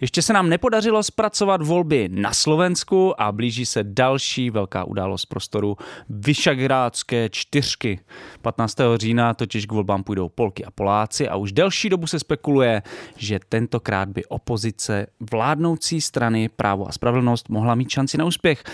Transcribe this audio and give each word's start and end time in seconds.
Ještě 0.00 0.22
se 0.22 0.32
nám 0.32 0.48
nepodařilo 0.48 1.02
zpracovat 1.02 1.62
volby 1.62 2.08
na 2.12 2.32
Slovensku 2.32 3.20
a 3.20 3.32
blíží 3.32 3.66
se 3.66 3.84
další 3.84 4.50
velká 4.50 4.84
událost 4.84 5.26
prostoru 5.26 5.76
Vyšagrádské 6.08 7.28
čtyřky. 7.28 8.00
15. 8.42 8.76
října 8.96 9.34
totiž 9.34 9.66
k 9.66 9.72
volbám 9.72 10.04
půjdou 10.04 10.28
Polky 10.28 10.64
a 10.64 10.70
Poláci 10.70 11.28
a 11.28 11.36
už 11.36 11.52
delší 11.52 11.88
dobu 11.88 12.06
se 12.06 12.18
spekuluje, 12.18 12.82
že 13.16 13.40
tentokrát 13.48 14.08
by 14.08 14.24
opozice 14.24 15.06
vládnoucí 15.30 16.00
strany 16.00 16.48
Právo 16.48 16.88
a 16.88 16.92
spravedlnost 16.92 17.48
mohla 17.48 17.74
mít 17.74 17.90
šanci 17.90 18.18
na 18.18 18.24
úspěch. 18.24 18.64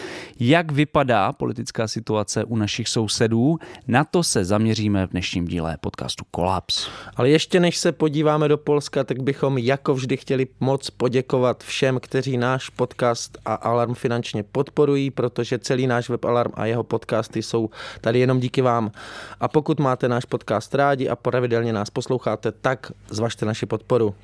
Jak 0.40 0.72
vypadá 0.72 1.32
politická 1.32 1.88
situace 1.88 2.44
u 2.44 2.56
našich 2.56 2.88
sousedů? 2.88 3.58
Na 3.88 4.04
to 4.04 4.22
se 4.22 4.44
zaměříme 4.44 5.06
v 5.06 5.10
dnešním 5.10 5.44
díle 5.44 5.76
podcastu 5.80 6.24
Kolaps. 6.30 6.88
Ale 7.16 7.30
ještě 7.30 7.60
než 7.60 7.78
se 7.78 7.92
podíváme 7.92 8.48
do 8.48 8.58
Polska, 8.58 9.04
tak 9.04 9.22
bychom 9.22 9.58
jako 9.58 9.94
vždy 9.94 10.16
chtěli 10.16 10.46
moc 10.60 10.90
poděkovat 10.90 11.11
všem, 11.58 12.00
kteří 12.00 12.36
náš 12.36 12.68
podcast 12.68 13.38
a 13.44 13.54
Alarm 13.54 13.94
finančně 13.94 14.42
podporují, 14.42 15.10
protože 15.10 15.58
celý 15.58 15.86
náš 15.86 16.08
web 16.08 16.24
Alarm 16.24 16.52
a 16.54 16.66
jeho 16.66 16.82
podcasty 16.82 17.42
jsou 17.42 17.70
tady 18.00 18.18
jenom 18.18 18.40
díky 18.40 18.62
vám. 18.62 18.92
A 19.40 19.48
pokud 19.48 19.80
máte 19.80 20.08
náš 20.08 20.24
podcast 20.24 20.74
rádi 20.74 21.08
a 21.08 21.16
pravidelně 21.16 21.72
nás 21.72 21.90
posloucháte, 21.90 22.52
tak 22.52 22.92
zvažte 23.10 23.46
naši 23.46 23.66
podporu. 23.66 24.14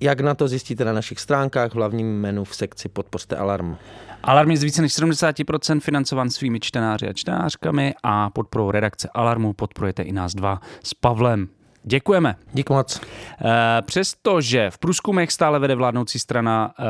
Jak 0.00 0.20
na 0.20 0.34
to 0.34 0.48
zjistíte 0.48 0.84
na 0.84 0.92
našich 0.92 1.20
stránkách 1.20 1.70
v 1.70 1.74
hlavním 1.74 2.20
menu 2.20 2.44
v 2.44 2.56
sekci 2.56 2.88
Podpořte 2.88 3.36
Alarm. 3.36 3.76
Alarm 4.22 4.50
je 4.50 4.56
z 4.56 4.62
více 4.62 4.82
než 4.82 4.92
70% 4.92 5.80
financován 5.80 6.30
svými 6.30 6.60
čtenáři 6.60 7.08
a 7.08 7.12
čtenářkami 7.12 7.94
a 8.02 8.30
podporou 8.30 8.70
redakce 8.70 9.08
Alarmu 9.14 9.52
podporujete 9.52 10.02
i 10.02 10.12
nás 10.12 10.34
dva 10.34 10.60
s 10.82 10.94
Pavlem. 10.94 11.48
Děkujeme. 11.88 12.36
Díky 12.52 12.72
moc. 12.72 13.00
Eh, 13.00 13.82
Přestože 13.82 14.70
v 14.70 14.78
průzkumech 14.78 15.32
stále 15.32 15.58
vede 15.58 15.74
vládnoucí 15.74 16.18
strana 16.18 16.74
eh, 16.78 16.84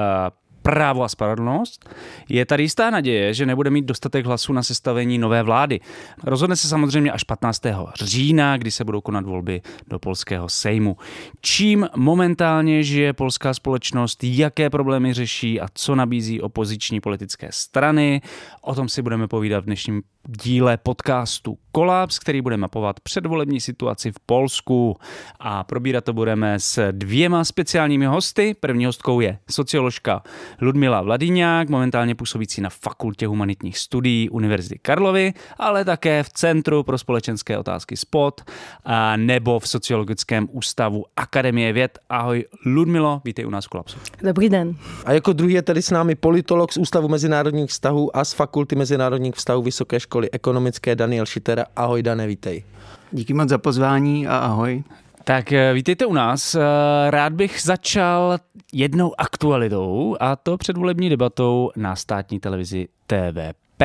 Právo 0.66 1.05
a 1.05 1.08
spravedlnost, 1.08 1.88
je 2.28 2.47
tady 2.47 2.62
jistá 2.62 2.91
naděje, 2.91 3.34
že 3.34 3.47
nebude 3.47 3.70
mít 3.70 3.84
dostatek 3.84 4.27
hlasů 4.27 4.53
na 4.53 4.62
sestavení 4.62 5.19
nové 5.19 5.42
vlády. 5.42 5.80
Rozhodne 6.25 6.56
se 6.56 6.69
samozřejmě 6.69 7.12
až 7.12 7.25
15. 7.25 7.62
října, 8.03 8.56
kdy 8.56 8.70
se 8.70 8.84
budou 8.84 9.00
konat 9.00 9.25
volby 9.25 9.62
do 9.88 9.98
polského 9.98 10.48
sejmu. 10.48 10.97
Čím 11.41 11.88
momentálně 11.97 12.82
žije 12.82 13.12
polská 13.12 13.54
společnost, 13.54 14.25
jaké 14.25 14.71
problémy 14.71 15.12
řeší 15.15 15.60
a 15.60 15.66
co 15.75 15.94
nabízí 15.94 16.41
opoziční 16.41 17.00
politické 17.00 17.48
strany, 17.53 18.21
o 18.60 18.75
tom 18.75 18.88
si 18.88 19.03
budeme 19.03 19.28
povídat 19.28 19.62
v 19.62 19.66
dnešním 19.66 20.03
díle 20.28 20.76
podcastu 20.76 21.59
Kolaps, 21.72 22.19
který 22.19 22.41
bude 22.41 22.56
mapovat 22.56 23.00
předvolební 23.00 23.60
situaci 23.60 24.12
v 24.12 24.20
Polsku. 24.26 24.97
A 25.41 25.64
probírat 25.64 26.04
to 26.04 26.12
budeme 26.12 26.60
s 26.60 26.92
dvěma 26.92 27.44
speciálními 27.44 28.06
hosty. 28.06 28.56
První 28.60 28.84
hostkou 28.84 29.20
je 29.20 29.38
socioložka 29.50 30.22
Ludmila 30.60 31.03
Vladíňák, 31.03 31.69
momentálně 31.69 32.15
působící 32.15 32.60
na 32.60 32.70
Fakultě 32.70 33.26
humanitních 33.26 33.78
studií 33.78 34.31
Univerzity 34.31 34.78
Karlovy, 34.78 35.32
ale 35.59 35.84
také 35.84 36.22
v 36.22 36.31
Centru 36.31 36.82
pro 36.82 36.98
společenské 36.98 37.59
otázky 37.59 37.97
SPOT 37.97 38.41
a 38.84 39.16
nebo 39.16 39.60
v 39.60 39.69
Sociologickém 39.69 40.48
ústavu 40.50 41.04
Akademie 41.16 41.72
věd. 41.72 41.98
Ahoj 42.09 42.44
Ludmilo, 42.66 43.20
vítej 43.25 43.47
u 43.47 43.50
nás 43.50 43.65
v 43.65 43.69
Kolapsu. 43.69 43.98
Dobrý 44.22 44.48
den. 44.48 44.76
A 45.04 45.12
jako 45.12 45.32
druhý 45.32 45.54
je 45.54 45.62
tady 45.62 45.82
s 45.82 45.91
námi 45.91 46.15
politolog 46.15 46.72
z 46.72 46.76
Ústavu 46.76 47.09
mezinárodních 47.09 47.70
vztahů 47.70 48.16
a 48.16 48.25
z 48.25 48.32
Fakulty 48.32 48.76
mezinárodních 48.76 49.34
vztahů 49.34 49.62
Vysoké 49.62 50.00
školy 50.00 50.16
ekonomické 50.32 50.97
Daniel 50.97 51.27
Šitera. 51.27 51.65
Ahoj 51.77 52.03
Dane, 52.03 52.27
vítej. 52.27 52.65
Díky 53.12 53.34
moc 53.34 53.49
za 53.49 53.59
pozvání 53.59 54.27
a 54.27 54.38
ahoj. 54.38 54.84
Tak 55.25 55.53
eh, 55.53 55.72
vítejte 55.75 56.06
u 56.06 56.12
nás. 56.12 56.54
Eh, 56.54 56.60
Rád 57.10 57.32
bych 57.32 57.60
začal 57.62 58.38
jednou 58.72 59.12
aktualitou 59.21 60.16
a 60.21 60.37
to 60.37 60.56
předvolební 60.56 61.09
debatou 61.10 61.71
na 61.77 61.97
státní 61.97 62.41
televizi 62.41 62.88
TVP. 63.06 63.82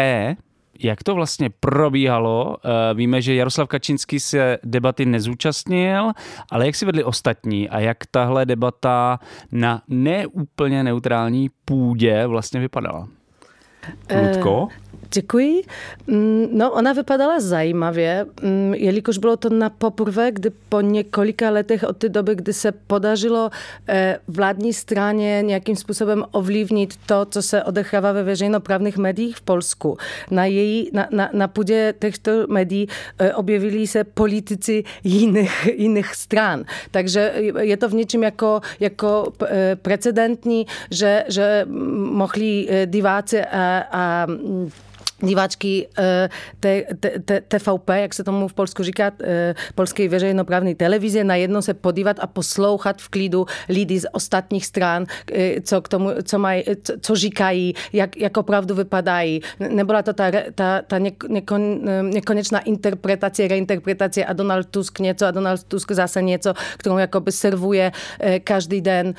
Jak 0.84 1.04
to 1.04 1.16
vlastně 1.16 1.50
probíhalo? 1.60 2.58
Eh, 2.66 2.94
Víme, 2.94 3.22
že 3.22 3.36
Jaroslav 3.36 3.68
Kačinský 3.68 4.20
se 4.20 4.58
debaty 4.64 5.06
nezúčastnil, 5.06 6.12
ale 6.52 6.66
jak 6.66 6.76
si 6.76 6.86
vedli 6.86 7.04
ostatní 7.04 7.70
a 7.70 7.80
jak 7.80 7.98
tahle 8.12 8.46
debata 8.46 9.20
na 9.52 9.82
neúplně 9.88 10.84
neutrální 10.84 11.50
půdě 11.66 12.28
vlastně 12.28 12.60
vypadala? 12.60 13.08
Ludko? 14.22 14.68
Děkuji. 15.14 15.64
Mm, 16.08 16.42
No, 16.52 16.72
ona 16.72 16.94
vypadala 16.94 17.40
zajímavě, 17.40 18.26
mm, 18.42 18.74
jelikož 18.74 19.18
bylo 19.18 19.38
to 19.38 19.50
na 19.50 19.70
poprvé, 19.70 20.32
kdy 20.32 20.50
po 20.70 20.82
několika 20.82 21.50
letech 21.50 21.84
od 21.84 21.98
té 21.98 22.10
doby, 22.10 22.36
kdy 22.36 22.54
se 22.54 22.72
podařilo 22.72 23.50
vládní 24.28 24.74
straně 24.74 25.42
nějakým 25.42 25.76
způsobem 25.76 26.24
ovlivnit 26.32 26.94
to, 27.06 27.26
co 27.26 27.42
se 27.42 27.64
odehrává 27.64 28.12
ve 28.12 28.24
veřejnoprávnych 28.24 28.98
médiích 28.98 29.38
v 29.38 29.42
Polsku. 29.42 29.98
Na, 30.32 30.46
její, 30.46 30.90
na, 30.94 31.08
na, 31.12 31.30
na 31.34 31.48
půdě 31.48 31.94
těchto 32.00 32.32
médií 32.48 32.88
eh, 33.20 33.34
objevili 33.34 33.88
se 33.88 34.04
politici 34.04 34.84
jiných, 35.04 35.70
jiných 35.76 36.16
stran. 36.16 36.64
Takže 36.92 37.34
je 37.60 37.78
to 37.78 37.90
v 37.90 37.94
něčem 37.94 38.24
jako, 38.24 38.62
jako 38.80 39.34
precedentní, 39.82 40.68
že, 40.92 41.24
že 41.28 41.66
mohli 41.96 42.68
diváci 42.86 43.42
a, 43.42 43.84
a 43.92 44.28
diváčky 45.22 45.88
eh, 45.98 46.30
te, 46.60 46.84
te, 47.00 47.10
te, 47.20 47.42
TVP, 47.42 47.90
jak 47.90 48.14
se 48.14 48.24
tomu 48.24 48.48
v 48.48 48.54
Polsku 48.54 48.84
říká, 48.84 49.12
polskiej 49.76 50.08
veřejnoprávnej 50.08 50.76
televize, 50.76 51.24
najednou 51.24 51.62
se 51.62 51.74
podívat 51.74 52.18
a 52.20 52.28
poslouchat 52.28 53.02
v 53.02 53.10
klidu 53.10 53.46
lidi 53.70 54.00
z 54.00 54.08
ostatních 54.12 54.66
stran, 54.66 55.06
eh, 55.34 55.62
co, 55.62 55.82
k 55.82 55.88
tomu, 55.88 56.10
co, 56.24 56.40
maj, 56.40 56.64
co, 56.84 56.94
co 57.02 57.16
říkají, 57.16 57.74
jak, 57.94 58.18
jak 58.18 58.38
opravdu 58.38 58.76
vypadají. 58.76 59.42
Nebyla 59.60 60.02
to 60.02 60.14
ta, 60.14 60.32
ta, 60.56 60.82
ta 60.82 61.00
nek, 61.00 61.24
nekon, 61.24 61.80
nekonečná 62.02 62.60
a 64.26 64.34
Donald 64.34 64.68
Tusk 64.68 65.00
něco 65.00 65.26
a 65.26 65.32
Donald 65.32 65.64
Tusk 65.64 65.92
zase 65.92 66.22
něco, 66.22 66.54
którą 66.78 66.98
jakoby 66.98 67.32
serwuje 67.32 67.92
každý 68.44 68.82
den 68.82 69.14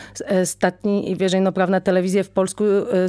statní 0.45 1.11
i 1.11 1.15
veřejnoprávna 1.15 1.81
televize 1.81 2.23
v 2.23 2.29
Polsku 2.31 2.65
eh, 2.65 3.09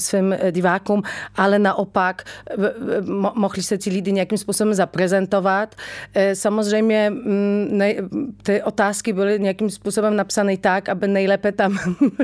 divákům, 0.51 1.01
ale 1.35 1.59
v- 1.59 2.57
mo- 2.57 2.82
mohli 3.35 3.63
se 3.63 3.77
ti 3.77 3.89
lidi 3.89 4.11
nějakým 4.11 4.37
způsobem 4.37 4.73
zaprezentovat. 4.73 5.75
Eh, 6.13 6.35
Samozřejmě 6.35 7.09
mm, 7.09 7.67
ne, 7.71 7.95
ty 8.43 8.63
otázky 8.63 9.13
byly 9.13 9.39
nějakým 9.39 9.69
způsobem 9.69 10.15
napsané 10.15 10.57
tak, 10.57 10.89
aby 10.89 11.07
nejlépe 11.07 11.51
tam 11.51 11.79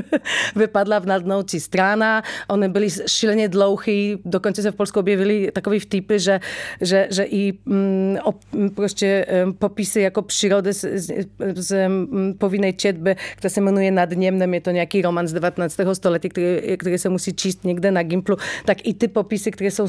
vypadla 0.56 0.98
vnadnoucí 0.98 1.60
strana. 1.60 2.22
One 2.48 2.68
byly 2.68 2.88
šíleně 3.06 3.48
dlouhé, 3.48 4.16
dokonce 4.24 4.62
se 4.62 4.70
v 4.70 4.74
Polsku 4.74 5.00
objevily 5.00 5.50
takové 5.52 5.78
vtipy, 5.78 6.18
že, 6.18 6.40
že, 6.80 7.08
že 7.10 7.24
i 7.24 7.52
mm, 7.66 8.18
op, 8.24 8.36
prostě 8.74 9.24
em, 9.28 9.52
popisy 9.52 10.00
jako 10.00 10.22
přírody 10.22 10.72
z, 10.72 10.84
z, 10.94 11.12
z 11.54 11.88
mm, 11.88 12.34
povinné 12.38 12.72
četby, 12.72 13.16
která 13.36 13.50
se 13.50 13.60
jmenuje 13.60 13.90
Nad 13.90 14.10
Němnem, 14.10 14.54
je 14.54 14.60
to 14.60 14.70
nějaký 14.70 15.02
román 15.02 15.28
z 15.28 15.32
19. 15.32 15.80
století, 15.92 16.28
který, 16.28 16.76
který 16.76 16.98
se 16.98 17.08
musí 17.08 17.32
číst 17.32 17.64
někde 17.64 17.90
na 17.90 18.02
Gimplu, 18.02 18.36
tak 18.64 18.78
i 18.84 18.94
ty 18.94 19.08
popisy, 19.08 19.50
které 19.50 19.70
jsou 19.70 19.86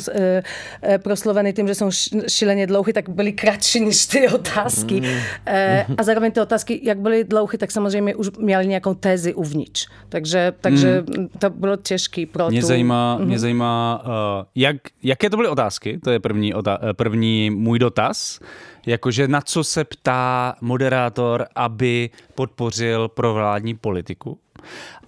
eh, 0.81 0.97
proslovený 0.97 1.53
tím, 1.53 1.67
že 1.67 1.75
jsou 1.75 1.89
šileně 2.27 2.67
dlouhé, 2.67 2.93
tak 2.93 3.09
byly 3.09 3.31
kratší 3.31 3.79
než 3.79 4.05
ty 4.05 4.29
otázky. 4.29 5.01
Mm. 5.01 5.07
E, 5.45 5.85
a 5.97 6.03
zároveň 6.03 6.31
ty 6.31 6.41
otázky, 6.41 6.79
jak 6.83 6.99
byly 6.99 7.23
dlouhé, 7.23 7.57
tak 7.57 7.71
samozřejmě 7.71 8.15
už 8.15 8.31
měly 8.39 8.67
nějakou 8.67 8.93
tézi 8.93 9.33
uvnitř. 9.33 9.87
Takže, 10.09 10.53
takže 10.61 11.03
mm. 11.17 11.27
to 11.39 11.49
bylo 11.49 11.75
těžké 11.75 12.25
pro 12.25 12.49
mě 12.49 12.61
tu... 12.61 12.67
Zajímá, 12.67 13.17
mm. 13.17 13.25
Mě 13.25 13.39
zajímá, 13.39 14.03
uh, 14.05 14.11
jak, 14.55 14.75
jaké 15.03 15.29
to 15.29 15.37
byly 15.37 15.49
otázky? 15.49 15.99
To 16.03 16.11
je 16.11 16.19
první, 16.19 16.53
první 16.93 17.49
můj 17.49 17.79
dotaz. 17.79 18.39
Jakože 18.85 19.27
na 19.27 19.41
co 19.41 19.63
se 19.63 19.83
ptá 19.83 20.55
moderátor, 20.61 21.45
aby 21.55 22.09
podpořil 22.35 23.07
provládní 23.07 23.75
politiku. 23.75 24.39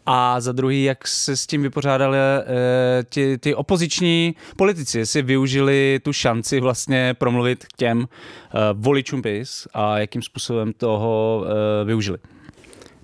A 0.06 0.42
za 0.42 0.52
druhý, 0.52 0.84
jak 0.84 1.08
se 1.08 1.38
s 1.38 1.48
tím 1.48 1.62
vypořádali 1.62 2.18
e, 2.18 2.44
ti, 3.10 3.38
ty 3.38 3.56
opoziční 3.56 4.36
politici, 4.58 5.00
jestli 5.00 5.22
využili 5.22 6.00
tu 6.04 6.14
šanci 6.14 6.60
vlastně 6.60 7.16
promluvit 7.18 7.66
k 7.66 7.74
těm 7.76 8.02
e, 8.02 8.06
voličům 8.74 9.22
PIS 9.22 9.68
a 9.74 10.00
jakým 10.00 10.22
způsobem 10.22 10.74
toho 10.74 11.46
e, 11.82 11.86
využili. 11.86 12.18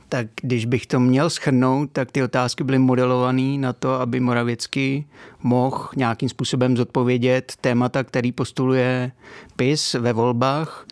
Tak 0.10 0.28
když 0.42 0.66
bych 0.66 0.88
to 0.88 1.00
měl 1.00 1.30
schrnout, 1.30 1.90
tak 1.92 2.12
ty 2.12 2.24
otázky 2.24 2.64
byly 2.64 2.80
modelované 2.80 3.58
na 3.58 3.74
to, 3.74 3.94
aby 3.94 4.20
Moravěcky 4.20 5.06
mohl 5.44 5.90
nějakým 5.96 6.30
způsobem 6.30 6.78
zodpovědět 6.78 7.54
témata, 7.62 8.04
který 8.04 8.32
postuluje 8.32 9.12
PIS 9.56 9.94
ve 9.94 10.14
volbách. 10.14 10.86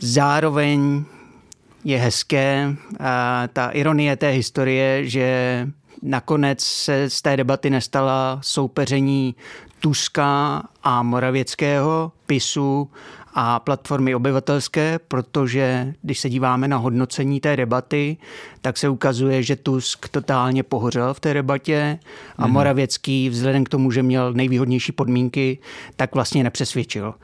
Zároveň 0.00 1.04
je 1.84 1.98
hezké 1.98 2.76
a 3.00 3.42
ta 3.52 3.70
ironie 3.70 4.16
té 4.16 4.30
historie, 4.30 5.08
že 5.08 5.68
nakonec 6.02 6.60
se 6.60 7.10
z 7.10 7.22
té 7.22 7.36
debaty 7.36 7.70
nestala 7.70 8.38
soupeření 8.42 9.34
Tuska 9.80 10.62
a 10.82 11.02
Moravěckého, 11.02 12.12
PISu 12.26 12.90
a 13.34 13.60
platformy 13.60 14.14
obyvatelské, 14.14 14.98
protože 15.08 15.94
když 16.02 16.20
se 16.20 16.30
díváme 16.30 16.68
na 16.68 16.76
hodnocení 16.76 17.40
té 17.40 17.56
debaty, 17.56 18.16
tak 18.60 18.76
se 18.76 18.88
ukazuje, 18.88 19.42
že 19.42 19.56
Tusk 19.56 20.08
totálně 20.08 20.62
pohořel 20.62 21.14
v 21.14 21.20
té 21.20 21.34
debatě 21.34 21.98
a 22.36 22.46
mm-hmm. 22.46 22.50
Moravěcký, 22.50 23.28
vzhledem 23.28 23.64
k 23.64 23.68
tomu, 23.68 23.90
že 23.90 24.02
měl 24.02 24.32
nejvýhodnější 24.32 24.92
podmínky, 24.92 25.58
tak 25.96 26.14
vlastně 26.14 26.44
nepřesvědčil. 26.44 27.14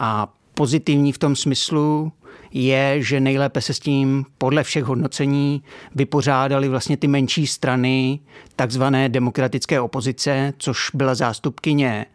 A 0.00 0.32
pozitivní 0.54 1.12
v 1.12 1.18
tom 1.18 1.36
smyslu, 1.36 2.12
je, 2.54 3.02
že 3.02 3.20
nejlépe 3.20 3.60
se 3.60 3.74
s 3.74 3.78
tím 3.78 4.24
podle 4.38 4.62
všech 4.62 4.84
hodnocení 4.84 5.62
vypořádali 5.94 6.68
vlastně 6.68 6.96
ty 6.96 7.08
menší 7.08 7.46
strany 7.46 8.20
takzvané 8.56 9.08
demokratické 9.08 9.80
opozice, 9.80 10.52
což 10.58 10.90
byla 10.94 11.14
zástupkyně 11.14 12.06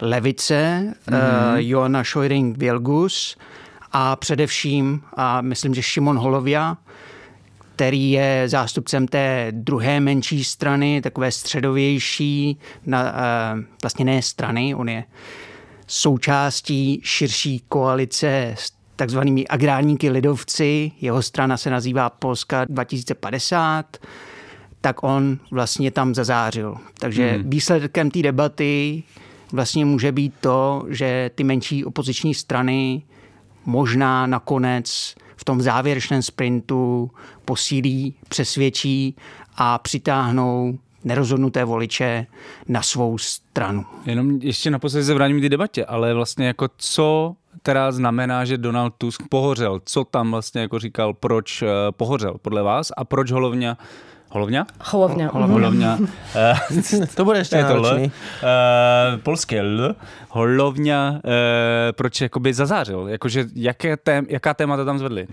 levice, 0.00 0.94
mm-hmm. 1.08 1.52
uh, 1.52 1.58
Joana 1.58 2.04
scheuring 2.04 2.58
Vilgus 2.58 3.36
a 3.92 4.16
především, 4.16 5.02
a 5.16 5.40
myslím, 5.40 5.74
že 5.74 5.82
Šimon 5.82 6.18
Holovia, 6.18 6.76
který 7.74 8.10
je 8.10 8.44
zástupcem 8.46 9.08
té 9.08 9.48
druhé 9.50 10.00
menší 10.00 10.44
strany, 10.44 11.00
takové 11.00 11.32
středovější, 11.32 12.58
na, 12.86 13.02
uh, 13.02 13.60
vlastně 13.82 14.04
ne 14.04 14.22
strany, 14.22 14.74
on 14.74 14.88
je 14.88 15.04
součástí 15.86 17.00
širší 17.04 17.62
koalice 17.68 18.54
takzvanými 18.96 19.48
agrárníky 19.48 20.10
lidovci, 20.10 20.92
jeho 21.00 21.22
strana 21.22 21.56
se 21.56 21.70
nazývá 21.70 22.10
Polska 22.10 22.64
2050, 22.64 23.96
tak 24.80 25.02
on 25.02 25.38
vlastně 25.50 25.90
tam 25.90 26.14
zazářil. 26.14 26.76
Takže 26.98 27.30
hmm. 27.30 27.50
výsledkem 27.50 28.10
té 28.10 28.22
debaty 28.22 29.02
vlastně 29.52 29.84
může 29.84 30.12
být 30.12 30.34
to, 30.40 30.84
že 30.88 31.30
ty 31.34 31.44
menší 31.44 31.84
opoziční 31.84 32.34
strany 32.34 33.02
možná 33.66 34.26
nakonec 34.26 35.14
v 35.36 35.44
tom 35.44 35.62
závěrečném 35.62 36.22
sprintu 36.22 37.10
posílí, 37.44 38.14
přesvědčí 38.28 39.16
a 39.56 39.78
přitáhnou 39.78 40.78
nerozhodnuté 41.06 41.64
voliče 41.64 42.26
na 42.68 42.82
svou 42.82 43.18
stranu. 43.18 43.84
Jenom 44.06 44.38
ještě 44.42 44.70
naposledy 44.70 45.04
se 45.04 45.14
vrátím 45.14 45.38
k 45.38 45.42
té 45.42 45.48
debatě, 45.48 45.84
ale 45.84 46.14
vlastně 46.14 46.46
jako 46.46 46.68
co 46.76 47.34
teda 47.62 47.92
znamená, 47.92 48.44
že 48.44 48.58
Donald 48.58 48.94
Tusk 48.98 49.22
pohořel. 49.28 49.80
Co 49.84 50.04
tam 50.04 50.30
vlastně 50.30 50.60
jako 50.60 50.78
říkal, 50.78 51.14
proč 51.14 51.62
eh, 51.62 51.68
pohořel 51.90 52.34
podle 52.42 52.62
vás 52.62 52.92
a 52.96 53.04
proč 53.04 53.30
Holovňa 53.30 53.78
Holovňa? 54.36 54.66
Holovňa. 54.90 55.30
Holovňa. 55.32 55.98
Eh, 56.34 57.06
to 57.14 57.24
bude 57.24 57.38
ještě 57.38 57.56
náročný. 57.56 58.04
Uh, 58.04 59.20
polské 59.22 59.60
L. 59.60 59.94
Holovňa. 60.28 61.10
Uh, 61.10 61.30
proč 61.92 62.20
jakoby 62.20 62.54
zazářil? 62.54 63.08
Jakože 63.08 63.44
jaké 63.54 63.96
tém, 63.96 64.26
jaká 64.28 64.54
témata 64.54 64.84
tam 64.84 64.98
zvedli? 64.98 65.26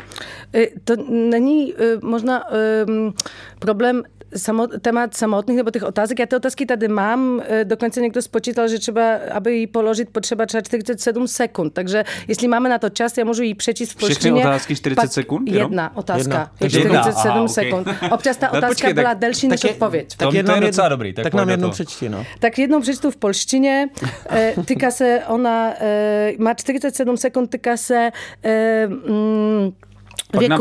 To 0.83 0.93
není 1.09 1.73
uh, 1.73 1.79
možná 2.09 2.43
um, 2.87 3.13
problém 3.59 4.03
samot, 4.35 4.71
témat 4.81 5.13
samotných 5.13 5.57
nebo 5.57 5.71
těch 5.71 5.83
otázek. 5.83 6.19
Já 6.19 6.25
ty 6.25 6.35
otázky 6.35 6.65
tady 6.65 6.87
mám. 6.87 7.41
E, 7.47 7.65
dokonce 7.65 8.01
někdo 8.01 8.21
spočítal, 8.21 8.67
že 8.67 8.79
třeba, 8.79 9.01
aby 9.31 9.55
ji 9.55 9.67
položit, 9.67 10.09
potřeba 10.09 10.45
třeba 10.45 10.61
47 10.61 11.27
sekund. 11.27 11.73
Takže 11.73 12.03
jestli 12.27 12.47
máme 12.47 12.69
na 12.69 12.77
to 12.77 12.89
čas, 12.89 13.17
já 13.17 13.25
můžu 13.25 13.43
ji 13.43 13.55
přečíst 13.55 13.91
v 13.91 13.95
polštině. 13.95 14.33
Všechny 14.33 14.49
otázky 14.49 14.75
40 14.75 15.13
sekund? 15.13 15.49
Jedna 15.49 15.97
otázka. 15.97 16.19
Jedna. 16.19 16.51
Je 16.61 16.69
47 16.69 17.37
Aha, 17.37 17.47
sekund. 17.47 17.87
Okay. 17.87 18.09
Občas 18.11 18.37
ta 18.37 18.49
otázka 18.49 18.67
počkej, 18.67 18.93
byla 18.93 19.09
tak, 19.09 19.19
delší 19.19 19.47
než 19.47 19.63
odpověď. 19.63 20.07
Tak, 20.17 20.33
tak 20.33 20.45
to 20.45 20.51
je 20.51 20.61
docela 20.61 20.89
dobrý. 20.89 21.13
Tak, 21.13 21.23
tak 21.23 21.33
nám 21.33 21.49
jednou 21.49 21.71
přečti, 21.71 22.09
no. 22.09 22.25
Tak 22.39 22.59
jednou 22.59 22.81
přečtu 22.81 23.11
v 23.11 23.17
polštině. 23.17 23.89
E, 24.31 24.53
týká 24.65 24.91
se, 24.91 25.21
ona 25.27 25.73
e, 25.79 26.33
má 26.39 26.53
47 26.53 27.17
sekund, 27.17 27.47
týká 27.47 27.77
se 27.77 28.11
mm, 28.87 29.71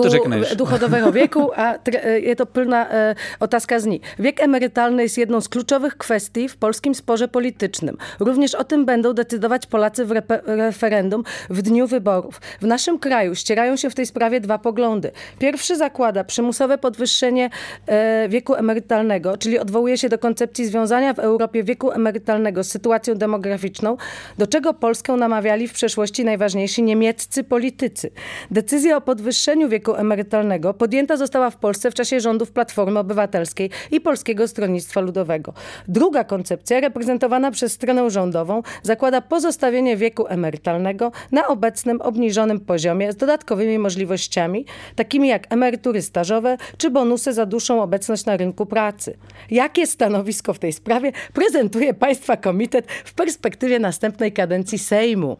řekneš. 0.08 0.56
duchodového 0.56 1.12
věku 1.12 1.60
a 1.60 1.74
je 2.14 2.36
to 2.36 2.46
plná 2.46 2.92
e, 2.92 3.14
otázka 3.40 3.80
zní. 3.80 4.00
Wiek 4.18 4.40
emerytalny 4.40 5.02
jest 5.02 5.18
jedną 5.18 5.40
z 5.40 5.48
kluczowych 5.48 5.96
kwestii 5.96 6.48
w 6.48 6.56
polskim 6.56 6.94
sporze 6.94 7.28
politycznym. 7.28 7.96
Również 8.20 8.54
o 8.54 8.64
tym 8.64 8.84
będą 8.84 9.12
decydować 9.12 9.66
Polacy 9.66 10.04
w 10.04 10.12
referendum 10.46 11.24
w 11.50 11.62
dniu 11.62 11.86
wyborów. 11.86 12.40
W 12.60 12.66
naszym 12.66 12.98
kraju 12.98 13.34
ścierają 13.34 13.76
się 13.76 13.90
w 13.90 13.94
tej 13.94 14.06
sprawie 14.06 14.40
dwa 14.40 14.58
poglądy. 14.58 15.10
Pierwszy 15.38 15.76
zakłada 15.76 16.24
przymusowe 16.24 16.78
podwyższenie 16.78 17.50
e, 17.86 18.28
wieku 18.28 18.54
emerytalnego, 18.54 19.36
czyli 19.36 19.58
odwołuje 19.58 19.98
się 19.98 20.08
do 20.08 20.18
koncepcji 20.18 20.66
związania 20.66 21.14
w 21.14 21.18
Europie 21.18 21.64
wieku 21.64 21.90
emerytalnego 21.90 22.64
z 22.64 22.68
sytuacją 22.68 23.14
demograficzną, 23.14 23.96
do 24.38 24.46
czego 24.46 24.74
Polskę 24.74 25.16
namawiali 25.16 25.68
w 25.68 25.72
przeszłości 25.72 26.24
najważniejsi 26.24 26.82
niemieccy 26.82 27.44
politycy. 27.44 28.10
Decyzja 28.50 28.96
o 28.96 29.00
podwyższeniu 29.00 29.61
wieku 29.68 29.94
emerytalnego 29.94 30.74
podjęta 30.74 31.16
została 31.16 31.50
w 31.50 31.56
Polsce 31.56 31.90
w 31.90 31.94
czasie 31.94 32.20
rządów 32.20 32.52
Platformy 32.52 32.98
Obywatelskiej 32.98 33.70
i 33.90 34.00
Polskiego 34.00 34.48
Stronnictwa 34.48 35.00
Ludowego. 35.00 35.52
Druga 35.88 36.24
koncepcja, 36.24 36.80
reprezentowana 36.80 37.50
przez 37.50 37.72
stronę 37.72 38.10
rządową, 38.10 38.62
zakłada 38.82 39.20
pozostawienie 39.20 39.96
wieku 39.96 40.26
emerytalnego 40.26 41.12
na 41.32 41.46
obecnym 41.46 42.00
obniżonym 42.00 42.60
poziomie 42.60 43.12
z 43.12 43.16
dodatkowymi 43.16 43.78
możliwościami, 43.78 44.66
takimi 44.96 45.28
jak 45.28 45.52
emerytury 45.52 46.02
stażowe 46.02 46.56
czy 46.76 46.90
bonusy 46.90 47.32
za 47.32 47.46
dłuższą 47.46 47.82
obecność 47.82 48.24
na 48.24 48.36
rynku 48.36 48.66
pracy. 48.66 49.16
Jakie 49.50 49.86
stanowisko 49.86 50.54
w 50.54 50.58
tej 50.58 50.72
sprawie 50.72 51.12
prezentuje 51.32 51.94
Państwa 51.94 52.36
Komitet 52.36 52.86
w 53.04 53.14
perspektywie 53.14 53.78
następnej 53.78 54.32
kadencji 54.32 54.78
Sejmu? 54.78 55.36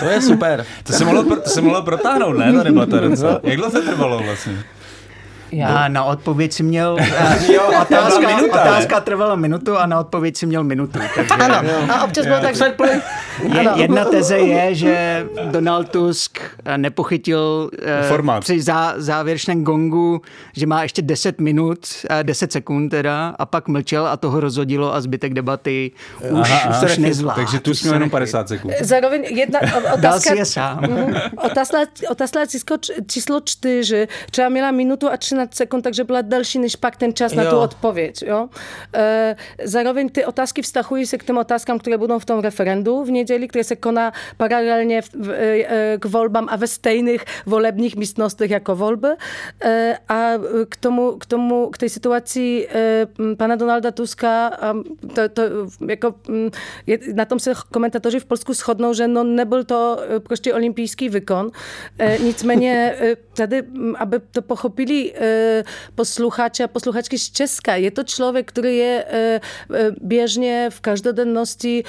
To 0.00 0.10
je 0.10 0.22
super. 0.22 0.64
to 0.84 0.92
se 0.92 1.04
mohlo, 1.04 1.36
to 1.36 1.50
se 1.50 1.62
mohlo 1.62 1.82
protáhnout, 1.82 2.38
ne, 2.38 2.52
ta 2.52 2.64
debata 2.64 2.96
Jak 3.44 3.60
dlouho 3.70 3.86
to 3.86 3.90
trvalo 3.90 4.22
vlastně? 4.22 4.64
Já. 5.54 5.68
A 5.68 5.88
na 5.88 6.04
odpověď 6.04 6.52
si 6.52 6.62
měl... 6.62 6.96
jo, 7.52 7.62
otázka, 7.82 8.36
minuta, 8.36 8.62
otázka 8.62 9.00
trvala 9.00 9.36
minutu 9.36 9.78
a 9.78 9.86
na 9.86 10.00
odpověď 10.00 10.36
si 10.36 10.46
měl 10.46 10.64
minutu. 10.64 10.98
Takže, 11.14 11.32
ano, 11.32 11.70
a 11.94 12.04
občas 12.04 12.26
bylo 12.26 12.40
tak... 12.40 12.54
Je, 13.42 13.70
jedna 13.74 14.04
teze 14.04 14.38
je, 14.38 14.74
že 14.74 15.26
Donald 15.50 15.88
Tusk 15.88 16.38
nepochytil 16.76 17.70
eh, 17.82 18.08
Formát. 18.08 18.40
při 18.40 18.62
zá, 18.62 18.94
závěrečném 18.96 19.64
gongu, 19.64 20.20
že 20.56 20.66
má 20.66 20.82
ještě 20.82 21.02
10 21.02 21.40
minut, 21.40 21.78
10 22.22 22.52
sekund 22.52 22.88
teda, 22.88 23.34
a 23.38 23.46
pak 23.46 23.68
mlčel 23.68 24.06
a 24.06 24.16
toho 24.16 24.40
rozhodilo 24.40 24.94
a 24.94 25.00
zbytek 25.00 25.34
debaty 25.34 25.90
už, 26.30 26.50
aha, 26.50 26.82
už 26.84 26.98
nezvládl. 26.98 27.40
Takže 27.40 27.60
tu 27.60 27.74
jsme 27.74 27.96
jenom 27.96 28.10
50 28.10 28.48
sekund. 28.48 28.74
Zároveň 28.80 29.24
jedna 29.24 29.60
otázka... 29.60 29.96
Dal 29.96 30.20
si 30.20 30.36
je 30.36 30.44
sám. 30.44 30.80
Mhm. 30.80 31.14
Otázka, 31.36 31.78
otázka 32.10 32.46
číslo, 32.46 32.76
číslo 33.06 33.40
4. 33.44 34.08
Třeba 34.30 34.48
měla 34.48 34.70
minutu 34.70 35.10
a 35.10 35.16
13 35.16 35.43
15 35.44 35.54
sekund, 35.54 35.82
takže 35.82 36.04
byla 36.04 36.22
delší 36.22 36.58
než 36.58 36.76
pak 36.76 36.96
ten 36.96 37.12
jo. 37.20 37.28
na 37.36 37.50
tu 37.50 37.56
odpověď. 37.56 38.22
Jo? 38.26 38.48
E, 38.94 39.36
zároveň 39.64 40.08
ty 40.08 40.24
otázky 40.24 40.62
vztahují 40.62 41.06
se 41.06 41.18
k 41.18 41.24
těm 41.24 41.38
otázkám, 41.38 41.78
které 41.78 41.98
budou 41.98 42.18
v 42.18 42.24
tom 42.24 42.40
referendu 42.40 43.04
v 43.04 43.10
niedzieli, 43.10 43.48
które 43.48 43.64
se 43.64 43.76
kona 43.76 44.12
paralelnie 44.36 45.02
w, 45.02 45.10
w, 45.14 45.30
e, 45.30 45.98
k 45.98 46.04
volbám 46.04 46.46
a 46.50 46.56
ve 46.56 46.66
stejných 46.66 47.24
volebních 47.46 47.96
místnostech 47.96 48.50
jako 48.50 48.76
volby. 48.76 49.08
E, 49.64 49.98
a 50.08 50.32
k 50.68 50.76
tomu, 50.76 51.16
k 51.18 51.26
tomu, 51.26 51.70
k 51.70 51.78
tej 51.78 51.88
sytuacji 51.88 52.68
e, 52.68 53.06
pana 53.36 53.56
Donalda 53.56 53.90
Tuska, 53.90 54.50
to, 55.14 55.28
to 55.28 55.42
jako, 55.88 56.14
je, 56.86 56.98
na 57.14 57.24
tom 57.24 57.38
se 57.38 57.52
komentatoři 57.70 58.20
v 58.20 58.24
Polsku 58.24 58.54
shodnou, 58.54 58.94
že 58.94 59.08
no 59.08 59.24
nebyl 59.24 59.64
to 59.64 59.98
prostě 60.22 60.54
olympijský 60.54 61.08
vykon. 61.08 61.50
Nicméně 62.22 62.96
tady, 63.34 63.62
aby 63.98 64.20
to 64.30 64.42
pochopili 64.42 65.12
posluchače 65.94 66.64
a 66.64 66.68
posluchačky 66.68 67.18
z 67.18 67.30
Česka, 67.30 67.74
je 67.74 67.90
to 67.90 68.02
člověk, 68.02 68.48
který 68.48 68.76
je 68.76 69.04
běžně 70.00 70.68
v 70.70 70.80
každodennosti 70.80 71.84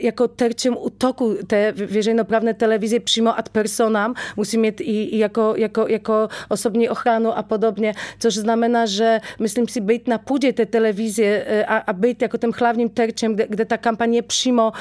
jako 0.00 0.28
terčem 0.28 0.76
útoku 0.80 1.38
té 1.46 1.72
veřejnoprávné 1.72 2.54
televize 2.54 3.00
přímo 3.00 3.38
ad 3.38 3.48
personam. 3.48 4.14
Musí 4.36 4.58
mít 4.58 4.80
i, 4.80 5.18
jako, 5.18 5.54
jako, 5.56 5.86
jako 5.88 6.28
osobní 6.48 6.88
ochranu 6.88 7.38
a 7.38 7.42
podobně, 7.42 7.94
což 8.18 8.34
znamená, 8.34 8.86
že 8.86 9.20
myslím 9.40 9.68
si 9.68 9.80
být 9.80 10.08
na 10.08 10.18
půdě 10.18 10.52
té 10.52 10.66
televize 10.66 11.44
a, 11.66 11.76
a 11.76 11.92
jako 12.22 12.38
tím 12.38 12.52
hlavním 12.58 12.90
kde, 13.34 13.46
kde 13.48 13.64
ta 13.64 13.76
kampaně 13.76 14.22
přímo 14.22 14.72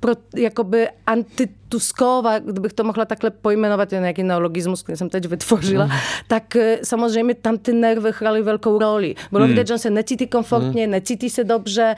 pro, 0.00 0.12
jakoby 0.36 0.88
anti 1.06 1.48
Tuskova, 1.68 2.38
kdybych 2.38 2.72
to 2.72 2.84
mohla 2.84 3.04
takhle 3.04 3.30
pojmenovat, 3.30 3.92
je 3.92 4.00
nějaký 4.00 4.22
neologismus, 4.22 4.82
který 4.82 4.96
jsem 4.96 5.08
teď 5.08 5.26
vytvořila, 5.26 5.84
mm. 5.84 5.92
tak 6.28 6.56
eh, 6.56 6.78
samozřejmě 6.82 7.34
tam 7.34 7.58
ty 7.58 7.72
nervy 7.72 8.10
hrály 8.14 8.42
velkou 8.42 8.78
roli. 8.78 9.14
Bylo 9.30 9.44
mm. 9.44 9.48
vidět, 9.48 9.66
že 9.66 9.74
on 9.74 9.78
se 9.78 9.90
necítí 9.90 10.26
komfortně, 10.26 10.86
mm. 10.86 10.90
necítí 10.90 11.30
se 11.30 11.44
dobře, 11.44 11.96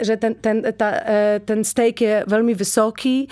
že 0.00 0.16
ten, 0.16 0.34
ten, 0.34 0.62
ta, 0.76 0.90
eh, 0.90 1.40
ten 1.44 1.64
steak 1.64 2.00
je 2.00 2.24
velmi 2.26 2.54
vysoký 2.54 3.28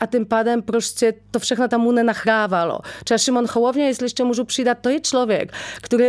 a 0.00 0.06
tím 0.06 0.26
pádem 0.26 0.62
prostě 0.62 1.14
to 1.30 1.38
všechno 1.38 1.68
tam 1.68 1.80
mu 1.80 1.92
nenachrávalo. 1.92 2.78
Třeba 3.04 3.18
Šimon 3.18 3.46
Hołownia, 3.52 3.86
jestli 3.86 4.04
ještě 4.04 4.24
můžu 4.24 4.44
přidat, 4.44 4.78
to 4.80 4.88
je 4.88 5.00
člověk, 5.00 5.52
který 5.82 6.04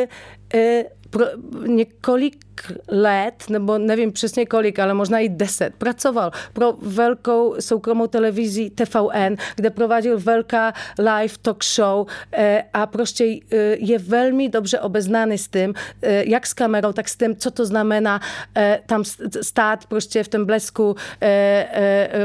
pro 0.48 1.01
několik 1.68 2.38
let, 2.88 3.44
nebo 3.50 3.78
nevím 3.78 4.12
přesně 4.12 4.46
kolik, 4.46 4.80
ale 4.80 4.94
možná 4.94 5.20
i 5.20 5.30
deset, 5.30 5.74
pracoval 5.78 6.32
pro 6.54 6.74
velkou 6.82 7.56
soukromou 7.60 8.08
televizi 8.08 8.70
TVN, 8.70 9.36
kde 9.56 9.70
prováděl 9.70 10.20
velká 10.20 10.74
live 11.00 11.34
talk 11.42 11.64
show 11.64 12.08
eh, 12.32 12.64
a 12.74 12.86
prostě 12.86 13.26
eh, 13.52 13.58
je 13.80 14.00
velmi 14.00 14.50
dobře 14.50 14.80
obeznány 14.80 15.38
s 15.38 15.48
tím, 15.48 15.74
eh, 16.02 16.24
jak 16.30 16.48
s 16.48 16.54
kamerou, 16.54 16.94
tak 16.94 17.10
s 17.10 17.18
tím, 17.18 17.36
co 17.36 17.52
to 17.52 17.66
znamená 17.66 18.22
tam 18.86 19.04
stát 19.42 19.86
prostě 19.86 20.24
v 20.24 20.28
tom 20.28 20.46
blesku 20.46 20.96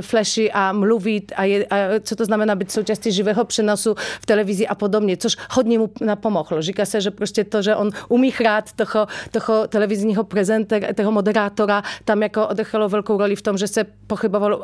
flashy 0.00 0.52
a 0.52 0.73
mluvit 0.73 1.33
a, 1.37 1.45
je, 1.45 1.66
a 1.66 1.76
co 2.00 2.16
to 2.16 2.25
znamená 2.25 2.55
být 2.55 2.73
součástí 2.73 3.12
živého 3.12 3.45
přenosu 3.45 3.95
v 4.21 4.26
televizi 4.26 4.66
a 4.66 4.75
podobně, 4.75 5.16
což 5.16 5.37
hodně 5.50 5.78
mu 5.78 5.90
napomohlo. 6.00 6.62
Říká 6.62 6.85
se, 6.85 7.00
že 7.00 7.11
prostě 7.11 7.45
to, 7.45 7.62
že 7.62 7.76
on 7.76 7.90
umí 8.09 8.31
hrát 8.31 8.73
toho, 8.76 9.06
toho 9.30 9.66
televizního 9.66 10.25
prezenter, 10.25 10.95
toho 10.95 11.12
moderátora, 11.12 11.83
tam 12.04 12.23
jako 12.23 12.47
odechalo 12.49 12.88
velkou 12.88 13.18
roli 13.18 13.37
v 13.37 13.42
tom, 13.42 13.59
že 13.59 13.66
se 13.68 13.85
pochyboval 14.06 14.54
o, 14.54 14.59
o, 14.59 14.62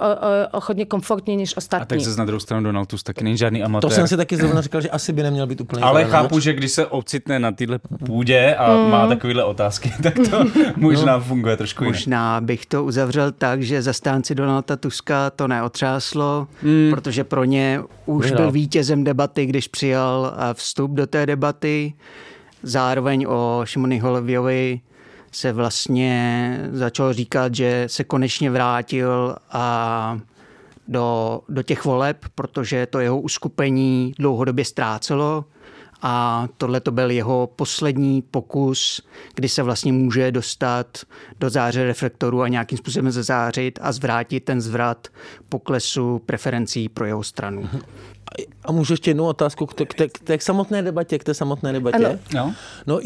o 0.53 0.61
hodně 0.67 0.85
komfortně 0.85 1.37
než 1.37 1.57
ostatní. 1.57 1.83
A 1.83 1.87
tak 1.87 2.01
se 2.01 2.19
na 2.19 2.25
druhou 2.25 2.41
stranu 2.41 2.65
Donald 2.65 2.87
Tusk 2.87 3.07
taky 3.07 3.25
není 3.25 3.37
žádný 3.37 3.63
amatér. 3.63 3.91
To 3.91 3.95
jsem 3.95 4.09
si 4.09 4.17
taky 4.17 4.37
zrovna 4.37 4.61
říkal, 4.61 4.81
že 4.81 4.91
asi 4.91 5.13
by 5.13 5.23
neměl 5.23 5.47
být 5.47 5.61
úplně. 5.61 5.83
Ale 5.83 6.05
chápu, 6.05 6.41
že 6.41 6.53
když 6.53 6.73
se 6.73 6.87
ocitne 6.87 7.39
na 7.39 7.53
téhle 7.53 7.79
půdě 8.07 8.55
a 8.55 8.77
mm. 8.77 8.91
má 8.91 9.07
takovéhle 9.07 9.45
otázky, 9.45 9.93
tak 10.03 10.15
to 10.31 10.45
možná 10.77 11.17
no. 11.17 11.25
funguje 11.25 11.57
trošku 11.57 11.85
jinak. 11.85 11.97
Možná 11.97 12.41
bych 12.41 12.67
to 12.67 12.85
uzavřel 12.85 13.33
tak, 13.33 13.63
že 13.63 13.83
zastánci 13.83 14.35
Donalda 14.35 14.77
Tuska 14.77 15.31
to 15.31 15.49
neotřáslo, 15.49 16.49
mm. 16.63 16.91
protože 16.91 17.25
pro 17.25 17.45
ně 17.45 17.81
už 18.07 18.25
Vyhrál. 18.25 18.43
byl 18.43 18.53
vítězem 18.53 19.05
debaty, 19.05 19.47
když 19.47 19.69
přijal 19.69 20.35
vstup 20.53 20.91
do 20.91 21.07
té 21.07 21.27
debaty. 21.27 21.95
Zároveň 22.63 23.27
o 23.29 23.61
Šimony 23.65 23.99
Holoviovi 23.99 24.81
se 25.33 25.53
vlastně 25.53 26.59
začal 26.73 27.13
říkat, 27.13 27.55
že 27.55 27.85
se 27.87 28.05
konečně 28.05 28.51
vrátil 28.51 29.37
a 29.51 30.19
do, 30.89 31.41
do 31.49 31.63
těch 31.63 31.85
voleb, 31.85 32.17
protože 32.35 32.87
to 32.87 33.01
jeho 33.01 33.21
uskupení 33.21 34.15
dlouhodobě 34.19 34.65
ztrácelo 34.65 35.45
a 36.03 36.49
tohle 36.57 36.81
to 36.81 36.91
byl 36.91 37.11
jeho 37.11 37.47
poslední 37.57 38.23
pokus, 38.23 39.03
kdy 39.35 39.49
se 39.49 39.63
vlastně 39.63 39.93
může 39.93 40.33
dostat 40.33 40.99
do 41.41 41.51
záře 41.51 41.85
reflektoru 41.85 42.43
a 42.43 42.49
nějakým 42.49 42.79
způsobem 42.79 43.11
zazářit 43.11 43.79
a 43.83 43.93
zvrátit 43.93 44.41
ten 44.41 44.61
zvrat 44.61 45.09
poklesu 45.49 46.19
preferencí 46.27 46.89
pro 46.89 47.07
jeho 47.07 47.23
stranu. 47.23 47.69
A 48.65 48.73
můžu 48.73 48.93
ještě 48.93 49.11
jednu 49.11 49.27
otázku 49.27 49.67
k 49.67 49.75
té, 49.75 49.87
k, 49.87 49.95
té, 49.95 50.09
k 50.09 50.19
té 50.19 50.39
samotné 50.41 50.83
debatě, 50.83 51.19
k 51.19 51.25
té 51.25 51.35
samotné 51.35 51.73
debatě. 51.73 52.07
Ano. 52.07 52.19
No. 52.35 52.55
no 52.87 53.01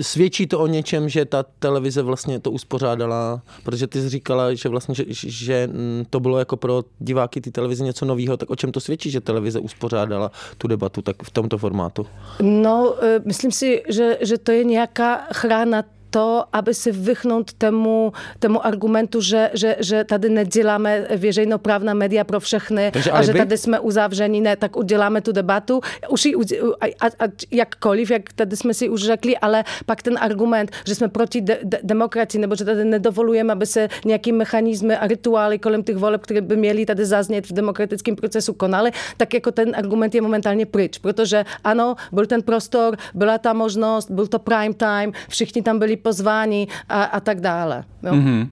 svědčí 0.00 0.46
to 0.46 0.58
o 0.58 0.66
něčem, 0.66 1.08
že 1.08 1.24
ta 1.24 1.44
televize 1.58 2.02
vlastně 2.02 2.40
to 2.40 2.50
uspořádala, 2.50 3.42
protože 3.62 3.86
ty 3.86 4.00
jsi 4.00 4.08
říkala, 4.08 4.54
že 4.54 4.68
vlastně, 4.68 4.94
že, 4.94 5.04
že 5.08 5.68
mm, 5.72 6.04
to 6.10 6.20
bylo 6.20 6.38
jako 6.38 6.56
pro 6.56 6.82
diváky 6.98 7.40
ty 7.40 7.50
televize 7.50 7.84
něco 7.84 8.04
nového, 8.04 8.36
tak 8.36 8.50
o 8.50 8.56
čem 8.56 8.72
to 8.72 8.80
svědčí, 8.80 9.10
že 9.10 9.20
televize 9.20 9.60
uspořádala 9.60 10.30
tu 10.58 10.68
debatu 10.68 11.02
tak 11.02 11.22
v 11.22 11.30
tomto 11.30 11.58
formátu? 11.58 12.06
No, 12.40 13.04
e, 13.04 13.20
myslím 13.24 13.52
si, 13.52 13.82
že, 13.88 14.18
že 14.20 14.38
to 14.38 14.52
je 14.52 14.64
nějaká 14.64 15.26
chrána 15.32 15.82
to, 16.12 16.44
aby 16.52 16.74
se 16.74 16.92
vychnout 16.92 17.52
tomu, 17.52 18.12
tomu 18.38 18.66
argumentu, 18.66 19.20
že, 19.20 19.50
že, 19.54 19.76
že 19.80 20.04
tady 20.04 20.28
neděláme 20.28 21.06
veřejnoprávná 21.16 21.94
média 21.94 22.24
pro 22.24 22.40
všechny 22.40 22.90
Takže 22.92 23.10
a 23.10 23.22
že 23.22 23.32
tady 23.32 23.58
jsme 23.58 23.80
uzavření, 23.80 24.40
ne, 24.40 24.56
tak 24.56 24.76
uděláme 24.76 25.20
tu 25.20 25.32
debatu. 25.32 25.80
Už 26.08 26.24
ji, 26.24 26.34
a, 26.80 27.06
a, 27.24 27.28
jakkoliv, 27.50 28.10
jak 28.10 28.32
tady 28.32 28.56
jsme 28.56 28.74
si 28.74 28.88
už 28.88 29.02
řekli, 29.02 29.38
ale 29.38 29.64
pak 29.86 30.02
ten 30.02 30.18
argument, 30.20 30.70
že 30.86 30.94
jsme 30.94 31.08
proti 31.08 31.40
de, 31.40 31.58
de, 31.62 31.80
demokracii, 31.82 32.40
nebo 32.40 32.56
že 32.56 32.64
tady 32.64 32.84
nedovolujeme, 32.84 33.52
aby 33.52 33.66
se 33.66 33.88
nějaký 34.04 34.32
mechanizmy 34.32 34.96
a 34.96 35.06
rituály 35.06 35.58
kolem 35.58 35.82
těch 35.82 35.96
voleb, 35.96 36.20
které 36.20 36.40
by 36.40 36.56
měly 36.56 36.86
tady 36.86 37.04
zaznět 37.04 37.46
v 37.46 37.52
demokratickém 37.52 38.16
procesu 38.16 38.52
konaly, 38.52 38.90
tak 39.16 39.34
jako 39.34 39.50
ten 39.52 39.72
argument 39.76 40.14
je 40.14 40.20
momentálně 40.20 40.66
pryč, 40.66 40.98
protože 40.98 41.44
ano, 41.64 41.94
byl 42.12 42.26
ten 42.26 42.42
prostor, 42.42 42.96
byla 43.14 43.38
ta 43.38 43.52
možnost, 43.52 44.10
byl 44.10 44.26
to 44.26 44.38
prime 44.38 44.74
time, 44.74 45.12
všichni 45.28 45.62
tam 45.62 45.78
byli 45.78 46.01
pozvání 46.02 46.68
a, 46.88 47.04
a 47.04 47.20
tak 47.20 47.40
dále. 47.40 47.84
Jo? 48.02 48.12
Mm-hmm. 48.12 48.48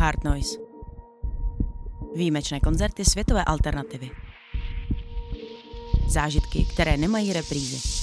Hard 0.00 0.24
Noise. 0.24 0.58
Výjimečné 2.14 2.60
koncerty 2.60 3.04
světové 3.04 3.44
alternativy. 3.44 4.10
Zážitky, 6.08 6.64
které 6.64 6.96
nemají 6.96 7.32
reprízy. 7.32 7.98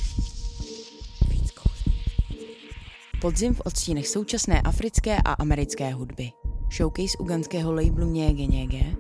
Podzim 3.26 3.54
v 3.54 3.62
odstínech 3.66 4.08
současné 4.08 4.62
africké 4.62 5.18
a 5.18 5.34
americké 5.34 5.94
hudby. 5.94 6.32
Showcase 6.78 7.18
uganského 7.18 7.74
labelu 7.74 8.12
Něge 8.12 8.46
Něge, 8.46 8.96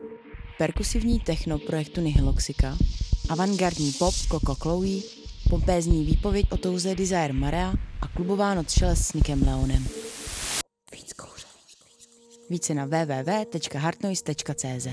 perkusivní 0.57 1.19
techno 1.19 1.59
projektu 1.59 2.01
Nihiloxika, 2.01 2.77
avantgardní 3.29 3.91
pop 3.91 4.13
Coco 4.13 4.55
Chloe, 4.55 5.01
pompézní 5.49 6.05
výpověď 6.05 6.51
o 6.51 6.57
touze 6.57 6.95
Desire 6.95 7.33
Marea 7.33 7.73
a 8.01 8.07
klubová 8.07 8.53
noc 8.53 8.81
s 8.81 9.13
Nikem 9.13 9.47
Leonem. 9.47 9.87
Více 12.49 12.73
na 12.73 12.85
www.hartnoise.cz 12.85 14.87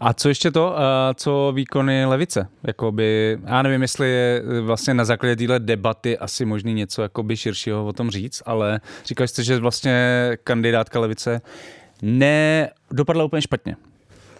A 0.00 0.14
co 0.14 0.28
ještě 0.28 0.50
to, 0.50 0.76
co 1.14 1.52
výkony 1.54 2.04
levice? 2.04 2.48
Jakoby, 2.62 3.38
já 3.44 3.62
nevím, 3.62 3.82
jestli 3.82 4.10
je 4.10 4.42
vlastně 4.60 4.94
na 4.94 5.04
základě 5.04 5.36
téhle 5.36 5.60
debaty 5.60 6.18
asi 6.18 6.44
možný 6.44 6.74
něco 6.74 7.02
jakoby 7.02 7.36
širšího 7.36 7.86
o 7.86 7.92
tom 7.92 8.10
říct, 8.10 8.42
ale 8.46 8.80
říkali 9.04 9.28
jste, 9.28 9.42
že 9.42 9.58
vlastně 9.58 10.30
kandidátka 10.44 11.00
levice 11.00 11.40
nedopadla 12.02 13.24
úplně 13.24 13.42
špatně. 13.42 13.76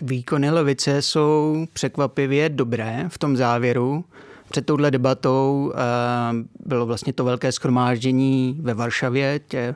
Výkony 0.00 0.50
levice 0.50 1.02
jsou 1.02 1.66
překvapivě 1.72 2.48
dobré 2.48 3.04
v 3.08 3.18
tom 3.18 3.36
závěru. 3.36 4.04
Před 4.50 4.66
touhle 4.66 4.90
debatou 4.90 5.72
bylo 6.66 6.86
vlastně 6.86 7.12
to 7.12 7.24
velké 7.24 7.52
schromáždění 7.52 8.58
ve 8.62 8.74
Varšavě, 8.74 9.40
tě, 9.48 9.74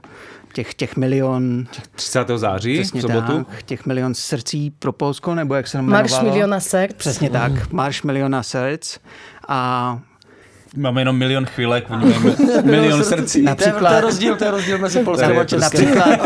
těch, 0.52 0.74
těch 0.74 0.96
milion... 0.96 1.66
30. 1.94 2.28
září 2.36 2.82
v 2.82 3.00
sobotu? 3.00 3.44
Tak, 3.44 3.62
těch 3.62 3.86
milion 3.86 4.14
srdcí 4.14 4.70
pro 4.70 4.92
Polsko, 4.92 5.34
nebo 5.34 5.54
jak 5.54 5.68
se 5.68 5.78
jmenovalo? 5.78 6.02
Marš 6.02 6.22
miliona 6.22 6.60
srdc. 6.60 6.94
Přesně 6.96 7.30
tak, 7.30 7.72
Marš 7.72 8.02
miliona 8.02 8.42
srdc. 8.42 8.98
A 9.48 9.98
Máme 10.76 11.00
jenom 11.00 11.16
milion 11.16 11.46
chvilek, 11.46 11.90
oni 11.90 12.04
mají 12.04 12.36
milion 12.64 13.04
srdcí. 13.04 13.42
Například, 13.42 13.90
to, 13.90 13.94
je 13.94 14.00
rozdíl, 14.00 14.36
to 14.36 14.44
je 14.44 14.50
rozdíl 14.50 14.78
mezi 14.78 15.04
polským 15.04 15.38
a 15.38 15.44
českým. 15.44 15.94
Například, 15.94 16.20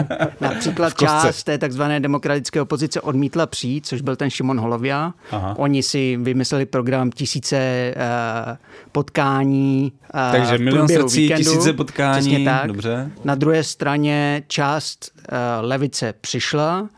například 0.40 0.94
část 0.98 1.44
té 1.44 1.58
takzvané 1.58 2.00
demokratické 2.00 2.60
opozice 2.60 3.00
odmítla 3.00 3.46
přijít, 3.46 3.86
což 3.86 4.00
byl 4.00 4.16
ten 4.16 4.30
Šimon 4.30 4.60
Holovia. 4.60 5.12
Aha. 5.30 5.54
Oni 5.58 5.82
si 5.82 6.16
vymysleli 6.16 6.66
program 6.66 7.10
tisíce 7.10 7.94
uh, 7.96 8.56
potkání. 8.92 9.92
Uh, 10.14 10.20
Takže 10.32 10.58
milion 10.58 10.88
srdcí, 10.88 11.22
víkendu. 11.22 11.44
tisíce 11.44 11.72
potkání. 11.72 12.20
Přesně 12.20 12.44
tak. 12.44 12.66
Dobře. 12.66 13.10
Na 13.24 13.34
druhé 13.34 13.64
straně 13.64 14.42
část 14.46 15.12
uh, 15.16 15.36
levice 15.68 16.14
přišla, 16.20 16.88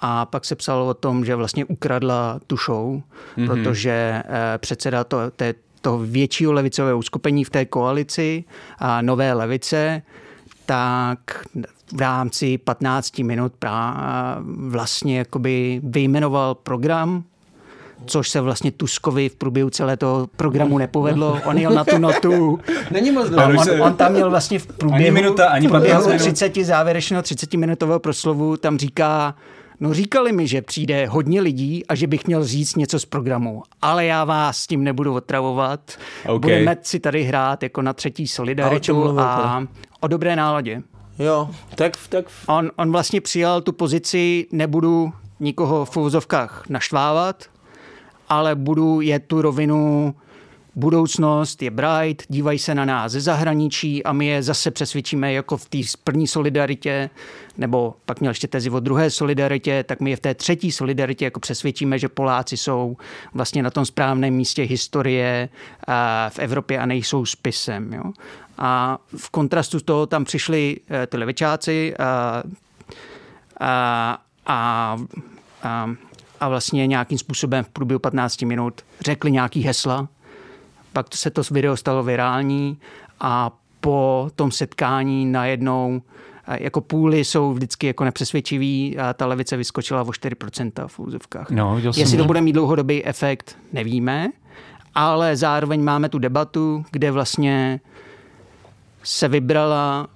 a 0.00 0.26
pak 0.26 0.44
se 0.44 0.54
psalo 0.54 0.86
o 0.86 0.94
tom, 0.94 1.24
že 1.24 1.34
vlastně 1.34 1.64
ukradla 1.64 2.40
tu 2.46 2.56
show, 2.56 2.94
mm-hmm. 2.94 3.46
protože 3.46 4.22
eh, 4.24 4.58
předseda 4.58 5.04
to, 5.04 5.30
té, 5.30 5.54
toho 5.80 5.98
většího 5.98 6.52
levicového 6.52 6.98
uskupení 6.98 7.44
v 7.44 7.50
té 7.50 7.64
koalici 7.64 8.44
a 8.78 9.02
nové 9.02 9.32
levice, 9.32 10.02
tak 10.66 11.18
v 11.92 12.00
rámci 12.00 12.58
15 12.58 13.18
minut 13.18 13.52
vlastně 14.68 15.18
jakoby 15.18 15.80
vyjmenoval 15.84 16.54
program, 16.54 17.24
což 18.06 18.28
se 18.28 18.40
vlastně 18.40 18.70
Tuskovi 18.70 19.28
v 19.28 19.36
průběhu 19.36 19.70
celé 19.70 19.96
toho 19.96 20.28
programu 20.36 20.78
nepovedlo. 20.78 21.38
On 21.44 21.58
jel 21.58 21.70
na 21.70 21.84
tu 21.84 21.98
notu. 21.98 22.60
Není 22.90 23.10
moc 23.10 23.30
on, 23.30 23.58
on, 23.58 23.82
on, 23.82 23.94
tam 23.94 24.12
měl 24.12 24.30
vlastně 24.30 24.58
v 24.58 24.66
průběhu, 24.66 25.04
ani 25.04 25.10
minuta, 25.10 25.48
ani 25.48 25.68
v 25.68 25.70
průběhu 25.70 26.18
30 26.18 26.56
závěrečného 26.56 27.22
30 27.22 27.54
minutového 27.54 28.00
proslovu, 28.00 28.56
tam 28.56 28.78
říká, 28.78 29.34
No 29.80 29.94
říkali 29.94 30.32
mi, 30.32 30.46
že 30.46 30.62
přijde 30.62 31.06
hodně 31.06 31.40
lidí 31.40 31.86
a 31.86 31.94
že 31.94 32.06
bych 32.06 32.26
měl 32.26 32.44
říct 32.44 32.76
něco 32.76 33.00
z 33.00 33.04
programu, 33.04 33.62
ale 33.82 34.06
já 34.06 34.24
vás 34.24 34.58
s 34.58 34.66
tím 34.66 34.84
nebudu 34.84 35.14
otravovat. 35.14 35.98
Okay. 36.24 36.38
Budeme 36.38 36.76
si 36.82 37.00
tady 37.00 37.22
hrát 37.22 37.62
jako 37.62 37.82
na 37.82 37.92
třetí 37.92 38.28
solidaritu 38.28 39.20
a, 39.20 39.24
a 39.24 39.66
o 40.00 40.08
dobré 40.08 40.36
náladě. 40.36 40.82
Jo, 41.18 41.50
tak... 41.74 41.92
tak... 42.08 42.24
On, 42.46 42.70
on 42.76 42.92
vlastně 42.92 43.20
přijal 43.20 43.60
tu 43.60 43.72
pozici, 43.72 44.46
nebudu 44.52 45.12
nikoho 45.40 45.84
v 45.84 45.96
uvozovkách 45.96 46.64
naštvávat, 46.68 47.44
ale 48.28 48.54
budu 48.54 49.00
je 49.00 49.18
tu 49.18 49.42
rovinu 49.42 50.14
budoucnost 50.74 51.62
je 51.62 51.70
bright, 51.70 52.24
dívají 52.28 52.58
se 52.58 52.74
na 52.74 52.84
nás 52.84 53.12
ze 53.12 53.20
zahraničí 53.20 54.04
a 54.04 54.12
my 54.12 54.26
je 54.26 54.42
zase 54.42 54.70
přesvědčíme 54.70 55.32
jako 55.32 55.56
v 55.56 55.68
té 55.68 55.78
první 56.04 56.26
solidaritě, 56.26 57.10
nebo 57.58 57.94
pak 58.06 58.20
měl 58.20 58.30
ještě 58.30 58.48
tezi 58.48 58.70
o 58.70 58.80
druhé 58.80 59.10
solidaritě, 59.10 59.84
tak 59.84 60.00
my 60.00 60.10
je 60.10 60.16
v 60.16 60.20
té 60.20 60.34
třetí 60.34 60.72
solidaritě 60.72 61.24
jako 61.24 61.40
přesvědčíme, 61.40 61.98
že 61.98 62.08
Poláci 62.08 62.56
jsou 62.56 62.96
vlastně 63.34 63.62
na 63.62 63.70
tom 63.70 63.86
správném 63.86 64.34
místě 64.34 64.62
historie 64.62 65.48
v 66.28 66.38
Evropě 66.38 66.78
a 66.78 66.86
nejsou 66.86 67.26
spisem. 67.26 67.92
Jo? 67.92 68.12
A 68.58 68.98
v 69.16 69.30
kontrastu 69.30 69.80
toho 69.80 70.06
tam 70.06 70.24
přišli 70.24 70.76
eh, 70.90 71.06
ty 71.06 71.16
levičáci 71.16 71.96
a, 71.96 72.42
a, 73.60 74.18
a, 74.46 74.96
a, 75.62 75.90
a 76.40 76.48
vlastně 76.48 76.86
nějakým 76.86 77.18
způsobem 77.18 77.64
v 77.64 77.68
průběhu 77.68 77.98
15 77.98 78.42
minut 78.42 78.82
řekli 79.00 79.32
nějaký 79.32 79.62
hesla, 79.62 80.08
pak 80.92 81.16
se 81.16 81.30
to 81.30 81.42
video 81.50 81.76
stalo 81.76 82.02
virální 82.02 82.78
a 83.20 83.50
po 83.80 84.30
tom 84.36 84.50
setkání 84.50 85.26
najednou 85.26 86.02
jako 86.58 86.80
půly 86.80 87.24
jsou 87.24 87.52
vždycky 87.52 87.86
jako 87.86 88.04
nepřesvědčivý 88.04 88.98
a 88.98 89.12
ta 89.12 89.26
levice 89.26 89.56
vyskočila 89.56 90.02
o 90.02 90.06
4% 90.06 90.88
v 90.88 90.98
úzovkách. 90.98 91.50
No, 91.50 91.80
Jestli 91.96 92.18
to 92.18 92.24
bude 92.24 92.40
mít 92.40 92.52
dlouhodobý 92.52 93.04
efekt, 93.04 93.58
nevíme, 93.72 94.28
ale 94.94 95.36
zároveň 95.36 95.82
máme 95.82 96.08
tu 96.08 96.18
debatu, 96.18 96.84
kde 96.90 97.10
vlastně 97.10 97.80
se 99.02 99.28
vybrala 99.28 100.08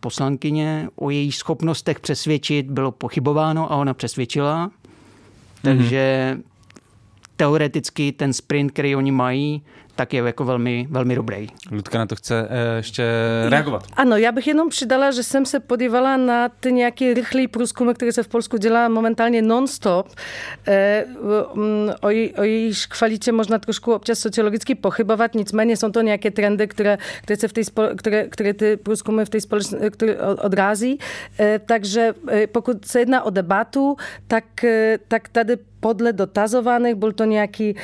poslankyně, 0.00 0.88
o 0.96 1.10
jejich 1.10 1.36
schopnostech 1.36 2.00
přesvědčit 2.00 2.70
bylo 2.70 2.92
pochybováno 2.92 3.72
a 3.72 3.76
ona 3.76 3.94
přesvědčila. 3.94 4.70
Takže 5.62 6.36
mm-hmm. 6.36 6.42
teoreticky 7.36 8.12
ten 8.12 8.32
sprint, 8.32 8.72
který 8.72 8.96
oni 8.96 9.12
mají, 9.12 9.62
tak 9.96 10.12
je 10.12 10.22
jako 10.22 10.44
velmi, 10.44 10.86
velmi 10.90 11.14
dobrý. 11.14 11.46
Ludka 11.70 11.98
na 11.98 12.06
to 12.06 12.16
chce 12.16 12.48
eh, 12.50 12.76
ještě 12.76 13.04
reagovat. 13.48 13.84
Ano, 13.96 14.16
já 14.16 14.32
bych 14.32 14.46
jenom 14.46 14.68
přidala, 14.68 15.10
že 15.10 15.22
jsem 15.22 15.46
se 15.46 15.60
podívala 15.60 16.16
na 16.16 16.48
ty 16.48 16.72
nějaké 16.72 17.14
rychlé 17.14 17.48
průzkumy, 17.48 17.94
které 17.94 18.12
se 18.12 18.22
v 18.22 18.28
Polsku 18.28 18.56
dělá 18.56 18.88
momentálně 18.88 19.42
non-stop. 19.42 20.08
E, 20.68 21.04
o, 22.00 22.08
o 22.36 22.42
jejich 22.42 22.86
kvalitě 22.86 23.32
možná 23.32 23.58
trošku 23.58 23.92
občas 23.92 24.18
sociologicky 24.18 24.74
pochybovat, 24.74 25.34
nicméně 25.34 25.76
jsou 25.76 25.90
to 25.90 26.00
nějaké 26.00 26.30
trendy, 26.30 26.68
které, 26.68 26.98
které, 27.22 27.36
se 27.36 27.48
v 27.48 27.52
té 27.52 27.62
které, 27.96 28.28
které 28.28 28.54
ty 28.54 28.76
průzkumy 28.76 29.24
v 29.24 29.28
té 29.28 29.40
společnosti 29.40 30.16
odrází. 30.42 30.98
E, 31.40 31.58
takže 31.58 32.14
pokud 32.52 32.84
se 32.86 32.98
jedná 32.98 33.22
o 33.22 33.30
debatu, 33.30 33.96
tak, 34.26 34.44
tak 35.08 35.28
tady 35.28 35.56
podle 35.84 36.12
dotazowanych, 36.12 36.96
był 36.96 37.12
to 37.12 37.24
niejaki, 37.24 37.74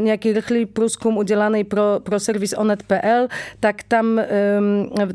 niejaki 0.00 0.32
rychli 0.32 0.66
průzkum 0.66 1.18
udzielany 1.18 1.64
pro, 1.64 2.00
pro 2.00 2.20
serwis 2.20 2.54
onet.pl, 2.56 3.28
tak 3.60 3.82
tam 3.82 4.16
um, 4.16 4.20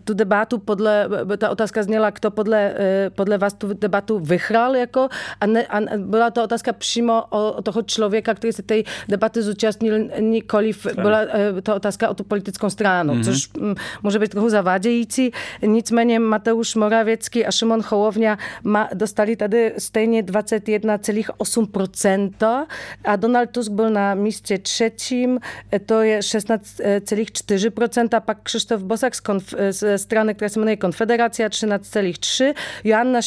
tu 0.03 0.13
debatu 0.13 0.59
podle, 0.59 1.09
ta 1.37 1.49
otázka 1.49 1.83
zněla, 1.83 2.11
kto 2.11 2.31
podle, 2.31 2.75
podle 3.15 3.37
vás 3.37 3.53
tu 3.53 3.73
debatu 3.73 4.19
vyhrál 4.19 4.75
jako, 4.75 5.09
a, 5.41 5.45
ne, 5.45 5.65
a 5.65 5.97
byla 5.97 6.31
to 6.31 6.43
otázka 6.43 6.73
přímo 6.73 7.23
o, 7.29 7.61
toho 7.61 7.81
člověka, 7.81 8.33
který 8.33 8.53
se 8.53 8.63
tej 8.63 8.83
debaty 9.09 9.41
zúčastnil 9.41 9.99
nikoliv, 10.19 10.87
byla 11.01 11.19
to 11.63 11.75
otázka 11.75 12.09
o 12.09 12.13
tu 12.13 12.23
politickou 12.23 12.69
stranu, 12.69 13.13
mm 13.13 13.21
-hmm. 13.21 13.25
což 13.25 13.49
m, 13.57 13.75
může 14.03 14.19
být 14.19 14.31
trochu 14.31 14.49
zavádějící. 14.49 15.31
Nicméně 15.65 16.19
Mateusz 16.19 16.75
Morawiecki 16.75 17.45
a 17.45 17.51
Szymon 17.51 17.81
Hołownia 17.89 18.37
ma, 18.63 18.89
dostali 18.93 19.35
tady 19.35 19.73
stejně 19.77 20.23
21,8% 20.23 22.34
to, 22.37 22.67
a 23.03 23.17
Donald 23.17 23.51
Tusk 23.51 23.71
był 23.71 23.89
na 23.89 24.15
miejscu 24.15 24.53
trzecim, 24.63 25.39
to 25.87 26.03
jest 26.03 26.29
16,4%, 26.29 28.21
pak 28.21 28.43
Krzysztof 28.43 28.81
Bosak 28.81 29.15
z, 29.15 29.21
konf- 29.23 29.71
z 29.71 30.01
strony, 30.01 30.35
mianuje 30.57 30.77
Konfederacja 30.77 31.49
13,3%, 31.49 32.53
Joanna 32.83 33.19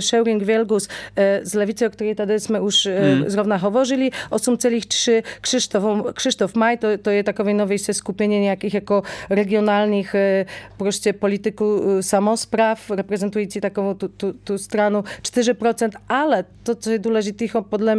Scheuring-Wielgus 0.00 0.88
e, 1.16 1.46
z 1.46 1.54
Lewicy, 1.54 1.86
o 1.86 1.90
której 1.90 2.16
tadyśmy 2.16 2.58
już 2.58 2.86
mm. 2.86 3.30
zrovna 3.30 3.58
hovorili, 3.58 4.12
8,3%, 4.30 5.22
Krzysztof, 5.40 5.84
Krzysztof 6.14 6.54
Maj, 6.54 6.78
to, 6.78 6.98
to 6.98 7.10
jest 7.10 7.26
takowej 7.26 7.54
nowej 7.54 7.78
se 7.78 7.94
skupienie 7.94 8.40
nejakých 8.40 8.74
jako 8.74 9.02
regionalnych 9.28 10.14
e, 10.14 10.44
proste 10.78 11.14
polityku 11.14 11.80
samospraw, 12.02 12.90
reprezentujący 12.90 13.60
taką 13.60 13.94
tu, 13.94 14.08
tu, 14.08 14.32
tu 14.44 14.58
stranu 14.58 15.02
4%, 15.22 15.90
ale 16.08 16.44
to, 16.64 16.74
co 16.74 16.90
jest 16.90 17.02
důležité 17.02 17.44
podle 17.70 17.96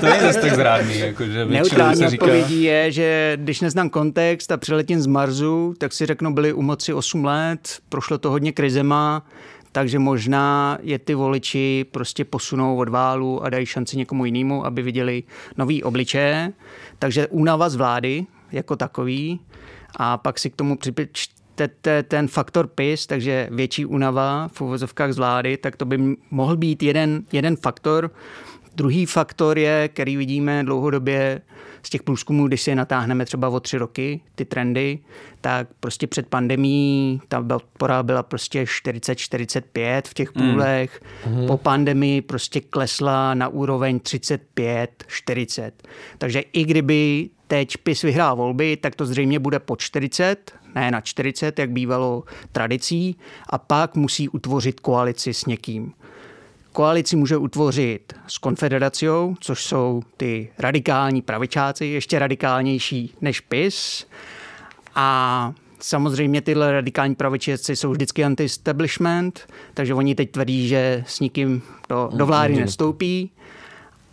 to 0.00 0.06
není 0.06 0.20
zase 0.20 0.40
tak 0.40 0.54
zrádný. 0.54 0.98
Jako, 0.98 1.24
že 1.24 1.44
neutrální 1.44 1.96
se 1.96 2.10
říká... 2.10 2.24
odpovědí 2.24 2.62
je, 2.62 2.92
že 2.92 3.38
když 3.40 3.60
neznám 3.60 3.90
kontext 3.90 4.52
a 4.52 4.56
přiletím 4.56 5.00
z 5.00 5.06
Marsu, 5.06 5.74
tak 5.78 5.92
si 5.92 6.06
řeknu, 6.06 6.34
byli 6.34 6.52
u 6.52 6.62
moci 6.62 6.94
8 6.94 7.24
let, 7.24 7.78
prošlo 7.88 8.18
to 8.18 8.30
hodně 8.30 8.52
krizema, 8.52 9.26
takže 9.72 9.98
možná 9.98 10.78
je 10.82 10.98
ty 10.98 11.14
voliči 11.14 11.86
prostě 11.90 12.24
posunou 12.24 12.76
od 12.76 12.88
válu 12.88 13.44
a 13.44 13.50
dají 13.50 13.66
šanci 13.66 13.96
někomu 13.96 14.24
jinému, 14.24 14.66
aby 14.66 14.82
viděli 14.82 15.22
nový 15.56 15.82
obličeje. 15.82 16.52
Takže 16.98 17.26
únava 17.26 17.68
z 17.68 17.76
vlády 17.76 18.26
jako 18.52 18.76
takový 18.76 19.40
a 19.96 20.16
pak 20.16 20.38
si 20.38 20.50
k 20.50 20.56
tomu 20.56 20.76
připičtete 21.54 22.02
ten 22.02 22.28
faktor 22.28 22.66
PIS, 22.66 23.06
takže 23.06 23.48
větší 23.50 23.86
únava 23.86 24.48
v 24.52 24.60
uvozovkách 24.60 25.12
z 25.12 25.18
vlády, 25.18 25.56
tak 25.56 25.76
to 25.76 25.84
by 25.84 26.16
mohl 26.30 26.56
být 26.56 26.82
jeden, 26.82 27.24
jeden 27.32 27.56
faktor. 27.56 28.10
Druhý 28.76 29.06
faktor 29.06 29.58
je, 29.58 29.88
který 29.88 30.16
vidíme 30.16 30.64
dlouhodobě 30.64 31.40
z 31.82 31.90
těch 31.90 32.02
průzkumů, 32.02 32.48
když 32.48 32.62
si 32.62 32.70
je 32.70 32.76
natáhneme 32.76 33.24
třeba 33.24 33.48
o 33.48 33.60
tři 33.60 33.78
roky, 33.78 34.20
ty 34.34 34.44
trendy, 34.44 34.98
tak 35.40 35.68
prostě 35.80 36.06
před 36.06 36.26
pandemí 36.26 37.20
ta 37.28 37.42
podpora 37.42 38.02
byla 38.02 38.22
prostě 38.22 38.64
40-45 38.64 40.02
v 40.06 40.14
těch 40.14 40.36
hmm. 40.36 40.52
půlech. 40.52 41.00
Mm. 41.26 41.46
Po 41.46 41.56
pandemii 41.56 42.22
prostě 42.22 42.60
klesla 42.60 43.34
na 43.34 43.48
úroveň 43.48 43.96
35-40. 43.96 45.70
Takže 46.18 46.40
i 46.40 46.64
kdyby 46.64 47.30
teď 47.46 47.76
PIS 47.76 48.02
vyhrál 48.02 48.36
volby, 48.36 48.76
tak 48.76 48.94
to 48.94 49.06
zřejmě 49.06 49.38
bude 49.38 49.58
po 49.58 49.76
40, 49.76 50.52
ne 50.74 50.90
na 50.90 51.00
40, 51.00 51.58
jak 51.58 51.70
bývalo 51.70 52.24
tradicí, 52.52 53.16
a 53.50 53.58
pak 53.58 53.94
musí 53.94 54.28
utvořit 54.28 54.80
koalici 54.80 55.34
s 55.34 55.46
někým. 55.46 55.92
Koalici 56.72 57.16
může 57.16 57.36
utvořit 57.36 58.12
s 58.26 58.38
konfederaciou, 58.38 59.36
což 59.40 59.64
jsou 59.64 60.02
ty 60.16 60.48
radikální 60.58 61.22
pravičáci, 61.22 61.86
ještě 61.86 62.18
radikálnější 62.18 63.14
než 63.20 63.40
PIS. 63.40 64.06
A 64.94 65.52
Samozřejmě 65.84 66.40
tyhle 66.40 66.72
radikální 66.72 67.14
pravičáci 67.14 67.76
jsou 67.76 67.90
vždycky 67.90 68.24
anti-establishment, 68.24 69.48
takže 69.74 69.94
oni 69.94 70.14
teď 70.14 70.30
tvrdí, 70.30 70.68
že 70.68 71.04
s 71.06 71.20
nikým 71.20 71.62
do, 71.88 72.10
do 72.14 72.26
vlády 72.26 72.56
nestoupí. 72.56 73.30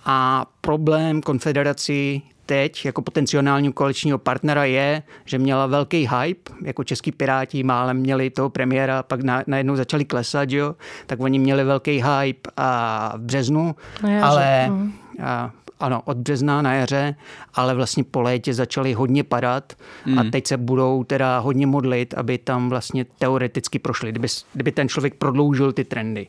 A 0.06 0.46
problém 0.62 1.22
konfederaci 1.22 2.22
teď 2.52 2.86
jako 2.86 3.02
potenciálního 3.02 3.74
koaličního 3.74 4.18
partnera 4.18 4.66
je, 4.66 5.04
že 5.26 5.40
měla 5.40 5.66
velký 5.66 6.08
hype, 6.08 6.52
jako 6.64 6.84
český 6.84 7.12
piráti 7.12 7.64
málem 7.64 7.98
měli 7.98 8.30
toho 8.30 8.50
premiéra, 8.50 9.04
pak 9.04 9.22
na, 9.22 9.44
najednou 9.48 9.76
začali 9.76 10.06
klesat, 10.06 10.52
jo? 10.52 10.76
tak 11.06 11.20
oni 11.20 11.40
měli 11.40 11.64
velký 11.64 12.04
hype 12.04 12.52
a 12.58 13.14
v 13.18 13.22
březnu, 13.22 13.76
no 14.04 14.10
ale 14.24 14.70
mm. 14.70 14.94
a, 15.24 15.52
ano, 15.80 16.02
od 16.06 16.18
března 16.18 16.62
na 16.62 16.74
jaře, 16.74 17.16
ale 17.54 17.76
vlastně 17.76 18.04
po 18.04 18.22
létě 18.22 18.54
začaly 18.54 18.94
hodně 18.94 19.24
padat 19.24 19.74
mm. 20.06 20.20
a 20.20 20.24
teď 20.24 20.48
se 20.48 20.58
budou 20.58 21.04
teda 21.04 21.40
hodně 21.40 21.68
modlit, 21.68 22.14
aby 22.14 22.38
tam 22.38 22.70
vlastně 22.70 23.06
teoreticky 23.06 23.80
prošli, 23.80 24.12
kdyby, 24.12 24.28
kdyby 24.54 24.72
ten 24.72 24.90
člověk 24.90 25.16
prodloužil 25.16 25.72
ty 25.72 25.84
trendy. 25.84 26.28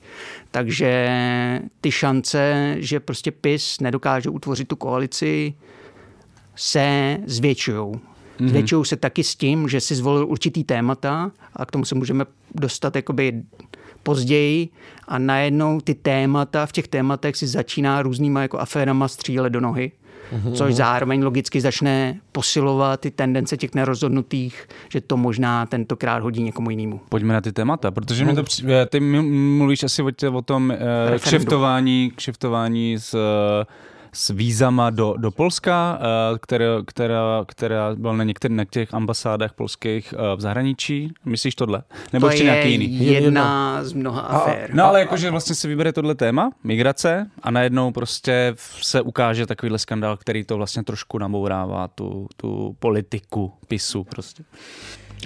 Takže 0.50 1.10
ty 1.80 1.90
šance, 1.90 2.74
že 2.78 3.00
prostě 3.00 3.30
PIS 3.30 3.80
nedokáže 3.80 4.30
utvořit 4.30 4.68
tu 4.68 4.76
koalici, 4.76 5.54
se 6.56 7.18
zvětšují. 7.26 7.76
Mm-hmm. 7.76 8.48
Zvětšují 8.48 8.84
se 8.84 8.96
taky 8.96 9.24
s 9.24 9.36
tím, 9.36 9.68
že 9.68 9.80
si 9.80 9.94
zvolil 9.94 10.26
určitý 10.26 10.64
témata 10.64 11.30
a 11.56 11.66
k 11.66 11.70
tomu 11.70 11.84
se 11.84 11.94
můžeme 11.94 12.24
dostat 12.54 12.96
jakoby 12.96 13.42
později 14.02 14.68
a 15.08 15.18
najednou 15.18 15.80
ty 15.80 15.94
témata, 15.94 16.66
v 16.66 16.72
těch 16.72 16.88
tématech 16.88 17.36
si 17.36 17.46
začíná 17.46 18.02
různýma 18.02 18.42
jako 18.42 18.58
aférama 18.58 19.08
střílet 19.08 19.50
do 19.50 19.60
nohy. 19.60 19.92
Mm-hmm. 20.32 20.52
Což 20.52 20.74
zároveň 20.74 21.22
logicky 21.22 21.60
začne 21.60 22.20
posilovat 22.32 23.00
ty 23.00 23.10
tendence 23.10 23.56
těch 23.56 23.74
nerozhodnutých, 23.74 24.68
že 24.88 25.00
to 25.00 25.16
možná 25.16 25.66
tentokrát 25.66 26.22
hodí 26.22 26.42
někomu 26.42 26.70
jinému. 26.70 27.00
Pojďme 27.08 27.34
na 27.34 27.40
ty 27.40 27.52
témata, 27.52 27.90
protože 27.90 28.24
mi 28.24 28.34
to 28.34 28.42
při... 28.42 28.64
ty 28.88 29.00
mluvíš 29.00 29.82
asi 29.82 30.02
o, 30.02 30.10
o 30.32 30.42
tom 30.42 30.70
uh, 31.10 31.18
kšeftování, 31.18 32.12
kšeftování 32.16 32.96
s 32.98 33.14
uh, 33.14 33.20
s 34.14 34.30
vízama 34.30 34.90
do, 34.90 35.14
do 35.18 35.30
Polska, 35.30 35.98
eh, 36.00 36.38
která, 36.38 36.66
která, 36.86 37.44
která 37.46 37.94
byla 37.94 38.12
na 38.12 38.24
některých 38.24 38.56
na 38.56 38.64
těch 38.64 38.94
ambasádách 38.94 39.52
polských 39.52 40.14
eh, 40.16 40.36
v 40.36 40.40
zahraničí. 40.40 41.12
Myslíš 41.24 41.54
tohle? 41.54 41.82
Nebo 42.12 42.26
to 42.26 42.30
ještě 42.30 42.44
nějaký 42.44 42.70
jiný? 42.72 43.06
jedna 43.06 43.78
z 43.84 43.92
mnoha 43.92 44.20
afér. 44.20 44.70
No 44.74 44.84
ale 44.84 45.00
jakože 45.00 45.30
vlastně 45.30 45.54
se 45.54 45.68
vybere 45.68 45.92
tohle 45.92 46.14
téma, 46.14 46.50
migrace, 46.64 47.30
a 47.42 47.50
najednou 47.50 47.92
prostě 47.92 48.54
se 48.82 49.00
ukáže 49.00 49.46
takovýhle 49.46 49.78
skandál, 49.78 50.16
který 50.16 50.44
to 50.44 50.56
vlastně 50.56 50.82
trošku 50.82 51.18
nabourává, 51.18 51.88
tu, 51.88 52.28
tu 52.36 52.76
politiku 52.78 53.52
PISu 53.68 54.04
prostě. 54.04 54.44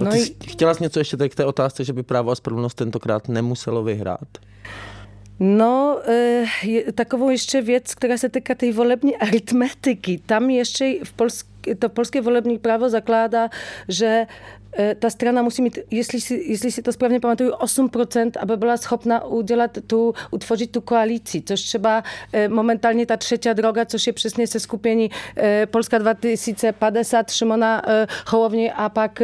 No 0.01 0.11
ty 0.11 0.35
chtěla 0.47 0.73
jsi 0.73 0.83
něco 0.83 0.99
ještě 0.99 1.29
k 1.29 1.35
té 1.35 1.45
otázce, 1.45 1.83
že 1.83 1.93
by 1.93 2.03
právo 2.03 2.31
a 2.31 2.35
spravedlnost 2.35 2.77
tentokrát 2.77 3.27
nemuselo 3.27 3.83
vyhrát? 3.83 4.27
No, 5.39 6.01
e, 6.07 6.93
takovou 6.95 7.29
jeszcze 7.29 7.63
wiec, 7.63 7.95
która 7.95 8.17
się 8.17 8.29
tyka 8.29 8.55
tej 8.55 8.73
wolebnej 8.73 9.15
arytmetyki. 9.19 10.19
Tam 10.19 10.51
jeszcze 10.51 10.85
w 11.05 11.13
Polsce 11.13 11.45
to 11.79 11.89
polskie 11.89 12.21
wolebne 12.21 12.59
prawo 12.59 12.89
zakłada, 12.89 13.49
że 13.89 14.27
E, 14.77 14.95
ta 14.95 15.09
strona 15.09 15.43
musi 15.43 15.61
mieć, 15.61 15.75
jeśli, 15.91 16.19
jeśli 16.49 16.71
się 16.71 16.83
to 16.83 16.91
sprawnie 16.91 17.19
pamiętuję, 17.19 17.49
8%, 17.49 18.31
aby 18.39 18.57
była 18.57 18.77
schopna 18.77 19.19
udzielać 19.19 19.71
tu, 19.87 20.13
utworzyć 20.31 20.71
tu 20.71 20.81
koalicji. 20.81 21.43
Coś 21.43 21.61
trzeba 21.61 22.03
e, 22.31 22.49
momentalnie 22.49 23.05
ta 23.05 23.17
trzecia 23.17 23.53
droga, 23.53 23.85
co 23.85 23.97
się 23.97 24.13
przysnie 24.13 24.47
se 24.47 24.59
skupieni 24.59 25.09
e, 25.35 25.67
Polska 25.67 25.99
2050, 25.99 27.31
Szymona 27.31 27.81
Hołowni, 28.25 28.69
a 28.69 28.89
pak 28.89 29.19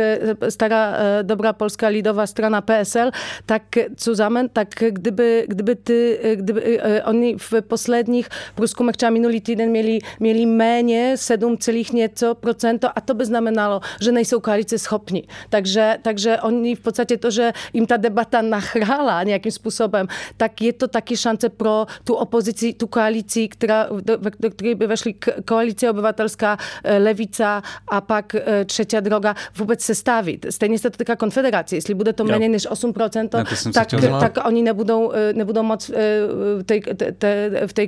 stara 0.50 1.00
dobra 1.24 1.54
polska 1.54 1.90
lidowa 1.90 2.28
strona 2.28 2.62
PSL, 2.62 3.12
tak 3.46 3.64
zusammen, 3.98 4.50
tak 4.50 4.70
gdyby, 4.92 5.46
gdyby 5.48 5.76
ty, 5.76 6.20
gdyby 6.38 6.80
oni 7.06 7.38
w 7.40 7.52
poslednich 7.68 8.30
pruskumach, 8.56 8.98
czy 8.98 9.12
minuli 9.12 9.42
tydzień 9.42 9.70
mieli, 9.70 10.02
mieli 10.20 10.48
menie 10.48 11.16
7, 11.28 11.58
nieco 11.94 12.36
procento, 12.36 12.98
a 12.98 13.02
to 13.02 13.16
by 13.16 13.26
znamenało, 13.26 13.82
że 14.00 14.12
nie 14.12 14.26
są 14.26 14.42
koalicje 14.42 14.80
schopni. 14.80 15.28
Takže, 15.50 15.98
takže 16.02 16.38
oni 16.38 16.76
v 16.76 16.80
podstatě 16.80 17.18
to, 17.18 17.32
že 17.32 17.52
jim 17.74 17.86
ta 17.86 17.98
debata 17.98 18.42
nachrála 18.42 19.24
nějakým 19.24 19.52
způsobem, 19.52 20.08
tak 20.38 20.62
je 20.62 20.74
to 20.74 20.88
taky 20.88 21.18
šance 21.18 21.50
pro 21.50 21.86
tu 22.04 22.14
opozici, 22.14 22.74
tu 22.74 22.88
koalici, 22.88 23.48
která, 23.48 23.88
do, 24.02 24.18
do 24.40 24.50
které 24.52 24.76
by 24.76 24.88
vešly 24.88 25.14
koalice 25.46 25.90
obyvatelská, 25.90 26.58
e, 26.84 26.98
levica 26.98 27.64
a 27.88 28.02
pak 28.02 28.36
e, 28.36 28.66
třetí 28.66 28.98
droga 29.00 29.36
vůbec 29.58 29.82
se 29.82 29.96
stavit. 29.96 30.46
Stejně 30.50 30.80
se 30.80 30.90
to 30.90 30.98
týká 30.98 31.16
konfederace. 31.16 31.76
Jestli 31.76 31.94
bude 31.94 32.14
to 32.14 32.24
méně 32.24 32.50
než 32.50 32.68
8%, 32.70 33.30
tak, 33.30 33.90
tak 34.20 34.46
oni 34.46 34.64
nebudou, 34.64 35.12
e, 35.12 35.34
nebudou 35.34 35.64
moc 35.64 35.90
v 35.90 36.64
té, 36.64 36.80
v 36.80 37.18
té, 37.18 37.50
v 37.68 37.74
té... 37.74 37.88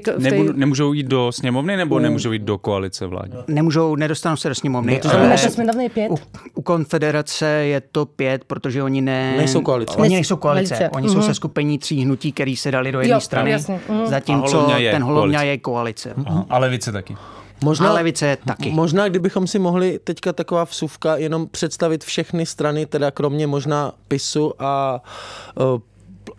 Nemůžou 0.53 0.93
jít 0.93 1.07
do 1.07 1.31
sněmovny 1.31 1.77
nebo 1.77 1.99
nemůžou 1.99 2.31
jít 2.31 2.41
do 2.41 2.57
koalice 2.57 3.05
vládní? 3.05 3.39
Nemůžou, 3.47 3.95
nedostanou 3.95 4.35
se 4.35 4.49
do 4.49 4.55
sněmovny. 4.55 4.93
No 4.93 4.99
to 4.99 5.09
znamená, 5.09 5.35
že 5.35 5.49
jsme 5.49 5.89
pět. 5.89 6.11
U, 6.11 6.17
u 6.53 6.61
konfederace 6.61 7.35
koalice 7.39 7.65
je 7.65 7.82
to 7.82 8.06
pět, 8.06 8.43
protože 8.43 8.84
oni 8.84 9.02
ne... 9.02 9.38
Nejsou 9.38 9.62
koalice. 9.62 9.98
Oni 9.98 10.15
nejsou 10.15 10.36
koalice. 10.36 10.74
Velice. 10.74 10.89
Oni 10.89 11.08
mm-hmm. 11.08 11.13
jsou 11.13 11.21
se 11.21 11.34
skupení 11.34 11.78
tří 11.78 12.04
hnutí, 12.04 12.32
který 12.32 12.56
se 12.56 12.71
dali 12.71 12.91
do 12.91 13.02
jedné 13.02 13.21
strany. 13.21 13.52
Jasně. 13.52 13.80
Mm. 13.89 14.08
Zatímco 14.08 14.67
ten 14.91 15.04
Holovňa 15.04 15.41
je 15.41 15.58
koalice. 15.58 16.13
Aha. 16.26 16.45
A 16.50 16.58
levice 16.58 16.91
taky. 16.91 17.17
Možná, 17.63 17.89
a 17.89 17.93
levice 17.93 18.38
taky. 18.45 18.71
Možná, 18.71 19.10
kdybychom 19.10 19.48
si 19.48 19.60
mohli 19.60 20.00
teďka 20.04 20.34
taková 20.34 20.65
vsuvka 20.65 21.17
jenom 21.17 21.48
představit 21.48 22.04
všechny 22.04 22.45
strany, 22.45 22.86
teda 22.86 23.12
kromě 23.12 23.48
možná 23.48 23.91
PISu 24.08 24.54
a 24.60 25.02
uh, 25.56 25.82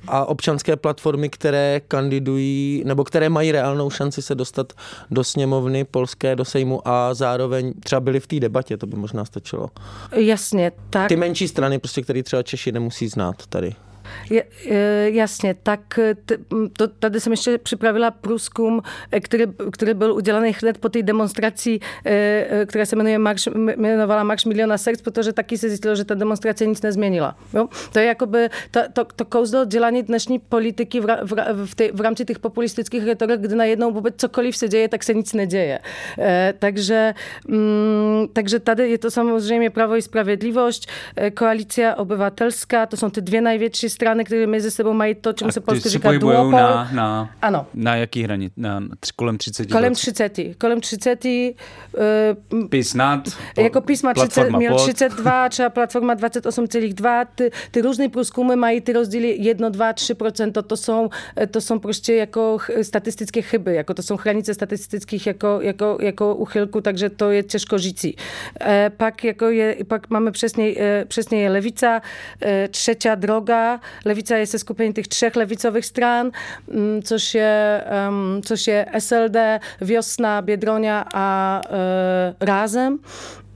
a 0.08 0.24
občanské 0.24 0.76
platformy, 0.76 1.28
které 1.28 1.80
kandidují 1.88 2.82
nebo 2.86 3.04
které 3.04 3.28
mají 3.28 3.52
reálnou 3.52 3.90
šanci 3.90 4.22
se 4.22 4.34
dostat 4.34 4.72
do 5.10 5.24
sněmovny 5.24 5.84
polské, 5.84 6.36
do 6.36 6.44
Sejmu 6.44 6.88
a 6.88 7.14
zároveň 7.14 7.72
třeba 7.80 8.00
byly 8.00 8.20
v 8.20 8.26
té 8.26 8.40
debatě, 8.40 8.76
to 8.76 8.86
by 8.86 8.96
možná 8.96 9.24
stačilo. 9.24 9.70
Jasně, 10.12 10.72
tak. 10.90 11.08
Ty 11.08 11.16
menší 11.16 11.48
strany, 11.48 11.78
prostě, 11.78 12.02
které 12.02 12.22
třeba 12.22 12.42
Češi 12.42 12.72
nemusí 12.72 13.08
znát 13.08 13.46
tady. 13.46 13.74
Jasně, 15.04 15.54
tak 15.62 16.00
to, 16.76 16.88
tady 16.88 17.20
jsem 17.20 17.32
ještě 17.32 17.58
připravila 17.58 18.10
průzkum, 18.10 18.82
který, 19.22 19.44
který 19.72 19.94
byl 19.94 20.14
udělaný 20.14 20.54
hned 20.60 20.78
po 20.78 20.88
té 20.88 21.02
demonstraci, 21.02 21.78
která 22.66 22.86
se 22.86 22.96
jmenuje 22.96 23.18
Marš, 23.18 23.48
jmenovala 23.76 24.22
Marš 24.22 24.44
miliona 24.44 24.78
srdc, 24.78 25.02
protože 25.02 25.32
taky 25.32 25.58
se 25.58 25.68
zjistilo, 25.68 25.94
že 25.94 26.04
ta 26.04 26.14
demonstrace 26.14 26.66
nic 26.66 26.82
nezměnila. 26.82 27.36
Jo? 27.54 27.68
To 27.92 27.98
je 27.98 28.04
jakoby 28.04 28.48
to, 28.70 28.80
to, 28.92 29.04
to 29.16 29.24
kouzlo 29.24 29.64
dělání 29.64 30.02
dnešní 30.02 30.38
politiky 30.38 31.00
v, 31.00 31.06
v, 31.22 31.66
v, 31.66 31.74
tej, 31.74 31.90
v 31.94 32.00
rámci 32.00 32.24
těch 32.24 32.38
populistických 32.38 33.04
retorik, 33.04 33.40
kdy 33.40 33.54
najednou 33.54 33.92
vůbec 33.92 34.14
cokoliv 34.16 34.56
se 34.56 34.68
děje, 34.68 34.88
tak 34.88 35.04
se 35.04 35.14
nic 35.14 35.32
neděje. 35.32 35.78
E, 36.18 36.54
takže, 36.58 37.14
mm, 37.48 38.28
takže 38.32 38.58
tady 38.58 38.90
je 38.90 38.98
to 38.98 39.10
samozřejmě 39.10 39.70
Prawo 39.70 39.96
i 39.96 40.02
Sprawiedliwość, 40.02 40.86
Koalicja 41.34 41.96
Obywatelska, 41.96 42.86
to 42.86 42.96
są 42.96 43.10
te 43.10 43.20
dwie 43.20 43.40
największe 43.40 43.90
strony, 43.96 44.24
które 44.24 44.46
między 44.46 44.70
sobą 44.70 44.94
mają 44.94 45.14
to, 45.14 45.34
czym 45.34 45.50
się 45.52 45.60
polsku 45.60 45.88
říká 45.88 46.12
duopol. 46.18 46.50
Na, 46.50 46.88
na, 46.92 47.28
ano. 47.40 47.64
na 47.74 47.96
jaký 47.96 48.22
hranic? 48.22 48.52
Na 48.56 48.80
kolem 49.16 49.38
30? 49.38 49.72
Kolem 49.72 49.94
30. 49.94 50.54
Kolem 50.58 50.80
30. 50.80 51.56
Uh, 52.52 52.68
PiS 52.68 52.94
nad. 52.94 53.28
Jako 53.56 53.82
PiS 53.82 54.02
ma 54.02 54.14
30, 54.14 54.58
miał 54.58 54.76
32, 54.76 55.48
czy 55.48 55.70
Platforma 55.70 56.16
28,2. 56.16 57.26
Ty, 57.36 57.50
ty 57.70 57.82
różne 57.82 58.08
průzkumy 58.10 58.56
mají 58.56 58.82
ty 58.82 58.92
rozdíly 58.92 59.36
1, 59.38 59.72
2, 59.72 59.92
3%. 59.92 60.52
To, 60.52 60.62
to, 60.62 60.76
są, 60.76 61.08
to 61.50 61.60
są 61.60 61.80
prostě 61.80 62.14
jako 62.14 62.58
statystyczne 62.82 63.42
chyby, 63.42 63.74
jako 63.74 63.94
to 63.94 64.02
są 64.02 64.16
hranice 64.16 64.54
statystycznych 64.54 65.26
jako, 65.26 65.62
jako, 65.62 65.98
jako 66.00 66.34
uchylku, 66.34 66.80
takže 66.80 67.10
to 67.10 67.30
je 67.30 67.42
těžko 67.42 67.78
říci. 67.78 68.14
E, 68.60 68.90
pak, 68.90 69.24
jako 69.24 69.50
je, 69.50 69.76
pak 69.88 70.10
mamy 70.10 70.32
przesniej, 70.32 70.76
e, 70.78 71.06
przesniej 71.06 71.42
je 71.42 71.50
lewica, 71.50 72.00
e, 72.40 72.68
trzecia 72.68 73.16
droga. 73.16 73.80
Lewica 74.04 74.38
jest 74.38 74.58
skupieniem 74.58 74.92
tych 74.92 75.08
trzech 75.08 75.36
lewicowych 75.36 75.86
stran, 75.86 76.30
mm, 76.68 77.02
co 77.02 77.18
się, 77.18 77.46
co 78.44 78.56
się 78.56 78.84
SLD, 78.92 79.60
Wiosna, 79.80 80.42
Biedronia 80.42 81.06
a 81.12 81.60
e, 81.70 82.34
Razem. 82.40 82.98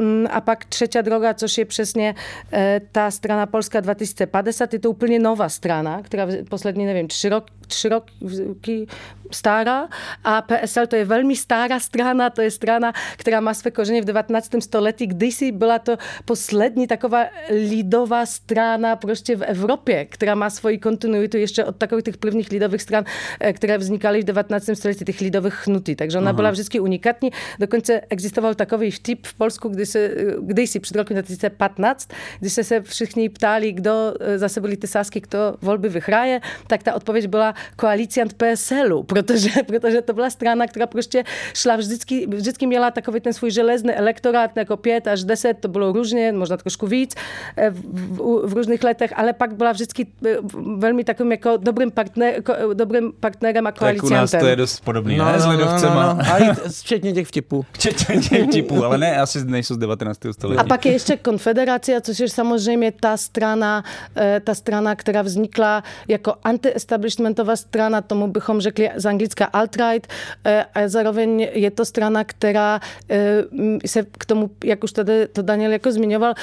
Mm, 0.00 0.26
a 0.30 0.40
pak 0.40 0.64
trzecia 0.64 1.02
droga, 1.02 1.34
což 1.34 1.58
je 1.58 1.64
přesně 1.64 2.14
e, 2.52 2.80
ta 2.92 3.10
strana 3.10 3.46
Polska 3.46 3.80
2050, 3.80 4.72
je 4.72 4.78
to 4.78 4.90
úplně 4.90 5.18
nová 5.18 5.48
strana, 5.48 6.02
která 6.02 6.26
poslední, 6.48 6.86
nevím, 6.86 7.08
tři, 7.08 7.28
rok, 7.28 7.44
tři 7.66 7.88
roky 7.88 8.86
stará 9.30 9.88
a 10.24 10.42
PSL 10.42 10.86
to 10.86 10.96
je 10.96 11.04
velmi 11.04 11.36
stará 11.36 11.80
strana, 11.80 12.30
to 12.30 12.42
je 12.42 12.50
strana, 12.50 12.92
která 13.16 13.40
má 13.40 13.54
své 13.54 13.70
kořeny 13.70 14.00
v 14.00 14.04
19. 14.04 14.50
století, 14.60 15.06
kdysi 15.06 15.52
byla 15.52 15.78
to 15.78 15.96
poslední 16.24 16.86
taková 16.86 17.24
lidová 17.50 18.26
strana 18.26 18.96
prostě 18.96 19.36
v 19.36 19.42
Evropě, 19.42 20.04
která 20.04 20.34
má 20.34 20.50
svoji 20.50 20.78
kontinuitu 20.78 21.36
ještě 21.36 21.64
od 21.64 21.76
takových 21.76 22.04
těch 22.04 22.16
prvních 22.16 22.50
lidových 22.50 22.82
stran, 22.82 23.04
e, 23.40 23.52
které 23.52 23.78
vznikaly 23.78 24.20
v 24.20 24.24
19. 24.24 24.70
století, 24.74 25.04
těch 25.04 25.20
lidových 25.20 25.66
hnutí. 25.66 25.96
Takže 25.96 26.18
ona 26.18 26.30
Aha. 26.30 26.36
byla 26.36 26.50
vždycky 26.50 26.80
unikátní. 26.80 27.30
Dokonce 27.58 28.00
existoval 28.08 28.54
takový 28.54 28.90
vtip 28.90 29.26
v 29.26 29.34
Polsku, 29.34 29.68
kdy 29.68 29.86
se, 29.90 30.14
kdysi 30.40 30.80
před 30.80 30.96
rokem 30.96 31.14
2015, 31.14 32.08
když 32.40 32.52
se 32.52 32.64
se 32.64 32.80
všichni 32.80 33.28
ptali, 33.28 33.72
kdo 33.72 34.14
e, 34.20 34.38
zase 34.38 34.60
byli 34.60 34.76
ty 34.76 34.86
sásky, 34.86 35.20
kdo 35.20 35.54
volby 35.62 35.88
vyhraje, 35.88 36.40
tak 36.66 36.82
ta 36.82 36.94
odpověď 36.94 37.26
byla 37.26 37.54
koalicjant 37.76 38.34
PSL-u, 38.34 39.02
protože, 39.02 39.50
protože 39.66 40.02
to 40.02 40.12
byla 40.12 40.30
strana, 40.30 40.66
která 40.66 40.86
prostě 40.86 41.24
šla 41.54 41.76
vždycky, 41.76 42.26
vždycky 42.26 42.66
měla 42.66 42.90
takový 42.90 43.20
ten 43.20 43.32
svůj 43.32 43.50
železný 43.50 43.92
elektorát, 43.92 44.56
jako 44.56 44.76
5 44.76 45.06
až 45.06 45.24
10, 45.24 45.58
to 45.60 45.68
bylo 45.68 45.92
různě, 45.92 46.32
možná 46.32 46.56
trošku 46.56 46.86
víc 46.86 47.14
e, 47.56 47.70
v, 47.70 47.80
v, 47.82 48.46
v 48.46 48.52
různých 48.52 48.84
letech, 48.84 49.12
ale 49.16 49.32
pak 49.32 49.54
byla 49.54 49.72
vždycky 49.72 50.06
e, 50.26 50.36
velmi 50.76 51.04
takovým 51.04 51.32
jako 51.32 51.56
dobrým, 51.56 51.90
partner, 51.90 52.34
jako, 52.34 52.74
dobrým 52.74 53.12
partnerem 53.20 53.66
a 53.66 53.72
koaliciantem. 53.72 54.10
Tak 54.10 54.18
u 54.18 54.34
nás 54.34 54.42
to 54.42 54.46
je 54.46 54.56
dost 54.56 54.80
podobný, 54.80 55.16
no, 55.16 55.24
ne? 55.24 55.32
No, 55.32 55.40
s 55.40 55.46
lidovcema. 55.46 56.06
No, 56.06 56.14
no, 56.14 56.22
no. 56.24 56.32
A 56.32 56.38
i 56.38 56.54
včetně 56.80 57.12
těch 57.12 57.26
vtipů. 57.26 57.64
Včetně 57.72 58.20
těch 58.20 58.46
vtipů, 58.46 58.84
ale 58.84 58.98
ne, 58.98 59.16
asi 59.16 59.44
nejsou 59.44 59.76
z 59.80 59.88
19. 59.88 60.20
století. 60.32 60.60
A 60.60 60.64
pak 60.64 60.86
je 60.86 60.92
ještě 60.92 61.16
konfederace, 61.16 62.00
což 62.00 62.18
je 62.18 62.28
samozřejmě 62.28 62.92
ta 62.92 63.16
strana, 63.16 63.84
e, 64.16 64.40
ta 64.40 64.54
strana, 64.54 64.94
která 64.94 65.22
vznikla 65.22 65.82
jako 66.08 66.34
anti-establishmentová 66.44 67.56
strana, 67.56 68.00
tomu 68.00 68.26
bychom 68.26 68.60
řekli 68.60 68.90
z 68.96 69.06
anglická 69.06 69.48
alt-right, 69.52 70.06
e, 70.44 70.64
a 70.74 70.88
zároveň 70.88 71.48
je 71.52 71.70
to 71.70 71.84
strana, 71.84 72.24
která 72.24 72.80
e, 73.10 73.44
se 73.86 74.06
k 74.18 74.24
tomu, 74.24 74.50
jak 74.64 74.84
už 74.84 74.92
tady 74.92 75.26
to 75.26 75.42
Daniel 75.42 75.72
jako 75.72 75.92
zmiňoval, 75.92 76.34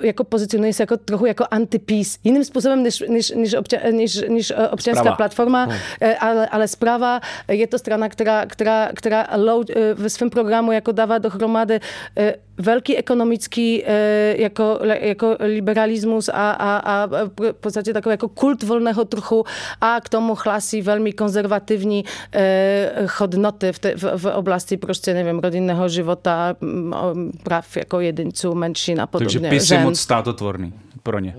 jako 0.00 0.24
pozicionuje 0.24 0.72
se 0.72 0.82
jako 0.82 0.96
trochu 0.96 1.26
jako 1.26 1.44
anti-peace. 1.50 2.18
Jiným 2.24 2.44
způsobem 2.44 2.82
než, 2.82 3.04
než, 3.08 3.30
než, 3.30 3.54
obča, 3.54 3.76
než, 3.92 4.20
než 4.28 4.52
občanská 4.70 5.00
Sprava. 5.00 5.16
platforma, 5.16 5.64
hmm. 5.64 5.78
ale, 6.20 6.48
ale 6.48 6.68
zpráva 6.68 7.20
je 7.48 7.66
to 7.66 7.78
strana, 7.78 8.08
která, 8.08 8.46
která, 8.46 8.88
která 8.94 9.28
ve 9.94 10.10
svém 10.10 10.30
programu 10.30 10.72
jako 10.72 10.92
dává 10.92 11.18
dohromady 11.18 11.80
velký 12.66 12.96
ekonomický 12.96 13.84
jako, 14.36 14.78
jako 15.00 15.36
liberalismus 15.40 16.28
a, 16.28 16.50
a, 16.50 16.76
a 16.76 17.06
v 17.06 17.52
podstatě 17.60 17.92
takový 17.92 18.12
jako 18.12 18.28
kult 18.28 18.62
volného 18.62 19.04
trhu 19.04 19.44
a 19.80 20.00
k 20.00 20.08
tomu 20.08 20.34
chlasí 20.34 20.82
velmi 20.82 21.12
konzervativní 21.12 22.04
hodnoty 23.18 23.72
v, 23.72 23.78
te, 23.78 23.96
v, 23.96 24.02
v 24.16 24.24
oblasti 24.34 24.76
prostě, 24.76 25.14
nevím, 25.14 25.38
rodinného 25.38 25.88
života, 25.88 26.56
prav 27.42 27.76
jako 27.76 28.00
jedinců, 28.00 28.54
menšin 28.54 29.00
a 29.00 29.06
podobně. 29.06 29.40
Takže 29.40 29.48
PIS 29.48 29.70
je 29.70 29.78
moc 29.78 30.00
státotvorný 30.00 30.72
pro 31.02 31.18
ně. 31.18 31.36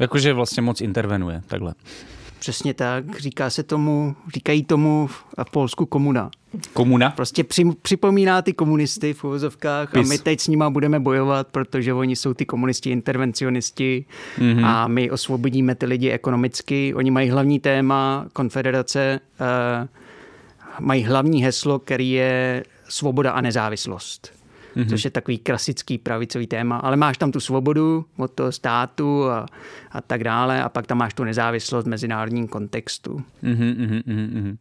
Jakože 0.00 0.32
vlastně 0.32 0.62
moc 0.62 0.80
intervenuje, 0.80 1.42
takhle. 1.46 1.74
Přesně 2.44 2.74
tak, 2.74 3.18
říká 3.18 3.50
se 3.50 3.62
tomu, 3.62 4.16
říkají 4.34 4.64
tomu 4.64 5.06
v 5.06 5.24
Polsku 5.50 5.86
komuna. 5.86 6.30
Komuna? 6.72 7.10
Prostě 7.10 7.44
při, 7.44 7.64
připomíná 7.82 8.42
ty 8.42 8.52
komunisty 8.52 9.14
v 9.14 9.24
uvozovkách 9.24 9.90
Pis. 9.90 10.06
a 10.06 10.08
my 10.08 10.18
teď 10.18 10.40
s 10.40 10.48
nima 10.48 10.70
budeme 10.70 11.00
bojovat, 11.00 11.46
protože 11.46 11.92
oni 11.94 12.16
jsou 12.16 12.34
ty 12.34 12.46
komunisti 12.46 12.90
intervencionisti 12.90 14.04
mm-hmm. 14.38 14.66
a 14.66 14.88
my 14.88 15.10
osvobodíme 15.10 15.74
ty 15.74 15.86
lidi 15.86 16.10
ekonomicky. 16.10 16.94
Oni 16.94 17.10
mají 17.10 17.30
hlavní 17.30 17.60
téma 17.60 18.26
konfederace, 18.32 19.20
uh, 19.40 19.88
mají 20.80 21.04
hlavní 21.04 21.44
heslo, 21.44 21.78
který 21.78 22.10
je 22.10 22.64
svoboda 22.88 23.32
a 23.32 23.40
nezávislost 23.40 24.43
mm-hmm. 24.76 24.88
což 24.88 25.04
je 25.04 25.10
takový 25.10 25.38
klasický 25.38 25.98
pravicový 25.98 26.46
téma, 26.46 26.76
ale 26.76 26.96
máš 26.96 27.18
tam 27.18 27.32
tu 27.32 27.40
svobodu 27.40 28.04
od 28.16 28.30
toho 28.30 28.52
státu 28.52 29.30
a, 29.30 29.46
a 29.92 30.00
tak 30.00 30.24
dále 30.24 30.62
a 30.62 30.68
pak 30.68 30.86
tam 30.86 30.98
máš 30.98 31.14
tu 31.14 31.24
nezávislost 31.24 31.84
v 31.84 31.88
mezinárodním 31.88 32.48
kontextu. 32.48 33.22
Mm-hmm, 33.44 34.02
mm-hmm. 34.06 34.56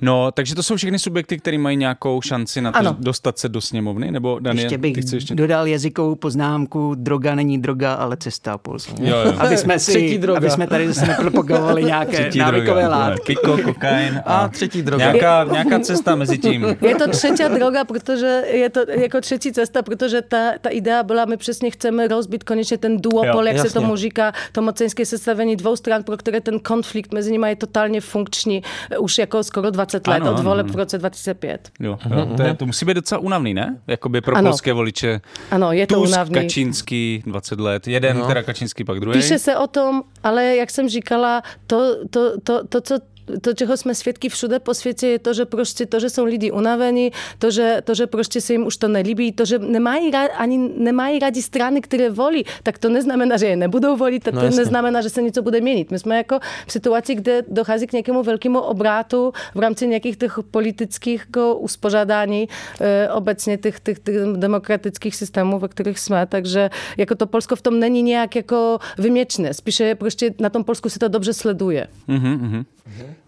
No, 0.00 0.32
takže 0.32 0.54
to 0.54 0.62
jsou 0.62 0.76
všechny 0.76 0.98
subjekty, 0.98 1.38
které 1.38 1.58
mají 1.58 1.76
nějakou 1.76 2.20
šanci 2.20 2.60
na 2.60 2.72
to 2.72 2.78
ano. 2.78 2.96
dostat 3.00 3.38
se 3.38 3.48
do 3.48 3.60
sněmovny? 3.60 4.10
Nebo 4.10 4.38
Daniel, 4.38 4.64
ještě 4.64 4.78
bych 4.78 4.96
ještě... 5.12 5.34
dodal 5.34 5.66
jazykovou 5.66 6.14
poznámku, 6.14 6.94
droga 6.94 7.34
není 7.34 7.58
droga, 7.58 7.92
ale 7.94 8.16
cesta 8.16 8.58
Polska. 8.58 8.92
Jo, 8.98 9.16
jo. 9.16 9.34
Aby 9.38 9.56
jsme 9.56 9.78
si, 9.78 10.18
droga. 10.18 10.38
aby 10.38 10.50
jsme 10.50 10.66
tady 10.66 10.92
zase 10.92 11.06
nepropagovali 11.06 11.84
nějaké 11.84 12.12
třetí 12.12 12.38
návykové 12.38 12.80
droga. 12.80 12.88
látky. 12.88 13.22
Kiko, 13.26 13.58
kokain 13.58 14.22
a, 14.26 14.36
a 14.36 14.48
třetí 14.48 14.82
droga. 14.82 15.12
Nějaká, 15.12 15.44
nějaká 15.52 15.78
cesta 15.78 16.16
mezi 16.16 16.38
tím. 16.38 16.66
Je 16.80 16.94
to 16.94 17.10
třetí 17.10 17.44
droga, 17.54 17.84
protože 17.84 18.42
je 18.52 18.70
to 18.70 18.80
jako 18.90 19.20
třetí 19.20 19.51
cesta, 19.52 19.82
protože 19.82 20.22
ta, 20.22 20.52
ta 20.60 20.68
idea 20.68 21.02
byla, 21.02 21.24
my 21.24 21.36
přesně 21.36 21.70
chceme 21.70 22.08
rozbít 22.08 22.44
konečně 22.44 22.78
ten 22.78 22.96
duopol, 22.96 23.42
jo, 23.42 23.42
jak 23.42 23.56
jasně. 23.56 23.70
se 23.70 23.74
tomu 23.74 23.96
říká, 23.96 24.32
to 24.52 24.62
mocenské 24.62 25.06
sestavení 25.06 25.56
dvou 25.56 25.76
stran, 25.76 26.02
pro 26.02 26.16
které 26.16 26.40
ten 26.40 26.60
konflikt 26.60 27.12
mezi 27.12 27.32
nimi 27.32 27.48
je 27.48 27.56
totálně 27.56 28.00
funkční 28.00 28.62
už 28.98 29.18
jako 29.18 29.44
skoro 29.44 29.70
20 29.70 30.06
let, 30.06 30.22
ano, 30.22 30.32
od 30.32 30.40
voleb 30.40 30.66
v 30.70 30.76
roce 30.76 30.98
2005. 30.98 31.70
Jo, 31.80 31.98
jo, 32.10 32.28
to, 32.36 32.42
je, 32.42 32.54
to 32.54 32.66
musí 32.66 32.86
být 32.86 32.94
docela 32.94 33.18
únavný, 33.18 33.54
ne? 33.54 33.76
Jakoby 33.86 34.20
pro 34.20 34.36
ano. 34.36 34.50
polské 34.50 34.72
voliče. 34.72 35.20
Ano, 35.50 35.72
je 35.72 35.86
to 35.86 35.94
Tusk, 35.94 36.12
únavný. 36.12 36.34
Kačínský, 36.34 37.22
20 37.26 37.60
let, 37.60 37.88
jeden, 37.88 38.18
no. 38.18 38.26
teda 38.26 38.42
Kačínský, 38.42 38.84
pak 38.84 39.00
druhý. 39.00 39.20
Píše 39.20 39.38
se 39.38 39.56
o 39.56 39.66
tom, 39.66 40.02
ale 40.22 40.56
jak 40.56 40.70
jsem 40.70 40.88
říkala, 40.88 41.42
to, 41.66 41.96
to, 42.10 42.40
to, 42.40 42.66
to 42.66 42.80
co 42.80 42.98
to, 43.40 43.54
čeho 43.54 43.74
sme 43.76 43.94
svedky 43.94 44.28
všude 44.28 44.58
po 44.58 44.74
svete, 44.74 45.16
je 45.16 45.20
to, 45.22 45.30
že 45.32 45.44
proste 45.46 45.86
to, 45.86 45.96
že 46.02 46.10
sú 46.10 46.26
lidi 46.26 46.50
unavení, 46.50 47.14
to, 47.38 47.50
že, 47.50 47.80
to, 47.86 47.94
že 47.94 48.06
proste 48.06 48.42
sa 48.42 48.54
im 48.58 48.66
už 48.66 48.76
to 48.76 48.88
nelíbí, 48.88 49.32
to, 49.32 49.44
že 49.44 49.58
nemají 49.58 50.10
radi, 50.10 50.32
ani 50.38 50.56
nemají 50.58 51.18
radi 51.18 51.40
strany, 51.42 51.80
ktoré 51.80 52.10
volí, 52.10 52.44
tak 52.62 52.78
to 52.78 52.88
neznamená, 52.88 53.36
že 53.36 53.54
je 53.54 53.56
nebudou 53.56 53.96
voliť, 53.96 54.20
tak 54.22 54.34
no, 54.34 54.40
to 54.42 54.48
neznamená, 54.50 55.00
že 55.02 55.10
sa 55.10 55.20
něco 55.20 55.42
bude 55.42 55.60
měnit. 55.60 55.90
My 55.90 55.98
jsme 55.98 56.16
jako 56.16 56.40
v 56.66 56.72
situaci, 56.72 57.14
kde 57.14 57.42
dochází 57.48 57.86
k 57.86 57.92
nějakému 57.92 58.22
velkému 58.22 58.60
obrátu 58.60 59.32
v 59.54 59.60
rámci 59.60 59.86
nějakých 59.86 60.16
těch 60.16 60.38
politických 60.50 61.26
uspořádání 61.58 62.48
e, 62.80 63.08
obecně 63.08 63.58
těch, 63.58 63.80
těch, 63.80 63.98
těch 63.98 64.16
demokratických 64.36 65.16
systémů, 65.16 65.58
ve 65.58 65.68
kterých 65.68 65.98
jsme, 65.98 66.26
takže 66.26 66.70
jako 66.96 67.14
to 67.14 67.26
Polsko 67.26 67.56
v 67.56 67.62
tom 67.62 67.80
není 67.80 68.02
nějak 68.02 68.36
jako 68.36 68.78
vyměčné. 68.98 69.54
Spíše 69.54 69.94
prostě 69.94 70.34
na 70.38 70.50
tom 70.50 70.64
Polsku 70.64 70.88
se 70.88 70.98
to 70.98 71.08
dobře 71.08 71.32
sleduje. 71.32 71.86
Mm-hmm, 72.08 72.64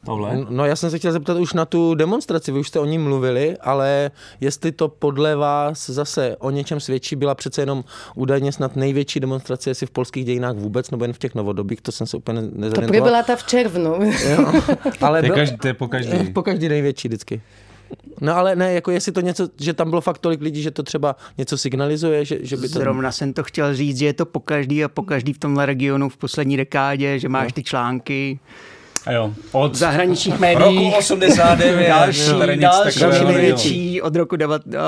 Pavle? 0.07 0.47
No 0.49 0.65
já 0.65 0.77
jsem 0.77 0.91
se 0.91 0.99
chtěl 0.99 1.13
zeptat 1.13 1.37
už 1.37 1.53
na 1.53 1.65
tu 1.65 1.95
demonstraci, 1.95 2.53
vy 2.53 2.59
už 2.59 2.69
jste 2.69 2.81
o 2.81 2.85
ní 2.85 2.99
mluvili, 2.99 3.57
ale 3.61 4.11
jestli 4.41 4.73
to 4.73 4.89
podle 4.89 5.37
vás 5.37 5.91
zase 5.91 6.37
o 6.39 6.51
něčem 6.51 6.81
svědčí, 6.81 7.17
byla 7.17 7.35
přece 7.35 7.63
jenom 7.63 7.85
údajně 8.15 8.53
snad 8.53 8.77
největší 8.77 9.21
demonstrace 9.21 9.71
asi 9.71 9.87
v 9.87 9.91
polských 9.91 10.25
dějinách 10.25 10.57
vůbec, 10.57 10.91
nebo 10.91 11.05
jen 11.05 11.13
v 11.13 11.19
těch 11.19 11.35
novodobých, 11.35 11.81
to 11.81 11.93
jsem 11.93 12.07
se 12.07 12.17
úplně 12.17 12.41
To 12.43 12.49
nezorientoval. 12.55 13.03
byla 13.11 13.23
ta 13.23 13.37
v 13.37 13.45
červnu. 13.45 13.95
Jo, 14.31 14.53
ale 15.01 15.21
To 15.21 15.27
je, 15.27 15.33
každý, 15.33 15.57
to 15.57 15.67
je 15.67 15.75
po 15.75 15.89
každý. 15.89 16.25
po 16.33 16.43
každý 16.43 16.69
největší 16.69 17.09
vždycky. 17.09 17.43
No 18.21 18.37
ale 18.37 18.57
ne, 18.57 18.73
jako 18.73 18.91
jestli 18.91 19.13
to 19.13 19.21
něco, 19.21 19.49
že 19.61 19.73
tam 19.73 19.91
bylo 19.91 20.01
fakt 20.01 20.19
tolik 20.19 20.41
lidí, 20.41 20.63
že 20.63 20.71
to 20.71 20.83
třeba 20.83 21.17
něco 21.39 21.59
signalizuje, 21.59 22.25
že, 22.25 22.39
že 22.41 22.57
by 22.57 22.69
to... 22.69 22.79
Zrovna 22.79 23.13
jsem 23.13 23.33
to 23.33 23.43
chtěl 23.43 23.75
říct, 23.75 23.99
že 23.99 24.07
je 24.07 24.13
to 24.13 24.27
po 24.27 24.41
každý 24.41 24.85
a 24.85 24.89
po 24.89 25.03
každý 25.03 25.33
v 25.33 25.39
tomhle 25.39 25.67
regionu 25.67 26.09
v 26.09 26.17
poslední 26.17 26.57
dekádě, 26.57 27.19
že 27.19 27.29
máš 27.29 27.53
ty 27.53 27.63
články 27.63 28.39
jo, 29.13 29.35
od 29.53 29.75
zahraničních 29.75 30.35
roku 30.35 30.43
médiích. 30.43 30.95
89. 30.95 31.89
Další, 31.89 32.21
další 32.57 33.01
takového 33.01 33.33
největší 33.33 34.03
od 34.03 34.17
roku 34.17 34.37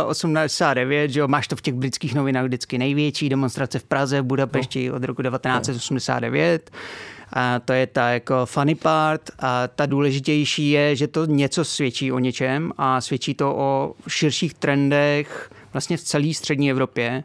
89, 0.07 1.11
že 1.11 1.21
jo, 1.21 1.29
máš 1.29 1.49
to 1.49 1.57
v 1.57 1.61
těch 1.61 1.75
britských 1.75 2.15
novinách 2.15 2.45
vždycky 2.45 2.79
největší 2.79 3.29
demonstrace 3.29 3.79
v 3.79 3.85
Praze, 3.85 4.21
v 4.21 4.25
Budapešti 4.25 4.91
od 4.91 5.05
roku 5.05 5.23
1989. 5.23 6.71
A 7.33 7.59
to 7.59 7.73
je 7.73 7.87
ta 7.87 8.09
jako 8.11 8.47
funny 8.47 8.75
part 8.75 9.31
a 9.39 9.69
ta 9.69 9.87
důležitější 9.87 10.71
je, 10.71 10.97
že 10.97 11.07
to 11.07 11.27
něco 11.27 11.65
svědčí 11.65 12.13
o 12.13 12.19
něčem 12.19 12.73
a 12.79 13.01
svědčí 13.01 13.35
to 13.35 13.55
o 13.57 13.95
širších 14.09 14.55
trendech 14.55 15.51
vlastně 15.73 15.97
v 15.97 16.01
celé 16.01 16.35
střední 16.35 16.71
Evropě, 16.71 17.25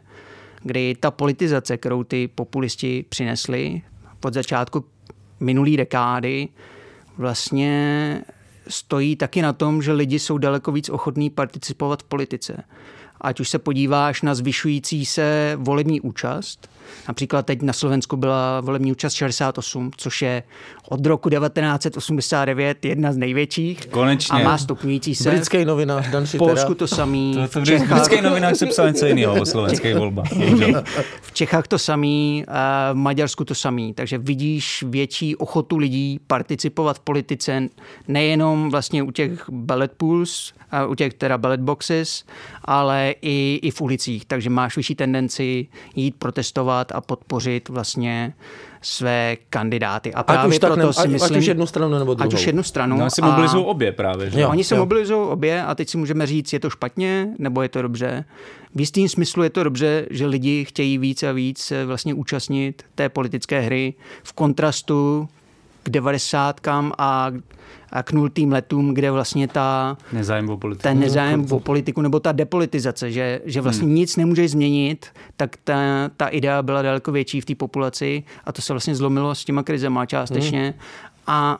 kdy 0.62 0.94
ta 1.00 1.10
politizace, 1.10 1.76
kterou 1.76 2.04
ty 2.04 2.28
populisti 2.28 3.04
přinesli 3.08 3.82
pod 4.20 4.34
začátku 4.34 4.84
minulý 5.40 5.76
dekády, 5.76 6.48
vlastně 7.22 8.22
stojí 8.68 9.16
taky 9.16 9.42
na 9.42 9.52
tom, 9.52 9.82
že 9.82 9.92
lidi 9.92 10.18
jsou 10.18 10.38
daleko 10.38 10.72
víc 10.72 10.88
ochotní 10.88 11.30
participovat 11.30 12.02
v 12.02 12.06
politice. 12.06 12.64
Ať 13.20 13.40
už 13.40 13.48
se 13.48 13.58
podíváš 13.58 14.22
na 14.22 14.34
zvyšující 14.34 15.06
se 15.06 15.52
volební 15.56 16.00
účast, 16.00 16.70
například 17.08 17.46
teď 17.46 17.62
na 17.62 17.72
Slovensku 17.72 18.16
byla 18.16 18.60
volební 18.60 18.92
účast 18.92 19.14
68, 19.14 19.90
což 19.96 20.22
je 20.22 20.42
od 20.88 21.06
roku 21.06 21.30
1989 21.30 22.84
jedna 22.84 23.12
z 23.12 23.16
největších 23.16 23.86
Konečně. 23.86 24.40
a 24.40 24.44
má 24.44 24.58
stupňující 24.58 25.14
se. 25.14 25.30
Britský 25.30 25.64
novinář 25.64 26.08
Dan 26.08 26.26
v. 26.26 26.36
Polsku 26.36 26.74
to 26.74 26.88
samý, 26.88 27.34
To, 27.34 27.48
to 27.48 27.60
v 27.60 27.88
britských 27.88 28.22
novinách 28.22 28.56
se 28.56 28.66
psal 28.66 28.86
něco 28.86 29.06
jiného 29.06 29.40
o 29.40 29.46
slovenských 29.46 29.94
volbách. 29.96 30.28
v 31.22 31.32
Čechách 31.32 31.68
to 31.68 31.78
samý, 31.78 32.44
a 32.48 32.92
v 32.92 32.96
Maďarsku 32.96 33.44
to 33.44 33.54
samý. 33.54 33.94
Takže 33.94 34.18
vidíš 34.18 34.84
větší 34.88 35.36
ochotu 35.36 35.76
lidí 35.76 36.20
participovat 36.26 36.96
v 36.96 37.00
politice 37.00 37.68
nejenom 38.08 38.70
vlastně 38.70 39.02
u 39.02 39.10
těch 39.10 39.50
ballot 39.50 39.90
pools, 39.96 40.52
a 40.72 40.86
u 40.86 40.94
těch 40.94 41.14
teda 41.14 41.38
ballot 41.38 41.60
boxes, 41.60 42.24
ale 42.64 43.14
i, 43.22 43.60
i 43.62 43.70
v 43.70 43.80
ulicích. 43.80 44.24
Takže 44.24 44.50
máš 44.50 44.76
vyšší 44.76 44.94
tendenci 44.94 45.66
jít 45.96 46.16
protestovat 46.18 46.71
a 46.94 47.00
podpořit 47.00 47.68
vlastně 47.68 48.34
své 48.82 49.36
kandidáty. 49.50 50.14
A 50.14 50.20
Ať 50.20 50.26
právě 50.26 50.48
už, 50.48 50.58
tak, 50.58 50.72
proto 50.72 50.86
ne, 50.86 50.92
si 50.92 51.00
ať, 51.00 51.08
myslím, 51.08 51.36
ať 51.36 51.38
už 51.40 51.46
jednu 51.46 51.66
stranu 51.66 51.98
nebo 51.98 52.14
druhou. 52.14 52.28
ať 52.28 52.34
už 52.34 52.46
jednu 52.46 52.62
stranu. 52.62 52.96
No, 52.96 53.04
asi 53.04 53.22
a- 53.22 53.26
mobilizují 53.26 53.64
obě 53.64 53.92
právě. 53.92 54.30
Že? 54.30 54.40
Jo. 54.40 54.48
Oni 54.50 54.64
se 54.64 54.74
mobilizují 54.76 55.28
obě 55.28 55.62
a 55.64 55.74
teď 55.74 55.88
si 55.88 55.98
můžeme 55.98 56.26
říct, 56.26 56.52
je 56.52 56.60
to 56.60 56.70
špatně 56.70 57.28
nebo 57.38 57.62
je 57.62 57.68
to 57.68 57.82
dobře. 57.82 58.24
V 58.74 58.80
jistým 58.80 59.08
smyslu 59.08 59.42
je 59.42 59.50
to 59.50 59.64
dobře, 59.64 60.06
že 60.10 60.26
lidi 60.26 60.64
chtějí 60.64 60.98
víc 60.98 61.22
a 61.22 61.32
víc 61.32 61.58
se 61.58 61.84
vlastně 61.84 62.14
účastnit 62.14 62.82
té 62.94 63.08
politické 63.08 63.60
hry 63.60 63.94
v 64.22 64.32
kontrastu 64.32 65.28
k 65.82 65.90
devadesátkám 65.90 66.92
a, 66.98 67.30
a 67.92 68.02
k 68.02 68.12
nultým 68.12 68.52
letům, 68.52 68.94
kde 68.94 69.10
vlastně 69.10 69.48
ta, 69.48 69.96
Nezájem 70.12 70.50
o 70.50 70.56
politiku. 70.56 70.82
ten 70.82 71.00
nezájem 71.00 71.46
o 71.50 71.60
politiku 71.60 72.02
nebo 72.02 72.20
ta 72.20 72.32
depolitizace, 72.32 73.10
že, 73.10 73.40
že 73.44 73.60
vlastně 73.60 73.86
hmm. 73.86 73.94
nic 73.94 74.16
nemůžeš 74.16 74.50
změnit, 74.50 75.06
tak 75.36 75.56
ta, 75.64 75.74
ta 76.16 76.28
idea 76.28 76.62
byla 76.62 76.82
daleko 76.82 77.12
větší 77.12 77.40
v 77.40 77.44
té 77.44 77.54
populaci 77.54 78.22
a 78.44 78.52
to 78.52 78.62
se 78.62 78.72
vlastně 78.72 78.94
zlomilo 78.94 79.34
s 79.34 79.44
těma 79.44 79.62
krizema 79.62 80.06
částečně. 80.06 80.62
Hmm. 80.62 80.74
A 81.26 81.58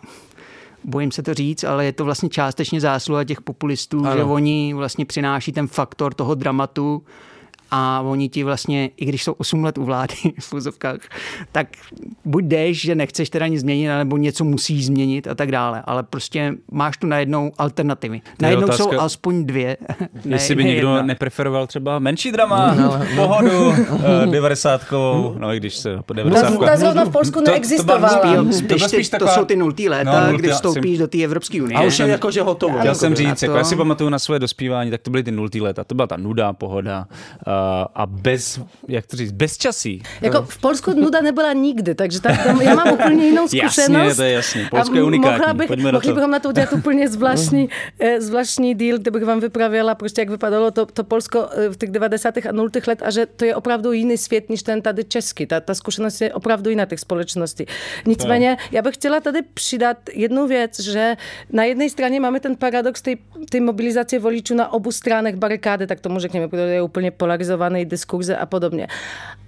bojím 0.84 1.10
se 1.10 1.22
to 1.22 1.34
říct, 1.34 1.64
ale 1.64 1.84
je 1.84 1.92
to 1.92 2.04
vlastně 2.04 2.28
částečně 2.28 2.80
zásluha 2.80 3.24
těch 3.24 3.40
populistů. 3.40 4.06
Ano. 4.06 4.16
že 4.16 4.24
oni 4.24 4.74
vlastně 4.74 5.04
přináší 5.04 5.52
ten 5.52 5.66
faktor 5.66 6.14
toho 6.14 6.34
dramatu 6.34 7.02
a 7.74 8.00
oni 8.00 8.28
ti 8.28 8.44
vlastně, 8.44 8.90
i 8.96 9.04
když 9.04 9.24
jsou 9.24 9.32
8 9.32 9.64
let 9.64 9.78
u 9.78 9.84
vlády 9.84 10.14
v 10.40 10.52
úzovkách, 10.52 10.98
tak 11.52 11.66
buď 12.24 12.44
jdeš, 12.44 12.80
že 12.80 12.94
nechceš 12.94 13.30
teda 13.30 13.46
nic 13.46 13.60
změnit, 13.60 13.88
nebo 13.88 14.16
něco 14.16 14.44
musíš 14.44 14.86
změnit 14.86 15.26
a 15.26 15.34
tak 15.34 15.50
dále. 15.50 15.82
Ale 15.84 16.02
prostě 16.02 16.54
máš 16.72 16.96
tu 16.96 17.06
najednou 17.06 17.52
alternativy. 17.58 18.20
Najednou 18.42 18.66
otázka- 18.66 18.82
jsou 18.84 19.00
alespoň 19.00 19.44
dvě. 19.46 19.76
ne- 20.24 20.34
Jestli 20.34 20.54
by 20.54 20.64
ne 20.64 20.68
někdo 20.70 20.88
jedna. 20.88 21.02
nepreferoval 21.06 21.66
třeba 21.66 21.98
menší 21.98 22.32
drama, 22.32 22.74
pohodu, 23.16 23.72
eh, 23.72 24.26
devadesátkovou, 24.26 25.34
no 25.38 25.54
i 25.54 25.56
když 25.56 25.76
se 25.76 25.96
po 26.06 26.12
devadesátku. 26.12 26.64
Ta 26.64 26.76
zrovna 26.76 27.04
v 27.04 27.10
Polsku 27.10 27.40
neexistovala. 27.40 28.08
Spíš, 28.52 28.60
To 28.68 28.74
spíš, 28.78 28.84
spíš 28.84 29.08
to 29.08 29.16
taková- 29.16 29.34
jsou 29.34 29.44
ty 29.44 29.56
nultý 29.56 29.88
léta, 29.88 30.20
No, 30.26 30.32
no, 30.32 30.38
kdy 30.38 30.48
já 30.48 30.54
vstoupíš 30.54 30.96
jsem- 30.96 30.98
do 31.06 31.08
té 31.08 31.22
Evropské 31.22 31.62
unie. 31.62 31.78
A 31.78 31.82
už 31.82 31.98
je 31.98 32.06
jakože 32.08 32.42
hotovo. 32.42 32.78
Chtěl 32.78 32.94
jsem 32.94 33.14
říct, 33.14 33.42
jako, 33.42 33.52
to- 33.54 33.58
já 33.58 33.64
si 33.64 33.76
pamatuju 33.76 34.10
na 34.10 34.18
svoje 34.18 34.40
dospívání, 34.40 34.90
tak 34.90 35.02
to 35.02 35.10
byly 35.10 35.22
ty 35.22 35.30
nultý 35.30 35.60
léta. 35.60 35.84
To 35.84 35.94
byla 35.94 36.06
ta 36.06 36.16
nuda, 36.16 36.52
pohoda 36.52 37.06
uh, 37.82 37.86
a 37.94 38.06
bez, 38.06 38.60
jak 38.88 39.06
to 39.06 39.16
říct, 39.16 39.32
bez 39.32 39.58
časí. 39.58 40.02
Jako 40.20 40.42
v 40.42 40.58
Polsku 40.58 40.92
nuda 41.00 41.20
nebyla 41.20 41.52
nikdy, 41.52 41.94
takže 41.94 42.20
tak 42.20 42.44
tam, 42.44 42.60
já 42.60 42.74
mám 42.74 42.92
úplně 42.92 43.24
jinou 43.24 43.42
Jasně, 43.42 43.60
zkušenost. 43.60 44.16
to 44.16 44.22
je 44.22 44.32
jasný. 44.32 44.62
A 44.62 44.68
Polsko 44.70 44.96
je 44.96 45.02
unikátní. 45.02 45.38
Mohla 45.38 45.54
bych, 45.54 45.66
Pojďme 45.66 45.92
na 45.92 45.96
mohli 45.96 46.08
to. 46.08 46.14
bychom 46.14 46.30
na 46.30 46.38
to 46.38 46.48
udělat 46.48 46.72
úplně 46.72 47.08
zvláštní, 47.08 47.68
eh, 48.00 48.20
zvláštní 48.20 48.74
díl, 48.74 48.98
kde 48.98 49.10
bych 49.10 49.24
vám 49.24 49.40
vypravěla, 49.40 49.94
prostě 49.94 50.20
jak 50.20 50.30
vypadalo 50.30 50.70
to, 50.70 50.86
to 50.86 51.04
Polsko 51.04 51.48
eh, 51.52 51.68
v 51.68 51.76
těch 51.76 51.90
90. 51.90 52.36
a 52.46 52.52
0. 52.52 52.68
let 52.86 53.02
a 53.02 53.10
že 53.10 53.26
to 53.26 53.44
je 53.44 53.56
opravdu 53.56 53.92
jiný 53.92 54.18
svět, 54.18 54.50
než 54.50 54.62
ten 54.62 54.82
tady 54.82 55.04
český. 55.04 55.46
Ta, 55.46 55.60
ta 55.60 55.74
zkušenost 55.74 56.20
je 56.20 56.34
opravdu 56.34 56.70
jiná 56.70 56.84
těch 56.84 57.00
společností. 57.00 57.66
Nicméně, 58.06 58.56
já 58.72 58.82
bych 58.82 58.94
chtěla 58.94 59.20
tady 59.20 59.42
přidat 59.54 59.96
jednu 60.12 60.46
věc, 60.46 60.80
že 60.80 61.16
na 61.50 61.64
jedné 61.64 61.90
straně 61.90 62.20
máme 62.20 62.40
ten 62.40 62.56
paradox 62.56 63.02
té 63.02 63.14
té 63.50 63.60
mobilizace 63.60 64.18
voličů 64.18 64.54
na 64.54 64.72
obu 64.72 64.92
stranách 64.92 65.34
barikády, 65.34 65.86
tak 65.86 66.00
tomu 66.00 66.18
řekněme, 66.18 66.48
protože 66.48 66.62
je 66.62 66.82
úplně 66.82 67.10
polarizovaný 67.52 67.84
diskurze 67.84 68.36
a 68.36 68.46
podobně. 68.46 68.86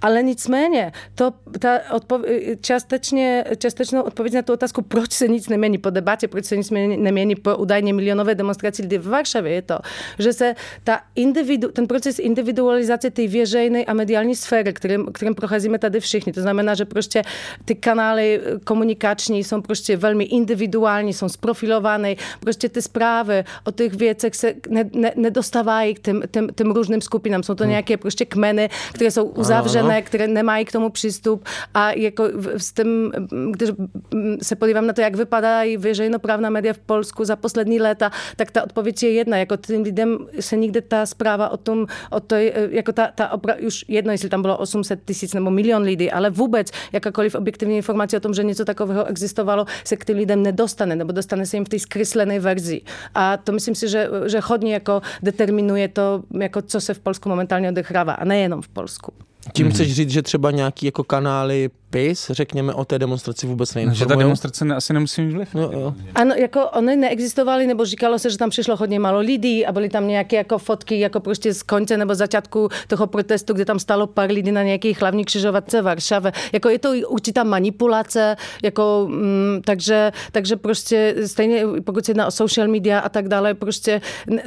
Ale 0.01 0.23
nicméně, 0.23 0.91
to, 1.15 1.33
ta 1.59 1.79
odpov- 1.93 2.25
částečně, 2.61 3.43
částečnou 3.57 4.01
odpověď 4.01 4.33
na 4.33 4.41
tu 4.41 4.53
otázku, 4.53 4.81
proč 4.81 5.11
se 5.11 5.27
nic 5.27 5.49
nemění 5.49 5.77
po 5.77 5.89
debatě, 5.89 6.27
proč 6.27 6.45
se 6.45 6.57
nic 6.57 6.69
nemění- 6.69 6.97
nemění 6.97 7.35
po 7.35 7.55
údajně 7.57 7.93
milionové 7.93 8.35
demonstraci 8.35 8.81
lidí 8.81 8.97
v 8.97 9.07
Varšavě, 9.07 9.53
je 9.53 9.61
to, 9.61 9.77
že 10.19 10.33
se 10.33 10.55
ta 10.83 10.99
individu, 11.15 11.71
ten 11.71 11.87
proces 11.87 12.19
individualizace 12.19 13.09
té 13.09 13.27
veřejné 13.27 13.85
a 13.85 13.93
mediální 13.93 14.35
sféry, 14.35 14.73
kterým, 14.73 15.05
kterým 15.13 15.35
procházíme 15.35 15.79
tady 15.79 15.99
všichni, 15.99 16.33
to 16.33 16.41
znamená, 16.41 16.75
že 16.75 16.85
prostě 16.85 17.21
ty 17.65 17.75
kanály 17.75 18.41
komunikační 18.63 19.43
jsou 19.43 19.61
prostě 19.61 19.97
velmi 19.97 20.23
individuální, 20.23 21.13
jsou 21.13 21.29
sprofilované, 21.29 22.15
prostě 22.39 22.69
ty 22.69 22.81
zprávy 22.81 23.43
o 23.63 23.71
těch 23.71 23.93
věcech 23.93 24.35
se 24.35 24.53
ne, 24.69 24.89
ne, 24.93 25.11
nedostávají 25.15 25.93
k 25.93 25.99
těm, 25.99 26.21
těm, 26.31 26.49
těm 26.55 26.71
různým 26.71 27.01
skupinám. 27.01 27.43
Jsou 27.43 27.55
to 27.55 27.63
nějaké 27.63 27.84
prostě 27.97 28.25
kmeny, 28.25 28.69
které 28.93 29.11
jsou 29.11 29.25
uzavřené, 29.25 30.01
které 30.01 30.27
nemají 30.27 30.65
k 30.65 30.71
tomu 30.71 30.89
přístup 30.89 31.45
a 31.73 31.91
jako 31.91 32.23
s 32.57 32.73
tím, 32.73 33.11
když 33.51 33.69
mm, 34.13 34.37
se 34.41 34.55
podívám 34.55 34.87
na 34.87 34.93
to, 34.93 35.01
jak 35.01 35.15
vypadají 35.15 35.77
veřejnoprávná 35.77 36.49
média 36.49 36.73
v 36.73 36.77
Polsku 36.77 37.25
za 37.25 37.35
poslední 37.35 37.79
léta, 37.79 38.11
tak 38.35 38.51
ta 38.51 38.63
odpověď 38.63 39.03
je 39.03 39.11
jedna. 39.11 39.37
Jako 39.37 39.57
tím 39.57 39.81
lidem 39.81 40.17
se 40.39 40.57
nikde 40.57 40.81
ta 40.81 41.05
zpráva 41.05 41.49
o 41.49 41.57
tom, 41.57 41.87
o 42.11 42.19
to, 42.19 42.35
jako 42.69 42.91
ta, 42.91 43.11
ta 43.15 43.37
opra- 43.37 43.65
už 43.67 43.85
jedno, 43.87 44.11
jestli 44.11 44.29
tam 44.29 44.41
bylo 44.41 44.57
800 44.57 44.99
tisíc 45.05 45.33
nebo 45.33 45.51
milion 45.51 45.81
lidí, 45.81 46.11
ale 46.11 46.29
vůbec 46.29 46.71
jakákoliv 46.91 47.35
objektivní 47.35 47.77
informace 47.77 48.17
o 48.17 48.19
tom, 48.19 48.33
že 48.33 48.43
něco 48.43 48.65
takového 48.65 49.05
existovalo, 49.05 49.65
se 49.83 49.95
k 49.95 50.05
těm 50.05 50.17
lidem 50.17 50.43
nedostane, 50.43 50.95
nebo 50.95 51.11
dostane 51.11 51.45
se 51.45 51.57
jim 51.57 51.65
v 51.65 51.69
té 51.69 51.79
zkreslené 51.79 52.39
verzi. 52.39 52.81
A 53.15 53.37
to 53.37 53.51
myslím 53.51 53.75
si, 53.75 53.89
že, 53.89 54.09
že 54.25 54.39
hodně 54.39 54.73
jako 54.73 55.01
determinuje 55.23 55.87
to, 55.87 56.23
jako 56.39 56.61
co 56.61 56.81
se 56.81 56.93
v 56.93 56.99
Polsku 56.99 57.29
momentálně 57.29 57.67
odehrává. 57.75 58.13
A 58.13 58.25
nejenom 58.25 58.61
v 58.61 58.67
Polsku. 58.67 59.11
Tím 59.53 59.71
chceš 59.71 59.93
říct, 59.93 60.09
že 60.09 60.21
třeba 60.21 60.51
nějaký 60.51 60.85
jako 60.85 61.03
kanály 61.03 61.69
PIS, 61.95 62.31
řekněme, 62.31 62.73
o 62.73 62.85
té 62.85 62.99
demonstraci 62.99 63.47
vůbec 63.47 63.75
No, 63.75 63.93
že 63.93 64.05
ta 64.05 64.15
demonstrace 64.15 64.65
ne, 64.65 64.75
asi 64.75 64.93
nemusí 64.93 65.21
mít 65.21 65.33
vliv. 65.33 65.53
No, 65.53 65.61
jo. 65.61 65.93
Ano, 66.15 66.35
jako 66.35 66.69
one 66.69 66.95
neexistovaly, 66.95 67.67
nebo 67.67 67.85
říkalo 67.85 68.19
se, 68.19 68.29
že 68.29 68.37
tam 68.37 68.49
přišlo 68.49 68.75
hodně 68.75 68.99
málo 68.99 69.19
lidí 69.19 69.65
a 69.65 69.71
byly 69.71 69.89
tam 69.89 70.07
nějaké 70.07 70.35
jako 70.35 70.57
fotky 70.57 70.99
jako 70.99 71.19
prostě 71.19 71.53
z 71.53 71.63
konce 71.63 71.97
nebo 71.97 72.15
začátku 72.15 72.69
toho 72.87 73.07
protestu, 73.07 73.53
kde 73.53 73.65
tam 73.65 73.79
stalo 73.79 74.07
pár 74.07 74.31
lidí 74.31 74.51
na 74.51 74.63
nějakých 74.63 75.01
hlavní 75.01 75.25
křižovatce 75.25 75.81
v 75.81 75.85
Varšavě. 75.85 76.31
Jako 76.53 76.69
je 76.69 76.79
to 76.79 76.93
i 76.93 77.05
určitá 77.05 77.43
manipulace, 77.43 78.35
jako, 78.63 79.07
mm, 79.09 79.61
takže, 79.65 80.11
takže 80.31 80.55
prostě 80.55 81.15
stejně 81.25 81.63
pokud 81.83 82.05
se 82.05 82.11
jedná 82.11 82.27
o 82.27 82.31
social 82.31 82.67
media 82.67 82.99
a 82.99 83.09
tak 83.09 83.27
dále, 83.27 83.53
prostě 83.53 84.01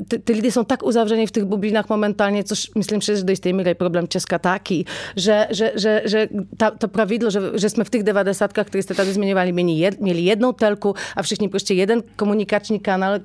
ty, 0.08 0.18
ty 0.18 0.32
lidi 0.32 0.50
jsou 0.50 0.64
tak 0.64 0.82
uzavření 0.82 1.26
v 1.26 1.30
těch 1.30 1.44
bublinách 1.44 1.88
momentálně, 1.88 2.44
což 2.44 2.70
myslím, 2.74 3.00
že 3.00 3.22
do 3.22 3.30
jisté 3.30 3.52
míry 3.52 3.70
je 3.70 3.74
problém 3.74 4.08
Česka 4.08 4.38
taky, 4.38 4.84
že, 5.16 5.46
že, 5.50 5.72
že, 5.76 6.02
že 6.04 6.28
ta, 6.56 6.70
to 6.70 6.88
pravidlo, 6.88 7.30
že 7.30 7.38
že, 7.40 7.59
že 7.59 7.70
jsme 7.70 7.85
v 7.85 7.90
těch 7.90 8.03
devadesátkách, 8.03 8.66
které 8.66 8.83
jste 8.83 8.94
tady 8.94 9.12
zmiňovali, 9.12 9.53
měli, 9.53 9.96
měli 10.01 10.20
jednou 10.20 10.53
telku 10.53 10.94
a 11.16 11.22
všichni 11.22 11.48
prostě 11.48 11.74
jeden 11.74 12.03
komunikační 12.16 12.81
kanál, 12.81 13.18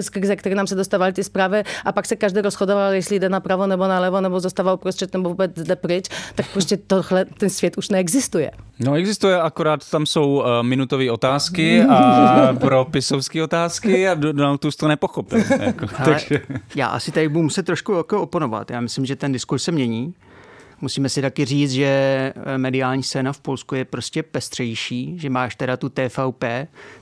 skrze 0.00 0.36
který 0.36 0.54
nám 0.54 0.66
se 0.66 0.74
dostávaly 0.74 1.12
ty 1.12 1.24
zprávy 1.24 1.62
a 1.84 1.92
pak 1.92 2.06
se 2.06 2.16
každý 2.16 2.40
rozchodoval, 2.40 2.92
jestli 2.92 3.18
jde 3.18 3.28
napravo 3.28 3.66
nebo 3.66 3.88
nalevo, 3.88 4.20
nebo 4.20 4.40
zostával 4.40 4.76
prostřed, 4.76 5.12
nebo 5.12 5.28
vůbec 5.28 5.52
jde 5.54 5.76
pryč, 5.76 6.08
tak 6.34 6.46
prostě 6.52 6.76
tohle, 6.76 7.24
ten 7.24 7.50
svět 7.50 7.78
už 7.78 7.88
neexistuje. 7.88 8.50
No 8.78 8.94
existuje, 8.94 9.40
akorát 9.40 9.90
tam 9.90 10.06
jsou 10.06 10.36
uh, 10.36 10.44
minutové 10.62 11.10
otázky 11.10 11.82
a 11.82 12.52
pro 12.60 12.84
pisovské 12.84 13.42
otázky 13.42 14.08
a 14.08 14.14
Donald 14.14 14.58
Tusk 14.60 14.80
to 14.80 14.88
nepochopil. 14.88 15.38
Jako, 15.60 15.86
takže... 16.04 16.40
Já 16.74 16.86
asi 16.86 17.12
tady 17.12 17.28
budu 17.28 17.42
muset 17.42 17.66
trošku 17.66 17.92
jako 17.92 18.22
oponovat. 18.22 18.70
Já 18.70 18.80
myslím, 18.80 19.06
že 19.06 19.16
ten 19.16 19.32
diskurs 19.32 19.62
se 19.62 19.72
mění. 19.72 20.14
Musíme 20.80 21.08
si 21.08 21.22
taky 21.22 21.44
říct, 21.44 21.70
že 21.70 21.86
eh, 22.36 22.58
mediální 22.58 23.02
scéna 23.02 23.32
v 23.32 23.40
Polsku 23.40 23.74
je 23.74 23.84
prostě 23.84 24.22
pestřejší, 24.22 25.18
že 25.18 25.30
máš 25.30 25.56
teda 25.56 25.76
tu 25.76 25.88
TVP, 25.88 26.44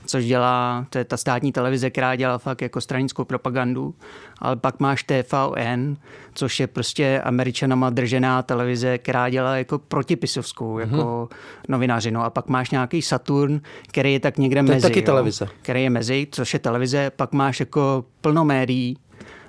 což 0.05 0.25
dělá, 0.25 0.85
to 0.89 0.97
je 0.97 1.03
ta 1.03 1.17
státní 1.17 1.51
televize, 1.51 1.89
která 1.89 2.15
dělá 2.15 2.37
fakt 2.37 2.61
jako 2.61 2.81
stranickou 2.81 3.25
propagandu, 3.25 3.95
ale 4.39 4.55
pak 4.55 4.79
máš 4.79 5.03
TVN, 5.03 5.95
což 6.33 6.59
je 6.59 6.67
prostě 6.67 7.21
američanama 7.23 7.89
držená 7.89 8.43
televize, 8.43 8.97
která 8.97 9.29
dělá 9.29 9.57
jako 9.57 9.79
protipisovskou, 9.79 10.79
jako 10.79 11.29
hmm. 11.31 11.39
novinářinu. 11.69 12.21
A 12.21 12.29
pak 12.29 12.47
máš 12.47 12.71
nějaký 12.71 13.01
Saturn, 13.01 13.61
který 13.87 14.13
je 14.13 14.19
tak 14.19 14.37
někde 14.37 14.61
to 14.61 14.67
mezi. 14.67 14.81
To 14.81 14.87
je 14.87 14.89
taky 14.89 14.99
jo, 14.99 15.05
televize. 15.05 15.47
Který 15.61 15.83
je 15.83 15.89
mezi, 15.89 16.27
což 16.31 16.53
je 16.53 16.59
televize. 16.59 17.11
Pak 17.15 17.33
máš 17.33 17.59
jako 17.59 18.05
plno 18.21 18.45
médií, 18.45 18.97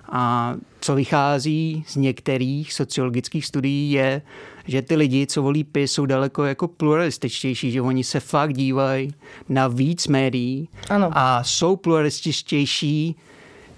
a 0.09 0.55
co 0.87 0.95
vychází 0.95 1.85
z 1.87 1.97
některých 1.97 2.73
sociologických 2.73 3.47
studií 3.47 3.93
je, 3.93 4.23
že 4.67 4.83
ty 4.83 4.97
lidi, 4.97 5.27
co 5.27 5.43
volí 5.43 5.65
PIS, 5.65 5.93
jsou 5.93 6.07
daleko 6.07 6.45
jako 6.45 6.69
pluralističtější, 6.69 7.71
že 7.71 7.83
oni 7.83 8.05
se 8.05 8.21
fakt 8.21 8.53
dívají 8.53 9.15
na 9.49 9.69
víc 9.69 10.07
médií 10.07 10.69
ano. 10.89 11.11
a 11.13 11.45
jsou 11.45 11.77
pluralističtější 11.77 13.17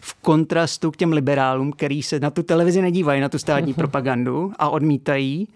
v 0.01 0.15
kontrastu 0.15 0.91
k 0.91 0.97
těm 0.97 1.13
liberálům, 1.13 1.73
který 1.73 2.03
se 2.03 2.21
na 2.21 2.31
tu 2.31 2.43
televizi 2.43 2.83
nedívají, 2.83 3.21
na 3.21 3.29
tu 3.29 3.39
státní 3.39 3.73
uh-huh. 3.73 3.77
propagandu 3.85 4.53
a 4.59 4.69
odmítají. 4.69 5.49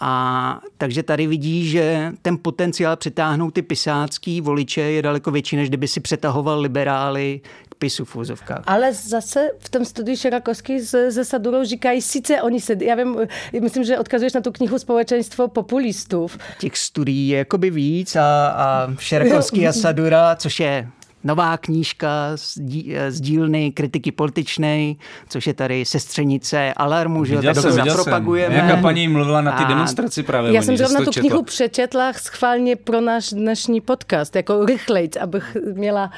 A 0.00 0.60
takže 0.78 1.02
tady 1.02 1.26
vidí, 1.26 1.68
že 1.68 2.12
ten 2.22 2.38
potenciál 2.42 2.96
přitáhnout 2.96 3.54
ty 3.54 3.62
pisácký 3.62 4.40
voliče 4.40 4.80
je 4.80 5.02
daleko 5.02 5.30
větší, 5.30 5.56
než 5.56 5.68
kdyby 5.68 5.88
si 5.88 6.00
přetahoval 6.00 6.60
liberály 6.60 7.40
podpisu 7.80 8.04
v 8.04 8.16
úzovkách. 8.16 8.62
Ale 8.66 8.92
zase 8.92 9.50
v 9.58 9.68
tom 9.68 9.84
studiu 9.84 10.16
Šerakovský 10.16 10.80
ze, 10.80 11.10
ze 11.10 11.24
Sadurou 11.24 11.64
říkají, 11.64 12.02
sice 12.02 12.42
oni 12.42 12.60
se, 12.60 12.76
já 12.80 12.94
vím, 12.94 13.16
myslím, 13.60 13.84
že 13.84 13.98
odkazuješ 13.98 14.32
na 14.32 14.40
tu 14.40 14.52
knihu 14.52 14.78
Společenstvo 14.78 15.48
populistů. 15.48 16.26
Těch 16.58 16.78
studií 16.78 17.28
je 17.28 17.38
jakoby 17.38 17.70
víc 17.70 18.16
a, 18.16 18.48
a 18.48 18.94
Šerakovský 18.98 19.68
a 19.68 19.72
Sadura, 19.82 20.36
což 20.36 20.60
je 20.60 20.88
nová 21.24 21.56
knížka 21.56 22.08
z, 22.34 22.58
dí, 22.58 22.94
z 23.08 23.20
dílny 23.20 23.72
kritiky 23.72 24.12
političné, 24.12 24.94
což 25.28 25.46
je 25.46 25.54
tady 25.54 25.84
sestřenice 25.84 26.74
Alarmu, 26.76 27.24
že 27.24 27.36
tak 27.36 27.54
jsem, 27.54 27.62
to 27.62 27.72
zapropagujeme. 27.72 28.54
Jaká 28.54 28.76
paní 28.76 29.08
mluvila 29.08 29.40
na 29.40 29.52
ty 29.52 29.64
demonstraci 29.64 30.22
právě. 30.22 30.52
Já 30.52 30.62
jsem 30.62 30.76
zrovna 30.76 31.00
tu 31.00 31.10
knihu 31.10 31.42
přečetla 31.42 32.12
schválně 32.12 32.76
pro 32.76 33.00
náš 33.00 33.30
dnešní 33.30 33.80
podcast, 33.80 34.36
jako 34.36 34.64
rychlejc, 34.64 35.16
abych 35.16 35.56
měla 35.74 36.10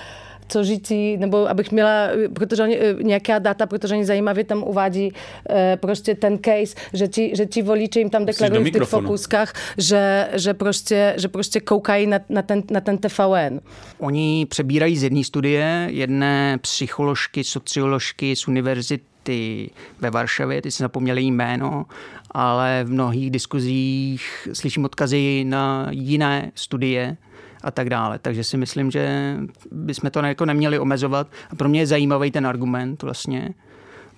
co 0.52 0.64
říci, 0.64 1.16
nebo 1.16 1.50
abych 1.50 1.72
měla, 1.72 2.08
protože 2.34 2.62
oni, 2.62 2.78
eh, 2.78 2.94
nějaká 3.02 3.38
data, 3.38 3.66
protože 3.66 3.94
oni 3.94 4.04
zajímavě 4.04 4.44
tam 4.44 4.62
uvádí 4.62 5.12
e, 5.50 5.76
prostě 5.76 6.14
ten 6.14 6.38
case, 6.38 6.76
že 6.92 7.08
ti, 7.08 7.32
že 7.36 7.46
ti 7.46 7.62
voliči 7.62 7.98
jim 7.98 8.10
tam 8.10 8.24
deklarují 8.24 8.70
v 8.70 8.72
těch 8.72 8.82
fokuskách, 8.82 9.52
že, 9.78 10.28
že, 10.32 10.54
prostě, 10.54 11.14
že 11.16 11.28
prostě 11.28 11.60
koukají 11.60 12.06
na, 12.06 12.18
na, 12.28 12.42
ten, 12.42 12.62
na 12.70 12.80
ten 12.80 12.98
TVN. 12.98 13.60
Oni 13.98 14.46
přebírají 14.46 14.96
z 14.96 15.02
jedné 15.02 15.24
studie, 15.24 15.88
jedné 15.90 16.58
psycholožky, 16.60 17.44
socioložky 17.44 18.36
z 18.36 18.48
univerzity 18.48 19.70
ve 20.00 20.10
Varšavě, 20.10 20.62
ty 20.62 20.70
si 20.70 20.82
zapomněli 20.82 21.22
jméno, 21.22 21.86
ale 22.30 22.84
v 22.84 22.90
mnohých 22.90 23.30
diskuzích 23.30 24.48
slyším 24.52 24.84
odkazy 24.84 25.44
na 25.44 25.88
jiné 25.90 26.52
studie, 26.54 27.16
a 27.62 27.70
tak 27.70 27.90
dále. 27.90 28.18
Takže 28.18 28.44
si 28.44 28.56
myslím, 28.56 28.90
že 28.90 29.36
bychom 29.70 30.10
to 30.10 30.20
jako 30.20 30.44
neměli 30.44 30.78
omezovat. 30.78 31.26
A 31.50 31.56
pro 31.56 31.68
mě 31.68 31.80
je 31.80 31.86
zajímavý 31.86 32.30
ten 32.30 32.46
argument 32.46 33.02
vlastně, 33.02 33.54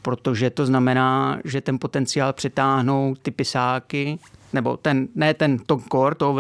protože 0.03 0.51
to 0.51 0.67
znamená, 0.67 1.39
že 1.45 1.61
ten 1.61 1.79
potenciál 1.79 2.33
přitáhnou 2.33 3.15
ty 3.23 3.31
pisáky, 3.31 4.19
nebo 4.53 4.77
ten, 4.77 5.09
ne 5.15 5.35
ten 5.35 5.59
ton 5.59 5.81
core 5.93 6.15
toho 6.15 6.33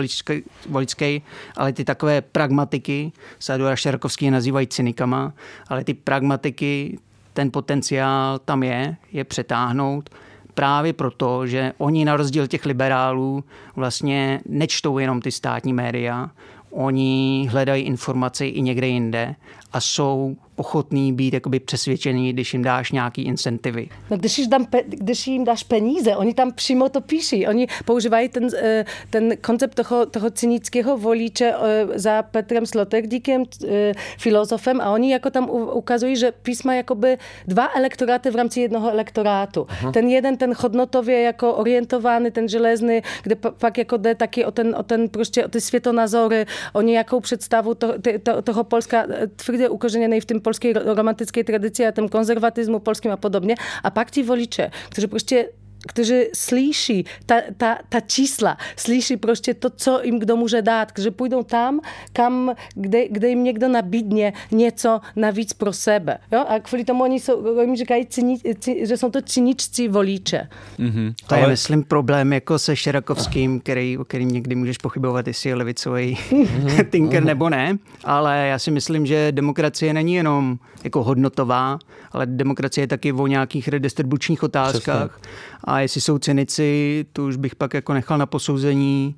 voličský, 0.69 1.23
ale 1.57 1.73
ty 1.73 1.85
takové 1.85 2.21
pragmatiky, 2.21 3.13
Sadura 3.39 3.77
Šerkovský 3.77 4.25
je 4.25 4.31
nazývají 4.31 4.67
cynikama, 4.67 5.33
ale 5.69 5.85
ty 5.85 5.95
pragmatiky, 5.95 6.99
ten 7.33 7.51
potenciál 7.51 8.39
tam 8.39 8.63
je, 8.63 8.97
je 9.13 9.25
přetáhnout 9.25 10.11
právě 10.55 10.93
proto, 10.93 11.47
že 11.47 11.73
oni 11.79 12.05
na 12.05 12.17
rozdíl 12.17 12.47
těch 12.47 12.67
liberálů 12.67 13.45
vlastně 13.77 14.41
nečtou 14.47 14.99
jenom 14.99 15.21
ty 15.21 15.33
státní 15.33 15.73
média, 15.73 16.31
oni 16.75 17.49
hledají 17.51 17.83
informace 17.83 18.47
i 18.47 18.62
někde 18.62 18.87
jinde 18.87 19.35
a 19.72 19.81
jsou 19.81 20.37
ochotní 20.57 21.13
být 21.13 21.35
jakoby 21.35 21.61
přesvědčení, 21.61 22.33
když 22.33 22.53
jim 22.53 22.63
dáš 22.63 22.93
nějaký 22.93 23.23
incentivy. 23.23 23.89
No, 24.11 24.17
když, 24.17 24.39
jim 24.39 24.51
dám, 24.51 24.67
když 24.87 25.27
jim 25.27 25.45
dáš 25.45 25.63
peníze, 25.63 26.17
oni 26.17 26.35
tam 26.35 26.53
přímo 26.53 26.89
to 26.89 27.01
píší. 27.01 27.47
Oni 27.47 27.67
používají 27.85 28.29
ten, 28.29 28.49
eh, 28.57 28.85
ten 29.11 29.37
koncept 29.37 29.75
toho, 29.75 30.07
toho 30.07 30.31
cynického 30.31 30.99
voliče 30.99 31.55
eh, 31.55 31.99
za 31.99 32.23
Petrem 32.23 32.67
Sloterdíkem, 32.67 33.43
eh, 33.69 33.93
filozofem 34.19 34.81
a 34.81 34.91
oni 34.91 35.13
jako 35.13 35.31
tam 35.31 35.51
ukazují, 35.51 36.17
že 36.17 36.33
písma 36.33 36.75
jakoby 36.75 37.19
dva 37.47 37.69
elektoráty 37.77 38.31
v 38.31 38.37
rámci 38.37 38.61
jednoho 38.61 38.91
elektorátu. 38.91 39.67
Aha. 39.69 39.93
Ten 39.93 40.09
jeden, 40.09 40.37
ten 40.37 40.55
hodnotově 40.59 41.21
jako 41.21 41.55
orientovaný, 41.55 42.31
ten 42.31 42.49
železný, 42.49 43.01
kde 43.23 43.37
pak 43.37 43.79
jako 43.79 43.97
jde 43.97 44.15
taky 44.15 44.45
o 44.45 44.51
ten, 44.51 44.75
o 44.79 44.83
ten 44.83 45.09
prostě 45.09 45.45
o 45.45 45.49
ty 45.49 45.61
světonazory, 45.61 46.47
o 46.73 46.81
nějakou 46.81 47.21
představu 47.21 47.75
to, 47.75 47.95
to, 48.23 48.43
toho 48.43 48.65
Polska 48.65 49.07
tvrdě 49.37 49.69
ukořeněný 49.69 50.21
v 50.21 50.25
tom 50.25 50.41
polskiej 50.45 50.74
romantyckiej 50.74 51.45
tradycji, 51.45 51.84
a 51.84 51.92
tym 51.92 52.09
konserwatyzmu 52.09 52.80
polskim 52.80 53.12
a 53.12 53.16
podobnie, 53.16 53.55
a 53.82 53.90
pak 53.90 54.11
ci 54.11 54.24
volicze, 54.24 54.70
którzy 54.90 55.09
prostě 55.09 55.49
którzy 55.89 56.30
slyší 56.35 57.05
ta, 57.26 57.35
ta, 57.57 57.78
ta 57.89 58.01
čísla, 58.01 58.57
slyší 58.76 59.16
prostě 59.16 59.55
to, 59.55 59.70
co 59.70 60.01
jim 60.03 60.18
kdo 60.18 60.37
může 60.37 60.62
dát, 60.62 60.93
že 60.99 61.11
půjdou 61.11 61.43
tam, 61.43 61.80
kam, 62.12 62.55
kde, 62.74 63.09
kde 63.09 63.28
jim 63.28 63.45
někdo 63.45 63.68
nabídne 63.68 64.32
něco 64.51 65.01
navíc 65.16 65.53
pro 65.53 65.72
sebe. 65.72 66.18
Jo? 66.32 66.45
A 66.49 66.61
kvůli 66.61 66.85
tomu 66.85 67.03
oni, 67.03 67.20
jsou, 67.20 67.59
oni 67.59 67.76
říkají, 67.76 68.07
cini, 68.07 68.37
že 68.82 68.97
jsou 68.97 69.11
to 69.11 69.22
cyničci 69.22 69.89
voliče. 69.89 70.49
Mm-hmm. 70.78 71.14
To 71.26 71.35
Ale... 71.35 71.45
je, 71.45 71.49
myslím, 71.49 71.85
problém 71.85 72.32
jako 72.32 72.59
se 72.59 72.76
Šerakovským, 72.76 73.61
který, 73.61 73.99
o 73.99 74.05
kterým 74.05 74.28
někdy 74.28 74.55
můžeš 74.55 74.78
pochybovat, 74.78 75.26
jestli 75.26 75.49
je 75.49 75.55
levicový 75.55 76.18
mm-hmm. 76.30 76.85
tinker 76.91 77.24
nebo 77.24 77.51
ne. 77.51 77.78
Ale 78.05 78.47
já 78.47 78.59
si 78.59 78.70
myslím, 78.70 79.07
že 79.07 79.32
demokracie 79.32 79.95
není 79.95 80.14
jenom 80.14 80.59
jako 80.85 81.05
hodnotová, 81.05 81.78
ale 82.12 82.26
demokracie 82.26 82.82
je 82.82 82.87
taky 82.89 83.12
o 83.12 83.26
nějakých 83.26 83.68
redistribučních 83.68 84.43
otázkách. 84.43 85.18
Přesně. 85.18 85.74
A 85.75 85.81
jestli 85.81 86.01
jsou 86.01 86.18
cynici, 86.18 87.07
to 87.12 87.25
už 87.25 87.37
bych 87.37 87.55
pak 87.55 87.75
jako 87.75 87.95
nechal 87.95 88.18
na 88.18 88.27
posouzení 88.27 89.14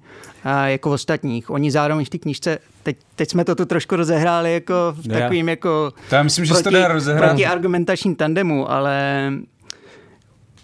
jako 0.66 0.90
ostatních. 0.90 1.50
Oni 1.50 1.70
zároveň 1.70 2.04
v 2.04 2.08
té 2.08 2.18
knížce, 2.18 2.58
teď, 2.82 2.96
teď 3.16 3.30
jsme 3.30 3.44
to 3.44 3.54
tu 3.54 3.64
trošku 3.64 3.96
rozehráli 3.96 4.52
jako 4.52 4.74
v 4.92 5.08
takovým 5.08 5.48
jako 5.48 5.92
to 6.08 6.14
já 6.14 6.22
myslím, 6.22 6.46
proti, 6.46 6.58
že 6.58 6.64
to 6.64 6.70
dá 6.70 6.88
rozehrát. 6.88 7.28
proti 7.30 7.46
argumentačním 7.46 8.14
tandemu, 8.14 8.70
ale 8.70 9.32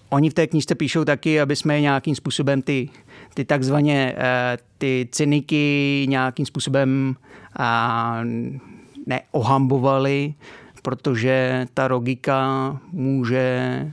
oni 0.09 0.31
v 0.31 0.35
té 0.35 0.47
knížce 0.47 0.75
píšou 0.75 1.05
taky, 1.05 1.41
aby 1.41 1.57
jsme 1.57 1.81
nějakým 1.81 2.15
způsobem 2.15 2.63
ty, 2.63 2.89
ty 3.35 3.45
takzvaně 3.45 4.15
eh, 4.17 4.59
ty 4.79 5.09
cyniky 5.13 6.07
nějakým 6.09 6.47
způsobem 6.47 7.17
neohambovali, 9.07 10.35
protože 10.83 11.67
ta 11.75 11.87
logika 11.87 12.81
může 12.93 13.93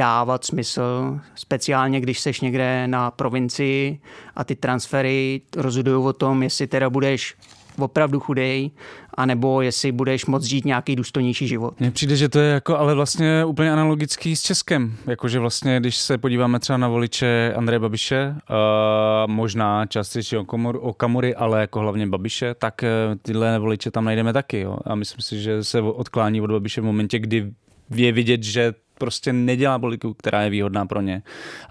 dávat 0.00 0.44
smysl, 0.44 1.20
speciálně 1.34 2.00
když 2.00 2.20
seš 2.20 2.40
někde 2.40 2.88
na 2.88 3.10
provincii 3.10 4.00
a 4.36 4.44
ty 4.44 4.56
transfery 4.56 5.40
rozhodují 5.56 6.04
o 6.04 6.12
tom, 6.12 6.42
jestli 6.42 6.66
teda 6.66 6.90
budeš 6.90 7.34
opravdu 7.78 8.20
chudej, 8.20 8.70
anebo 9.14 9.62
jestli 9.62 9.92
budeš 9.92 10.26
moct 10.26 10.44
žít 10.44 10.64
nějaký 10.64 10.96
důstojnější 10.96 11.48
život. 11.48 11.80
Mně 11.80 11.90
přijde, 11.90 12.16
že 12.16 12.28
to 12.28 12.38
je 12.38 12.52
jako 12.52 12.78
ale 12.78 12.94
vlastně 12.94 13.44
úplně 13.44 13.72
analogický 13.72 14.36
s 14.36 14.42
Českem. 14.42 14.96
Jakože 15.06 15.38
vlastně, 15.38 15.80
když 15.80 15.96
se 15.96 16.18
podíváme 16.18 16.58
třeba 16.58 16.76
na 16.76 16.88
voliče 16.88 17.54
Andreje 17.56 17.78
Babiše, 17.78 18.34
uh, 18.34 19.30
možná 19.30 19.86
částečně 19.86 20.38
o 20.78 20.92
Kamury, 20.92 21.34
ale 21.34 21.60
jako 21.60 21.80
hlavně 21.80 22.06
Babiše, 22.06 22.54
tak 22.54 22.82
uh, 22.82 23.18
tyhle 23.22 23.58
voliče 23.58 23.90
tam 23.90 24.04
najdeme 24.04 24.32
taky. 24.32 24.60
Jo. 24.60 24.78
A 24.84 24.94
myslím 24.94 25.20
si, 25.20 25.42
že 25.42 25.64
se 25.64 25.80
odklání 25.80 26.40
od 26.40 26.50
Babiše 26.50 26.80
v 26.80 26.84
momentě, 26.84 27.18
kdy 27.18 27.52
je 27.94 28.12
vidět, 28.12 28.42
že 28.42 28.74
prostě 29.00 29.32
nedělá 29.32 29.78
politiku, 29.78 30.14
která 30.14 30.42
je 30.42 30.50
výhodná 30.50 30.86
pro 30.86 31.00
ně. 31.00 31.22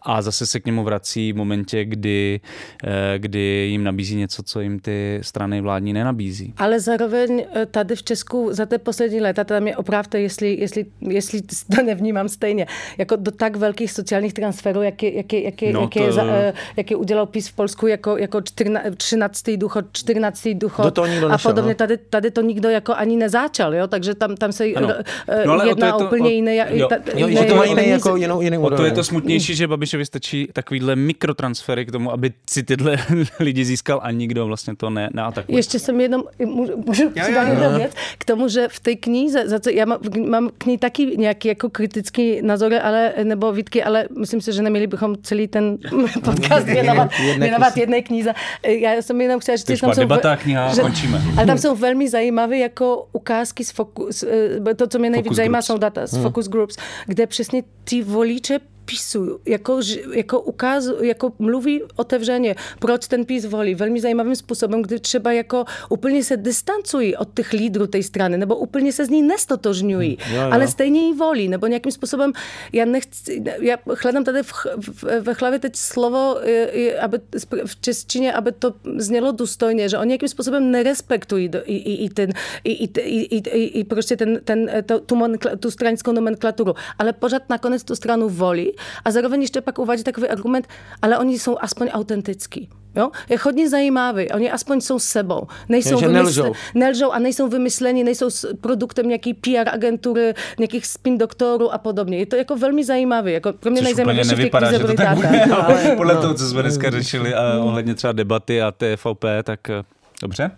A 0.01 0.21
zase 0.21 0.45
se 0.45 0.59
k 0.59 0.65
němu 0.65 0.83
vrací 0.83 1.33
v 1.33 1.35
momentě, 1.35 1.85
kdy, 1.85 2.39
eh, 2.83 3.19
kdy 3.19 3.39
jim 3.71 3.83
nabízí 3.83 4.15
něco, 4.15 4.43
co 4.43 4.61
jim 4.61 4.79
ty 4.79 5.19
strany 5.21 5.61
vládní 5.61 5.93
nenabízí. 5.93 6.53
Ale 6.57 6.79
zároveň 6.79 7.45
eh, 7.55 7.65
tady 7.65 7.95
v 7.95 8.03
Česku 8.03 8.49
za 8.51 8.65
ty 8.65 8.77
poslední 8.77 9.21
léta, 9.21 9.43
tam 9.43 9.67
je 9.67 9.77
opravdu, 9.77 10.17
jestli, 10.17 10.57
jestli, 10.59 10.85
jestli 11.01 11.41
to 11.75 11.83
nevnímám 11.83 12.29
stejně, 12.29 12.65
jako 12.97 13.15
do 13.15 13.31
tak 13.31 13.55
velkých 13.55 13.91
sociálních 13.91 14.33
transferů, 14.33 14.81
jak 14.81 15.03
je, 15.03 15.15
jak 15.17 15.33
je, 15.33 15.43
jak 15.43 15.61
je, 15.61 15.73
No, 15.73 15.81
jak 15.81 15.95
je, 15.95 16.05
to- 16.07 16.11
za, 16.13 16.25
eh, 16.25 16.53
jak 16.77 16.91
je 16.91 16.97
udělal 16.97 17.25
PIS 17.25 17.47
v 17.47 17.55
Polsku 17.55 17.87
jako, 17.87 18.17
jako 18.17 18.41
14, 18.41 18.83
13. 18.97 19.43
důchod, 19.57 19.85
14. 19.93 20.47
důchod 20.53 20.83
Do 20.83 20.91
toho 20.91 21.07
nikdo 21.07 21.27
a 21.27 21.31
nešel, 21.31 21.51
podobně. 21.51 21.69
no. 21.73 21.75
Tady, 21.75 21.97
tady 21.97 22.31
to 22.31 22.41
nikdo 22.41 22.69
jako 22.69 22.93
ani 22.95 23.17
nezáčal, 23.17 23.75
jo? 23.75 23.87
takže 23.87 24.15
tam, 24.15 24.35
tam 24.35 24.51
se 24.51 24.65
Ano. 24.75 24.87
No, 25.45 25.51
ale 25.53 25.63
o 25.63 25.65
to 25.65 25.69
jedná 25.69 25.87
je 25.87 25.93
to- 25.93 26.05
úplně 26.05 26.23
o- 26.23 26.27
jiné. 26.33 26.55
jo. 26.69 26.87
ta- 26.87 26.95
Jo, 27.19 27.27
jiné 27.27 27.41
že 27.41 27.47
to 27.47 27.55
mají 27.55 27.69
jiný 27.71 27.75
peníze. 27.81 27.93
jako 27.95 28.15
jinou, 28.15 28.41
jiný 28.41 28.57
O 28.57 28.61
to 28.61 28.73
je 28.73 28.75
úroveň. 28.75 28.95
to 28.95 29.03
smutnější, 29.03 29.55
že 29.55 29.67
Babišovi 29.67 30.05
stačí 30.05 30.47
takovýhle 30.53 30.95
mikrotransfery 30.95 31.85
k 31.85 31.91
tomu, 31.91 32.11
aby 32.11 32.31
si 32.49 32.63
tyhle 32.63 32.97
lidi 33.39 33.65
získal 33.65 33.99
a 34.03 34.11
nikdo 34.11 34.45
vlastně 34.45 34.75
to 34.75 34.89
ne, 34.89 35.09
neatakuje. 35.13 35.57
Ještě 35.59 35.79
jsem 35.79 36.01
jenom, 36.01 36.23
můžu, 36.45 36.83
můžu 36.87 37.09
přidat 37.09 37.47
jednu 37.47 37.77
věc 37.77 37.91
k 38.17 38.25
tomu, 38.25 38.47
že 38.47 38.67
v 38.71 38.79
té 38.79 38.95
knize, 38.95 39.49
za 39.49 39.59
co 39.59 39.69
já 39.69 39.85
mám, 39.85 39.99
mám 40.29 40.49
k 40.57 40.65
ní 40.65 40.77
taky 40.77 41.05
nějaký 41.17 41.47
jako 41.47 41.69
kritický 41.69 42.41
názor, 42.41 42.73
ale, 42.83 43.13
nebo 43.23 43.51
výtky, 43.51 43.83
ale 43.83 44.05
myslím 44.19 44.41
si, 44.41 44.53
že 44.53 44.61
neměli 44.61 44.87
bychom 44.87 45.15
celý 45.23 45.47
ten 45.47 45.77
podcast 46.23 46.65
věnovat, 46.65 47.11
Jedné 47.19 47.45
věnovat 47.45 47.71
knize. 47.73 47.81
jedné 47.81 48.01
knize. 48.01 48.33
Já 48.63 49.01
jsem 49.01 49.21
jenom 49.21 49.39
chtěla 49.39 49.57
že 49.57 49.77
tam 49.81 49.93
jsou, 49.93 49.99
debata 49.99 50.37
kniha, 50.37 50.75
končíme. 50.81 51.21
ale 51.37 51.45
tam 51.45 51.57
jsou 51.57 51.75
velmi 51.75 52.09
zajímavé 52.09 52.57
jako 52.57 53.07
ukázky 53.11 53.63
z 53.63 53.71
fokus, 53.71 54.23
eh, 54.23 54.75
to, 54.75 54.87
co 54.87 54.99
mě 54.99 55.09
nejvíc 55.09 55.33
zajímá, 55.35 55.61
jsou 55.61 55.77
data 55.77 56.07
z 56.07 56.17
focus 56.21 56.47
groups, 56.47 56.77
kde 57.09 57.27
přesně 57.27 57.63
ty 57.83 58.03
voliče 58.03 58.59
písu, 58.89 59.39
jako, 59.45 59.79
jako, 60.13 60.41
ukázu, 60.41 61.03
jako 61.03 61.33
mluví 61.39 61.81
otevřeně, 61.95 62.55
proč 62.79 63.07
ten 63.07 63.25
pís 63.25 63.45
volí, 63.45 63.75
velmi 63.75 64.01
zajímavým 64.01 64.35
způsobem, 64.35 64.81
kdy 64.81 64.99
třeba 64.99 65.31
jako 65.31 65.65
úplně 65.89 66.23
se 66.23 66.37
distancují 66.37 67.15
od 67.15 67.29
těch 67.33 67.53
lídrů 67.53 67.87
té 67.87 68.03
strany, 68.03 68.37
nebo 68.37 68.55
úplně 68.55 68.93
se 68.93 69.05
z 69.05 69.09
ní 69.09 69.21
nestotožňují, 69.21 70.17
jo, 70.29 70.35
jo. 70.35 70.49
ale 70.51 70.67
stejně 70.67 71.01
ji 71.01 71.13
volí, 71.13 71.47
nebo 71.47 71.67
nějakým 71.67 71.91
způsobem, 71.91 72.33
já 72.73 72.85
nechci, 72.85 73.43
já 73.61 73.77
hledám 74.03 74.23
tady 74.23 74.43
v, 74.43 74.53
v, 74.77 75.03
ve 75.21 75.33
hlavě 75.33 75.59
teď 75.59 75.75
slovo 75.75 76.37
aby, 77.01 77.19
v 77.65 77.81
češtině, 77.81 78.33
aby 78.33 78.51
to 78.51 78.73
znělo 78.97 79.31
důstojně, 79.31 79.89
že 79.89 79.97
oni 79.97 80.07
nějakým 80.07 80.29
způsobem 80.29 80.71
nerespektují 80.71 81.49
do, 81.49 81.59
i, 81.65 81.75
i, 81.75 82.05
i, 82.05 82.09
ten, 82.09 82.29
i, 82.63 82.71
i, 82.71 82.89
i, 82.99 83.37
i, 83.37 83.63
i, 83.79 83.83
prostě 83.83 84.17
ten, 84.17 84.39
ten, 84.43 84.69
to, 84.85 84.99
tu, 84.99 85.15
tu 85.59 85.71
stranickou 85.71 86.11
nomenklaturu, 86.11 86.73
ale 86.99 87.13
pořád 87.13 87.49
nakonec 87.49 87.83
tu 87.83 87.95
stranu 87.95 88.29
volí 88.29 88.73
a 89.05 89.11
zároveň 89.11 89.41
ještě 89.41 89.61
pak 89.61 89.79
uvádí 89.79 90.03
takový 90.03 90.27
argument, 90.27 90.67
ale 91.01 91.17
oni 91.17 91.39
jsou 91.39 91.57
aspoň 91.61 91.87
autentický. 91.91 92.69
Jo? 92.95 93.09
Je 93.29 93.37
hodně 93.41 93.69
zajímavý. 93.69 94.29
Oni 94.31 94.51
aspoň 94.51 94.81
jsou 94.81 94.99
sebou. 94.99 95.47
Nejsou 95.69 95.99
že 95.99 96.07
nelžou. 96.07 96.53
nelžou 96.73 97.11
a 97.11 97.19
nejsou 97.19 97.47
vymyslení, 97.47 98.03
nejsou 98.03 98.29
produktem 98.61 99.07
nějaký 99.07 99.33
PR 99.33 99.69
agentury, 99.73 100.33
nějakých 100.59 100.85
spin 100.85 101.17
doktorů 101.17 101.73
a 101.73 101.77
podobně. 101.77 102.17
Je 102.17 102.25
to 102.25 102.35
jako 102.35 102.55
velmi 102.57 102.85
zajímavé. 102.85 103.31
Jako 103.31 103.53
pro 103.53 103.71
mě 103.71 103.81
nejzajímavější 103.81 104.29
nevypadá, 104.29 104.71
že 104.71 104.79
to 104.79 104.93
tak 104.93 105.15
bude, 105.15 105.27
ale 105.43 105.51
Ale- 105.51 105.95
podle 105.95 106.15
toho, 106.15 106.33
co 106.33 106.47
jsme 106.49 106.61
dneska 106.61 106.89
řešili 106.91 107.33
a 107.33 107.59
ohledně 107.63 107.95
třeba 107.95 108.13
debaty 108.13 108.61
a 108.61 108.71
TFOP, 108.71 109.25
tak 109.43 109.69
eh, 109.69 109.83
dobře. 110.21 110.51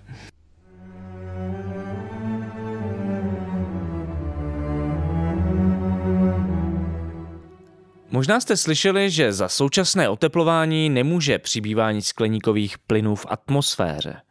Možná 8.13 8.39
jste 8.39 8.57
slyšeli, 8.57 9.09
že 9.09 9.33
za 9.33 9.49
současné 9.49 10.09
oteplování 10.09 10.89
nemůže 10.89 11.39
přibývání 11.39 12.01
skleníkových 12.01 12.77
plynů 12.77 13.15
v 13.15 13.25
atmosféře. 13.29 14.21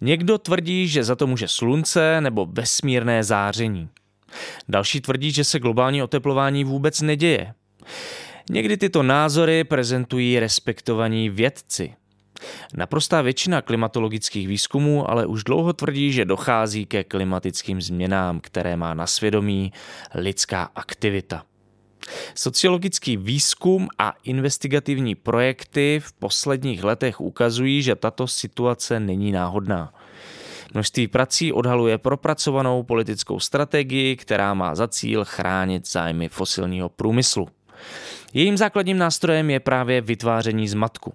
Někdo 0.00 0.38
tvrdí, 0.38 0.88
že 0.88 1.04
za 1.04 1.16
to 1.16 1.26
může 1.26 1.48
slunce 1.48 2.20
nebo 2.20 2.46
vesmírné 2.46 3.24
záření. 3.24 3.88
Další 4.68 5.00
tvrdí, 5.00 5.32
že 5.32 5.44
se 5.44 5.58
globální 5.58 6.02
oteplování 6.02 6.64
vůbec 6.64 7.00
neděje. 7.00 7.54
Někdy 8.50 8.76
tyto 8.76 9.02
názory 9.02 9.64
prezentují 9.64 10.40
respektovaní 10.40 11.30
vědci. 11.30 11.94
Naprostá 12.74 13.22
většina 13.22 13.62
klimatologických 13.62 14.48
výzkumů 14.48 15.10
ale 15.10 15.26
už 15.26 15.44
dlouho 15.44 15.72
tvrdí, 15.72 16.12
že 16.12 16.24
dochází 16.24 16.86
ke 16.86 17.04
klimatickým 17.04 17.82
změnám, 17.82 18.40
které 18.40 18.76
má 18.76 18.94
na 18.94 19.06
svědomí 19.06 19.72
lidská 20.14 20.70
aktivita. 20.74 21.44
Sociologický 22.34 23.16
výzkum 23.16 23.88
a 23.98 24.14
investigativní 24.24 25.14
projekty 25.14 26.00
v 26.04 26.12
posledních 26.12 26.84
letech 26.84 27.20
ukazují, 27.20 27.82
že 27.82 27.94
tato 27.94 28.26
situace 28.26 29.00
není 29.00 29.32
náhodná. 29.32 29.94
Množství 30.74 31.08
prací 31.08 31.52
odhaluje 31.52 31.98
propracovanou 31.98 32.82
politickou 32.82 33.40
strategii, 33.40 34.16
která 34.16 34.54
má 34.54 34.74
za 34.74 34.88
cíl 34.88 35.24
chránit 35.24 35.88
zájmy 35.88 36.28
fosilního 36.28 36.88
průmyslu. 36.88 37.48
Jejím 38.34 38.56
základním 38.56 38.98
nástrojem 38.98 39.50
je 39.50 39.60
právě 39.60 40.00
vytváření 40.00 40.68
zmatku. 40.68 41.14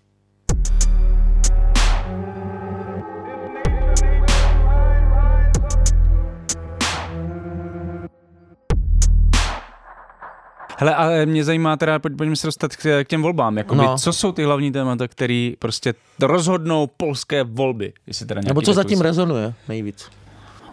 Hele, 10.81 10.95
ale 10.95 11.25
mě 11.25 11.43
zajímá 11.43 11.77
teda, 11.77 11.99
pojď- 11.99 12.15
pojďme 12.17 12.35
se 12.35 12.47
dostat 12.47 12.75
k, 12.75 13.03
k 13.03 13.07
těm 13.07 13.21
volbám. 13.21 13.57
Jakoby, 13.57 13.81
No. 13.81 13.97
Co 13.97 14.13
jsou 14.13 14.31
ty 14.31 14.43
hlavní 14.43 14.71
témata, 14.71 15.07
které 15.07 15.51
prostě 15.59 15.93
rozhodnou 16.21 16.87
polské 16.87 17.43
volby? 17.43 17.93
Jestli 18.07 18.25
teda 18.25 18.41
Nebo 18.47 18.61
co 18.61 18.73
zatím 18.73 19.01
rezonuje 19.01 19.53
nejvíc? 19.67 20.09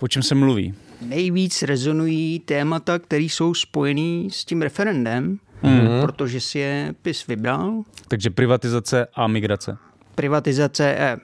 O 0.00 0.08
čem 0.08 0.22
se 0.22 0.34
mluví? 0.34 0.74
Nejvíc 1.02 1.62
rezonují 1.62 2.38
témata, 2.38 2.98
které 2.98 3.22
jsou 3.22 3.54
spojený 3.54 4.28
s 4.32 4.44
tím 4.44 4.62
referendem, 4.62 5.38
Mhm. 5.62 6.00
protože 6.02 6.40
si 6.40 6.58
je 6.58 6.94
PIS 7.02 7.26
vybral. 7.26 7.82
Takže 8.08 8.30
privatizace 8.30 9.06
a 9.14 9.26
migrace. 9.26 9.76
Privatizace, 10.14 10.94
eh, 10.98 11.16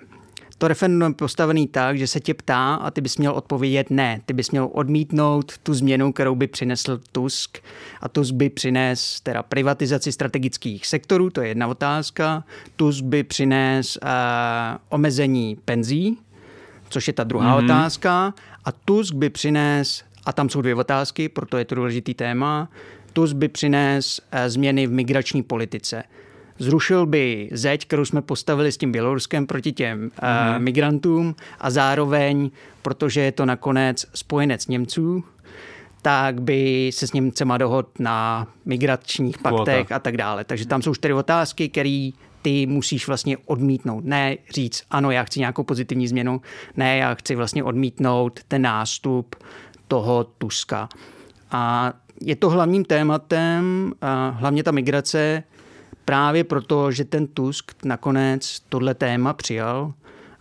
to 0.59 0.69
referendum 0.69 1.11
je 1.11 1.15
postavený 1.15 1.69
tak, 1.69 1.99
že 1.99 2.07
se 2.07 2.21
tě 2.21 2.35
ptá 2.35 2.75
a 2.75 2.91
ty 2.91 3.01
bys 3.01 3.19
měl 3.19 3.33
odpovědět 3.33 3.91
ne. 3.91 4.21
Ty 4.27 4.33
bys 4.33 4.51
měl 4.51 4.69
odmítnout 4.73 5.59
tu 5.59 5.75
změnu, 5.75 6.13
kterou 6.13 6.35
by 6.35 6.47
přinesl 6.47 7.01
Tusk. 7.13 7.59
A 8.01 8.09
Tusk 8.09 8.35
by 8.35 8.51
přines 8.51 9.21
teda 9.21 9.43
privatizaci 9.43 10.13
strategických 10.13 10.87
sektorů, 10.87 11.31
to 11.31 11.41
je 11.41 11.49
jedna 11.49 11.67
otázka. 11.67 12.45
Tusk 12.77 13.05
by 13.05 13.23
přines 13.23 13.99
eh, 14.03 14.09
omezení 14.89 15.57
penzí, 15.65 16.19
což 16.89 17.07
je 17.07 17.13
ta 17.13 17.25
druhá 17.25 17.61
mm-hmm. 17.61 17.65
otázka. 17.65 18.35
A 18.65 18.73
Tusk 18.73 19.15
by 19.15 19.31
přines, 19.31 20.05
a 20.27 20.33
tam 20.33 20.49
jsou 20.49 20.61
dvě 20.61 20.75
otázky, 20.75 21.29
proto 21.29 21.59
je 21.59 21.65
to 21.65 21.75
důležitý 21.75 22.15
téma, 22.15 22.69
Tusk 23.13 23.37
by 23.37 23.49
přines 23.49 24.21
eh, 24.33 24.51
změny 24.51 24.87
v 24.87 24.91
migrační 24.93 25.43
politice. 25.43 26.03
Zrušil 26.59 27.07
by 27.07 27.49
zeď, 27.53 27.87
kterou 27.87 28.05
jsme 28.05 28.23
postavili 28.23 28.73
s 28.73 28.77
tím 28.77 28.93
Běloruskem 28.93 29.47
proti 29.47 29.73
těm 29.73 30.09
mm-hmm. 30.09 30.59
migrantům 30.59 31.35
a 31.61 31.71
zároveň, 31.71 32.51
protože 32.83 33.21
je 33.21 33.33
to 33.33 33.47
nakonec 33.47 34.07
spojenec 34.15 34.67
Němců, 34.67 35.25
tak 36.03 36.43
by 36.43 36.91
se 36.95 37.07
s 37.07 37.13
Němcema 37.13 37.59
dohod 37.59 37.99
na 37.99 38.47
migračních 38.65 39.39
paktech 39.39 39.93
a 39.93 39.99
tak 39.99 40.17
dále. 40.17 40.45
Takže 40.45 40.67
tam 40.67 40.83
jsou 40.83 40.95
čtyři 40.95 41.15
otázky, 41.15 41.69
které 41.69 42.11
ty 42.43 42.67
musíš 42.67 43.07
vlastně 43.07 43.37
odmítnout. 43.37 44.05
Ne 44.05 44.37
říct, 44.51 44.83
ano, 44.91 45.11
já 45.11 45.25
chci 45.25 45.41
nějakou 45.41 45.63
pozitivní 45.63 46.09
změnu, 46.09 46.41
ne, 46.77 46.97
já 46.97 47.15
chci 47.15 47.35
vlastně 47.35 47.65
odmítnout 47.65 48.41
ten 48.49 48.63
nástup 48.63 49.37
toho 49.89 50.25
Tuska. 50.25 50.89
A 51.51 51.93
je 52.21 52.37
to 52.37 52.51
hlavním 52.51 52.85
tématem, 52.85 53.93
hlavně 54.33 54.63
ta 54.63 54.71
migrace, 54.71 55.43
právě 56.05 56.45
proto, 56.45 56.91
že 56.91 57.05
ten 57.05 57.27
Tusk 57.27 57.73
nakonec 57.85 58.61
tohle 58.69 58.95
téma 58.95 59.33
přijal 59.33 59.93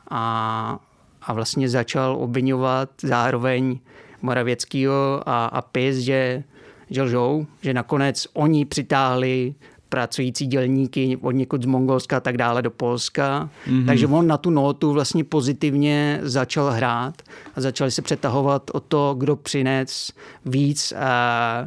a, 0.10 0.80
a 1.22 1.34
vlastně 1.34 1.70
začal 1.70 2.16
obvinovat 2.20 2.90
zároveň 3.02 3.80
Moravěckýho 4.22 5.24
a, 5.26 5.46
a 5.46 5.62
PIS, 5.62 5.98
že, 5.98 6.44
že 6.90 7.02
lžou, 7.02 7.46
že 7.62 7.74
nakonec 7.74 8.28
oni 8.34 8.66
přitáhli 8.66 9.56
pracující 9.94 10.48
dělníky 10.48 11.18
od 11.22 11.32
někud 11.32 11.64
z 11.64 11.66
Mongolska 11.66 12.18
a 12.18 12.20
tak 12.20 12.38
dále 12.38 12.62
do 12.62 12.72
Polska. 12.72 13.50
Mm-hmm. 13.68 13.86
Takže 13.86 14.08
on 14.08 14.28
na 14.28 14.38
tu 14.38 14.50
notu 14.50 14.94
vlastně 14.94 15.24
pozitivně 15.24 16.20
začal 16.24 16.72
hrát 16.72 17.22
a 17.56 17.62
začali 17.62 17.92
se 17.92 18.02
přetahovat 18.02 18.72
o 18.74 18.80
to, 18.80 19.16
kdo 19.18 19.36
přines 19.36 20.12
víc 20.46 20.94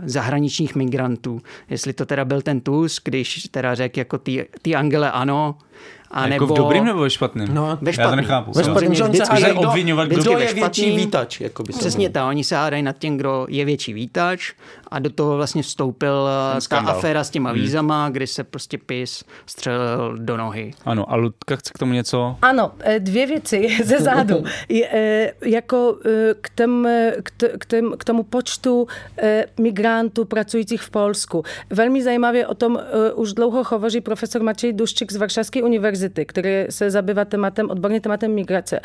zahraničních 0.05 0.75
migrantů. 0.75 1.41
Jestli 1.71 1.93
to 1.93 2.07
teda 2.07 2.25
byl 2.25 2.43
ten 2.43 2.61
Tusk, 2.61 3.03
když 3.05 3.49
teda 3.51 3.75
řekl 3.75 3.99
jako 3.99 4.19
ty 4.63 4.75
Angele 4.77 5.11
ano, 5.11 5.59
a 6.11 6.29
jako 6.29 6.45
nebo... 6.45 6.55
v 6.55 6.57
dobrým 6.57 6.85
nebo 6.85 7.01
ve 7.01 7.11
špatném? 7.11 7.55
No, 7.55 7.79
ve 7.81 7.93
špatným. 7.93 8.05
Já 8.05 8.11
to 8.11 8.17
nechápu. 8.17 8.53
Ve 8.53 8.65
špatným, 8.65 8.95
že 8.95 9.05
on 9.05 9.15
se 9.15 9.25
hádají 9.25 9.53
obvinovat, 9.53 10.09
kdo, 10.09 10.23
kdo 10.23 10.39
je 10.39 10.55
větší 10.55 10.97
vítač. 10.97 11.41
Jakoby 11.41 11.73
Přesně 11.73 12.11
tak, 12.11 12.29
oni 12.29 12.45
se 12.45 12.57
hádají 12.57 12.83
nad 12.83 12.99
tím, 12.99 13.17
kdo 13.17 13.47
je 13.49 13.65
větší 13.65 13.93
vítač 13.93 14.53
a 14.91 14.99
do 14.99 15.11
toho 15.11 15.37
vlastně 15.37 15.63
vstoupil 15.63 16.29
eh, 16.57 16.61
ta 16.69 16.79
aféra 16.79 17.25
s 17.25 17.31
těma 17.31 17.51
hmm. 17.51 17.61
vízama, 17.61 18.09
kdy 18.11 18.27
se 18.27 18.45
prostě 18.45 18.79
PIS 18.79 19.25
střelil 19.47 20.17
do 20.19 20.37
nohy. 20.37 20.75
Ano, 20.85 21.13
a 21.13 21.17
Ludka 21.17 21.57
chce 21.57 21.71
k 21.75 21.79
tomu 21.79 21.93
něco? 21.93 22.37
Ano, 22.43 22.73
eh, 22.81 23.01
dvě 23.01 23.27
věci 23.27 23.69
ze 23.85 23.99
zádu. 24.01 24.45
Eh, 24.71 25.33
jako 25.45 25.99
k, 26.41 26.51
tém, 26.55 26.89
k, 27.59 27.67
tém, 27.67 27.93
k 27.99 28.05
tomu 28.05 28.23
počtu 28.23 28.87
migrantů 29.61 30.25
pracujících 30.25 30.83
v 30.83 30.91
Polsku. 30.91 31.45
Velmi 31.71 32.03
zajímavě 32.03 32.47
o 32.47 32.55
tom 32.55 32.79
už 33.15 33.33
dlouho 33.33 33.65
hovoří 33.71 34.01
profesor 34.01 34.43
Maciej 34.43 34.73
Duščik 34.73 35.13
z 35.13 35.17
Warszawskiej 35.17 35.63
Uniwersity, 35.97 36.27
který 36.27 36.67
se 36.71 36.91
zabývá 36.91 37.25
tématem, 37.25 37.71
odborně 37.71 38.01
tématem 38.01 38.35
migrace. 38.35 38.81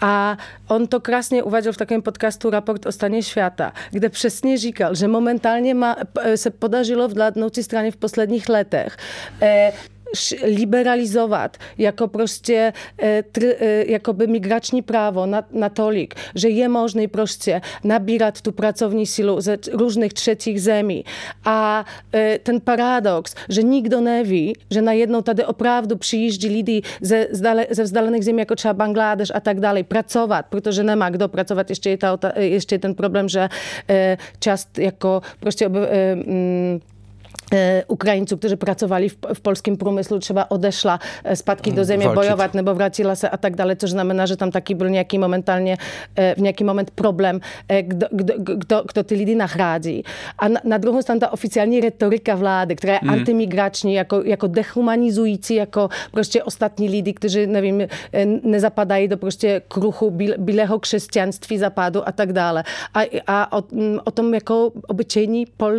A 0.00 0.38
on 0.68 0.86
to 0.86 1.00
krásně 1.00 1.42
uváděl 1.42 1.72
v 1.72 1.76
takovém 1.76 2.02
podcastu 2.02 2.50
Raport 2.50 2.86
o 2.86 2.92
staně 2.92 3.22
světa, 3.22 3.72
kde 3.90 4.08
přesně 4.08 4.58
říkal, 4.58 4.94
že 4.94 5.08
momentálně 5.08 5.36
momentálně 5.36 5.74
má, 5.74 5.96
se 6.36 6.50
podařilo 6.50 7.08
vládnoucí 7.08 7.62
straně 7.62 7.90
v 7.90 7.96
posledních 7.96 8.48
letech 8.48 8.96
eh, 9.42 9.72
liberalizovat 10.42 11.56
jako 11.78 12.08
prostě 12.08 12.72
e, 13.02 13.22
tr, 13.32 13.44
e, 13.44 13.84
jakoby 13.92 14.26
migrační 14.26 14.82
právo 14.82 15.26
na, 15.26 15.44
natolik, 15.52 16.14
že 16.34 16.48
je 16.48 16.68
možné 16.68 17.08
prostě 17.08 17.60
nabírat 17.84 18.40
tu 18.40 18.52
pracovní 18.52 19.06
silu 19.06 19.40
ze 19.40 19.58
różnych 19.72 20.12
trzecich 20.12 20.62
zemí. 20.62 21.04
A 21.44 21.84
e, 22.14 22.38
ten 22.38 22.60
paradox, 22.60 23.34
że 23.48 23.62
nikdo 23.62 24.00
neví, 24.00 24.52
že 24.70 24.82
najednou 24.82 25.22
tady 25.22 25.44
opravdu 25.44 25.96
přijíždí 25.96 26.48
lidi 26.48 26.82
ze, 27.00 27.28
ze 27.70 27.82
vzdálených 27.82 28.24
zemí, 28.24 28.38
jako 28.38 28.54
třeba 28.54 28.74
Bangladeš 28.74 29.32
a 29.34 29.40
tak 29.40 29.60
dále, 29.60 29.82
pracovat, 29.82 30.46
protože 30.46 30.82
nemá 30.82 31.10
kdo 31.10 31.28
pracovat. 31.28 31.70
Ještě 31.70 31.90
je, 31.90 31.96
ta, 31.96 32.18
ještě 32.36 32.74
je 32.74 32.78
ten 32.78 32.94
problém, 32.94 33.28
že 33.28 33.48
část 34.38 34.78
jako 34.78 35.20
prostě 35.40 35.68
mm, 35.68 36.80
E, 37.52 37.84
Ukrajinců, 37.88 38.36
kteří 38.36 38.56
pracovali 38.56 39.08
v, 39.08 39.16
v 39.34 39.40
polském 39.40 39.76
průmyslu, 39.76 40.18
třeba 40.18 40.50
odešla 40.50 41.00
zpátky 41.34 41.72
do 41.72 41.84
země 41.84 42.06
Walczyć. 42.06 42.22
bojovat 42.24 42.54
nebo 42.54 42.74
vrátila 42.74 43.14
se 43.14 43.28
a 43.28 43.36
tak 43.36 43.56
dále, 43.56 43.76
což 43.76 43.90
znamená, 43.90 44.26
že 44.26 44.36
tam 44.36 44.50
taky 44.50 44.74
byl 44.74 44.90
nějaký 44.90 45.18
momentálně, 45.18 45.76
e, 46.16 46.34
v 46.34 46.38
nějaký 46.38 46.64
moment 46.64 46.90
problém, 46.90 47.40
e, 47.68 47.82
kdo, 47.82 48.06
kdo, 48.10 48.34
kdo, 48.38 48.82
kdo 48.92 49.02
ty 49.02 49.14
lidi. 49.14 49.36
A 50.38 50.48
na, 50.48 50.60
na 50.64 50.78
druhou 50.78 51.02
stranu 51.02 51.20
ta 51.20 51.32
oficiální 51.32 51.80
retorika 51.80 52.34
vlády, 52.34 52.76
která 52.76 52.92
je 52.92 53.00
mm. 53.02 53.10
antimigrační, 53.10 53.94
jako, 53.94 54.22
jako 54.24 54.46
dehumanizující, 54.46 55.54
jako 55.54 55.88
prostě 56.10 56.42
ostatní 56.42 56.88
lidi, 56.88 57.12
kteří, 57.12 57.46
nevím, 57.46 57.82
nezapadají 58.42 59.08
do 59.08 59.16
prostě 59.16 59.62
kruhu 59.68 60.18
bílého 60.38 60.78
křesťanství 60.78 61.58
zapadu 61.58 62.08
a 62.08 62.12
tak 62.12 62.32
dále. 62.32 62.64
A, 62.94 63.00
a 63.26 63.58
o, 63.58 63.62
o 64.04 64.10
tom 64.10 64.34
jako 64.34 64.72
obyčejní 64.88 65.46
pol, 65.56 65.72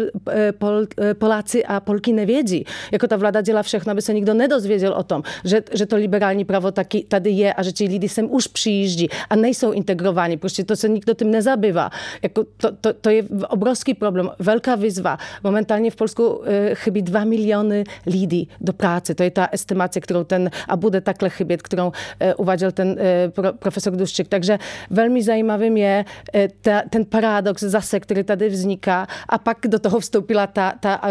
pol, 0.58 0.86
Poláci 1.18 1.66
a 1.68 1.80
Polki 1.80 2.14
nevědí. 2.14 2.66
Jako 2.92 3.08
ta 3.08 3.16
vláda 3.16 3.42
dělá 3.42 3.64
všechno, 3.64 3.92
aby 3.92 4.02
se 4.02 4.14
nikdo 4.14 4.34
nedozvěděl 4.34 4.94
o 4.94 5.04
tom, 5.04 5.24
že, 5.44 5.64
že 5.74 5.86
to 5.86 5.96
liberální 5.96 6.46
právo 6.46 6.72
taky 6.72 7.06
tady 7.08 7.30
je 7.30 7.54
a 7.54 7.64
že 7.64 7.72
ti 7.72 7.88
lidi 7.88 8.10
sem 8.10 8.28
už 8.32 8.48
přijíždí 8.48 9.10
a 9.30 9.36
nejsou 9.36 9.72
integrováni. 9.72 10.38
Prostě 10.38 10.64
to 10.64 10.76
se 10.76 10.90
nikdo 10.90 11.14
tím 11.14 11.32
nezabývá. 11.32 11.90
Jako 12.24 12.44
to, 12.58 12.72
to, 12.72 12.94
to 12.94 13.10
je 13.10 13.24
obrovský 13.50 13.94
problém, 13.94 14.30
velká 14.40 14.76
výzva. 14.76 15.18
Momentálně 15.44 15.92
v 15.92 15.96
Polsku 15.96 16.42
e, 16.46 16.76
chybí 16.76 17.02
2 17.02 17.24
miliony 17.24 17.84
lidí 18.06 18.50
do 18.62 18.74
práce. 18.74 19.16
To 19.16 19.24
je 19.24 19.32
ta 19.32 19.48
estimace, 19.52 20.00
kterou 20.00 20.24
ten, 20.24 20.50
a 20.68 20.76
bude 20.76 21.02
takhle 21.02 21.30
chybět, 21.30 21.62
kterou 21.62 21.92
e, 22.20 22.34
uváděl 22.36 22.72
ten 22.72 22.96
e, 23.00 23.30
pro, 23.30 23.54
profesor 23.54 23.96
Dušček. 23.96 24.28
Takže 24.28 24.60
velmi 24.90 25.24
zajímavým 25.24 25.78
je 25.78 26.06
e, 26.36 26.48
ta, 26.62 26.82
ten 26.90 27.06
paradox 27.06 27.64
zase, 27.64 28.00
který 28.00 28.24
tady 28.24 28.50
vzniká 28.50 29.08
a 29.30 29.38
pak 29.38 29.58
do 29.68 29.80
toho 29.80 30.00
vstoupila 30.00 30.48
ta, 30.48 30.74
ta 30.80 30.94
a, 30.94 31.08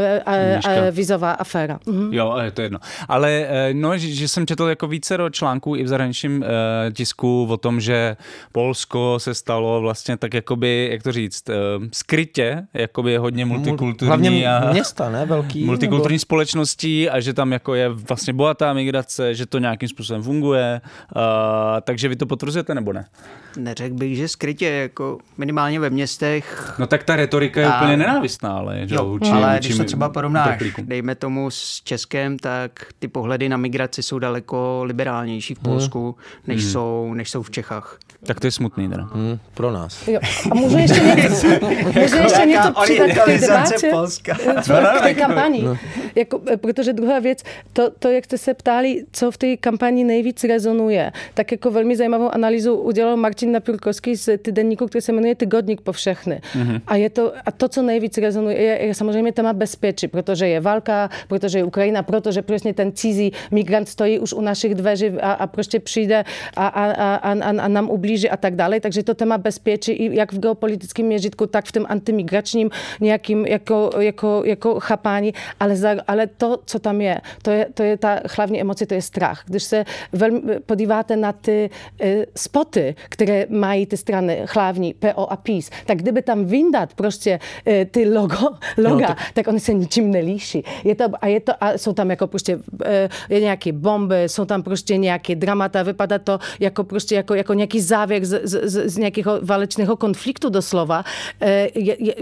vizová 0.91 1.33
aféra. 1.33 1.79
Mhm. 1.87 2.13
Jo, 2.13 2.37
je 2.43 2.51
to 2.51 2.63
jedno. 2.63 2.79
Ale 3.09 3.31
eh, 3.31 3.75
no, 3.75 3.99
že, 3.99 4.09
že 4.09 4.29
jsem 4.29 4.47
četl 4.47 4.65
jako 4.65 4.87
více 4.87 5.17
do 5.17 5.31
článků 5.31 5.77
i 5.77 5.83
v 5.83 5.89
zahraničním 5.89 6.43
uh, 6.43 6.47
tisku 6.93 7.47
o 7.51 7.57
tom, 7.57 7.81
že 7.81 8.17
Polsko 8.53 9.19
se 9.19 9.35
stalo 9.35 9.81
vlastně 9.81 10.17
tak 10.17 10.35
jakoby, 10.35 10.89
jak 10.93 11.03
to 11.03 11.13
říct, 11.13 11.49
uh, 11.49 11.55
skrytě, 11.93 12.67
jakoby 12.75 13.17
hodně 13.17 13.45
multikulturní. 13.45 14.09
Hlavně 14.09 14.49
a 14.49 14.73
města, 14.73 15.11
ne? 15.11 15.27
Velký. 15.27 15.65
Multikulturní 15.65 16.15
nebo... 16.15 16.21
společností 16.21 17.11
a 17.11 17.21
že 17.21 17.33
tam 17.33 17.53
jako 17.53 17.75
je 17.75 17.89
vlastně 17.89 18.33
bohatá 18.33 18.73
migrace, 18.73 19.35
že 19.35 19.47
to 19.47 19.59
nějakým 19.59 19.89
způsobem 19.89 20.23
funguje. 20.23 20.81
Uh, 21.17 21.23
takže 21.81 22.09
vy 22.09 22.17
to 22.17 22.27
potvrzujete 22.27 22.75
nebo 22.75 22.93
ne? 22.93 23.07
Neřekl 23.57 23.95
bych, 23.95 24.17
že 24.17 24.29
skrytě, 24.29 24.69
jako 24.69 25.19
minimálně 25.39 25.81
ve 25.81 25.91
městech. 25.91 26.75
No 26.79 26.87
tak 26.87 27.05
ta 27.05 27.17
retorika 27.17 27.61
je 27.61 27.67
a... 27.67 27.77
úplně 27.77 27.97
nenávistná, 27.97 28.53
ale, 28.53 28.87
jo, 28.87 29.05
vůči, 29.05 29.31
ale 29.31 29.55
vůči 29.55 29.69
když 29.69 29.79
to 29.79 29.85
třeba 29.85 30.09
porovnáš, 30.33 30.63
dejme 30.83 31.15
tomu 31.15 31.51
s 31.51 31.81
Českem, 31.85 32.39
tak 32.39 32.87
ty 32.99 33.09
pohledy 33.09 33.49
na 33.49 33.57
migraci 33.57 34.03
jsou 34.03 34.19
daleko 34.19 34.81
liberálnější 34.85 35.55
v 35.55 35.59
Polsku, 35.59 36.05
hmm. 36.05 36.15
než, 36.47 36.63
hmm. 36.63 36.73
Jsou, 36.73 37.15
než 37.15 37.31
jsou 37.31 37.43
v 37.43 37.51
Čechách. 37.51 37.99
Tak 38.27 38.41
to 38.41 38.47
je 38.47 38.51
smutný 38.51 38.89
teda. 38.89 39.05
Hmm, 39.05 39.39
pro 39.55 39.73
nás. 39.73 40.09
Jo. 40.09 40.21
A 40.51 40.55
můžu 40.55 40.79
ještě 40.79 41.01
něco, 41.17 41.47
můžu 41.85 41.99
ještě 41.99 42.47
něco 42.47 42.73
přidat 42.83 43.09
k 43.09 43.25
té 43.25 43.39
debatě? 43.39 43.91
Polska. 43.91 44.35
V 44.63 45.01
té 45.03 45.15
kampani. 45.15 45.63
No. 45.63 45.79
Jako, 46.17 46.41
protože 46.57 46.93
druhá 46.93 47.19
věc, 47.19 47.43
to, 47.73 47.91
to, 47.91 48.09
jak 48.09 48.25
jste 48.25 48.39
se 48.39 48.55
ptali, 48.55 49.05
co 49.13 49.31
v 49.31 49.39
té 49.39 49.57
kampani 49.57 50.05
nejvíc 50.05 50.45
rezonuje, 50.45 51.13
tak 51.35 51.53
jako 51.53 51.71
velmi 51.71 51.97
zajímavou 51.97 52.35
analýzu 52.35 52.75
udělal 52.75 53.17
Martin 53.17 53.53
Napilkovský 53.53 54.17
z 54.17 54.39
týdenníku, 54.39 54.87
který 54.87 55.03
se 55.03 55.13
jmenuje 55.13 55.35
Tygodník 55.35 55.81
po 55.81 55.93
všechny. 55.93 56.41
Mm-hmm. 56.55 56.81
A, 56.87 56.97
je 56.97 57.11
to, 57.11 57.33
a 57.47 57.51
to, 57.51 57.69
co 57.69 57.83
nejvíc 57.83 58.19
rezonuje, 58.19 58.57
je, 58.57 58.87
je 58.87 58.95
samozřejmě 58.95 59.33
téma 59.33 59.53
bezpečí, 59.53 60.09
protože 60.09 60.49
je 60.49 60.61
válka, 60.61 61.11
protože 61.29 61.59
je 61.59 61.65
Ukrajina, 61.65 62.03
protože 62.03 62.43
přesně 62.43 62.75
ten 62.75 62.93
cizí 62.93 63.33
migrant 63.51 63.89
stojí 63.89 64.19
už 64.19 64.33
u 64.33 64.41
našich 64.41 64.75
dveří 64.75 65.07
a, 65.07 65.33
a 65.33 65.47
prostě 65.47 65.81
přijde 65.81 66.25
a, 66.57 66.67
a, 66.67 66.85
a, 66.93 67.17
a, 67.17 67.33
a 67.63 67.69
nám 67.69 67.91
ublíží 67.91 68.31
a 68.31 68.37
tak 68.37 68.57
dále. 68.57 68.81
Takže 68.81 69.03
to 69.03 69.15
téma 69.15 69.39
bezpečí, 69.39 70.15
jak 70.15 70.33
v 70.33 70.39
geopolitickém 70.39 71.07
měřitku, 71.07 71.47
tak 71.47 71.65
v 71.65 71.73
tom 71.73 71.85
antimigračním 71.89 72.71
nějakým 73.01 73.47
jako, 73.47 73.91
jako, 73.99 74.43
jako 74.45 74.81
chápání, 74.81 75.35
ale, 75.61 75.77
za, 75.77 75.97
ale 76.07 76.27
to, 76.27 76.59
co 76.67 76.79
tam 76.79 77.01
je, 77.01 77.21
to 77.43 77.51
je, 77.51 77.67
to 77.75 77.83
je 77.83 77.97
ta 77.97 78.21
hlavní 78.37 78.61
emoce, 78.61 78.87
to 78.87 78.95
je 78.95 79.03
strach. 79.03 79.43
Když 79.47 79.63
se 79.63 79.85
velmi 80.13 80.61
podíváte 80.67 81.17
na 81.17 81.33
ty 81.33 81.71
e, 82.01 82.27
spoty, 82.37 82.95
které 83.09 83.47
mají 83.49 83.87
ty 83.87 83.97
strany 83.97 84.47
hlavní, 84.55 84.95
PO 84.95 85.33
a 85.33 85.37
PIS, 85.37 85.71
tak 85.87 85.99
kdyby 85.99 86.23
tam 86.23 86.45
vyndat 86.45 86.95
prostě 86.95 87.39
e, 87.67 87.85
ty 87.85 88.09
logo, 88.09 88.49
loga, 88.79 89.09
no, 89.09 89.15
to... 89.15 89.15
tak 89.35 89.49
oni 89.49 89.61
se 89.61 89.75
ničím 89.75 90.11
nelíší. 90.11 90.65
Je 90.85 90.95
to, 90.95 91.05
a, 91.21 91.27
je 91.27 91.41
to, 91.41 91.53
a 91.61 91.73
jsou 91.79 91.93
tam 91.93 92.11
jako 92.11 92.27
prostě 92.27 92.59
e, 92.85 93.09
je 93.29 93.41
nějaké 93.41 93.73
bomby, 93.73 94.25
jsou 94.27 94.45
tam 94.45 94.63
prostě 94.63 94.97
nějaké 94.97 95.35
dramata, 95.35 95.83
vypadá 95.83 96.19
to 96.19 96.39
jako 96.61 96.85
prostě 96.85 97.15
jako, 97.15 97.35
jako 97.35 97.55
nějaký 97.55 97.81
závěr 97.81 98.25
z, 98.25 98.41
z, 98.45 98.89
z 98.89 98.97
nějakého 98.97 99.39
válečného 99.43 99.97
konfliktu 99.97 100.49
doslova. 100.49 101.05
Je, 101.75 101.97
je, 101.99 102.15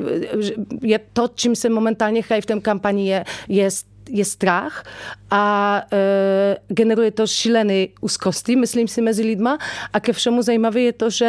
je 0.83 1.01
to, 1.13 1.29
čím 1.35 1.57
se 1.57 1.69
momentálně 1.69 2.23
hrají 2.23 2.43
v 2.43 2.47
tom 2.47 2.61
kampani, 2.61 3.09
je, 3.09 3.25
je 3.49 3.71
je 4.09 4.25
strach 4.25 4.85
a 5.31 5.83
e, 5.93 6.57
generuje 6.69 7.11
to 7.11 7.27
šílené 7.27 7.87
úzkosti, 8.01 8.57
myslím 8.57 8.89
si, 8.89 9.03
mezi 9.03 9.23
lidma. 9.23 9.59
A 9.93 10.01
ke 10.01 10.13
všemu 10.13 10.43
zajímavé 10.43 10.81
je 10.81 10.93
to, 10.93 11.11
že 11.11 11.29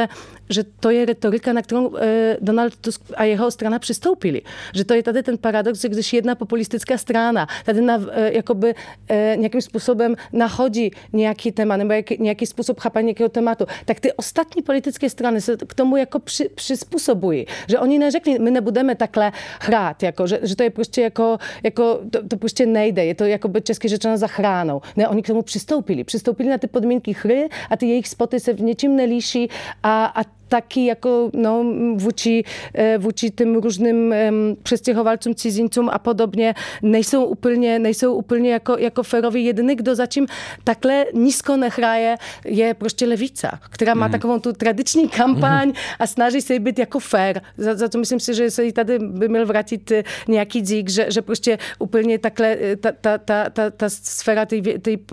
že 0.50 0.64
to 0.64 0.90
je 0.90 1.06
retorika, 1.06 1.54
na 1.54 1.62
kterou 1.62 1.98
e, 1.98 2.38
Donald 2.42 2.76
Tusk 2.76 3.02
a 3.16 3.24
jeho 3.24 3.52
strana 3.52 3.80
přistoupili. 3.80 4.42
Že 4.74 4.86
to 4.86 4.94
je 4.94 5.04
tady 5.04 5.24
ten 5.24 5.38
paradox, 5.38 5.82
že 5.82 5.90
když 5.90 6.14
jedna 6.14 6.36
populistická 6.36 6.98
strana 6.98 7.48
tady 7.66 7.82
na, 7.82 8.02
e, 8.12 8.34
jakoby 8.34 8.76
e, 9.10 9.36
nějakým 9.38 9.62
způsobem 9.62 10.16
nachodí 10.34 10.92
nějaký 11.14 11.52
téma 11.52 11.78
nebo 11.78 11.94
jak, 11.94 12.10
nějaký 12.10 12.46
způsob 12.46 12.80
chápání 12.80 13.06
nějakého 13.06 13.30
tématu, 13.30 13.66
tak 13.86 14.00
ty 14.00 14.14
ostatní 14.14 14.62
politické 14.62 15.10
strany 15.10 15.42
se 15.42 15.58
k 15.58 15.74
tomu 15.74 15.98
jako 15.98 16.20
při, 16.20 16.50
přizpůsobují. 16.50 17.46
Že 17.68 17.80
oni 17.80 18.00
neřekli, 18.00 18.40
my 18.40 18.52
nebudeme 18.52 18.96
takhle 18.96 19.32
hrát, 19.62 20.04
jako, 20.04 20.28
že, 20.28 20.40
že 20.44 20.56
to 20.56 20.64
je 20.64 20.70
prostě 20.70 21.02
jako, 21.02 21.38
jako 21.64 22.00
to, 22.12 22.28
to 22.28 22.38
prostě 22.38 22.66
nejde, 22.66 23.06
je 23.06 23.16
to 23.16 23.24
jako 23.26 23.48
by 23.48 23.62
česky 23.62 23.88
řečeno 23.88 24.18
zachránou. 24.18 24.82
Ne, 24.96 25.08
oni 25.08 25.22
k 25.22 25.28
tomu 25.28 25.42
přistoupili. 25.42 26.04
Přistoupili 26.04 26.50
na 26.50 26.58
ty 26.58 26.68
podmínky 26.68 27.16
hry 27.24 27.50
a 27.70 27.78
ty 27.78 27.86
jejich 27.88 28.08
spoty 28.08 28.40
se 28.40 28.54
v 28.54 28.62
něčím 28.62 28.96
nelíší 28.96 29.50
a, 29.84 30.06
a 30.06 30.35
taky 30.48 30.86
jako 30.86 31.30
no, 31.34 31.66
eh, 32.74 32.98
vůči 32.98 33.32
tym 33.32 33.56
różnym 33.56 34.14
um, 34.30 34.58
přestěhovalcům, 34.64 35.36
cizincům 35.36 35.90
a 35.90 36.00
podobně 36.00 36.54
nejsou 36.82 37.26
úplně, 37.26 37.80
nejsou 37.80 38.14
úplně 38.14 38.52
jako, 38.52 38.78
jako 38.80 39.04
feroví. 39.04 39.46
Jediný, 39.46 39.76
kdo 39.76 39.96
zatím 39.96 40.28
takhle 40.64 41.06
nízko 41.14 41.58
nehraje, 41.58 42.16
je 42.46 42.74
prostě 42.74 43.06
levica, 43.06 43.60
která 43.70 43.94
má 43.94 44.08
mm. 44.08 44.12
takovou 44.12 44.40
tu 44.40 44.54
tradiční 44.54 45.10
kampaň 45.10 45.74
a 46.00 46.08
snaží 46.08 46.42
se 46.42 46.60
být 46.60 46.80
jako 46.80 47.00
fair. 47.00 47.42
Za, 47.58 47.76
za 47.76 47.88
to 47.88 47.98
myslím 47.98 48.20
si, 48.20 48.34
že 48.34 48.52
se 48.52 48.72
tady 48.72 49.00
by 49.00 49.30
měl 49.30 49.46
vrátit 49.46 49.92
eh, 49.92 50.04
nějaký 50.28 50.62
dík, 50.62 50.90
že, 50.90 51.06
že 51.10 51.22
prostě 51.22 51.58
úplně 51.80 52.20
takhle 52.20 52.58
eh, 52.62 52.76
ta, 52.76 52.92
ta, 52.92 53.18
ta, 53.18 53.50
ta, 53.50 53.70
ta 53.70 53.90
sféra 53.90 54.46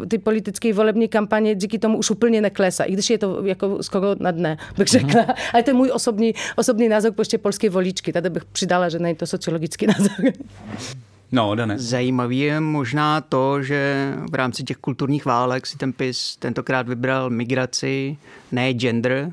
ty 0.08 0.18
politické 0.18 0.72
volební 0.72 1.08
kampaně 1.08 1.54
díky 1.54 1.78
tomu 1.78 1.98
už 1.98 2.10
úplně 2.10 2.40
neklesá, 2.40 2.84
i 2.84 2.92
když 2.92 3.10
je 3.10 3.18
to 3.18 3.44
jako 3.44 3.82
skoro 3.82 4.14
na 4.18 4.30
dne, 4.30 4.56
bych 4.78 4.88
řekla. 4.88 5.21
Ale 5.52 5.62
to 5.62 5.70
je 5.70 5.74
můj 5.74 5.90
osobní, 5.94 6.34
osobní 6.56 6.88
názor 6.88 7.12
prostě 7.12 7.38
polské 7.38 7.70
voličky. 7.70 8.12
Tady 8.12 8.30
bych 8.30 8.44
přidala, 8.44 8.88
že 8.88 8.98
není 8.98 9.14
to 9.14 9.26
sociologický 9.26 9.86
názor. 9.98 10.32
No, 11.32 11.54
Dane. 11.54 11.78
Zajímavý 11.78 12.38
je 12.38 12.60
možná 12.60 13.20
to, 13.20 13.62
že 13.62 14.12
v 14.30 14.34
rámci 14.34 14.64
těch 14.64 14.76
kulturních 14.76 15.24
válek 15.24 15.66
si 15.66 15.78
ten 15.78 15.92
PIS 15.92 16.36
tentokrát 16.36 16.88
vybral 16.88 17.30
migraci, 17.30 18.16
ne 18.52 18.72
gender. 18.72 19.32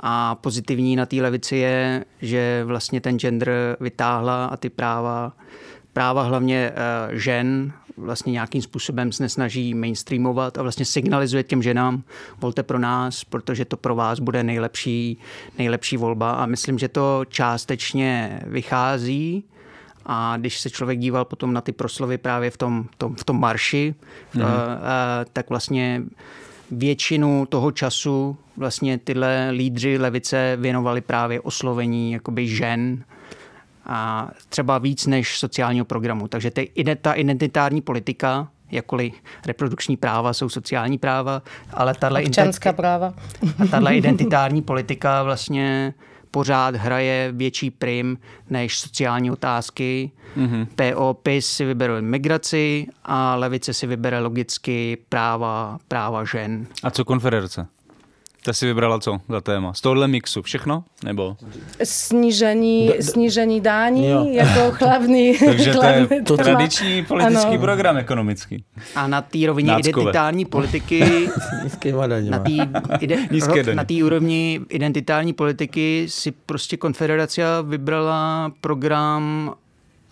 A 0.00 0.34
pozitivní 0.34 0.96
na 0.96 1.06
té 1.06 1.16
levici 1.16 1.56
je, 1.56 2.04
že 2.22 2.62
vlastně 2.64 3.00
ten 3.00 3.18
gender 3.18 3.76
vytáhla 3.80 4.46
a 4.46 4.56
ty 4.56 4.70
práva, 4.70 5.32
práva 5.92 6.22
hlavně 6.22 6.72
uh, 6.72 7.14
žen 7.14 7.72
vlastně 7.96 8.32
nějakým 8.32 8.62
způsobem 8.62 9.12
se 9.12 9.22
nesnaží 9.22 9.74
mainstreamovat 9.74 10.58
a 10.58 10.62
vlastně 10.62 10.84
signalizuje 10.84 11.42
těm 11.42 11.62
ženám, 11.62 12.02
volte 12.40 12.62
pro 12.62 12.78
nás, 12.78 13.24
protože 13.24 13.64
to 13.64 13.76
pro 13.76 13.94
vás 13.94 14.18
bude 14.18 14.42
nejlepší, 14.42 15.18
nejlepší 15.58 15.96
volba. 15.96 16.32
A 16.32 16.46
myslím, 16.46 16.78
že 16.78 16.88
to 16.88 17.24
částečně 17.28 18.40
vychází. 18.46 19.44
A 20.06 20.36
když 20.36 20.60
se 20.60 20.70
člověk 20.70 20.98
díval 20.98 21.24
potom 21.24 21.52
na 21.52 21.60
ty 21.60 21.72
proslovy 21.72 22.18
právě 22.18 22.50
v 22.50 22.56
tom, 22.56 22.86
tom, 22.98 23.14
v 23.14 23.24
tom 23.24 23.40
marši, 23.40 23.94
mm. 24.34 24.42
tak 25.32 25.48
vlastně 25.50 26.02
většinu 26.70 27.46
toho 27.46 27.72
času 27.72 28.36
vlastně 28.56 28.98
tyhle 28.98 29.50
lídři 29.50 29.98
levice 29.98 30.56
věnovali 30.60 31.00
právě 31.00 31.40
oslovení 31.40 32.12
jakoby 32.12 32.48
žen, 32.48 33.04
a 33.86 34.30
třeba 34.48 34.78
víc 34.78 35.06
než 35.06 35.38
sociálního 35.38 35.84
programu. 35.84 36.28
Takže 36.28 36.50
ta 37.00 37.12
identitární 37.12 37.80
politika, 37.80 38.48
jakkoliv 38.70 39.14
reprodukční 39.46 39.96
práva 39.96 40.32
jsou 40.32 40.48
sociální 40.48 40.98
práva, 40.98 41.42
ale 41.74 41.94
tahle, 41.94 42.22
Občanská 42.22 42.72
práva. 42.72 43.14
A 43.58 43.66
tahle 43.66 43.96
identitární 43.96 44.62
politika 44.62 45.22
vlastně 45.22 45.94
pořád 46.30 46.76
hraje 46.76 47.32
větší 47.32 47.70
prim 47.70 48.18
než 48.50 48.78
sociální 48.78 49.30
otázky. 49.30 50.10
Mm-hmm. 50.36 50.66
PO, 50.76 51.14
PIS 51.14 51.46
si 51.46 51.64
vybere 51.64 52.02
migraci 52.02 52.86
a 53.04 53.36
levice 53.36 53.74
si 53.74 53.86
vybere 53.86 54.20
logicky 54.20 54.98
práva, 55.08 55.78
práva 55.88 56.24
žen. 56.24 56.66
A 56.82 56.90
co 56.90 57.04
konfederace? 57.04 57.66
Ta 58.44 58.52
si 58.52 58.66
vybrala 58.66 58.98
co 59.00 59.18
za 59.28 59.40
téma? 59.40 59.74
Z 59.74 59.80
tohohle 59.80 60.08
mixu 60.08 60.42
všechno? 60.42 60.84
Nebo? 61.04 61.36
Snížení, 61.84 62.88
d- 62.88 63.02
snížení 63.02 63.60
dání 63.60 64.08
jo. 64.08 64.26
jako 64.30 64.76
hlavní 64.84 65.38
Takže 65.38 65.72
to 65.72 65.84
je 65.84 66.22
to 66.22 66.36
tradiční 66.36 67.04
politický 67.04 67.46
ano. 67.46 67.58
program 67.58 67.96
ekonomický. 67.96 68.64
A 68.94 69.06
na 69.06 69.22
té 69.22 69.38
rovině 69.46 69.72
Náckové. 69.72 69.90
identitární 69.90 70.44
politiky 70.44 71.28
na 72.30 72.38
té 72.38 72.52
ide, 73.00 73.18
na 73.74 73.84
úrovni 74.04 74.60
identitární 74.68 75.32
politiky 75.32 76.06
si 76.08 76.30
prostě 76.32 76.76
konfederace 76.76 77.42
vybrala 77.62 78.52
program 78.60 79.54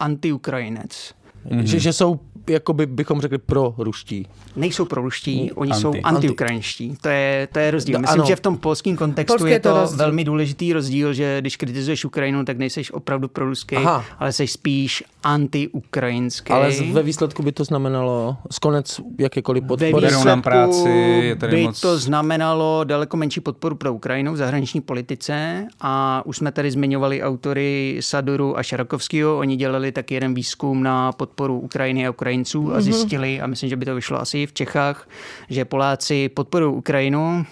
anti-Ukrajinec. 0.01 1.15
Mm-hmm. 1.51 1.63
Že, 1.63 1.79
že 1.81 1.93
jsou 1.93 2.21
jakoby 2.51 2.87
bychom 2.87 3.21
řekli 3.21 3.39
pro 3.39 3.75
ruští. 3.79 4.27
Nejsou 4.57 4.85
pro 4.85 5.03
ruští, 5.03 5.53
oni 5.53 5.71
Anti. 5.71 5.83
jsou 5.83 5.95
antiukrajinští. 6.05 6.97
To 7.01 7.09
je, 7.09 7.49
to 7.53 7.59
je 7.59 7.71
rozdíl. 7.71 7.99
Myslím, 7.99 8.21
ano. 8.21 8.29
že 8.29 8.37
v 8.37 8.41
tom 8.41 8.59
polském 8.59 8.97
kontextu 8.97 9.33
Polské 9.39 9.51
je 9.51 9.61
to, 9.61 9.89
to 9.89 9.97
velmi 9.97 10.25
důležitý 10.25 10.73
rozdíl, 10.73 11.13
že 11.13 11.41
když 11.41 11.57
kritizuješ 11.57 12.05
Ukrajinu, 12.05 12.45
tak 12.45 12.59
nejseš 12.59 12.93
opravdu 12.93 13.29
pro 13.29 13.45
ruský, 13.47 13.77
ale 14.19 14.33
jsi 14.33 14.47
spíš 14.47 15.05
antiukrajinský. 15.23 16.53
Ale 16.53 16.71
ve 16.93 17.03
výsledku 17.03 17.43
by 17.43 17.53
to 17.53 17.65
znamenalo 17.65 18.37
skonec 18.51 19.01
jakékoliv 19.19 19.65
podpory. 19.65 20.07
Ve 20.07 20.25
nám 20.25 20.43
práci, 20.43 20.89
je 20.89 21.35
by 21.35 21.63
moc... 21.63 21.81
to 21.81 21.99
znamenalo 21.99 22.85
daleko 22.85 23.17
menší 23.17 23.41
podporu 23.41 23.77
pro 23.77 23.95
Ukrajinu 23.95 24.33
v 24.33 24.37
zahraniční 24.37 24.81
politice 24.81 25.67
a 25.81 26.23
už 26.27 26.37
jsme 26.37 26.53
tady 26.53 26.71
zmiňovali 26.71 27.23
autory 27.23 27.97
Saduru 28.01 28.59
a 28.59 28.63
Šarakovského. 28.63 29.39
Oni 29.39 29.57
dělali 29.57 29.93
taky 29.93 30.15
jeden 30.15 30.35
výzkum 30.35 30.83
na 30.83 31.13
podporu 31.13 31.61
Ukrajiny 31.61 32.07
a 32.07 32.11
Ukrajiny 32.11 32.40
Ukrajinců 32.41 32.73
a 32.73 32.75
mhm. 32.75 32.83
zjistili, 32.83 33.41
a 33.41 33.47
myslím, 33.47 33.71
že 33.71 33.77
by 33.77 33.85
to 33.85 33.95
vyšlo 33.95 34.21
asi 34.21 34.39
i 34.39 34.47
v 34.47 34.53
Čechách, 34.53 35.09
že 35.51 35.65
Poláci 35.65 36.29
podporují 36.29 36.75
Ukrajinu, 36.75 37.47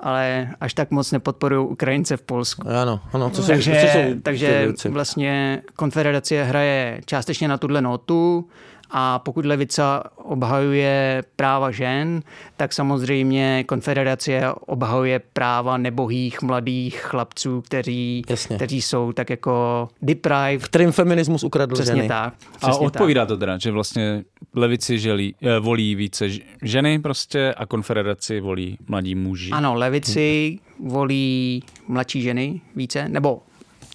ale 0.00 0.50
až 0.60 0.74
tak 0.74 0.90
moc 0.90 1.12
nepodporují 1.12 1.68
Ukrajince 1.68 2.16
v 2.16 2.22
Polsku. 2.22 2.68
Ano, 2.68 3.00
ano. 3.12 3.30
Co 3.30 3.42
takže 3.42 3.72
co 3.72 3.86
jsou 3.86 4.20
takže 4.22 4.72
vlastně 4.88 5.62
konfederace 5.76 6.44
hraje 6.44 7.00
částečně 7.06 7.48
na 7.48 7.58
tuhle 7.58 7.80
notu, 7.80 8.48
a 8.94 9.18
pokud 9.18 9.46
levica 9.46 10.02
obhajuje 10.16 11.22
práva 11.36 11.70
žen, 11.70 12.22
tak 12.56 12.72
samozřejmě 12.72 13.64
konfederace 13.68 14.40
obhajuje 14.66 15.20
práva 15.32 15.76
nebohých 15.76 16.42
mladých 16.42 17.00
chlapců, 17.00 17.60
kteří, 17.60 18.22
kteří 18.54 18.82
jsou 18.82 19.12
tak 19.12 19.30
jako 19.30 19.88
deprived. 20.02 20.64
Kterým 20.64 20.92
feminismus 20.92 21.44
ukradl 21.44 21.74
přesně 21.74 21.96
ženy. 21.96 22.08
Tak, 22.08 22.34
přesně 22.56 22.84
a 22.84 22.86
odpovídá 22.86 23.20
tak. 23.20 23.28
to 23.28 23.36
teda, 23.36 23.58
že 23.58 23.70
vlastně 23.70 24.24
levici 24.54 24.98
želí, 24.98 25.34
eh, 25.42 25.58
volí 25.58 25.94
více 25.94 26.28
ženy 26.62 26.98
prostě 26.98 27.54
a 27.56 27.66
konfederaci 27.66 28.40
volí 28.40 28.78
mladí 28.88 29.14
muži. 29.14 29.50
Ano, 29.50 29.74
levici 29.74 30.58
volí 30.80 31.62
mladší 31.88 32.22
ženy 32.22 32.60
více, 32.76 33.08
nebo 33.08 33.42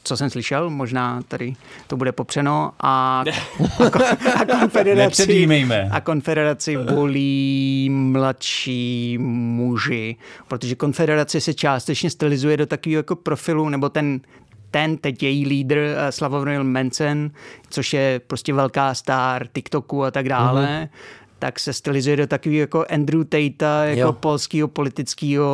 co 0.08 0.18
jsem 0.18 0.30
slyšel, 0.30 0.70
možná 0.70 1.22
tady 1.28 1.56
to 1.88 1.98
bude 1.98 2.12
popřeno 2.12 2.72
a, 2.80 3.24
a, 3.80 4.42
a 4.42 4.46
konfederaci, 4.60 5.48
a 5.92 6.02
konfederaci 6.02 6.78
volí 6.78 7.90
mladší 7.92 9.18
muži, 9.18 10.16
protože 10.48 10.76
konfederace 10.76 11.42
se 11.42 11.54
částečně 11.54 12.10
stylizuje 12.10 12.58
do 12.58 12.66
takového 12.66 13.00
jako 13.00 13.16
profilu, 13.16 13.70
nebo 13.70 13.90
ten 13.90 14.20
ten 14.72 14.98
teď 14.98 15.24
její 15.24 15.46
lídr 15.46 15.78
eh, 15.78 16.12
Slavomir 16.12 16.64
Mencen, 16.64 17.32
což 17.70 17.94
je 17.94 18.22
prostě 18.28 18.54
velká 18.54 18.94
star 18.94 19.48
TikToku 19.54 20.04
a 20.04 20.12
tak 20.12 20.30
dále, 20.30 20.66
mm-hmm 20.66 21.18
tak 21.40 21.60
se 21.60 21.74
stylizuje 21.74 22.16
do 22.16 22.28
takového 22.28 22.60
jako 22.60 22.86
Andrew 22.90 23.24
Tate, 23.24 23.90
jako 23.90 24.14
polského 24.14 24.68
politického 24.68 25.46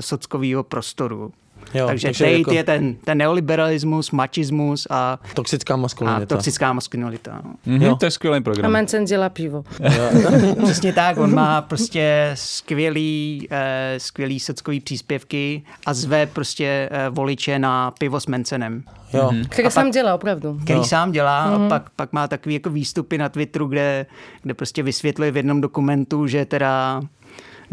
sockového 0.00 0.62
prostoru. 0.62 1.32
Jo, 1.74 1.86
takže, 1.86 2.08
takže 2.08 2.24
Tate 2.24 2.38
jako... 2.38 2.52
je 2.52 2.64
ten, 2.64 2.94
ten 3.04 3.18
neoliberalismus, 3.18 4.10
machismus 4.10 4.86
a 4.90 5.18
toxická 5.34 5.76
maskulinita. 5.76 6.22
A 6.22 6.26
toxická 6.26 6.72
maskulinita. 6.72 7.40
No. 7.44 7.54
Mm-hmm, 7.66 7.98
to 7.98 8.04
je 8.04 8.10
skvělý 8.10 8.42
program. 8.42 8.66
A 8.66 8.68
Mencen 8.68 9.04
dělá 9.04 9.28
pivo. 9.28 9.64
Přesně 10.64 10.92
tak, 10.92 11.16
on 11.16 11.34
má 11.34 11.62
prostě 11.62 12.30
skvělý, 12.34 13.48
eh, 13.50 13.94
skvělý 13.98 14.40
sockový 14.40 14.80
příspěvky 14.80 15.62
a 15.86 15.94
zve 15.94 16.26
prostě 16.26 16.88
eh, 16.92 17.10
voliče 17.10 17.58
na 17.58 17.90
pivo 17.90 18.20
s 18.20 18.26
Mencenem. 18.26 18.82
Jo. 19.12 19.28
Mm-hmm. 19.32 19.48
Který 19.48 19.70
sám 19.70 19.90
dělá, 19.90 20.14
opravdu. 20.14 20.58
Který 20.64 20.78
jo. 20.78 20.84
sám 20.84 21.12
dělá 21.12 21.46
mm-hmm. 21.48 21.66
a 21.66 21.68
pak, 21.68 21.90
pak 21.90 22.12
má 22.12 22.28
takový 22.28 22.54
jako 22.54 22.70
výstupy 22.70 23.18
na 23.18 23.28
Twitteru, 23.28 23.66
kde, 23.66 24.06
kde 24.42 24.54
prostě 24.54 24.82
vysvětluje 24.82 25.30
v 25.30 25.36
jednom 25.36 25.60
dokumentu, 25.60 26.26
že 26.26 26.44
teda 26.44 27.02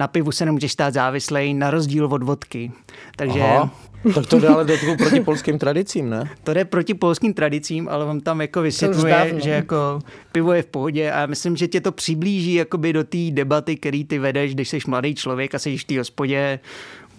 na 0.02 0.08
pivu 0.08 0.32
se 0.32 0.46
nemůžeš 0.46 0.72
stát 0.72 0.94
závislej 0.94 1.54
na 1.54 1.72
rozdíl 1.72 2.06
od 2.06 2.24
vodky. 2.24 2.72
Takže 3.16 3.42
Aha. 3.42 3.70
Tak 4.16 4.26
to 4.26 4.40
jde 4.40 4.48
ale 4.48 4.66
jde 4.66 4.78
proti 4.98 5.20
polským 5.20 5.60
tradicím, 5.60 6.10
ne? 6.10 6.30
To 6.44 6.54
jde 6.54 6.66
proti 6.66 6.94
polským 6.94 7.34
tradicím, 7.34 7.90
ale 7.90 8.06
on 8.06 8.22
tam 8.22 8.42
jako 8.42 8.62
vysvětluje, 8.62 9.34
že 9.38 9.50
jako 9.50 10.00
pivo 10.32 10.54
je 10.54 10.62
v 10.62 10.66
pohodě 10.66 11.12
a 11.12 11.26
myslím, 11.26 11.56
že 11.56 11.68
tě 11.68 11.82
to 11.82 11.92
přiblíží 11.92 12.54
jakoby 12.54 12.94
do 12.94 13.04
té 13.04 13.18
debaty, 13.32 13.76
který 13.76 14.06
ty 14.06 14.20
vedeš, 14.20 14.54
když 14.54 14.70
jsi 14.70 14.80
mladý 14.88 15.16
člověk 15.16 15.56
a 15.56 15.60
jsi 15.60 15.78
v 15.78 15.84
té 15.84 15.98
hospodě, 15.98 16.60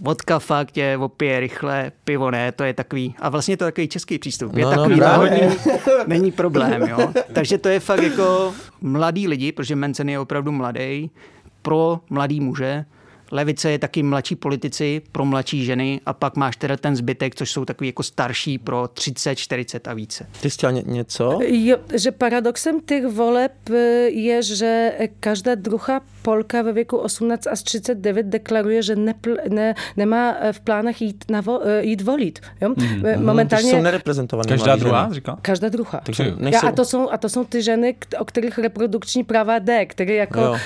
vodka 0.00 0.38
fakt 0.38 0.76
je 0.76 0.98
opije 0.98 1.40
rychle, 1.40 1.92
pivo 2.04 2.30
ne, 2.30 2.52
to 2.52 2.64
je 2.64 2.74
takový, 2.74 3.14
a 3.18 3.28
vlastně 3.28 3.56
to 3.56 3.64
je 3.64 3.72
takový 3.72 3.88
český 3.88 4.18
přístup, 4.18 4.56
je 4.56 4.64
no, 4.64 4.70
no 4.70 4.76
takový 4.76 5.00
no, 5.00 5.06
náhodný, 5.06 5.40
není 6.06 6.32
problém, 6.32 6.82
jo. 6.82 7.12
Takže 7.32 7.58
to 7.58 7.68
je 7.68 7.80
fakt 7.80 8.02
jako 8.02 8.54
mladý 8.80 9.28
lidi, 9.28 9.52
protože 9.52 9.76
Mencen 9.76 10.08
je 10.08 10.18
opravdu 10.18 10.52
mladý, 10.52 11.10
pro 11.62 12.00
mladý 12.10 12.40
muže, 12.40 12.84
levice 13.32 13.70
je 13.70 13.78
taky 13.78 14.02
mladší 14.02 14.36
politici 14.36 15.02
pro 15.12 15.24
mladší 15.24 15.64
ženy 15.64 16.00
a 16.06 16.12
pak 16.12 16.36
máš 16.36 16.56
teda 16.56 16.76
ten 16.76 16.96
zbytek, 16.96 17.34
což 17.34 17.50
jsou 17.50 17.64
takový 17.64 17.88
jako 17.88 18.02
starší 18.02 18.58
pro 18.58 18.88
30, 18.88 19.34
40 19.34 19.88
a 19.88 19.94
více. 19.94 20.26
Ty 20.40 20.50
jsi 20.50 20.66
ně, 20.70 20.82
něco? 20.86 21.38
Jo, 21.42 21.76
že 21.94 22.10
paradoxem 22.10 22.80
těch 22.80 23.06
voleb 23.06 23.52
e, 23.70 23.76
je, 24.08 24.42
že 24.42 24.92
každá 25.20 25.54
druhá 25.54 26.00
Polka 26.22 26.62
ve 26.62 26.72
věku 26.72 26.96
18 26.96 27.46
až 27.46 27.62
39 27.62 28.26
deklaruje, 28.26 28.82
že 28.82 28.96
nepl, 28.96 29.36
ne, 29.48 29.74
nemá 29.96 30.34
v 30.52 30.60
plánech 30.60 31.02
jít, 31.02 31.24
na 31.30 31.40
vo, 31.40 31.66
e, 31.66 31.84
jít 31.84 32.02
volit. 32.02 32.40
Jo? 32.60 32.68
Mm-hmm. 32.68 33.24
Momentálně... 33.24 33.70
jsou 33.70 33.82
nereprezentované 33.82 34.48
Každá 34.48 34.76
druhá, 34.76 35.08
říká? 35.12 35.38
Každá 35.42 35.68
druhá. 35.68 36.00
Takže 36.04 36.34
nejsou... 36.38 36.66
a, 36.66 36.72
to 36.72 36.84
jsou, 36.84 37.10
a 37.10 37.18
to 37.18 37.28
jsou 37.28 37.44
ty 37.44 37.62
ženy, 37.62 37.94
o 38.18 38.24
kterých 38.24 38.58
reprodukční 38.58 39.24
práva 39.24 39.58
jde, 39.58 39.86
které 39.86 40.14
jako 40.14 40.40
jo. 40.40 40.56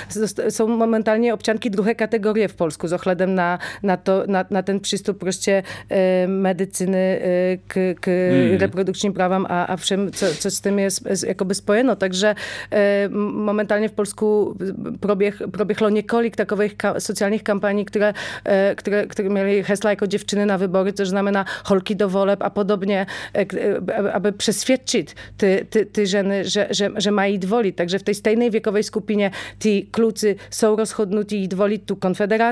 jsou 0.48 0.68
momentálně 0.68 1.34
občanky 1.34 1.70
druhé 1.70 1.94
kategorie 1.94 2.48
v 2.48 2.54
Polsku 2.56 2.88
s 2.88 2.92
ohledem 2.92 3.34
na, 3.34 3.58
na, 3.82 3.96
to, 3.96 4.22
na, 4.26 4.44
na 4.50 4.62
ten 4.62 4.80
přístup 4.80 5.18
prostě 5.18 5.62
e, 5.90 6.26
medicíny 6.26 7.20
e, 7.22 7.58
k, 7.66 7.94
k 8.00 8.06
hmm. 8.06 8.58
reprodukčním 8.58 9.12
právám 9.12 9.46
a, 9.48 9.62
a 9.62 9.76
všem, 9.76 10.12
co, 10.12 10.26
co 10.34 10.50
s 10.50 10.60
tím 10.60 10.78
je 10.78 10.88
jakoby 11.26 11.54
spojeno. 11.54 11.96
Takže 11.96 12.34
e, 12.72 13.08
momentálně 13.32 13.88
v 13.88 13.92
Polsku 13.92 14.56
proběh, 15.00 15.42
proběhlo 15.50 15.88
několik 15.88 16.36
takových 16.36 16.74
ka, 16.74 17.00
sociálních 17.00 17.42
kampaní, 17.42 17.84
které, 17.84 18.14
e, 18.44 18.74
které, 18.74 19.06
které 19.06 19.28
měly 19.28 19.64
hesla 19.66 19.90
jako 19.90 20.06
dziewczyny 20.06 20.46
na 20.46 20.56
wybory, 20.56 20.92
což 20.92 21.08
znamená 21.08 21.44
holky 21.64 21.94
do 21.94 22.08
voleb 22.08 22.38
a 22.42 22.50
podobně, 22.50 23.06
e, 23.34 23.46
e, 23.56 24.12
aby 24.12 24.32
přesvědčit 24.32 25.14
ty, 25.36 25.66
ty, 25.68 25.84
ty 25.84 26.06
ženy, 26.06 26.44
že, 26.44 26.66
že, 26.70 26.90
že 26.98 27.10
mají 27.10 27.34
jít 27.34 27.44
volit. 27.44 27.76
Takže 27.76 27.98
v 27.98 28.02
té 28.02 28.14
stejné 28.14 28.50
věkové 28.50 28.82
skupině 28.82 29.30
ty 29.58 29.86
kluci 29.90 30.36
jsou 30.50 30.76
rozhodnutí 30.76 31.36
jít 31.36 31.52
volit 31.52 31.82
tu 31.84 31.96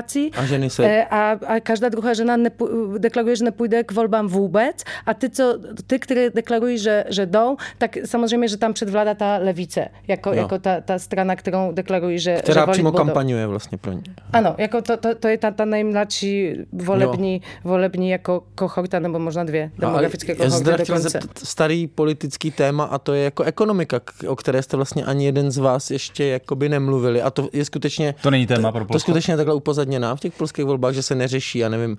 konfederaci. 0.01 0.31
A 0.37 0.45
ženy 0.45 0.69
se... 0.69 1.05
A, 1.05 1.31
a 1.47 1.59
každá 1.59 1.89
druhá 1.89 2.13
žena 2.13 2.37
nepu, 2.37 2.69
deklaruje, 2.97 3.35
že 3.35 3.43
nepůjde 3.43 3.83
k 3.83 3.91
volbám 3.91 4.27
vůbec. 4.27 4.83
A 5.05 5.13
ty, 5.13 5.29
co, 5.29 5.59
ty 5.87 5.99
které 5.99 6.29
deklarují, 6.29 6.77
že, 6.77 7.03
že 7.09 7.25
jdou, 7.25 7.57
tak 7.77 7.97
samozřejmě, 8.05 8.47
že 8.47 8.57
tam 8.57 8.73
předvládá 8.73 9.13
ta 9.13 9.37
levice, 9.37 9.87
jako, 10.07 10.33
jako 10.33 10.59
ta, 10.59 10.81
ta 10.81 10.99
strana, 10.99 11.35
kterou 11.35 11.71
deklarují, 11.71 12.19
že 12.19 12.35
Která 12.35 12.65
že 12.65 12.71
přímo 12.71 12.91
kampaňuje 12.91 13.47
vlastně 13.47 13.77
pro 13.77 13.91
ně. 13.91 14.01
Ano, 14.33 14.55
jako 14.57 14.81
to, 14.81 14.97
to, 14.97 15.15
to 15.15 15.27
je 15.27 15.37
ta, 15.37 15.51
ta 15.51 15.65
nejmladší 15.65 16.53
volební, 16.71 17.41
volební 17.63 18.09
jako 18.09 18.43
kohorta, 18.55 18.99
nebo 18.99 19.19
možná 19.19 19.43
dvě 19.43 19.71
demografické 19.79 20.35
kohorty 20.35 20.69
Já 20.69 20.77
chtěl 20.77 20.99
zeptat 20.99 21.29
starý 21.43 21.87
politický 21.87 22.51
téma 22.51 22.83
a 22.83 22.97
to 22.97 23.13
je 23.13 23.23
jako 23.23 23.43
ekonomika, 23.43 24.01
o 24.27 24.35
které 24.35 24.61
jste 24.61 24.77
vlastně 24.77 25.05
ani 25.05 25.25
jeden 25.25 25.51
z 25.51 25.57
vás 25.57 25.91
ještě 25.91 26.27
jakoby 26.27 26.69
nemluvili. 26.69 27.21
A 27.21 27.29
to 27.31 27.49
je 27.53 27.65
skutečně... 27.65 28.15
To 28.21 28.31
není 28.31 28.47
téma 28.47 28.71
pro 28.71 28.85
Polsko. 28.85 28.93
To 28.93 28.99
skutečně 28.99 29.37
takhle 29.37 29.55
upozadněná 29.85 30.15
v 30.15 30.19
těch 30.19 30.33
polských 30.33 30.65
volbách, 30.65 30.93
že 30.93 31.03
se 31.03 31.15
neřeší, 31.15 31.59
já 31.59 31.69
nevím, 31.69 31.97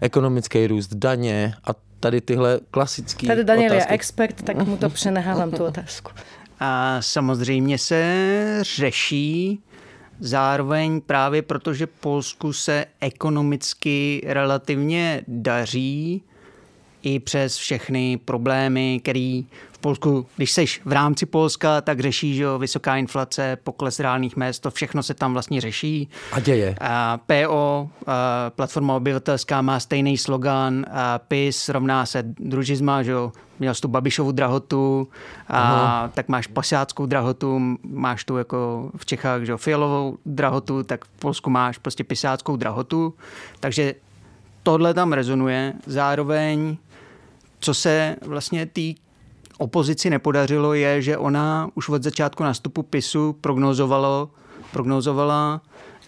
ekonomický 0.00 0.66
růst, 0.66 0.94
daně 0.94 1.54
a 1.64 1.70
tady 2.00 2.20
tyhle 2.20 2.60
klasické 2.70 3.26
Tady 3.26 3.44
Daniel 3.44 3.72
otázky. 3.72 3.92
je 3.92 3.94
expert, 3.94 4.42
tak 4.42 4.56
mu 4.66 4.76
to 4.76 4.88
přenehávám 4.88 5.50
tu 5.50 5.64
otázku. 5.64 6.12
A 6.60 7.02
samozřejmě 7.02 7.78
se 7.78 8.58
řeší 8.62 9.60
zároveň 10.20 11.00
právě 11.00 11.42
protože 11.42 11.86
Polsku 11.86 12.52
se 12.52 12.84
ekonomicky 13.00 14.22
relativně 14.26 15.22
daří 15.28 16.22
i 17.06 17.20
přes 17.20 17.56
všechny 17.56 18.18
problémy, 18.24 19.00
které 19.02 19.42
v 19.72 19.78
Polsku, 19.80 20.26
když 20.36 20.52
seš 20.52 20.80
v 20.84 20.92
rámci 20.92 21.26
Polska, 21.26 21.80
tak 21.80 22.00
řeší, 22.00 22.34
že 22.34 22.42
jo, 22.42 22.58
vysoká 22.58 22.96
inflace, 22.96 23.58
pokles 23.64 24.00
reálných 24.00 24.36
mest, 24.36 24.60
to 24.60 24.70
všechno 24.70 25.02
se 25.02 25.14
tam 25.14 25.32
vlastně 25.32 25.60
řeší. 25.60 26.08
A 26.32 26.40
děje. 26.40 26.74
A 26.80 27.18
PO, 27.26 27.90
a 28.06 28.50
platforma 28.50 28.94
obyvatelská, 28.94 29.62
má 29.62 29.80
stejný 29.80 30.18
slogan, 30.18 30.86
a 30.92 31.18
PIS 31.18 31.68
rovná 31.68 32.06
se 32.06 32.22
družizma, 32.22 33.02
že 33.02 33.10
jo, 33.10 33.32
měl 33.58 33.74
jsi 33.74 33.80
tu 33.80 33.88
Babišovu 33.88 34.32
drahotu, 34.32 35.08
a 35.48 35.60
Aha. 35.60 36.10
tak 36.14 36.28
máš 36.28 36.46
pasiáckou 36.46 37.06
drahotu, 37.06 37.76
máš 37.82 38.24
tu 38.24 38.36
jako 38.36 38.90
v 38.96 39.06
Čechách, 39.06 39.42
že 39.42 39.52
jo, 39.52 39.58
fialovou 39.58 40.18
drahotu, 40.26 40.82
tak 40.82 41.04
v 41.04 41.08
Polsku 41.08 41.50
máš 41.50 41.78
prostě 41.78 42.04
pisáckou 42.04 42.56
drahotu, 42.56 43.14
takže 43.60 43.94
tohle 44.66 44.94
tam 44.94 45.12
rezonuje. 45.12 45.72
Zároveň, 45.86 46.76
co 47.66 47.74
se 47.74 48.16
vlastně 48.22 48.66
tý 48.66 48.94
opozici 49.58 50.10
nepodařilo, 50.10 50.74
je, 50.74 51.02
že 51.02 51.18
ona 51.18 51.68
už 51.74 51.88
od 51.88 52.02
začátku 52.02 52.42
nástupu 52.42 52.82
PISu 52.82 53.32
prognozovalo, 53.40 54.30
prognozovala, 54.72 55.60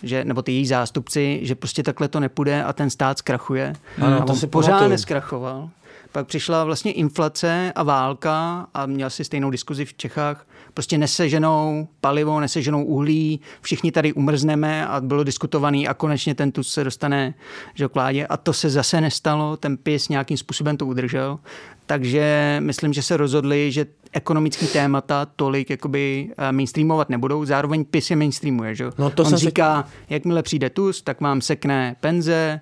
že, 0.02 0.24
nebo 0.24 0.42
ty 0.42 0.52
její 0.52 0.66
zástupci, 0.66 1.40
že 1.42 1.54
prostě 1.54 1.82
takhle 1.82 2.08
to 2.08 2.20
nepůjde 2.20 2.64
a 2.64 2.72
ten 2.72 2.90
stát 2.90 3.18
zkrachuje. 3.18 3.72
Ano, 4.00 4.22
a 4.22 4.24
to 4.24 4.32
on 4.32 4.38
si 4.38 4.46
pořád 4.46 4.68
pamatuju. 4.68 4.90
neskrachoval. 4.90 5.70
Pak 6.12 6.26
přišla 6.26 6.64
vlastně 6.64 6.92
inflace 6.92 7.72
a 7.74 7.82
válka 7.82 8.66
a 8.74 8.86
měl 8.86 9.10
si 9.10 9.24
stejnou 9.24 9.50
diskuzi 9.50 9.84
v 9.84 9.94
Čechách. 9.94 10.46
Prostě 10.78 10.98
neseženou 10.98 11.88
palivo, 12.00 12.40
neseženou 12.40 12.84
uhlí, 12.84 13.40
všichni 13.60 13.92
tady 13.92 14.12
umrzneme 14.12 14.86
a 14.86 15.00
bylo 15.00 15.24
diskutovaný 15.24 15.88
a 15.88 15.94
konečně 15.94 16.34
ten 16.34 16.52
tu 16.52 16.62
se 16.62 16.84
dostane 16.84 17.34
že 17.74 17.88
k 17.88 17.94
vládě. 17.94 18.26
A 18.26 18.36
to 18.36 18.52
se 18.52 18.70
zase 18.70 19.00
nestalo, 19.00 19.56
ten 19.56 19.76
PIS 19.76 20.08
nějakým 20.08 20.36
způsobem 20.36 20.76
to 20.76 20.86
udržel. 20.86 21.38
Takže 21.86 22.56
myslím, 22.60 22.92
že 22.92 23.02
se 23.02 23.16
rozhodli, 23.16 23.72
že 23.72 23.86
ekonomický 24.12 24.66
témata 24.66 25.26
tolik 25.36 25.70
jakoby 25.70 26.30
eh, 26.38 26.52
mainstreamovat 26.52 27.08
nebudou. 27.08 27.44
Zároveň 27.44 27.84
PIS 27.84 28.10
je 28.10 28.16
mainstreamuje. 28.16 28.74
Že? 28.74 28.90
No 28.98 29.10
to 29.10 29.24
On 29.24 29.36
říká, 29.36 29.82
si... 29.88 30.14
jakmile 30.14 30.42
přijde 30.42 30.70
Tusk, 30.70 31.04
tak 31.04 31.20
vám 31.20 31.40
sekne 31.40 31.96
penze, 32.00 32.60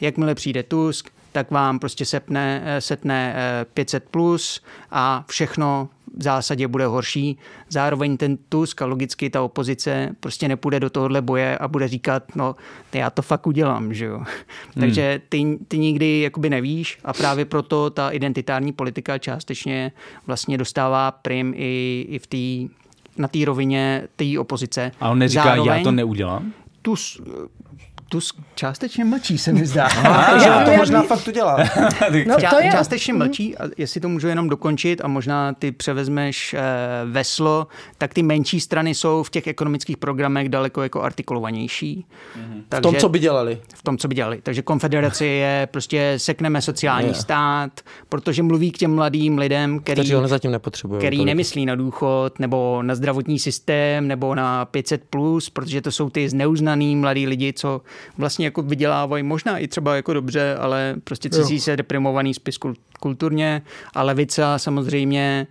jakmile 0.00 0.34
přijde 0.34 0.62
Tusk, 0.62 1.10
tak 1.32 1.50
vám 1.50 1.78
prostě 1.78 2.04
sepne, 2.04 2.62
eh, 2.64 2.80
setne 2.80 3.34
500 3.74 4.04
plus 4.10 4.60
a 4.90 5.24
všechno 5.28 5.88
v 6.16 6.22
zásadě 6.22 6.68
bude 6.68 6.86
horší. 6.86 7.38
Zároveň 7.68 8.16
ten 8.16 8.36
Tusk 8.48 8.82
a 8.82 8.86
logicky 8.86 9.30
ta 9.30 9.42
opozice 9.42 10.16
prostě 10.20 10.48
nepůjde 10.48 10.80
do 10.80 10.90
tohohle 10.90 11.22
boje 11.22 11.58
a 11.58 11.68
bude 11.68 11.88
říkat, 11.88 12.36
no 12.36 12.56
já 12.92 13.10
to 13.10 13.22
fakt 13.22 13.46
udělám, 13.46 13.94
že 13.94 14.04
jo. 14.04 14.16
Hmm. 14.16 14.26
Takže 14.80 15.20
ty, 15.28 15.58
ty 15.68 15.78
nikdy 15.78 16.20
jakoby 16.20 16.50
nevíš 16.50 16.98
a 17.04 17.12
právě 17.12 17.44
proto 17.44 17.90
ta 17.90 18.10
identitární 18.10 18.72
politika 18.72 19.18
částečně 19.18 19.92
vlastně 20.26 20.58
dostává 20.58 21.10
prim 21.10 21.54
i, 21.56 22.06
i 22.08 22.18
v 22.18 22.26
té 22.26 22.74
na 23.16 23.28
té 23.28 23.44
rovině 23.44 24.08
té 24.16 24.24
opozice. 24.38 24.92
A 25.00 25.10
on 25.10 25.18
neříká, 25.18 25.44
Zároveň, 25.44 25.78
já 25.78 25.84
to 25.84 25.92
neudělám? 25.92 26.52
Tus, 26.82 27.20
Tusk 28.08 28.36
částečně 28.54 29.04
mlčí, 29.04 29.38
se 29.38 29.52
mi 29.52 29.66
zdá. 29.66 29.84
Aha, 30.04 30.64
to 30.64 30.70
možná 30.76 31.02
fakt 31.02 31.28
udělá. 31.28 31.56
no, 32.26 32.36
to 32.50 32.60
je... 32.60 32.70
Částečně 32.70 33.14
mlčí, 33.14 33.56
a 33.56 33.64
jestli 33.78 34.00
to 34.00 34.08
můžu 34.08 34.28
jenom 34.28 34.48
dokončit 34.48 35.00
a 35.04 35.08
možná 35.08 35.52
ty 35.52 35.72
převezmeš 35.72 36.54
eh, 36.54 36.60
veslo, 37.04 37.66
tak 37.98 38.14
ty 38.14 38.22
menší 38.22 38.60
strany 38.60 38.94
jsou 38.94 39.22
v 39.22 39.30
těch 39.30 39.46
ekonomických 39.46 39.96
programech 39.96 40.48
daleko 40.48 40.82
jako 40.82 41.02
artikulovanější. 41.02 42.06
Mm-hmm. 42.36 42.62
Takže, 42.68 42.88
v 42.88 42.92
tom, 42.92 43.00
co 43.00 43.08
by 43.08 43.18
dělali. 43.18 43.58
V 43.74 43.82
tom, 43.82 43.98
co 43.98 44.08
by 44.08 44.14
dělali. 44.14 44.40
Takže 44.42 44.62
konfederace 44.62 45.26
je 45.26 45.68
prostě 45.70 46.14
sekneme 46.16 46.62
sociální 46.62 47.08
je. 47.08 47.14
stát, 47.14 47.80
protože 48.08 48.42
mluví 48.42 48.70
k 48.70 48.78
těm 48.78 48.94
mladým 48.94 49.38
lidem, 49.38 49.80
který, 49.80 49.94
Kteří 49.94 50.14
ho 50.14 50.28
zatím 50.28 50.50
nepotřebují. 50.50 50.98
Který 50.98 51.16
tolik. 51.16 51.26
nemyslí 51.26 51.66
na 51.66 51.74
důchod, 51.74 52.38
nebo 52.38 52.82
na 52.82 52.94
zdravotní 52.94 53.38
systém, 53.38 54.08
nebo 54.08 54.34
na 54.34 54.66
500+, 54.66 54.98
plus, 55.10 55.50
protože 55.50 55.80
to 55.80 55.92
jsou 55.92 56.10
ty 56.10 56.28
zneuznaný 56.28 56.96
mladí 56.96 57.26
lidi, 57.26 57.52
co 57.52 57.80
vlastně 58.18 58.46
jako 58.46 58.62
vydělávají 58.62 59.22
možná 59.22 59.58
i 59.58 59.68
třeba 59.68 59.96
jako 59.96 60.12
dobře, 60.12 60.56
ale 60.60 60.94
prostě 61.04 61.30
cizí 61.30 61.60
se 61.60 61.76
deprimovaný 61.76 62.34
spis 62.34 62.58
kulturně 63.00 63.62
a 63.94 64.02
levica 64.02 64.58
samozřejmě 64.58 65.46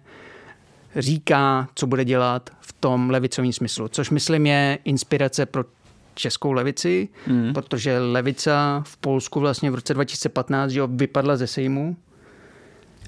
říká, 0.95 1.68
co 1.76 1.88
bude 1.88 2.06
dělat 2.06 2.49
v 2.62 2.74
tom 2.74 3.10
levicovém 3.10 3.54
smyslu, 3.54 3.88
což 3.88 4.10
myslím 4.10 4.45
je 4.45 4.78
inspirace 4.84 5.45
pro 5.45 5.66
českou 6.16 6.51
levici, 6.51 7.10
mm. 7.28 7.54
protože 7.54 7.99
levica 7.99 8.84
v 8.86 8.97
Polsku 8.97 9.39
vlastně 9.39 9.72
v 9.72 9.76
roce 9.76 9.93
2015 9.93 10.72
že 10.72 10.82
vypadla 10.88 11.38
ze 11.38 11.47
Sejmu. 11.47 11.95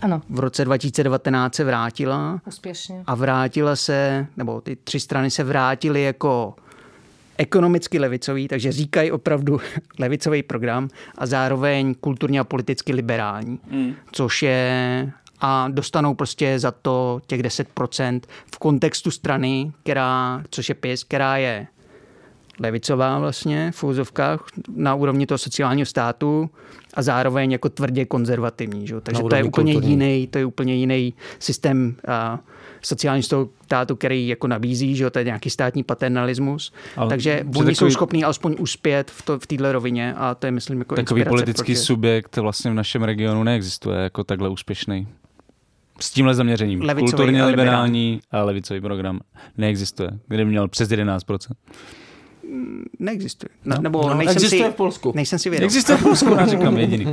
Ano. 0.02 0.22
V 0.30 0.40
roce 0.40 0.66
2019 0.66 1.56
se 1.56 1.64
vrátila. 1.64 2.42
Úspěšně. 2.48 3.04
A 3.08 3.16
vrátila 3.16 3.76
se, 3.76 4.28
nebo 4.38 4.62
ty 4.62 4.76
tři 4.76 5.00
strany 5.00 5.32
se 5.32 5.44
vrátily 5.44 6.04
jako 6.04 6.56
ekonomicky 7.38 8.00
levicový, 8.00 8.48
takže 8.48 8.72
říkají 8.72 9.12
opravdu 9.12 9.60
levicový 10.00 10.44
program 10.44 10.90
a 11.18 11.26
zároveň 11.26 11.96
kulturně 11.96 12.40
a 12.40 12.44
politicky 12.44 12.94
liberální, 12.94 13.60
mm. 13.72 13.94
což 14.12 14.44
je 14.44 15.12
a 15.40 15.68
dostanou 15.72 16.14
prostě 16.14 16.60
za 16.60 16.72
to 16.72 17.22
těch 17.28 17.42
10% 17.42 18.22
v 18.56 18.58
kontextu 18.60 19.12
strany, 19.12 19.72
která, 19.84 20.44
což 20.50 20.70
je 20.70 20.76
PIS, 20.76 21.04
která 21.04 21.38
je 21.38 21.68
levicová 22.60 23.20
vlastně 23.20 23.72
v 23.72 23.84
úzovkách 23.84 24.46
na 24.76 24.96
úrovni 24.96 25.26
toho 25.26 25.38
sociálního 25.38 25.86
státu 25.86 26.50
a 26.94 27.02
zároveň 27.02 27.52
jako 27.52 27.70
tvrdě 27.70 28.06
konzervativní. 28.06 28.88
Že? 28.88 29.02
Takže 29.02 29.24
to 29.24 29.36
je 29.36 29.44
úplně 29.44 29.74
kulturní. 29.74 29.90
jiný, 29.90 30.28
to 30.28 30.38
je 30.38 30.46
úplně 30.46 30.76
jiný 30.76 31.14
systém 31.40 31.96
a, 32.08 32.40
sociálního 32.86 33.50
státu, 33.64 33.96
který 33.96 34.28
jako 34.28 34.48
nabízí, 34.48 34.96
že 34.96 35.10
to 35.10 35.20
je 35.20 35.26
nějaký 35.26 35.50
státní 35.50 35.84
paternalismus. 35.84 36.74
Ale 36.98 37.10
Takže 37.10 37.40
oni 37.42 37.52
takový, 37.52 37.76
jsou 37.76 37.90
schopní 37.90 38.24
alespoň 38.24 38.56
uspět 38.60 39.12
v, 39.12 39.22
to, 39.22 39.40
v 39.40 39.48
této 39.48 39.72
rovině 39.72 40.14
a 40.14 40.36
to 40.36 40.48
je, 40.48 40.52
myslím, 40.52 40.80
jako 40.80 40.96
Takový 40.96 41.26
politický 41.26 41.74
proti... 41.74 41.76
subjekt 41.76 42.38
vlastně 42.38 42.72
v 42.72 42.74
našem 42.74 43.04
regionu 43.04 43.44
neexistuje 43.44 44.00
jako 44.00 44.24
takhle 44.24 44.50
úspěšný. 44.50 45.08
S 46.00 46.12
tímhle 46.12 46.36
zaměřením. 46.36 46.82
Levicový 46.82 47.12
Kulturně 47.12 47.46
liberální 47.46 48.20
a 48.32 48.44
levicový 48.44 48.82
program 48.82 49.20
neexistuje, 49.58 50.10
kde 50.28 50.46
měl 50.46 50.68
přes 50.68 50.90
11% 50.90 51.38
neexistuje. 53.00 53.50
No, 53.66 53.76
nebo 53.82 54.10
no, 54.10 54.14
nejsem 54.14 54.36
existuje 54.36 54.66
si, 54.66 54.72
v 54.72 54.76
Polsku. 54.76 55.12
Nejsem 55.16 55.40
si 55.40 55.50
vědom. 55.50 55.66
Existuje 55.66 55.98
v 55.98 56.04
Polsku, 56.04 56.38
říkám 56.46 56.78
jediný. 56.86 57.12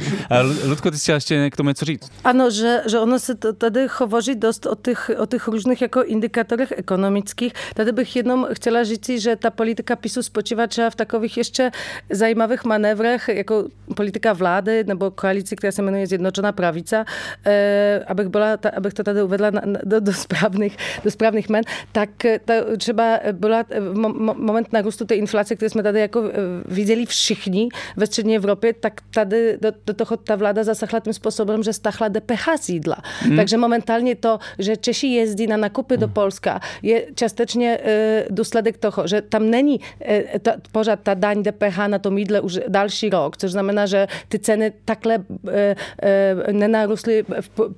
Ludko, 0.64 0.90
ty 0.90 0.96
chtěla 0.96 1.14
ještě 1.14 1.50
k 1.50 1.56
tomu 1.56 1.68
něco 1.68 1.84
říct? 1.84 2.10
Ano, 2.24 2.50
že, 2.50 2.82
že 2.86 2.98
ono 2.98 3.18
se 3.18 3.34
tady 3.34 3.86
hovoří 3.98 4.34
dost 4.34 4.66
o 4.66 4.74
těch, 4.74 5.10
o 5.18 5.26
těch 5.26 5.48
různých 5.48 5.82
jako 5.82 6.02
indikátorech 6.02 6.72
ekonomických. 6.76 7.52
Tady 7.74 7.92
bych 7.92 8.16
jenom 8.16 8.46
chtěla 8.52 8.84
říct, 8.84 9.08
že 9.08 9.36
ta 9.36 9.50
politika 9.50 9.96
PiSu 9.96 10.22
spočívá 10.22 10.66
třeba 10.66 10.90
v 10.90 10.94
takových 10.94 11.36
ještě 11.36 11.70
zajímavých 12.10 12.64
manévrech, 12.64 13.28
jako 13.28 13.64
politika 13.96 14.32
vlády 14.32 14.84
nebo 14.84 15.10
koalici, 15.10 15.56
která 15.56 15.72
se 15.72 15.82
jmenuje 15.82 16.06
Zjednočená 16.06 16.52
pravica, 16.52 17.04
eh, 17.46 18.04
abych, 18.06 18.28
byla, 18.28 18.56
ta, 18.56 18.70
abych 18.76 18.94
to 18.94 19.02
tady 19.02 19.22
uvedla 19.22 19.50
na, 19.50 19.60
na, 19.64 19.80
do, 19.84 20.00
do, 20.00 20.12
správných, 20.12 20.76
do 21.04 21.10
správných 21.10 21.48
men, 21.48 21.64
tak 21.92 22.10
ta, 22.44 22.54
třeba 22.78 23.18
byla 23.32 23.64
mo, 23.92 24.34
moment 24.38 24.72
nárůstu 24.72 25.04
té 25.04 25.14
inflace, 25.22 25.56
které 25.56 25.70
jsme 25.70 25.82
tady 25.82 26.00
jako 26.00 26.24
eh, 26.24 26.30
viděli 26.66 27.06
všichni 27.06 27.68
ve 27.96 28.06
střední 28.06 28.36
Evropě, 28.36 28.72
tak 28.72 29.00
tady 29.14 29.58
do, 29.60 29.70
do 29.86 29.94
toho 29.94 30.16
ta 30.16 30.36
vláda 30.36 30.64
zasahla 30.64 31.00
tím 31.00 31.12
způsobem, 31.12 31.62
že 31.62 31.72
stahla 31.72 32.08
DPH 32.08 32.46
z 32.60 32.68
jídla. 32.68 32.96
Hmm. 33.20 33.36
Takže 33.36 33.56
momentálně 33.56 34.14
to, 34.16 34.38
že 34.58 34.76
Češi 34.76 35.06
jezdí 35.06 35.46
na 35.46 35.56
nakupy 35.56 35.94
hmm. 35.94 36.00
do 36.00 36.08
Polska, 36.08 36.60
je 36.82 37.06
částečně 37.14 37.78
e, 37.78 38.26
důsledek 38.30 38.78
toho, 38.78 39.06
že 39.06 39.22
tam 39.22 39.50
není 39.50 39.80
e, 40.00 40.38
ta, 40.38 40.52
pořád 40.72 41.00
ta 41.00 41.14
daň 41.14 41.42
DPH 41.42 41.78
na 41.86 41.98
tom 41.98 42.18
jídle 42.18 42.40
už 42.40 42.60
další 42.68 43.10
rok, 43.10 43.36
což 43.36 43.52
znamená, 43.52 43.86
že 43.86 44.06
ty 44.28 44.38
ceny 44.38 44.72
takhle 44.84 45.14
e, 45.48 45.76
e, 46.02 46.52
nenarůstly 46.52 47.24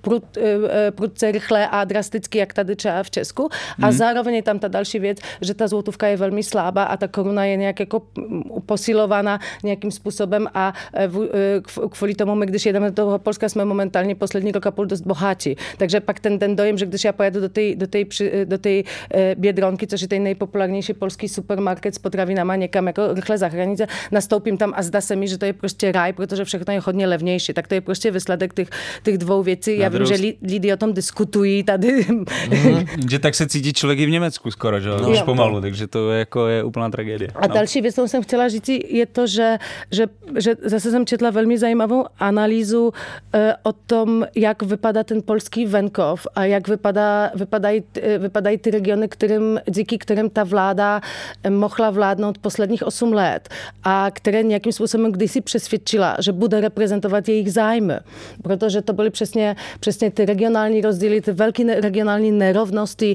prud, 0.01 0.36
e, 0.36 0.90
prudce 0.90 1.32
rychle 1.32 1.68
a 1.68 1.84
drasticky, 1.84 2.38
jak 2.38 2.53
tady 2.53 2.76
třeba 2.76 3.03
v 3.03 3.11
Česku. 3.11 3.49
A 3.82 3.86
hmm. 3.86 3.92
zároveň 3.92 4.42
tam 4.42 4.59
ta 4.59 4.68
další 4.68 4.99
věc, 4.99 5.18
že 5.40 5.55
ta 5.55 5.68
złotówka 5.68 6.07
je 6.07 6.16
velmi 6.16 6.42
slabá 6.42 6.84
a 6.84 6.97
ta 6.97 7.09
koruna 7.09 7.34
ona 7.35 7.45
je 7.45 7.57
nějak 7.57 7.80
jako 7.80 8.03
posilována 8.66 9.41
nějakým 9.62 9.91
způsobem 9.91 10.47
a 10.55 10.72
e, 10.95 11.05
e, 11.05 11.09
kvůli 11.91 12.14
tomu 12.14 12.35
my, 12.35 12.47
když 12.47 12.66
jedeme 12.66 12.91
do 12.91 12.95
toho 12.95 13.18
Polska, 13.18 13.49
jsme 13.49 13.64
momentálně 13.64 14.14
poslední 14.14 14.53
rok 14.53 14.66
a 14.66 14.70
půl 14.70 14.87
dost 14.87 15.03
bohatí. 15.03 15.57
Takže 15.76 16.01
pak 16.01 16.20
ten, 16.20 16.39
ten 16.39 16.57
dojem, 16.57 16.78
že 16.78 16.87
když 16.87 17.05
já 17.05 17.12
pojedu 17.12 17.41
do 17.41 17.49
té 17.49 17.74
do 17.74 17.87
tej, 17.87 18.07
do 18.45 18.59
tej 18.59 18.85
e, 19.14 19.35
Biedronky, 19.35 19.87
což 19.87 20.01
je 20.03 20.09
ten 20.09 20.22
nejpopulárnější 20.22 20.95
polský 20.95 21.28
supermarket 21.28 21.95
s 21.95 21.99
potravinama 21.99 22.57
někam 22.57 22.87
jako 22.87 23.14
rychle 23.14 23.39
za 23.39 23.49
hranice, 23.49 23.87
nastoupím 24.12 24.57
tam 24.57 24.72
a 24.76 24.82
zdá 24.82 25.01
se 25.01 25.16
mi, 25.16 25.28
že 25.28 25.39
to 25.39 25.45
je 25.45 25.53
prostě 25.53 25.93
ráj, 25.93 26.12
protože 26.12 26.45
všechno 26.45 26.72
je 26.72 26.80
hodně 26.80 27.07
levnější. 27.07 27.53
Tak 27.53 27.68
to 27.68 27.74
je 27.74 27.80
prostě 27.80 28.11
výsledek 28.11 28.55
těch, 28.55 28.68
těch 29.03 29.18
dvou 29.18 29.43
věcí. 29.43 29.78
Já 29.78 29.89
vím, 29.89 30.07
že 30.07 30.14
lidi 30.43 30.72
o 30.72 30.76
tom 30.76 30.93
diskutují 30.95 31.62
tady. 31.62 32.05
Mm-hmm. 32.05 32.87
že 33.11 33.18
tak 33.18 33.35
se 33.35 33.49
cítí 33.49 33.72
člověk 33.72 33.99
i 33.99 34.07
v 34.07 34.11
Německu 34.11 34.51
skoro, 34.51 34.80
že? 34.80 34.89
No. 34.89 35.11
Už 35.11 35.22
pomalu, 35.22 35.61
takže 35.61 35.87
to 35.87 36.11
je, 36.11 36.18
jako 36.18 36.47
je 36.47 36.64
úplná 36.64 36.91
tragédie. 36.91 37.24
A 37.35 37.47
no. 37.47 37.55
další 37.55 37.81
věc, 37.81 37.95
kterou 37.95 38.09
jsem 38.09 38.22
chtěla 38.22 38.49
říct, 38.49 38.68
je 38.89 39.07
to, 39.07 39.27
že, 39.27 39.59
že, 39.91 40.07
že 40.37 40.55
zase 40.62 40.91
jsem 40.91 41.07
četla 41.07 41.31
velmi 41.31 41.59
zajímavou 41.59 42.05
analýzu 42.18 42.93
e, 43.35 43.55
o 43.62 43.72
tom, 43.72 44.27
jak 44.37 44.62
vypadá 44.62 45.05
ten 45.05 45.22
polský 45.22 45.66
venkov 45.66 46.27
a 46.35 46.45
jak 46.45 46.68
vypadá, 46.68 47.31
vypadají, 47.35 47.83
e, 48.03 48.18
vypadají 48.18 48.59
ty 48.59 48.70
regiony, 48.70 49.09
kterým, 49.09 49.61
díky 49.68 49.99
kterým 49.99 50.31
ta 50.31 50.45
vláda 50.45 51.01
e, 51.43 51.51
mohla 51.51 51.91
vládnout 51.91 52.39
posledních 52.39 52.83
8 52.83 53.12
let 53.12 53.49
a 53.85 54.11
které 54.12 54.43
nějakým 54.43 54.72
způsobem 54.72 55.12
kdysi 55.12 55.41
přesvědčila, 55.41 56.16
že 56.20 56.33
bude 56.33 56.61
reprezentovat 56.61 57.29
jejich 57.29 57.53
zájmy. 57.53 57.95
Protože 58.43 58.83
to 58.83 58.93
byly 58.93 59.11
přesně, 59.11 59.57
přesně 59.81 60.11
ty 60.11 60.25
regionální 60.25 60.81
rozdíly, 60.81 61.20
ty 61.20 61.33
velké 61.33 61.81
regionální 61.81 62.33
nerovnosti, 62.33 63.14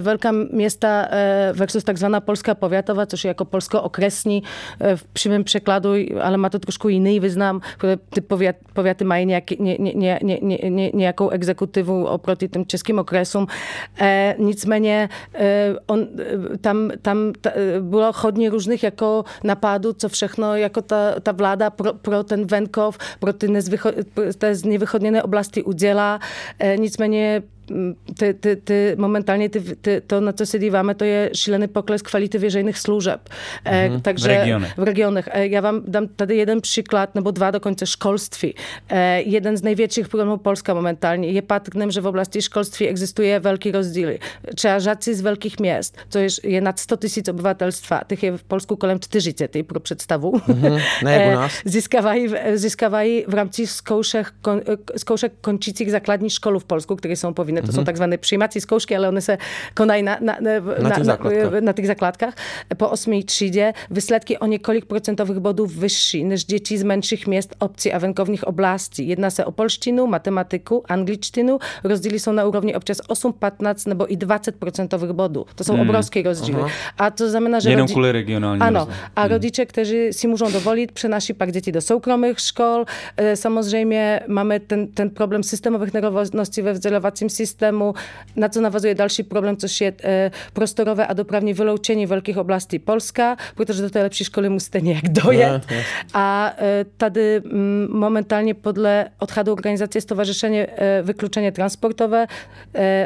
velká 0.00 0.32
města 0.32 1.08
versus 1.52 1.84
takzvaná 1.84 2.20
polská 2.20 2.54
powiatowa, 2.54 3.06
což 3.06 3.24
je 3.24 3.28
jako 3.28 3.44
Polsko 3.50 3.82
okresní 3.82 4.42
eh, 4.80 4.96
v 4.96 5.04
přímém 5.04 5.44
překladu, 5.44 5.94
ale 6.22 6.36
má 6.36 6.48
to 6.48 6.58
trošku 6.58 6.88
jiný 6.88 7.20
význam, 7.20 7.60
protože 7.78 7.96
ty 8.10 8.20
povět, 8.20 8.56
pověty 8.72 9.04
mají 9.04 9.26
nějaký, 9.26 9.56
ně, 9.60 9.76
ně, 9.78 10.18
ně, 10.22 10.38
ně, 10.68 10.90
nějakou 10.94 11.28
exekutivu 11.28 12.06
oproti 12.06 12.48
těm 12.48 12.66
českým 12.66 12.98
okresům. 12.98 13.46
E, 14.00 14.34
nicméně 14.38 15.08
e, 15.34 15.74
on, 15.86 16.06
tam, 16.60 16.90
tam 17.02 17.32
ta, 17.40 17.50
bylo 17.80 18.12
hodně 18.16 18.50
různých 18.50 18.82
jako 18.82 19.24
napádů, 19.44 19.92
co 19.92 20.08
všechno 20.08 20.56
jako 20.56 20.82
ta, 20.82 21.20
ta 21.20 21.32
vláda 21.32 21.70
pro, 21.70 21.94
pro 21.94 22.24
ten 22.24 22.46
venkov, 22.46 22.98
pro 23.18 23.32
ty, 23.32 23.48
nezvycho, 23.48 23.90
ty 24.38 24.68
nevychodněné 24.68 25.22
oblasti 25.22 25.62
udělá. 25.62 26.20
E, 26.58 26.76
nicméně 26.76 27.42
ty, 28.18 28.34
ty, 28.34 28.56
ty, 28.56 28.94
momentálně 28.98 29.48
ty, 29.48 29.60
ty, 29.60 30.02
to, 30.06 30.20
na 30.20 30.32
co 30.32 30.46
se 30.46 30.58
díváme, 30.58 30.94
to 30.94 31.04
je 31.04 31.30
šílený 31.34 31.68
pokles 31.68 32.02
kvality 32.02 32.38
veřejných 32.38 32.78
služeb. 32.78 33.20
Mm-hmm. 33.66 34.00
Takže, 34.00 34.28
v 34.28 34.28
regionech. 34.28 34.78
V 34.78 34.82
regionech. 34.82 35.28
E, 35.32 35.46
já 35.46 35.60
vám 35.60 35.82
dám 35.86 36.08
tady 36.16 36.36
jeden 36.36 36.60
příklad, 36.60 37.14
nebo 37.14 37.30
dva 37.30 37.50
dokonce 37.50 37.86
školství. 37.86 38.54
E, 38.88 39.20
jeden 39.20 39.56
z 39.56 39.62
největších 39.62 40.08
problémů 40.08 40.36
Polska 40.36 40.74
momentálně 40.74 41.28
je 41.28 41.42
patrným, 41.42 41.90
že 41.90 42.00
v 42.00 42.06
oblasti 42.06 42.42
školství 42.42 42.88
existuje 42.88 43.38
velký 43.38 43.70
rozdíly. 43.70 44.18
Třeba 44.54 44.78
žáci 44.78 45.14
z 45.14 45.20
velkých 45.20 45.60
měst, 45.60 45.98
to 46.08 46.18
je, 46.18 46.28
je 46.44 46.60
nad 46.60 46.78
100 46.78 46.96
tisíc 46.96 47.28
obyvatelstva, 47.28 48.00
těch 48.06 48.22
je 48.22 48.36
v 48.36 48.42
Polsku 48.42 48.76
kolem 48.76 49.00
40, 49.00 49.56
pro 49.66 49.80
představu. 49.80 50.32
Mm-hmm. 50.32 50.82
Ne 51.04 51.12
jak 51.12 51.32
u 51.32 51.34
nás. 51.34 51.52
získávají, 51.64 52.28
získávají 52.54 53.24
v 53.28 53.34
rámci 53.34 53.66
zkoušek, 53.66 54.26
kon, 54.42 54.60
zkoušek 54.96 55.32
končících 55.40 55.90
základní 55.90 56.30
školu 56.30 56.58
v 56.58 56.64
Polsku, 56.64 56.96
které 56.96 57.16
jsou 57.16 57.32
povinné 57.32 57.59
to 57.62 57.68
mm-hmm. 57.68 57.74
jsou 57.74 57.84
takzvané 57.84 58.18
přijímací 58.18 58.60
zkoušky, 58.60 58.96
ale 58.96 59.08
one 59.08 59.20
se 59.20 59.38
konají 59.74 60.02
na, 60.02 60.18
na, 60.20 60.36
na, 60.40 60.50
na, 60.82 60.90
těch, 60.90 61.04
základkách. 61.04 61.52
na, 61.52 61.60
na 61.60 61.72
těch 61.72 61.86
základkách. 61.86 62.34
Po 62.76 62.88
osmé 62.88 63.22
třídě 63.22 63.72
výsledky 63.90 64.38
o 64.38 64.46
několik 64.46 64.84
procentových 64.84 65.38
bodů 65.38 65.66
vyšší 65.66 66.24
než 66.24 66.44
děti 66.44 66.78
z 66.78 66.82
menších 66.82 67.26
měst, 67.26 67.56
obcí 67.58 67.92
a 67.92 67.98
venkovních 67.98 68.44
oblastí. 68.44 69.08
Jedná 69.08 69.30
se 69.30 69.44
o 69.44 69.52
polštinu, 69.52 70.06
matematiku, 70.06 70.84
angličtinu. 70.88 71.58
Rozdíly 71.84 72.18
jsou 72.18 72.32
na 72.32 72.44
úrovni 72.44 72.74
občas 72.74 73.00
8, 73.08 73.32
15 73.32 73.86
nebo 73.86 74.12
i 74.12 74.16
20 74.16 74.56
procentových 74.56 75.10
bodů. 75.10 75.46
To 75.54 75.64
jsou 75.64 75.72
hmm. 75.72 75.82
obrovské 75.82 76.22
rozdíly. 76.22 76.60
Aha. 76.60 76.70
A 76.98 77.10
to 77.10 77.30
znamená, 77.30 77.60
že 77.60 77.70
Jenom 77.70 77.84
rodi... 77.84 77.92
kvůli 77.92 78.12
regionální. 78.12 78.60
Ano. 78.60 78.88
A 79.16 79.20
hmm. 79.22 79.30
rodiče, 79.30 79.66
kteří 79.66 80.12
si 80.12 80.26
můžou 80.28 80.50
dovolit, 80.50 80.92
přenáší 80.92 81.32
pak 81.32 81.52
děti 81.52 81.72
do 81.72 81.80
soukromých 81.80 82.40
škol. 82.40 82.84
E, 83.16 83.36
samozřejmě 83.36 84.20
máme 84.28 84.60
ten, 84.60 84.86
ten 84.86 85.10
problém 85.10 85.42
systémových 85.42 85.94
nerovností 85.94 86.62
ve 86.62 86.72
vzdělávacím 86.72 87.28
systému 87.28 87.49
systému, 87.50 87.94
na 88.36 88.48
co 88.48 88.60
navazuje 88.60 88.94
další 88.94 89.22
problém, 89.22 89.56
což 89.56 89.80
je 89.80 89.92
e, 90.04 90.30
prostorové 90.52 91.06
a 91.06 91.12
dopravní 91.12 91.52
vyloučení 91.52 92.06
velkých 92.06 92.38
oblastí 92.38 92.78
Polska, 92.78 93.36
protože 93.54 93.82
do 93.82 93.90
té 93.90 94.02
lepší 94.02 94.24
školy 94.24 94.48
musíte 94.48 94.80
nějak 94.80 95.08
dojet. 95.08 95.62
Ne, 95.70 95.84
a 96.14 96.52
e, 96.58 96.84
tady 96.96 97.36
m, 97.36 97.42
mm, 97.44 97.88
momentálně 97.90 98.54
podle 98.54 99.10
odchodu 99.18 99.52
organizace 99.52 100.00
Stowarzyszenie 100.00 100.66
e, 100.66 101.02
Wykluczenie 101.02 101.52
Transportowe 101.52 102.26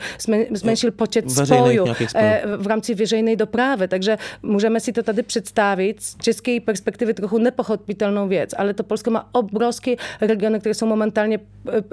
zmenšil 0.51 0.91
počet 0.91 1.31
spojů 1.31 1.85
eh, 2.15 2.41
v 2.57 2.67
rámci 2.67 2.93
veřejné 2.93 3.35
dopravy. 3.35 3.87
Takže 3.87 4.17
můžeme 4.43 4.79
si 4.79 4.93
to 4.93 5.03
tady 5.03 5.23
představit 5.23 6.01
z 6.01 6.17
české 6.17 6.59
perspektivy 6.59 7.13
trochu 7.13 7.37
nepochopitelnou 7.37 8.27
věc, 8.27 8.49
ale 8.57 8.73
to 8.73 8.83
Polsko 8.83 9.11
má 9.11 9.29
obrovské 9.31 9.95
regiony, 10.21 10.59
které 10.59 10.73
jsou 10.73 10.85
momentálně 10.85 11.39
eh, 11.39 11.41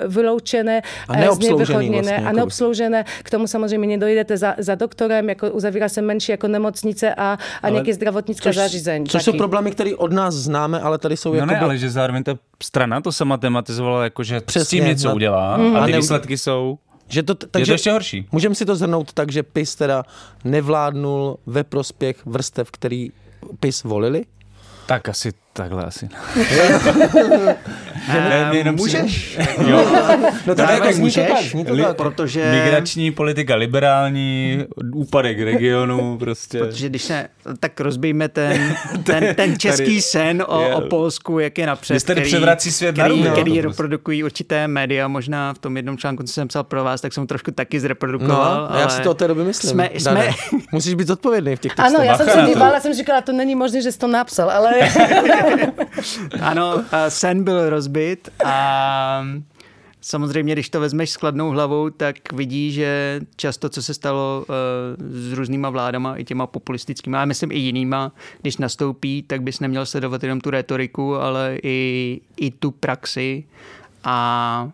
vyloučené, 0.08 0.82
a 1.08 1.16
neobsloužené, 1.16 1.90
vlastně, 1.90 2.16
a 2.16 2.32
neobsloužené. 2.32 3.04
K 3.22 3.30
tomu 3.30 3.46
samozřejmě 3.46 3.86
nedojdete 3.86 4.36
za, 4.36 4.54
za 4.58 4.69
za 4.70 4.74
doktorem, 4.74 5.28
jako 5.28 5.50
uzavírá 5.50 5.88
se 5.88 6.02
menší 6.02 6.32
jako 6.32 6.48
nemocnice 6.48 7.14
a, 7.14 7.38
a 7.62 7.68
nějaké 7.68 7.94
zdravotnické 7.94 8.52
zařízení. 8.52 9.06
Což 9.06 9.22
jsou 9.22 9.32
problémy, 9.32 9.70
které 9.70 9.96
od 9.96 10.12
nás 10.12 10.34
známe, 10.34 10.80
ale 10.80 10.98
tady 10.98 11.16
jsou 11.16 11.30
no 11.30 11.34
jakoby... 11.34 11.54
ne, 11.54 11.60
ale 11.60 11.78
že 11.78 11.90
zároveň 11.90 12.22
ta 12.22 12.38
strana 12.62 13.00
to 13.00 13.12
sama 13.12 13.36
tematizovala, 13.36 14.04
jako 14.04 14.22
že 14.22 14.40
Přesně, 14.40 14.64
s 14.64 14.68
tím 14.68 14.84
něco 14.84 15.08
no. 15.08 15.14
udělá 15.14 15.56
mm. 15.56 15.76
a 15.76 15.86
ty 15.86 15.92
výsledky 15.92 16.38
jsou 16.38 16.78
že 17.10 17.22
to, 17.22 17.34
takže 17.34 17.62
je 17.62 17.66
to 17.66 17.72
ještě 17.72 17.92
horší. 17.92 18.26
Můžeme 18.32 18.54
si 18.54 18.64
to 18.64 18.76
zhrnout 18.76 19.12
tak, 19.12 19.32
že 19.32 19.42
PIS 19.42 19.74
teda 19.74 20.04
nevládnul 20.44 21.38
ve 21.46 21.64
prospěch 21.64 22.26
vrstev, 22.26 22.70
který 22.70 23.10
PIS 23.60 23.82
volili? 23.82 24.24
Tak 24.86 25.08
asi 25.08 25.32
takhle 25.61 25.84
asi. 25.84 26.08
ne, 28.08 28.50
jenom 28.52 28.74
můžeš. 28.74 29.38
jo. 29.66 29.86
No 30.46 30.54
to 30.54 30.62
jako 30.62 30.88
můžeš, 30.96 31.52
to 31.66 31.76
tak, 31.76 31.96
protože... 31.96 32.62
Migrační 32.64 33.11
politika 33.11 33.54
liberální, 33.54 34.64
úpadek 34.94 35.40
regionu 35.40 36.18
prostě. 36.18 36.58
Protože 36.58 36.88
když 36.88 37.02
se, 37.02 37.28
tak 37.61 37.80
rozbijme 37.80 38.28
ten, 38.28 38.76
ten, 39.04 39.34
ten 39.34 39.58
český 39.58 39.84
tady, 39.84 40.02
sen 40.02 40.44
o, 40.48 40.62
je, 40.62 40.74
o 40.74 40.80
Polsku, 40.80 41.38
jak 41.38 41.58
je 41.58 41.66
napřed, 41.66 42.02
který, 42.02 42.22
převrací 42.22 42.72
svět 42.72 42.92
který, 42.92 43.22
na 43.22 43.30
který, 43.30 43.42
který 43.42 43.61
reprodukují 43.61 44.24
určité 44.24 44.68
média, 44.68 45.08
možná 45.08 45.54
v 45.54 45.58
tom 45.58 45.76
jednom 45.76 45.98
článku, 45.98 46.22
co 46.22 46.32
jsem 46.32 46.48
psal 46.48 46.64
pro 46.64 46.84
vás, 46.84 47.00
tak 47.00 47.12
jsem 47.12 47.26
trošku 47.26 47.50
taky 47.50 47.80
zreprodukoval. 47.80 48.61
No, 48.61 48.70
ale 48.70 48.80
já 48.80 48.88
si 48.88 49.02
to 49.02 49.11
od 49.11 49.18
té 49.18 49.28
doby 49.28 49.44
myslím. 49.44 49.70
Jsme, 49.70 49.90
jsme... 49.94 50.30
Musíš 50.72 50.94
být 50.94 51.06
zodpovědný 51.06 51.56
v 51.56 51.61
těch 51.61 51.74
textech. 51.74 51.94
Ano, 51.94 52.04
já 52.04 52.16
jsem 52.16 52.28
se 52.28 52.42
dívala, 52.46 52.80
jsem 52.80 52.94
říkala, 52.94 53.20
to 53.20 53.32
není 53.32 53.54
možné, 53.54 53.82
že 53.82 53.92
jsi 53.92 53.98
to 53.98 54.06
napsal, 54.06 54.50
ale... 54.50 54.72
ano, 56.40 56.84
sen 57.09 57.44
byl 57.44 57.70
rozbit 57.70 58.28
a 58.44 59.24
Samozřejmě, 60.03 60.53
když 60.53 60.70
to 60.70 60.80
vezmeš 60.80 61.11
s 61.11 61.16
kladnou 61.16 61.51
hlavou, 61.51 61.90
tak 61.90 62.32
vidí, 62.32 62.72
že 62.72 63.20
často, 63.36 63.68
co 63.68 63.82
se 63.82 63.94
stalo 63.94 64.44
uh, 64.48 64.55
s 65.11 65.32
různýma 65.32 65.70
vládama, 65.70 66.16
i 66.16 66.24
těma 66.24 66.46
populistickými, 66.46 67.16
a 67.16 67.24
myslím 67.24 67.53
i 67.53 67.59
jinýma, 67.59 68.12
když 68.40 68.57
nastoupí, 68.57 69.22
tak 69.22 69.42
bys 69.42 69.61
neměl 69.61 69.86
sledovat 69.86 70.22
jenom 70.22 70.40
tu 70.40 70.51
retoriku, 70.51 71.16
ale 71.16 71.59
i, 71.62 72.20
i 72.36 72.51
tu 72.51 72.70
praxi. 72.70 73.44
A 74.05 74.70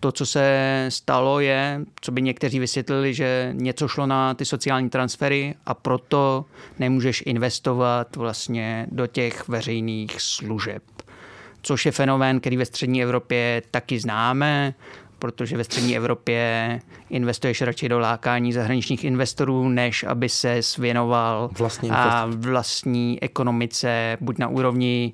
to, 0.00 0.12
co 0.12 0.26
se 0.26 0.86
stalo, 0.88 1.40
je, 1.40 1.80
co 2.00 2.12
by 2.12 2.22
někteří 2.22 2.58
vysvětlili, 2.58 3.14
že 3.14 3.50
něco 3.52 3.88
šlo 3.88 4.06
na 4.06 4.34
ty 4.34 4.44
sociální 4.44 4.90
transfery 4.90 5.54
a 5.66 5.74
proto 5.74 6.44
nemůžeš 6.78 7.22
investovat 7.26 8.16
vlastně 8.16 8.86
do 8.90 9.06
těch 9.06 9.48
veřejných 9.48 10.20
služeb. 10.20 10.82
Což 11.62 11.86
je 11.86 11.92
fenomén, 11.92 12.40
který 12.40 12.56
ve 12.56 12.64
střední 12.64 13.02
Evropě 13.02 13.62
taky 13.70 14.00
známe, 14.00 14.74
protože 15.18 15.56
ve 15.56 15.64
střední 15.64 15.96
Evropě 15.96 16.80
investuješ 17.10 17.62
radši 17.62 17.88
do 17.88 17.98
lákání 17.98 18.52
zahraničních 18.52 19.04
investorů, 19.04 19.68
než 19.68 20.04
aby 20.04 20.28
se 20.28 20.62
svěnoval 20.62 21.50
vlastní, 21.58 21.90
a 21.90 22.26
vlastní 22.36 23.22
ekonomice, 23.22 24.16
buď 24.20 24.38
na 24.38 24.48
úrovni 24.48 25.12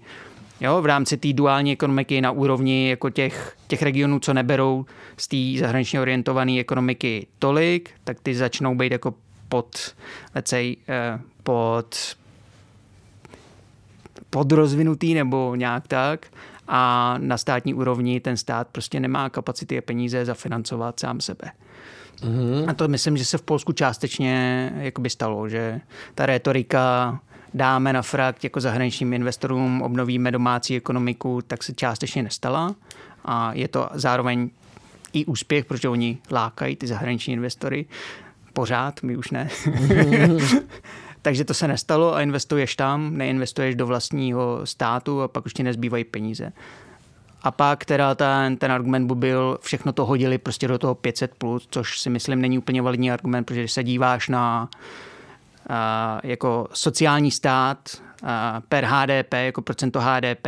Jo, 0.61 0.83
v 0.83 0.87
rámci 0.87 1.17
té 1.17 1.33
duální 1.33 1.73
ekonomiky 1.73 2.21
na 2.21 2.31
úrovni 2.31 2.91
jako 2.91 3.11
těch, 3.11 3.57
těch 3.69 3.83
regionů, 3.83 4.21
co 4.21 4.35
neberou 4.35 4.87
z 5.17 5.29
té 5.29 5.61
zahraničně 5.61 6.01
orientované 6.01 6.61
ekonomiky 6.61 7.27
tolik, 7.39 7.91
tak 8.05 8.21
ty 8.21 8.35
začnou 8.35 8.75
být 8.75 8.93
jako 8.93 9.15
pod, 9.49 9.95
let's 10.35 10.51
say, 10.51 10.77
eh, 10.89 11.21
pod 11.43 12.17
podrozvinutý 14.31 15.15
nebo 15.15 15.55
nějak 15.55 15.89
tak 15.89 16.27
a 16.69 17.15
na 17.19 17.39
státní 17.39 17.75
úrovni 17.75 18.21
ten 18.21 18.37
stát 18.37 18.69
prostě 18.73 19.01
nemá 19.01 19.31
kapacity 19.31 19.79
a 19.79 19.83
peníze 19.83 20.25
zafinancovat 20.25 21.01
sám 21.01 21.21
sebe. 21.21 21.51
Mm-hmm. 22.21 22.71
A 22.71 22.75
to 22.75 22.89
myslím, 22.89 23.17
že 23.17 23.25
se 23.25 23.39
v 23.39 23.43
Polsku 23.43 23.73
částečně 23.73 24.73
jakoby 24.79 25.11
stalo, 25.11 25.49
že 25.49 25.81
ta 26.15 26.27
retorika 26.27 27.19
dáme 27.57 27.93
na 27.93 28.03
frak 28.03 28.45
jako 28.45 28.61
zahraničním 28.61 29.13
investorům, 29.13 29.83
obnovíme 29.83 30.31
domácí 30.31 30.77
ekonomiku, 30.77 31.43
tak 31.47 31.63
se 31.63 31.75
částečně 31.75 32.23
nestala. 32.23 32.75
A 33.25 33.53
je 33.53 33.69
to 33.69 33.89
zároveň 33.95 34.51
i 35.13 35.25
úspěch, 35.25 35.65
protože 35.65 35.89
oni 35.89 36.19
lákají 36.31 36.77
ty 36.77 36.87
zahraniční 36.87 37.33
investory. 37.33 37.87
Pořád, 38.53 39.03
my 39.03 39.17
už 39.17 39.31
ne. 39.31 39.49
Takže 41.23 41.45
to 41.45 41.55
se 41.55 41.69
nestalo 41.69 42.15
a 42.15 42.23
investuješ 42.23 42.77
tam, 42.77 43.17
neinvestuješ 43.17 43.75
do 43.75 43.87
vlastního 43.87 44.61
státu 44.65 45.23
a 45.23 45.29
pak 45.29 45.47
už 45.47 45.55
ti 45.55 45.63
nezbývají 45.63 46.05
peníze. 46.05 46.53
A 47.43 47.51
pak 47.51 47.85
teda 47.85 48.15
ten, 48.15 48.57
ten 48.57 48.73
argument 48.73 49.13
byl, 49.13 49.59
všechno 49.63 49.93
to 49.93 50.07
hodili 50.07 50.39
prostě 50.39 50.69
do 50.69 50.79
toho 50.79 50.95
500+, 50.95 51.29
plus, 51.39 51.69
což 51.71 52.01
si 52.01 52.11
myslím 52.11 52.41
není 52.41 52.59
úplně 52.59 52.83
validní 52.83 53.13
argument, 53.13 53.45
protože 53.45 53.61
když 53.61 53.73
se 53.73 53.85
díváš 53.85 54.29
na 54.29 54.69
jako 56.23 56.69
sociální 56.73 57.31
stát 57.31 58.03
per 58.69 58.85
HDP, 58.85 59.35
jako 59.35 59.63
procento 59.63 60.01
HDP, 60.01 60.47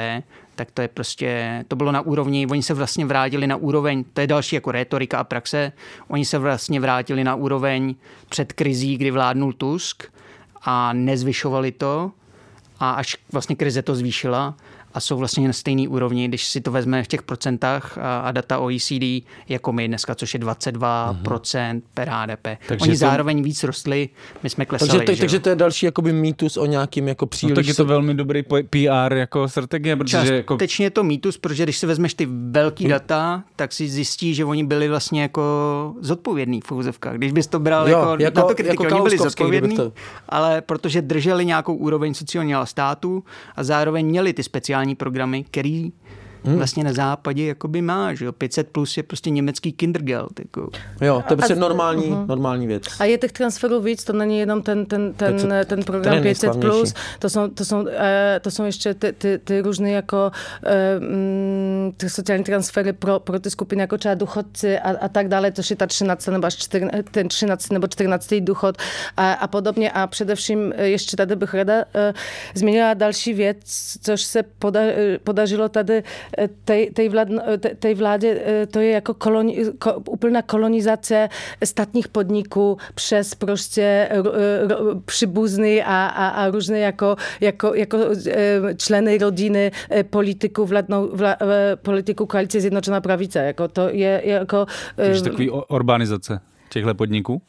tak 0.54 0.70
to 0.70 0.82
je 0.82 0.88
prostě, 0.88 1.64
to 1.68 1.76
bylo 1.76 1.92
na 1.92 2.00
úrovni, 2.00 2.46
oni 2.46 2.62
se 2.62 2.74
vlastně 2.74 3.06
vrátili 3.06 3.46
na 3.46 3.56
úroveň, 3.56 4.04
to 4.12 4.20
je 4.20 4.26
další 4.26 4.56
jako 4.56 4.72
retorika 4.72 5.18
a 5.18 5.24
praxe, 5.24 5.72
oni 6.08 6.24
se 6.24 6.38
vlastně 6.38 6.80
vrátili 6.80 7.24
na 7.24 7.34
úroveň 7.34 7.94
před 8.28 8.52
krizí, 8.52 8.96
kdy 8.96 9.10
vládnul 9.10 9.52
Tusk 9.52 10.04
a 10.62 10.92
nezvyšovali 10.92 11.72
to 11.72 12.10
a 12.80 12.90
až 12.90 13.16
vlastně 13.32 13.56
krize 13.56 13.82
to 13.82 13.94
zvýšila 13.94 14.54
a 14.98 15.00
jsou 15.00 15.16
vlastně 15.16 15.46
na 15.46 15.52
stejné 15.52 15.88
úrovni, 15.88 16.28
když 16.28 16.44
si 16.44 16.60
to 16.60 16.70
vezme 16.70 17.02
v 17.02 17.06
těch 17.06 17.22
procentách 17.22 17.98
a, 17.98 18.18
a 18.18 18.32
data 18.32 18.58
OECD 18.58 19.24
jako 19.48 19.72
my 19.72 19.88
dneska, 19.88 20.14
což 20.14 20.34
je 20.34 20.40
22% 20.40 21.12
mm-hmm. 21.22 21.82
per 21.94 22.08
HDP. 22.08 22.46
Takže 22.68 22.82
Oni 22.82 22.92
to... 22.92 22.96
zároveň 22.96 23.42
víc 23.42 23.64
rostli, 23.64 24.08
my 24.42 24.50
jsme 24.50 24.66
klesali. 24.66 24.90
Takže 24.90 25.16
to, 25.16 25.20
takže 25.20 25.40
to 25.40 25.48
je 25.48 25.56
další 25.56 25.86
jakoby 25.86 26.12
mýtus 26.12 26.56
o 26.56 26.66
nějakým 26.66 27.08
jako 27.08 27.26
příliš... 27.26 27.50
No, 27.50 27.56
tak 27.56 27.66
je 27.66 27.74
to 27.74 27.84
velmi 27.84 28.14
dobrý 28.14 28.42
PR 28.42 29.12
jako 29.12 29.48
strategie, 29.48 29.96
protože 29.96 30.34
jako... 30.34 30.54
Částečně 30.54 30.86
je 30.86 30.90
to 30.90 31.04
mýtus, 31.04 31.38
protože 31.38 31.62
když 31.62 31.78
si 31.78 31.86
vezmeš 31.86 32.14
ty 32.14 32.28
velký 32.50 32.86
hm. 32.86 32.88
data, 32.88 33.44
tak 33.56 33.72
si 33.72 33.88
zjistí, 33.88 34.34
že 34.34 34.44
oni 34.44 34.64
byli 34.64 34.88
vlastně 34.88 35.22
jako 35.22 35.42
zodpovědní 36.00 36.60
v 36.60 36.72
úzovkách. 36.72 37.16
Když 37.16 37.32
bys 37.32 37.46
to 37.46 37.58
bral 37.58 37.88
jo, 37.88 37.98
jako, 37.98 38.22
jako, 38.22 38.40
na 38.40 38.46
to 38.46 38.54
kritiku, 38.54 38.82
jako 38.82 38.94
oni 38.94 39.02
byli 39.04 39.18
zodpovědní, 39.18 39.76
to... 39.76 39.92
ale 40.28 40.60
protože 40.60 41.02
drželi 41.02 41.46
nějakou 41.46 41.74
úroveň 41.74 42.14
sociálního 42.14 42.66
státu 42.66 43.24
a 43.56 43.64
zároveň 43.64 44.06
měli 44.06 44.32
ty 44.32 44.42
speciální 44.42 44.87
speciální 44.88 44.96
programy, 44.96 45.44
který 45.44 45.92
hmm. 46.44 46.56
vlastně 46.56 46.84
na 46.84 46.92
západě 46.92 47.46
jakoby 47.46 47.82
má, 47.82 48.14
že 48.14 48.24
jo, 48.24 48.32
500 48.32 48.68
plus 48.68 48.96
je 48.96 49.02
prostě 49.02 49.30
německý 49.30 49.72
Kindergeld. 49.72 50.40
Jako. 50.40 50.70
Jo, 51.00 51.22
to 51.28 51.32
je 51.32 51.36
prostě 51.36 51.54
normální, 51.54 52.04
uh-huh. 52.04 52.26
normální 52.26 52.66
věc. 52.66 52.82
A 53.00 53.04
je 53.04 53.18
těch 53.18 53.32
transferů 53.32 53.80
víc, 53.80 54.04
to 54.04 54.12
není 54.12 54.38
jenom 54.38 54.62
ten, 54.62 54.86
ten, 54.86 55.12
ten, 55.14 55.32
500, 55.32 55.68
ten 55.68 55.82
program 55.82 56.22
500 56.22 56.56
plus, 56.56 56.94
to 57.18 57.30
jsou, 57.30 57.48
to 57.48 57.64
jsou, 57.64 57.86
eh, 57.90 58.40
to 58.42 58.50
jsou 58.50 58.64
ještě 58.64 58.94
ty, 58.94 59.12
ty, 59.12 59.38
ty 59.38 59.60
různé 59.60 59.90
jako 59.90 60.30
eh, 60.66 61.00
mm, 61.00 61.92
ty 61.96 62.10
sociální 62.10 62.44
transfery 62.44 62.92
pro, 62.92 63.20
pro 63.20 63.40
ty 63.40 63.50
skupiny 63.50 63.80
jako 63.80 63.98
třeba 63.98 64.14
důchodci 64.14 64.78
a, 64.78 64.90
a 65.00 65.08
tak 65.08 65.28
dále, 65.28 65.50
to 65.50 65.62
je 65.70 65.76
ta 65.76 65.86
13 65.86 66.26
nebo 66.26 66.46
až 66.46 66.56
14, 66.56 66.92
ten 67.10 67.28
13 67.28 67.72
nebo 67.72 67.86
14 67.86 68.34
důchod 68.40 68.76
a, 69.16 69.32
a 69.32 69.46
podobně 69.46 69.90
a 69.90 70.06
především 70.06 70.72
eh, 70.76 70.86
ještě 70.88 71.16
tady 71.16 71.36
bych 71.36 71.54
rada 71.54 71.84
změnila 72.54 72.94
další 72.94 73.34
věc, 73.34 73.58
což 74.02 74.22
se 74.22 74.42
poda, 74.42 74.80
podařilo 75.24 75.68
tady 75.68 76.02
tej, 76.64 76.90
tej, 76.90 77.08
vlád, 77.08 77.28
tej 77.78 77.94
vládě 77.94 78.42
e, 78.46 78.66
to 78.66 78.80
je 78.80 78.90
jako 78.90 79.14
koloni, 79.14 79.64
ko, 79.78 80.02
úplná 80.08 80.42
kolonizace 80.42 81.28
statních 81.64 82.08
podniků 82.08 82.78
přes 82.94 83.34
prostě 83.34 84.08
příbuzný 85.04 85.82
a, 85.82 86.06
a, 86.06 86.28
a 86.28 86.50
různé 86.50 86.78
jako, 86.78 87.16
jako, 87.40 87.74
jako 87.74 87.98
e, 88.26 88.74
členy 88.76 89.18
rodiny 89.18 89.72
e, 89.90 90.04
politiků 90.04 90.66
vládnou, 90.66 91.10
vlá, 91.12 91.36
politiku 91.82 92.26
koalice 92.26 92.60
Zjednočená 92.60 93.00
pravice. 93.00 93.38
Jako 93.38 93.68
to 93.68 93.88
je 93.88 94.22
jako... 94.24 94.66
Takže 94.96 95.22
takový 95.22 95.50
urbanizace 95.50 96.40
těchto 96.68 96.94
podniků? 96.94 97.42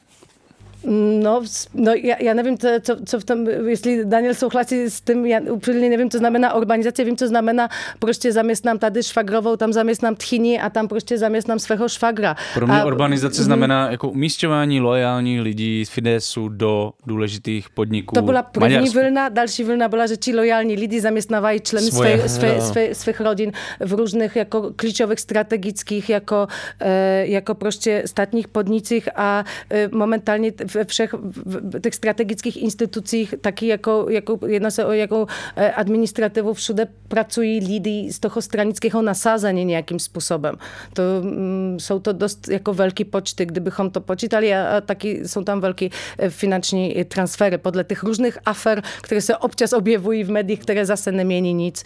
No, 0.83 1.41
no 1.73 1.91
já, 2.03 2.15
já 2.19 2.33
nevím, 2.33 2.57
co, 2.57 2.67
co, 2.81 2.97
co 3.05 3.19
v 3.19 3.23
tom, 3.23 3.47
jestli 3.47 4.05
Daniel 4.05 4.33
souhlasí 4.33 4.83
s 4.83 5.01
tím, 5.01 5.25
já 5.25 5.39
úplně 5.39 5.89
nevím, 5.89 6.09
co 6.09 6.17
znamená 6.17 6.53
urbanizace, 6.53 7.03
vím, 7.03 7.17
co 7.17 7.27
znamená, 7.27 7.69
prostě 7.99 8.31
zaměstnám 8.31 8.79
tady 8.79 9.03
švagrovou, 9.03 9.55
tam 9.55 9.73
zaměstnám 9.73 10.15
tchyni 10.15 10.59
a 10.59 10.69
tam 10.69 10.87
prostě 10.87 11.17
zaměstnám 11.17 11.59
svého 11.59 11.89
švagra. 11.89 12.35
Pro 12.53 12.67
mě 12.67 12.81
a, 12.81 12.85
urbanizace 12.85 13.43
znamená 13.43 13.91
jako 13.91 14.09
umístěvání 14.09 14.81
lojálních 14.81 15.41
lidí 15.41 15.85
z 15.85 15.89
Fidesu 15.89 16.49
do 16.49 16.91
důležitých 17.05 17.69
podniků. 17.69 18.15
To 18.15 18.21
byla 18.21 18.43
první 18.43 18.75
Maďarsku. 18.75 18.99
vlna, 18.99 19.29
další 19.29 19.63
vlna 19.63 19.87
byla, 19.87 20.07
že 20.07 20.17
ti 20.17 20.35
lojální 20.35 20.75
lidi 20.75 21.01
zaměstnávají 21.01 21.59
členy 21.59 21.91
své, 21.91 22.29
své, 22.29 22.61
své, 22.61 22.95
svých 22.95 23.21
rodin 23.21 23.51
v 23.79 23.93
různých 23.93 24.35
jako 24.35 24.71
klíčových 24.75 25.19
strategických 25.19 26.09
jako, 26.09 26.47
e, 26.79 27.25
jako 27.27 27.55
prostě 27.55 28.03
státních 28.05 28.47
podnicích 28.47 29.09
a 29.15 29.45
e, 29.71 29.87
momentálně 29.91 30.51
ve 30.73 30.85
všech 30.85 31.13
v 31.13 31.79
těch 31.79 31.93
strategických 31.95 32.63
institucích, 32.63 33.33
taky 33.41 33.67
jako, 33.67 34.05
jako 34.09 34.39
jedná 34.47 34.71
se 34.71 34.85
o 34.85 34.91
jakou 34.91 35.27
e, 35.55 35.71
administrativu, 35.71 36.53
všude 36.53 36.87
pracují 37.07 37.59
lidi 37.67 38.09
z 38.13 38.19
toho 38.19 38.41
stranického 38.41 39.01
nasázení 39.01 39.65
nějakým 39.65 39.99
způsobem. 39.99 40.55
To 40.93 41.01
mm, 41.21 41.77
jsou 41.79 41.99
to 41.99 42.13
dost 42.13 42.47
jako 42.47 42.73
velký 42.73 43.05
počty, 43.05 43.45
kdybychom 43.45 43.89
to 43.91 44.01
počítali 44.01 44.53
a, 44.55 44.77
a 44.77 44.81
taky 44.81 45.27
jsou 45.27 45.43
tam 45.43 45.59
velký 45.61 45.89
e, 46.17 46.29
finanční 46.29 47.05
transfery 47.07 47.57
podle 47.57 47.83
těch 47.83 48.03
různých 48.03 48.37
afer, 48.45 48.81
které 49.01 49.21
se 49.21 49.37
občas 49.37 49.73
objevují 49.73 50.23
v 50.23 50.29
médiích, 50.31 50.59
které 50.59 50.85
zase 50.85 51.11
nemění 51.11 51.53
nic 51.53 51.83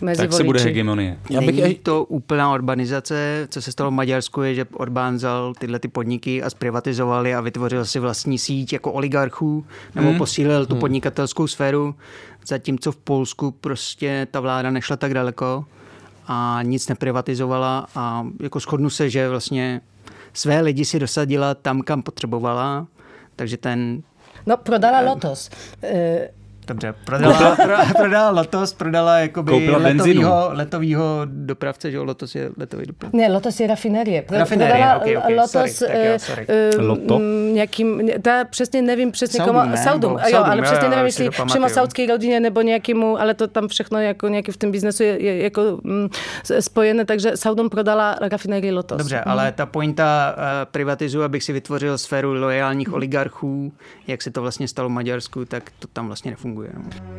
mezi 0.00 0.16
Tak 0.18 0.30
voliči. 0.30 0.36
se 0.36 0.44
bude 0.44 0.60
hegemonie. 0.60 1.18
Já 1.30 1.40
bych- 1.40 1.62
Není 1.62 1.74
to 1.74 2.04
úplná 2.04 2.54
urbanizace, 2.54 3.46
co 3.50 3.62
se 3.62 3.72
stalo 3.72 3.90
v 3.90 3.94
Maďarsku, 3.94 4.42
je, 4.42 4.54
že 4.54 4.64
Orbán 4.74 5.16
vzal 5.16 5.54
tyhle 5.58 5.78
ty 5.78 5.88
podniky 5.88 6.42
a 6.42 6.50
zprivatizoval 6.50 7.26
je 7.26 7.36
a 7.36 7.40
vytvořil 7.40 7.84
si 7.84 8.00
vlastní 8.26 8.38
síť 8.38 8.72
jako 8.72 8.92
oligarchů, 8.92 9.66
nebo 9.94 10.08
Hmm. 10.08 10.18
posílil 10.18 10.66
tu 10.66 10.76
podnikatelskou 10.76 11.46
sféru, 11.46 11.94
zatímco 12.46 12.92
v 12.92 12.96
Polsku 12.96 13.50
prostě 13.50 14.26
ta 14.30 14.40
vláda 14.40 14.70
nešla 14.70 14.96
tak 14.96 15.14
daleko 15.14 15.64
a 16.26 16.58
nic 16.62 16.88
neprivatizovala 16.88 17.86
a 17.94 18.26
jako 18.42 18.60
shodnu 18.60 18.90
se, 18.90 19.10
že 19.10 19.28
vlastně 19.28 19.80
své 20.32 20.60
lidi 20.60 20.84
si 20.84 20.98
dosadila 20.98 21.54
tam, 21.54 21.82
kam 21.82 22.02
potřebovala, 22.02 22.86
takže 23.36 23.56
ten 23.56 24.02
No, 24.46 24.56
prodala 24.56 25.00
Lotos. 25.00 25.50
Dobře, 26.66 26.94
prodala, 27.04 27.56
pro, 27.56 27.76
prodala 27.96 28.30
Lotos, 28.30 28.72
prodala 28.72 29.18
jakoby 29.18 29.52
Koupila 29.52 29.78
letovýho, 29.78 30.48
letovýho 30.52 31.20
dopravce, 31.24 31.90
že 31.90 31.96
jo, 31.96 32.04
Lotos 32.04 32.34
je 32.34 32.50
letový 32.56 32.86
dopravce. 32.86 33.16
Ne, 33.16 33.28
Lotos 33.32 33.60
je 33.60 33.66
rafinérie. 33.66 34.22
Pro- 34.22 34.38
Rafinérie, 34.38 34.74
prodala 34.76 34.96
okej, 34.96 35.16
okej, 35.16 35.36
Lotos 35.36 35.50
sorry, 35.52 35.72
tak 35.92 36.04
jo, 36.04 36.12
eh, 36.14 36.18
sorry. 36.18 36.46
eh, 36.48 36.76
Loto? 36.76 37.18
nějakým, 37.52 38.10
ta 38.22 38.44
přesně 38.44 38.82
nevím 38.82 39.12
přesně 39.12 39.36
Saudum, 39.36 39.54
komu, 39.56 39.70
ne? 39.70 39.76
Saudum, 39.76 40.10
Nebo 40.16 40.28
jo, 40.28 40.30
Saudum, 40.30 40.50
ale 40.50 40.56
jo, 40.56 40.62
přesně 40.62 40.84
jo, 40.84 40.90
nevím, 40.90 41.06
jestli 41.06 41.30
pamatuju. 41.30 41.68
saudské 41.68 42.06
rodině 42.06 42.40
nebo 42.40 42.60
nějakému, 42.60 43.20
ale 43.20 43.34
to 43.34 43.46
tam 43.46 43.68
všechno 43.68 44.00
jako 44.00 44.28
nějaký 44.28 44.52
v 44.52 44.56
tom 44.56 44.70
biznesu 44.72 45.02
je, 45.02 45.22
je 45.22 45.42
jako 45.42 45.78
mm, 45.82 46.08
spojené, 46.60 47.04
takže 47.04 47.36
Saudum 47.36 47.68
prodala 47.70 48.18
rafinérii 48.20 48.72
Lotos. 48.72 48.98
Dobře, 48.98 49.16
Mm. 49.16 49.32
ale 49.32 49.52
ta 49.52 49.66
pointa 49.66 50.34
uh, 50.36 50.42
privatizu, 50.70 51.22
abych 51.22 51.42
si 51.44 51.52
vytvořil 51.52 51.98
sféru 51.98 52.34
loajálních 52.34 52.92
oligarchů, 52.92 53.72
jak 54.06 54.22
se 54.22 54.30
to 54.30 54.42
vlastně 54.42 54.68
stalo 54.68 54.88
v 54.88 54.92
Maďarsku, 54.92 55.44
tak 55.44 55.62
to 55.78 55.88
tam 55.92 56.06
vlastně 56.06 56.30
nefunguje. 56.30 56.55
No. 56.62 57.16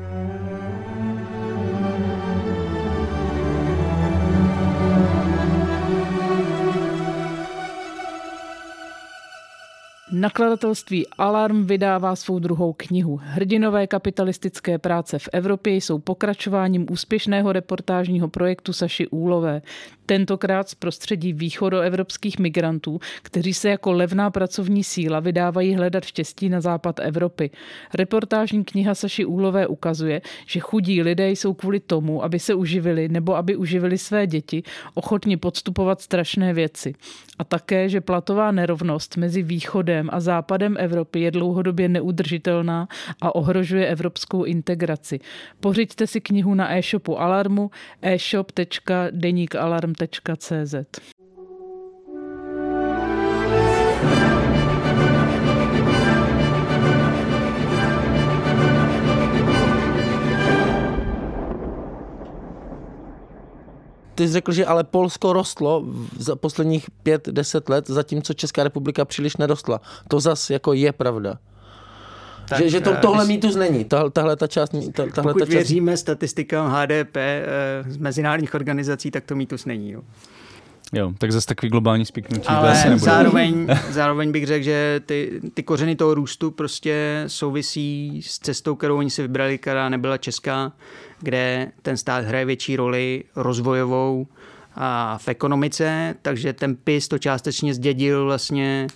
Nakladatelství 10.11 11.07
Alarm 11.17 11.65
vydává 11.65 12.15
svou 12.15 12.39
druhou 12.39 12.73
knihu. 12.73 13.19
Hrdinové 13.23 13.87
kapitalistické 13.87 14.77
práce 14.77 15.19
v 15.19 15.29
Evropě 15.33 15.75
jsou 15.75 15.99
pokračováním 15.99 16.85
úspěšného 16.91 17.51
reportážního 17.51 18.27
projektu 18.27 18.73
Saši 18.73 19.07
Úlové. 19.07 19.61
Tentokrát 20.09 20.69
z 20.69 20.75
prostředí 20.75 21.33
východoevropských 21.33 22.39
migrantů, 22.39 22.99
kteří 23.21 23.53
se 23.53 23.69
jako 23.69 23.91
levná 23.91 24.31
pracovní 24.31 24.83
síla 24.83 25.19
vydávají 25.19 25.75
hledat 25.75 26.05
štěstí 26.05 26.49
na 26.49 26.61
západ 26.61 26.99
Evropy. 26.99 27.49
Reportážní 27.93 28.63
kniha 28.63 28.95
Saši 28.95 29.25
Úlové 29.25 29.67
ukazuje, 29.67 30.21
že 30.45 30.59
chudí 30.59 31.01
lidé 31.01 31.31
jsou 31.31 31.53
kvůli 31.53 31.79
tomu, 31.79 32.23
aby 32.23 32.39
se 32.39 32.53
uživili 32.53 33.09
nebo 33.09 33.35
aby 33.35 33.55
uživili 33.55 33.97
své 33.97 34.27
děti, 34.27 34.63
ochotni 34.93 35.37
podstupovat 35.37 36.01
strašné 36.01 36.53
věci. 36.53 36.93
A 37.39 37.43
také, 37.43 37.89
že 37.89 38.01
platová 38.01 38.51
nerovnost 38.51 39.17
mezi 39.17 39.43
východem 39.43 40.09
a 40.11 40.19
západem 40.19 40.75
Evropy 40.79 41.19
je 41.19 41.31
dlouhodobě 41.31 41.89
neudržitelná 41.89 42.87
a 43.21 43.35
ohrožuje 43.35 43.87
evropskou 43.87 44.43
integraci. 44.43 45.19
Pořiďte 45.59 46.07
si 46.07 46.21
knihu 46.21 46.53
na 46.53 46.77
e-shopu 46.77 47.19
Alarmu 47.19 47.71
e-shop.denikalarm.cz 48.01 49.96
Ty 64.15 64.27
jsi 64.27 64.33
řekl, 64.33 64.51
že 64.51 64.65
ale 64.65 64.83
Polsko 64.83 65.33
rostlo 65.33 65.85
za 66.19 66.35
posledních 66.35 66.91
pět, 67.03 67.29
deset 67.29 67.69
let, 67.69 67.87
zatímco 67.87 68.33
Česká 68.33 68.63
republika 68.63 69.05
příliš 69.05 69.37
nerostla. 69.37 69.81
To 70.07 70.19
zas 70.19 70.49
jako 70.49 70.73
je 70.73 70.93
pravda. 70.93 71.39
Tak, 72.49 72.59
že, 72.59 72.69
že 72.69 72.81
to, 72.81 72.93
eh, 72.93 72.97
tohle 73.01 73.25
když- 73.25 73.35
mýtus 73.35 73.55
není. 73.55 73.85
Tahle, 73.85 74.11
tahle 74.11 74.35
ta 74.35 74.47
část, 74.47 74.69
ta, 74.93 75.05
tahle 75.05 75.33
Pokud 75.33 75.39
ta 75.39 75.45
část 75.45 75.53
věříme 75.53 75.97
statistikám 75.97 76.71
HDP 76.71 77.17
eh, 77.17 77.83
z 77.91 77.97
mezinárodních 77.97 78.53
organizací, 78.55 79.11
tak 79.11 79.23
to 79.25 79.35
mýtus 79.35 79.65
není. 79.65 79.91
Jo. 79.91 80.01
Jo, 80.93 81.13
tak 81.17 81.31
zase 81.31 81.47
takový 81.47 81.69
globální 81.69 82.05
spiknutí. 82.05 82.43
to 82.43 82.51
Ale 82.51 82.71
asi 82.71 82.89
nebude. 82.89 83.05
zároveň, 83.05 83.67
zároveň 83.89 84.31
bych 84.31 84.45
řekl, 84.47 84.63
že 84.63 85.01
ty, 85.05 85.41
ty 85.53 85.63
kořeny 85.63 85.95
toho 85.95 86.13
růstu 86.13 86.51
prostě 86.51 87.23
souvisí 87.27 88.21
s 88.25 88.39
cestou, 88.39 88.75
kterou 88.75 88.97
oni 88.97 89.09
si 89.09 89.21
vybrali, 89.21 89.57
která 89.57 89.89
nebyla 89.89 90.17
česká, 90.17 90.71
kde 91.19 91.71
ten 91.81 91.97
stát 91.97 92.25
hraje 92.25 92.45
větší 92.45 92.75
roli 92.75 93.23
rozvojovou 93.35 94.27
a 94.75 95.17
v 95.17 95.27
ekonomice, 95.27 96.15
takže 96.21 96.53
ten 96.53 96.75
PIS 96.75 97.07
to 97.07 97.17
částečně 97.19 97.73
zdědil 97.73 98.25
vlastně 98.25 98.87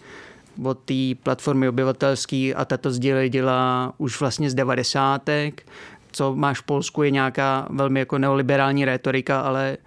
od 0.64 0.80
té 0.80 1.15
platformy 1.23 1.68
obyvatelský 1.68 2.56
a 2.56 2.65
tato 2.65 2.91
sdělej 2.91 3.30
dělá 3.30 3.94
už 3.98 4.19
vlastně 4.19 4.49
z 4.49 4.53
devadesátek. 4.53 5.68
Co 6.11 6.36
máš 6.36 6.60
v 6.60 6.64
Polsku 6.64 7.03
je 7.03 7.11
nějaká 7.11 7.68
velmi 7.69 7.99
jako 7.99 8.18
neoliberální 8.18 8.86
retorika, 8.86 9.41
ale 9.41 9.78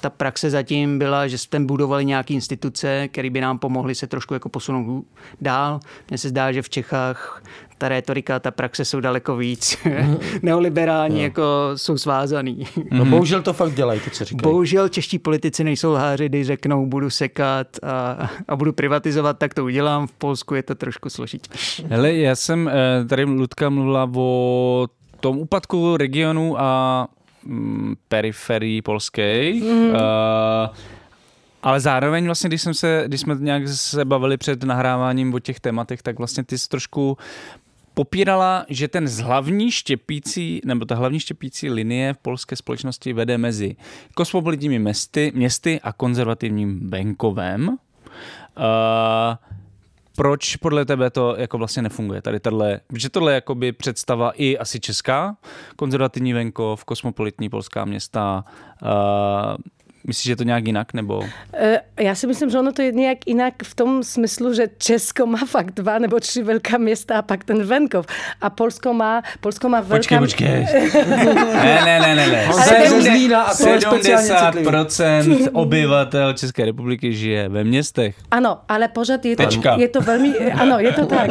ta 0.00 0.10
praxe 0.10 0.50
zatím 0.50 0.98
byla, 0.98 1.28
že 1.28 1.38
jsme 1.38 1.60
budovali 1.60 2.04
nějaké 2.04 2.34
instituce, 2.34 3.08
které 3.08 3.30
by 3.30 3.40
nám 3.40 3.58
pomohly 3.58 3.94
se 3.94 4.06
trošku 4.06 4.34
jako 4.34 4.48
posunout 4.48 5.04
dál. 5.40 5.80
Mně 6.10 6.18
se 6.18 6.28
zdá, 6.28 6.52
že 6.52 6.62
v 6.62 6.70
Čechách 6.70 7.42
ta 7.80 7.88
retorika, 7.88 8.38
ta 8.38 8.50
praxe 8.50 8.84
jsou 8.84 9.00
daleko 9.00 9.36
víc 9.36 9.78
neoliberální, 10.42 11.22
jako 11.22 11.42
jsou 11.76 11.98
svázaný. 11.98 12.64
No 12.90 13.04
bohužel 13.04 13.42
to 13.42 13.52
fakt 13.52 13.74
dělají, 13.74 14.00
to 14.00 14.10
co 14.10 14.24
říkají. 14.24 14.52
Bohužel 14.52 14.88
čeští 14.88 15.18
politici 15.18 15.64
nejsou 15.64 15.92
lháři, 15.92 16.28
když 16.28 16.46
řeknou, 16.46 16.86
budu 16.86 17.10
sekat 17.10 17.66
a, 17.82 18.30
a 18.48 18.56
budu 18.56 18.72
privatizovat, 18.72 19.38
tak 19.38 19.54
to 19.54 19.64
udělám. 19.64 20.06
V 20.06 20.12
Polsku 20.12 20.54
je 20.54 20.62
to 20.62 20.74
trošku 20.74 21.10
složitější. 21.10 21.86
Hele, 21.88 22.12
já 22.12 22.36
jsem, 22.36 22.68
eh, 22.68 23.04
tady 23.04 23.24
Ludka 23.24 23.70
mluvila 23.70 24.10
o 24.16 24.86
tom 25.20 25.38
úpadku 25.38 25.96
regionu 25.96 26.60
a 26.60 27.08
mm, 27.44 27.94
periferii 28.08 28.82
polské. 28.82 29.52
Mm. 29.52 29.90
Uh, 29.90 29.96
ale 31.62 31.80
zároveň 31.80 32.26
vlastně, 32.26 32.48
když, 32.48 32.62
jsem 32.62 32.74
se, 32.74 33.04
když 33.06 33.20
jsme 33.20 33.36
nějak 33.38 33.68
se 33.68 34.04
bavili 34.04 34.36
před 34.36 34.62
nahráváním 34.62 35.34
o 35.34 35.38
těch 35.38 35.60
tématech, 35.60 36.02
tak 36.02 36.18
vlastně 36.18 36.44
ty 36.44 36.58
jsi 36.58 36.68
trošku 36.68 37.18
popírala, 38.00 38.64
že 38.68 38.88
ten 38.88 39.08
z 39.08 39.20
hlavní 39.20 39.70
štěpící, 39.70 40.60
nebo 40.64 40.84
ta 40.84 40.94
hlavní 40.94 41.20
štěpící 41.20 41.70
linie 41.70 42.14
v 42.14 42.18
polské 42.18 42.56
společnosti 42.56 43.12
vede 43.12 43.38
mezi 43.38 43.76
kosmopolitními 44.14 44.78
městy, 44.78 45.32
městy 45.34 45.80
a 45.82 45.92
konzervativním 45.92 46.90
venkovem. 46.90 47.68
Uh, 47.68 47.76
proč 50.16 50.56
podle 50.56 50.84
tebe 50.84 51.10
to 51.10 51.36
jako 51.36 51.58
vlastně 51.58 51.82
nefunguje? 51.82 52.22
Tady 52.22 52.40
tahle, 52.40 52.80
že 52.96 53.08
tohle 53.08 53.32
je 53.32 53.34
jakoby 53.34 53.72
představa 53.72 54.30
i 54.30 54.58
asi 54.58 54.80
česká, 54.80 55.36
konzervativní 55.76 56.32
venkov, 56.32 56.84
kosmopolitní 56.84 57.48
polská 57.48 57.84
města. 57.84 58.44
Uh, 58.82 58.90
myslíš, 60.06 60.24
že 60.24 60.32
je 60.32 60.36
to 60.36 60.42
nějak 60.44 60.66
jinak? 60.66 60.94
Nebo... 60.94 61.22
E, 61.54 61.80
Já 62.00 62.14
si 62.14 62.26
myslím, 62.26 62.50
že 62.50 62.58
ono 62.58 62.72
to 62.72 62.82
je 62.82 62.92
nějak 62.92 63.18
jinak 63.26 63.54
v 63.64 63.74
tom 63.74 64.02
smyslu, 64.04 64.54
že 64.54 64.66
Česko 64.78 65.26
má 65.26 65.38
fakt 65.46 65.70
dva 65.70 65.98
nebo 65.98 66.20
tři 66.20 66.42
velká 66.42 66.78
města 66.78 67.18
a 67.18 67.22
pak 67.22 67.44
ten 67.44 67.62
venkov. 67.64 68.06
A 68.40 68.50
Polsko 68.50 68.94
má, 68.94 69.22
Polsko 69.40 69.68
má 69.68 69.80
velká... 69.80 70.18
Počkej, 70.18 70.18
počkej. 70.18 70.66
ne, 71.64 71.80
ne, 71.84 72.00
ne, 72.00 72.14
ne, 72.14 72.26
ne. 72.28 72.46
On 72.54 72.62
se 72.62 72.74
je 72.76 72.90
z 72.90 73.02
Zlína 73.02 73.42
a 73.42 73.54
to 73.56 73.68
je 73.68 73.80
speciálně 73.80 74.28
citlivý. 74.28 74.66
70% 74.68 75.48
obyvatel 75.52 76.32
České 76.32 76.64
republiky 76.64 77.14
žije 77.14 77.48
ve 77.48 77.64
městech. 77.64 78.16
Ano, 78.30 78.58
ale 78.68 78.88
pořád 78.88 79.24
je 79.24 79.36
to, 79.36 79.42
Tečka. 79.42 79.76
je 79.76 79.88
to 79.88 80.00
velmi, 80.00 80.36
ano, 80.38 80.78
je 80.78 80.92
to 80.92 81.06
tak. 81.06 81.30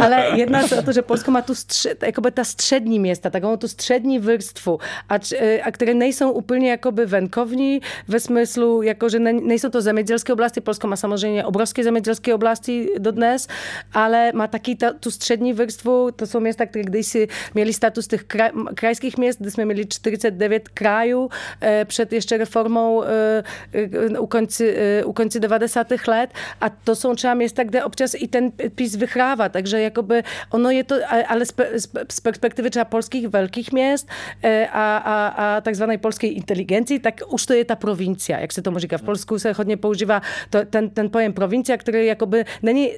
Ale 0.00 0.26
jedná 0.34 0.62
se 0.68 0.78
o 0.78 0.82
to, 0.82 0.92
že 0.92 1.02
Polsko 1.02 1.30
má 1.30 1.42
tu 1.42 1.54
střed, 1.54 2.02
jakoby 2.02 2.30
ta 2.30 2.44
střední 2.44 2.98
města, 2.98 3.30
takovou 3.30 3.56
tu 3.56 3.68
střední 3.68 4.18
vrstvu, 4.18 4.78
a, 5.08 5.18
č- 5.18 5.60
a 5.60 5.70
které 5.70 5.94
nejsou 5.94 6.30
úplně 6.30 6.70
jakoby 6.70 7.06
venkovní, 7.06 7.80
ve 8.08 8.20
smyslu, 8.20 8.82
jako 8.82 9.08
že 9.08 9.18
ne, 9.18 9.32
nejsou 9.32 9.68
to 9.68 9.82
zemědělské 9.82 10.32
oblasti, 10.32 10.60
Polsko 10.60 10.86
má 10.86 10.96
samozřejmě 10.96 11.44
obrovské 11.44 11.84
zemědělské 11.84 12.34
oblasti 12.34 12.88
dodnes, 12.98 13.48
ale 13.92 14.32
má 14.34 14.46
taky 14.46 14.76
ta, 14.76 14.92
tu 14.92 15.10
střední 15.10 15.52
vrstvu, 15.52 16.10
to 16.16 16.26
jsou 16.26 16.40
města, 16.40 16.66
které 16.66 16.84
kdysi 16.84 17.28
měli 17.54 17.72
status 17.72 18.06
těch 18.06 18.24
kraj, 18.24 18.50
krajských 18.74 19.18
měst, 19.18 19.40
kde 19.40 19.50
jsme 19.50 19.64
měli 19.64 19.86
49 19.86 20.68
krajů 20.68 21.30
eh, 21.60 21.84
před 21.84 22.12
ještě 22.12 22.36
reformou 22.36 23.04
eh, 23.04 24.18
u, 24.18 24.26
konci, 24.26 24.76
u 25.04 25.12
konci 25.12 25.40
90. 25.40 25.86
let. 26.08 26.30
A 26.60 26.68
to 26.68 26.96
jsou 26.96 27.14
třeba 27.14 27.34
města, 27.34 27.64
kde 27.64 27.84
občas 27.84 28.14
i 28.14 28.28
ten 28.28 28.50
PiS 28.50 28.96
vychrává, 28.96 29.48
takže 29.48 29.80
jakoby 29.80 30.22
ono 30.50 30.70
je 30.70 30.84
to, 30.84 30.94
ale 31.28 31.46
z, 31.46 31.54
z 32.10 32.20
perspektivy 32.20 32.70
třeba 32.70 32.84
polských 32.84 33.28
velkých 33.28 33.72
měst 33.72 34.08
a, 34.72 34.96
a, 34.96 35.26
a 35.26 35.60
takzvané 35.60 35.98
polské 35.98 36.26
inteligenci, 36.26 36.98
tak 36.98 37.20
už 37.28 37.46
to 37.46 37.52
je 37.52 37.64
ta 37.64 37.76
provincia, 37.98 38.38
jak 38.38 38.52
se 38.52 38.62
tomu 38.62 38.78
říká. 38.78 38.98
V 38.98 39.02
Polsku 39.02 39.38
se 39.38 39.54
používá 39.80 40.22
to, 40.50 40.58
ten, 40.70 40.90
ten 40.90 41.10
pojem 41.10 41.32
provincia, 41.32 41.76
který 41.76 42.06
jakoby 42.06 42.44
není, 42.62 42.92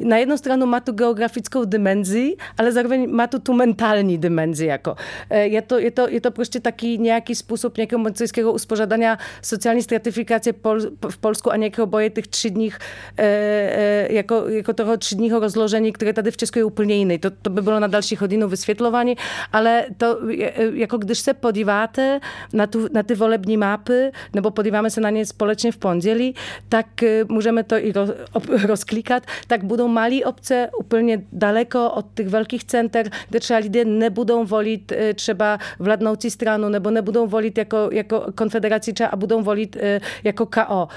na 0.00 0.16
jednu 0.16 0.36
stranu 0.36 0.66
má 0.66 0.80
tu 0.80 0.92
geografickou 0.92 1.64
dimenzi, 1.64 2.36
ale 2.58 2.72
zároveň 2.72 3.10
má 3.10 3.26
tu 3.26 3.38
tu 3.38 3.52
mentální 3.52 4.18
dimenzi. 4.18 4.66
Jako. 4.66 4.96
E, 5.30 5.46
je, 5.46 5.62
to, 5.62 5.78
je, 5.78 5.90
to, 5.90 6.08
je 6.08 6.20
to 6.20 6.30
prostě 6.30 6.60
taky 6.60 6.98
nějaký 6.98 7.34
způsob 7.34 7.76
nějakého 7.76 8.00
mocenského 8.00 8.52
uspořádania 8.52 9.18
sociální 9.42 9.82
stratifikace 9.82 10.52
Pol, 10.52 10.80
v 11.10 11.18
Polsku 11.18 11.52
a 11.52 11.56
nějakého 11.56 11.86
boje 11.86 12.10
těch 12.10 12.26
třídních, 12.26 12.78
e, 13.18 13.26
e, 13.26 14.14
jako, 14.14 14.48
jako 14.48 14.72
toho 14.72 14.96
třídního 14.96 15.40
rozložení, 15.40 15.92
které 15.92 16.12
tady 16.12 16.30
v 16.30 16.36
Česku 16.36 16.58
je 16.58 16.64
úplně 16.64 16.94
jiný. 16.94 17.18
To, 17.18 17.30
to 17.30 17.50
by 17.50 17.62
bylo 17.62 17.80
na 17.80 17.86
další 17.86 18.16
hodinu 18.16 18.48
vysvětlování, 18.48 19.16
ale 19.52 19.84
to, 19.96 20.18
jako 20.72 20.96
když 20.98 21.18
se 21.18 21.34
podíváte 21.34 22.20
na, 22.52 22.66
tu, 22.66 22.88
na 22.92 23.02
ty 23.02 23.14
volební 23.14 23.56
mapy, 23.56 23.97
nebo 24.34 24.50
podíváme 24.50 24.90
se 24.90 25.00
na 25.00 25.10
ně 25.10 25.26
společně 25.26 25.72
v 25.72 25.76
pondělí, 25.76 26.34
tak 26.68 27.02
eh, 27.02 27.24
můžeme 27.28 27.62
to 27.62 27.76
i 27.76 27.92
roz, 27.92 28.10
rozklikat, 28.66 29.22
tak 29.46 29.64
budou 29.64 29.88
malé 29.88 30.24
obce 30.24 30.68
úplně 30.78 31.22
daleko 31.32 31.90
od 31.90 32.06
těch 32.14 32.28
velkých 32.28 32.64
center, 32.64 33.10
kde 33.28 33.40
třeba 33.40 33.58
lidé 33.58 33.84
nebudou 33.84 34.44
volit 34.44 34.92
eh, 34.92 35.14
třeba 35.14 35.58
vládnoucí 35.78 36.30
stranu, 36.30 36.68
nebo 36.68 36.90
nebudou 36.90 37.26
volit 37.26 37.58
jako, 37.58 37.88
jako 37.92 38.24
konfederaci 38.34 38.92
třeba 38.92 39.08
a 39.08 39.16
budou 39.16 39.42
volit 39.42 39.76
eh, 39.80 40.00
jako 40.24 40.46
KO. 40.46 40.88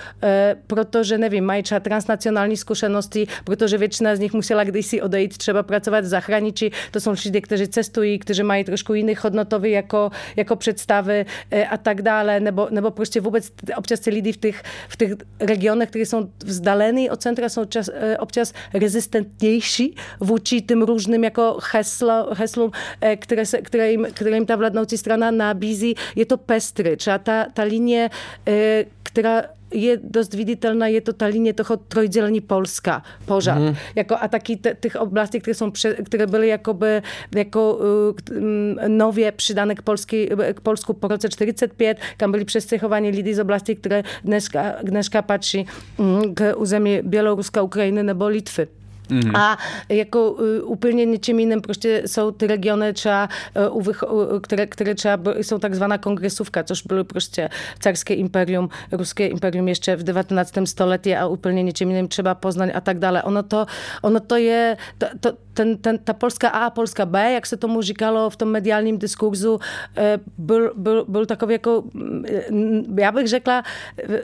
Protože, 0.67 1.17
nevím, 1.17 1.45
mají 1.45 1.63
třeba 1.63 1.79
transnacionální 1.79 2.57
zkušenosti, 2.57 3.27
protože 3.43 3.77
většina 3.77 4.15
z 4.15 4.19
nich 4.19 4.33
musela 4.33 4.63
kdysi 4.63 5.01
odejít 5.01 5.37
třeba 5.37 5.63
pracovat 5.63 6.03
v 6.03 6.07
zahraničí. 6.07 6.71
To 6.91 6.99
jsou 6.99 7.13
lidé, 7.25 7.41
kteří 7.41 7.67
cestují, 7.67 8.19
kteří 8.19 8.43
mají 8.43 8.63
trošku 8.63 8.93
jiný 8.93 9.15
hodnotový 9.21 9.71
jako, 9.71 10.11
jako 10.35 10.55
představy 10.55 11.25
a 11.69 11.77
tak 11.77 12.01
dále, 12.01 12.39
nebo, 12.39 12.67
nebo 12.71 12.90
prostě 12.91 13.21
vůbec 13.21 13.51
občas 13.75 14.05
lidi 14.05 14.31
v 14.31 14.37
těch, 14.37 14.63
v 14.89 14.97
těch 14.97 15.11
regionech, 15.39 15.89
které 15.89 16.05
jsou 16.05 16.29
od 17.11 17.21
centra, 17.21 17.49
jsou 17.49 17.65
čas, 17.65 17.89
e, 17.93 18.17
občas 18.17 18.53
rezistentnější 18.73 19.95
vůči 20.19 20.61
tím 20.61 20.81
různým 20.81 21.23
jako 21.23 21.57
heslo, 21.73 22.27
heslům, 22.33 22.71
e, 23.01 23.15
které, 23.15 23.45
se, 23.45 23.61
které, 23.61 23.91
jim, 23.91 24.07
které 24.13 24.35
jim 24.35 24.45
ta 24.45 24.55
vládnoucí 24.55 24.97
strana 24.97 25.31
nabízí. 25.31 25.95
Je 26.15 26.25
to 26.25 26.37
pestry. 26.37 26.97
Třeba 26.97 27.17
ta, 27.17 27.45
ta 27.53 27.63
linie, 27.63 28.09
která 29.03 29.43
je 29.71 29.99
dost 30.03 30.33
viditelná, 30.33 30.87
je 30.87 31.01
to 31.01 31.13
ta 31.13 31.25
linie 31.25 31.53
toho 31.53 31.77
Polska 32.47 33.03
pořád. 33.25 33.59
Mm. 33.59 33.75
Jako, 33.95 34.15
a 34.21 34.27
taky 34.27 34.59
těch 34.79 34.95
oblastí, 34.95 35.39
které, 35.39 35.55
jsou 35.55 35.71
které 36.05 36.27
byly 36.27 36.47
jakoby, 36.47 37.01
jako 37.35 37.79
nově 38.87 39.31
přidané 39.31 39.75
k, 39.75 39.81
Polsky, 39.81 40.29
k 40.53 40.61
Polsku 40.61 40.93
po 40.93 41.07
roce 41.07 41.29
45, 41.29 41.97
kam 42.17 42.31
byli 42.31 42.45
přestěhováni 42.45 43.09
lidi 43.09 43.35
z 43.35 43.39
oblasti, 43.39 43.75
které 43.75 44.03
dneska, 44.23 44.75
dneska 44.83 45.21
patří 45.21 45.67
um, 45.97 46.35
k 46.35 46.53
území 46.55 46.99
Běloruska, 47.03 47.61
Ukrajiny 47.61 48.03
nebo 48.03 48.27
Litvy. 48.27 48.80
Mm. 49.11 49.35
A 49.35 49.57
jako 49.89 50.31
uh, 50.31 50.71
úplně 50.71 51.05
něčím 51.05 51.39
jiným 51.39 51.61
prostě 51.61 52.03
jsou 52.05 52.31
ty 52.31 52.47
regiony 52.47 52.93
třeba, 52.93 53.29
uh, 53.71 53.87
uh, 53.87 54.39
které, 54.41 54.65
které 54.65 54.95
třeba 54.95 55.33
jsou 55.35 55.57
takzvaná 55.57 55.97
kongresówka, 55.97 56.63
což 56.63 56.81
bylo 56.81 57.03
prostě 57.03 57.49
carské 57.79 58.13
imperium, 58.13 58.69
ruské 58.91 59.27
imperium 59.27 59.67
ještě 59.67 59.95
v 59.95 60.03
19. 60.03 60.53
století 60.65 61.15
a 61.15 61.27
úplně 61.27 61.63
něčím 61.63 61.89
jiným 61.89 62.07
třeba 62.07 62.35
Poznaň 62.35 62.71
a 62.75 62.81
tak 62.81 62.99
dále. 62.99 63.23
Ono 63.23 63.43
to, 63.43 63.65
ono 64.01 64.19
to 64.19 64.35
je, 64.35 64.77
to, 64.97 65.07
to, 65.19 65.31
ten, 65.53 65.77
ten, 65.77 65.97
ta 65.97 66.13
Polska 66.13 66.49
A 66.49 66.65
a 66.65 66.69
Polska 66.69 67.05
B, 67.05 67.33
jak 67.33 67.45
se 67.45 67.57
tomu 67.57 67.81
říkalo 67.81 68.29
v 68.29 68.35
tom 68.35 68.49
mediálním 68.49 68.97
diskurzu, 68.97 69.59
byl, 70.37 70.73
byl, 70.75 71.05
byl 71.07 71.25
takový 71.25 71.53
jako, 71.53 71.83
já 72.97 73.11
bych 73.11 73.27
řekla 73.27 73.63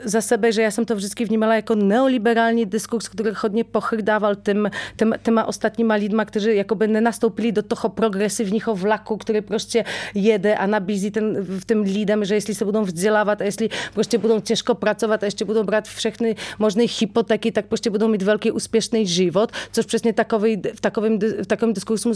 za 0.04 0.20
sebe, 0.20 0.52
že 0.52 0.62
já 0.62 0.70
jsem 0.70 0.84
to 0.84 0.94
vždycky 0.96 1.24
vnímala 1.24 1.54
jako 1.54 1.74
neoliberální 1.74 2.66
diskurs, 2.66 3.08
který 3.08 3.30
hodně 3.36 3.64
pochdával 3.64 4.34
tím, 4.34 4.70
těma, 4.96 5.16
těma 5.16 5.44
ostatníma 5.44 5.94
lidma, 5.94 6.24
kteří 6.24 6.56
jakoby 6.56 6.88
nenastoupili 6.88 7.52
do 7.52 7.62
toho 7.62 7.88
progresivního 7.88 8.74
vlaku, 8.74 9.16
který 9.16 9.40
prostě 9.40 9.84
jede 10.14 10.54
a 10.54 10.66
nabízí 10.66 11.10
ten, 11.10 11.36
v 11.40 11.64
tym 11.64 11.80
lidem, 11.80 12.24
že 12.24 12.34
jestli 12.34 12.54
se 12.54 12.64
budou 12.64 12.82
vzdělávat 12.84 13.40
a 13.40 13.44
jestli 13.44 13.68
prostě 13.94 14.18
budou 14.18 14.40
těžko 14.40 14.74
pracovat 14.74 15.22
a 15.22 15.26
ještě 15.26 15.44
budou 15.44 15.62
brát 15.64 15.88
všechny 15.88 16.36
možné 16.58 16.84
hypotéky, 17.00 17.52
tak 17.52 17.66
prostě 17.66 17.90
budou 17.90 18.08
mít 18.08 18.22
velký 18.22 18.50
úspěšný 18.50 19.06
život, 19.06 19.52
což 19.72 19.86
přesně 19.86 20.12
takový, 20.12 20.62
v 20.74 20.80
takovém, 20.80 21.18
v 21.18 21.46
takovém 21.46 21.74
diskursu 21.74 22.12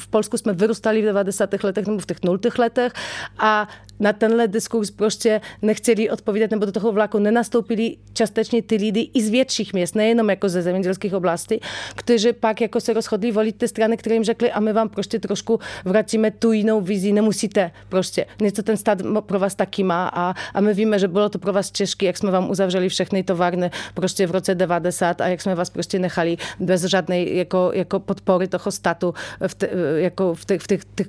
v 0.00 0.08
Polsku 0.10 0.36
jsme 0.36 0.52
vyrůstali 0.52 1.02
v 1.02 1.04
90. 1.04 1.64
letech 1.64 1.86
nebo 1.86 1.98
v 1.98 2.06
těch 2.06 2.18
0. 2.24 2.38
letech 2.58 2.92
a 3.38 3.68
na 4.00 4.12
tenhle 4.12 4.48
diskurs 4.48 4.90
prostě 4.90 5.40
nechtěli 5.62 6.10
odpovídat 6.10 6.50
nebo 6.50 6.64
do 6.64 6.72
toho 6.72 6.92
vlaku 6.92 7.18
nenastoupili 7.18 7.96
částečně 8.12 8.62
ty 8.62 8.76
lidi 8.76 9.10
i 9.14 9.22
z 9.22 9.28
větších 9.28 9.72
měst, 9.72 9.94
nejenom 9.94 10.30
jako 10.30 10.48
ze 10.48 10.62
zemědělských 10.62 11.14
oblastí, 11.14 11.60
kteří 11.96 12.32
pak 12.32 12.60
jako 12.60 12.80
se 12.80 12.92
rozhodli 12.92 13.32
volit 13.32 13.56
ty 13.58 13.68
strany, 13.68 13.96
které 13.96 14.14
jim 14.14 14.24
řekli 14.24 14.52
a 14.52 14.60
my 14.60 14.72
vám 14.72 14.88
prostě 14.88 15.18
trošku 15.18 15.60
vracíme 15.84 16.30
tu 16.30 16.52
jinou 16.52 16.80
vizi, 16.80 17.12
nemusíte 17.12 17.70
prostě. 17.88 18.26
Něco 18.40 18.62
ten 18.62 18.76
stát 18.76 18.98
pro 19.26 19.38
vás 19.38 19.54
taky 19.54 19.82
má 19.82 20.08
a, 20.08 20.34
a 20.54 20.60
my 20.60 20.74
víme, 20.74 20.98
že 20.98 21.08
bylo 21.08 21.28
to 21.28 21.38
pro 21.38 21.52
vás 21.52 21.70
těžké, 21.70 22.06
jak 22.06 22.16
jsme 22.16 22.30
vám 22.30 22.50
uzavřeli 22.50 22.88
všechny 22.88 23.22
továrny 23.22 23.70
prostě 23.94 24.26
v 24.26 24.30
roce 24.30 24.54
90 24.54 25.20
a 25.20 25.28
jak 25.28 25.40
jsme 25.40 25.54
vás 25.54 25.70
prostě 25.70 25.98
nechali 25.98 26.36
bez 26.60 26.84
žádné 26.84 27.22
jako, 27.22 27.70
jako 27.74 28.00
podpory 28.00 28.48
toho 28.48 28.70
státu 28.70 29.14
v, 29.46 29.54
te, 29.54 29.68
jako 29.96 30.34
v 30.34 30.44
těch, 30.44 30.60
v 30.60 30.66
těch, 30.66 30.80
těch 30.94 31.08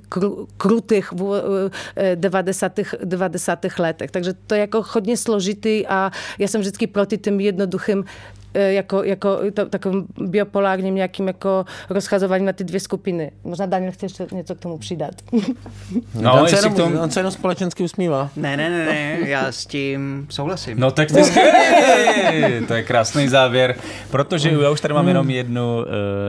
krutých 0.56 1.10
90 2.14 2.77
90. 3.04 3.58
letech. 3.78 4.10
Takže 4.10 4.32
to 4.46 4.54
je 4.54 4.60
jako 4.60 4.84
hodně 4.88 5.16
složitý 5.16 5.86
a 5.86 6.10
já 6.38 6.48
jsem 6.48 6.60
vždycky 6.60 6.86
proti 6.86 7.18
tím 7.18 7.40
jednoduchým 7.40 8.04
E, 8.54 8.72
jako, 8.72 9.04
jako 9.04 9.38
to, 9.54 9.66
takovým 9.66 10.06
biopolárním 10.20 10.94
nějakým 10.94 11.26
jako 11.26 11.64
rozchazováním 11.90 12.46
na 12.46 12.52
ty 12.52 12.64
dvě 12.64 12.80
skupiny. 12.80 13.30
Možná 13.44 13.66
Daniel 13.66 13.92
chce 13.92 14.06
ještě 14.06 14.26
něco 14.32 14.54
k 14.54 14.58
tomu 14.58 14.78
přidat. 14.78 15.14
No, 16.14 16.42
on, 16.42 16.48
se 16.48 16.56
jenom, 16.56 16.74
tomu... 16.74 17.00
on 17.00 17.10
se 17.10 17.20
jenom 17.20 17.32
společensky 17.32 17.82
usmívá. 17.82 18.30
Ne, 18.36 18.56
ne, 18.56 18.70
ne, 18.70 18.86
ne, 18.86 19.18
já 19.28 19.52
s 19.52 19.66
tím 19.66 20.26
souhlasím. 20.30 20.80
No 20.80 20.90
tak 20.90 21.08
to 21.08 21.18
je 21.18 22.62
to 22.68 22.74
je 22.74 22.82
krásný 22.82 23.28
závěr, 23.28 23.76
protože 24.10 24.50
já 24.62 24.70
už 24.70 24.80
tady 24.80 24.94
mám 24.94 25.08
jenom 25.08 25.30
jednu 25.30 25.76
uh, 25.76 25.84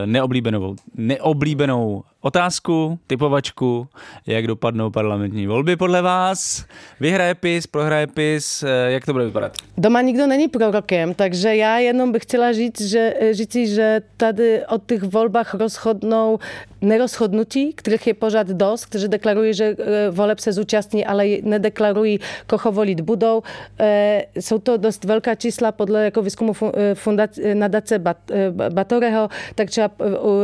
neoblíbenou, 0.05 0.75
neoblíbenou 0.95 2.03
otázku, 2.21 2.99
typovačku, 3.07 3.87
jak 4.27 4.47
dopadnou 4.47 4.89
parlamentní 4.89 5.47
volby 5.47 5.75
podle 5.75 6.01
vás. 6.01 6.65
Vyhraje 6.99 7.35
PIS, 7.35 7.67
prohraje 7.67 8.07
PIS, 8.07 8.63
eh, 8.63 8.91
jak 8.91 9.05
to 9.05 9.13
bude 9.13 9.25
vypadat? 9.25 9.57
Doma 9.77 10.01
nikdo 10.01 10.27
není 10.27 10.47
prorokem, 10.47 11.13
takže 11.13 11.55
já 11.55 11.77
jenom 11.77 12.11
bych 12.11 12.23
chtěla 12.23 12.53
říct, 12.53 12.81
že, 12.81 13.13
říci, 13.31 13.67
že 13.67 14.01
tady 14.17 14.65
o 14.65 14.77
těch 14.77 15.03
volbách 15.03 15.53
rozhodnou 15.53 16.39
nerozhodnutí, 16.81 17.73
kterých 17.73 18.07
je 18.07 18.13
pořád 18.13 18.47
dost, 18.47 18.85
kteří 18.85 19.07
deklarují, 19.07 19.53
že 19.53 19.75
eh, 19.79 20.09
voleb 20.09 20.39
se 20.39 20.53
zúčastní, 20.53 21.05
ale 21.05 21.25
nedeklarují, 21.41 22.19
koho 22.47 22.71
volit 22.71 23.01
budou. 23.01 23.43
Eh, 23.79 24.23
jsou 24.39 24.59
to 24.59 24.77
dost 24.77 25.05
velká 25.05 25.35
čísla 25.35 25.71
podle 25.71 26.03
jako 26.03 26.21
výzkumu 26.21 26.53
fundace, 26.93 27.55
nadace 27.55 27.99
Batoreho, 28.69 29.29
tak 29.55 29.69
třeba 29.69 29.91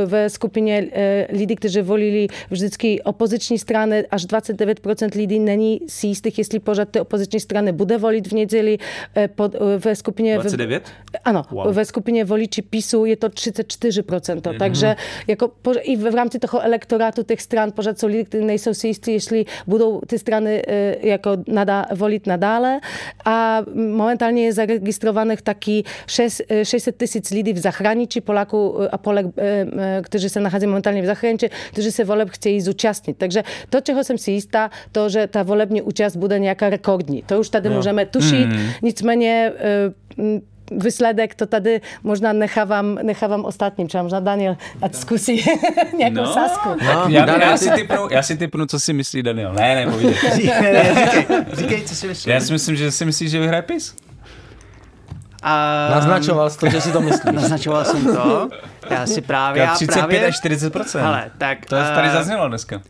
ve 0.06 0.30
skupině 0.30 0.88
lidí, 1.30 1.56
kteří 1.66 1.82
volili 1.82 2.28
vždycky 2.50 3.02
opoziční 3.02 3.60
strany, 3.60 4.06
až 4.12 4.26
29% 4.26 5.18
lidí 5.18 5.40
není 5.40 5.82
si 5.88 6.08
jistých, 6.08 6.38
jestli 6.38 6.60
pořád 6.60 6.90
ty 6.90 7.00
opoziční 7.00 7.40
strany 7.40 7.72
bude 7.72 7.98
volit 7.98 8.28
v 8.28 8.34
neděli. 8.34 8.78
E, 9.18 9.28
pod, 9.28 9.56
e, 9.56 9.78
ve 9.78 9.96
skupině... 9.96 10.34
29? 10.34 10.84
Ano, 11.26 11.44
wow. 11.52 11.74
ve 11.74 11.86
skupině 11.86 12.26
voliči 12.26 12.62
PiSu 12.62 13.06
je 13.06 13.16
to 13.16 13.28
34%. 13.28 14.02
Mm-hmm. 14.06 14.58
Takže 14.58 14.96
jako, 15.28 15.52
i 15.82 15.96
v 15.96 16.16
rámci 16.16 16.40
toho 16.40 16.62
elektorátu 16.62 17.24
těch 17.24 17.42
stran 17.42 17.72
pořád 17.72 18.00
jsou 18.00 18.08
lidi, 18.08 18.24
kteří 18.24 18.46
nejsou 18.46 18.74
si 18.74 18.88
jistí, 18.88 19.14
jestli 19.14 19.46
budou 19.68 20.02
ty 20.08 20.20
strany 20.20 20.62
e, 20.68 20.98
jako 21.08 21.30
nadá, 21.48 21.86
volit 21.96 22.28
nadále. 22.28 22.80
A 23.26 23.62
momentálně 23.76 24.46
je 24.46 24.54
zaregistrovaných 24.54 25.42
taky 25.42 25.84
600 26.64 26.98
tisíc 26.98 27.32
lidí 27.32 27.54
v 27.54 27.58
zahraničí, 27.58 28.22
Poláků 28.22 28.78
a 28.92 28.98
Polek, 28.98 29.26
kteří 30.02 30.30
se 30.30 30.40
nachází 30.40 30.68
momentálně 30.68 31.02
v 31.02 31.06
zahraničí, 31.06 31.48
kteří 31.72 31.92
se 31.92 32.04
voleb 32.04 32.30
chtějí 32.30 32.62
zúčastnit. 32.62 33.18
Takže 33.18 33.44
to, 33.70 33.82
čeho 33.82 34.04
jsem 34.04 34.18
si 34.18 34.32
jistá, 34.32 34.70
to, 34.92 35.10
že 35.10 35.28
ta 35.28 35.44
volební 35.44 35.82
účast 35.82 36.16
bude 36.16 36.40
nějaká 36.40 36.70
rekordní. 36.70 37.24
To 37.26 37.40
už 37.40 37.50
tady 37.50 37.70
no. 37.70 37.76
můžeme 37.76 38.06
tušit. 38.06 38.46
Mm. 38.46 38.70
Nicméně 38.82 39.52
výsledek 40.72 41.36
to 41.36 41.46
tady 41.46 41.82
možná 42.04 42.34
nechávám, 42.34 43.00
nechávám 43.04 43.46
ostatním. 43.46 43.88
Třeba 43.88 44.04
možná 44.04 44.20
Daniel, 44.20 44.58
ať 44.82 44.96
zkusí 44.96 45.46
nějakou 45.98 46.16
no, 46.16 46.34
sásku. 46.34 46.70
No, 46.70 47.06
já, 47.10 47.40
já, 47.40 47.58
si 47.58 47.72
typnu, 47.72 48.08
já 48.12 48.24
si 48.24 48.38
typnu, 48.38 48.66
co 48.66 48.80
si 48.80 48.94
myslí 48.94 49.24
Daniel. 49.24 49.54
Ne, 49.54 49.76
ne, 49.76 49.92
povídej. 49.92 50.16
říkej, 50.34 50.96
říkej, 51.54 51.82
co 51.82 51.96
si 51.96 52.08
myslíš. 52.08 52.34
Já 52.34 52.40
si 52.40 52.54
myslím, 52.54 52.76
že 52.76 52.92
si 52.92 53.06
myslíš, 53.06 53.32
že 53.32 53.40
vyhraje 53.40 53.62
PIS. 53.62 53.96
A... 55.46 55.88
Naznačoval 55.92 56.50
jsi 56.50 56.60
to, 56.60 56.70
že 56.70 56.82
si 56.82 56.92
to 56.92 57.02
myslíš. 57.02 57.34
Naznačoval 57.34 57.86
jsem 57.86 58.06
to. 58.06 58.50
Já 58.90 59.08
si 59.08 59.22
právě... 59.22 59.64
Já 59.64 59.74
35 59.74 59.98
právě... 59.98 60.28
až 60.28 60.44
40%. 60.44 61.06
Ale, 61.06 61.32
tak, 61.38 61.66
to 61.66 61.76
je 61.76 61.84
tady 61.84 62.10
zaznělo 62.10 62.48
dneska. 62.48 62.82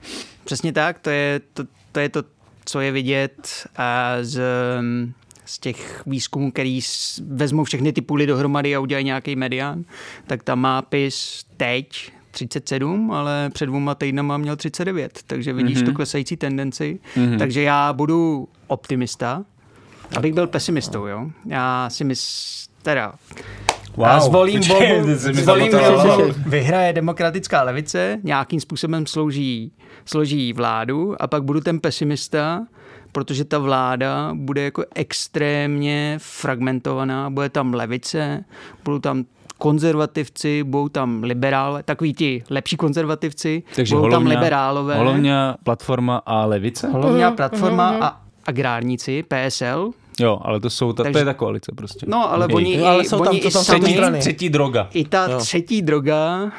Přesně 0.45 0.73
tak, 0.73 0.99
to 0.99 1.09
je 1.09 1.41
to, 1.53 1.63
to, 1.91 1.99
je 1.99 2.09
to 2.09 2.23
co 2.65 2.81
je 2.81 2.91
vidět 2.91 3.67
z 4.21 4.39
z 5.45 5.59
těch 5.59 6.03
výzkumů, 6.05 6.51
který 6.51 6.79
vezmou 7.27 7.63
všechny 7.63 7.93
ty 7.93 8.01
půly 8.01 8.27
dohromady 8.27 8.75
a 8.75 8.79
udělají 8.79 9.05
nějaký 9.05 9.35
medián, 9.35 9.83
tak 10.27 10.43
tam 10.43 10.59
má 10.59 10.81
PIS 10.81 11.45
teď 11.57 12.11
37, 12.31 13.11
ale 13.11 13.49
před 13.53 13.65
dvouma 13.65 13.95
týdnama 13.95 14.37
měl 14.37 14.55
39, 14.55 15.19
takže 15.27 15.53
vidíš 15.53 15.77
mm-hmm. 15.77 15.85
tu 15.85 15.93
klesající 15.93 16.37
tendenci. 16.37 16.99
Mm-hmm. 17.15 17.37
Takže 17.37 17.61
já 17.61 17.93
budu 17.93 18.47
optimista, 18.67 19.43
abych 20.17 20.33
byl 20.33 20.47
pesimistou, 20.47 21.05
jo. 21.05 21.25
Já 21.45 21.89
si 21.89 22.03
myslím, 22.03 22.75
teda 22.81 23.13
Wow, 23.97 24.07
já 24.07 24.19
zvolím 24.19 24.61
volbu, 24.61 25.13
zvolím 25.13 25.71
volbu, 25.71 26.33
vyhraje 26.45 26.93
demokratická 26.93 27.63
levice, 27.63 28.19
nějakým 28.23 28.59
způsobem 28.59 29.05
slouží, 29.05 29.71
složí 30.05 30.53
vládu 30.53 31.21
a 31.21 31.27
pak 31.27 31.43
budu 31.43 31.61
ten 31.61 31.79
pesimista, 31.79 32.65
protože 33.11 33.45
ta 33.45 33.59
vláda 33.59 34.31
bude 34.33 34.63
jako 34.63 34.83
extrémně 34.95 36.17
fragmentovaná, 36.21 37.29
bude 37.29 37.49
tam 37.49 37.73
levice, 37.73 38.45
budou 38.85 38.99
tam 38.99 39.25
konzervativci, 39.57 40.63
budou 40.63 40.89
tam 40.89 41.23
liberálové, 41.23 41.83
takový 41.83 42.13
ti 42.13 42.43
lepší 42.49 42.77
konzervativci, 42.77 43.63
Takže 43.75 43.95
budou 43.95 44.01
holovňa, 44.01 44.19
tam 44.19 44.27
liberálové. 44.27 44.95
Holovňa, 44.95 45.57
platforma 45.63 46.21
a 46.25 46.45
levice? 46.45 46.87
Holovňa, 46.87 47.27
mhm, 47.27 47.35
platforma 47.35 47.93
mm-hmm. 47.93 48.03
a 48.03 48.24
agrárníci, 48.45 49.23
PSL. 49.23 49.91
Jo, 50.19 50.39
ale 50.41 50.59
to 50.59 50.69
jsou 50.69 50.93
ta, 50.93 51.03
Takže, 51.03 51.13
to 51.13 51.19
je 51.19 51.25
ta 51.25 51.33
koalice 51.33 51.71
prostě. 51.75 52.05
No, 52.09 52.31
ale 52.31 52.45
okay. 52.45 52.55
oni, 52.55 52.77
no, 52.77 52.85
ale 52.85 53.03
jsou 53.03 53.19
oni 53.19 53.39
tam, 53.41 53.51
to 53.51 53.63
tam 53.63 53.81
třetí, 53.81 53.97
třetí 54.19 54.49
droga. 54.49 54.89
I 54.93 55.05
ta 55.05 55.27
jo. 55.31 55.37
třetí 55.39 55.81
droga 55.81 56.51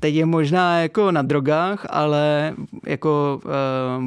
teď 0.00 0.14
je 0.14 0.26
možná 0.26 0.80
jako 0.80 1.10
na 1.10 1.22
drogách, 1.22 1.86
ale 1.90 2.54
jako 2.86 3.40
uh, 3.44 3.50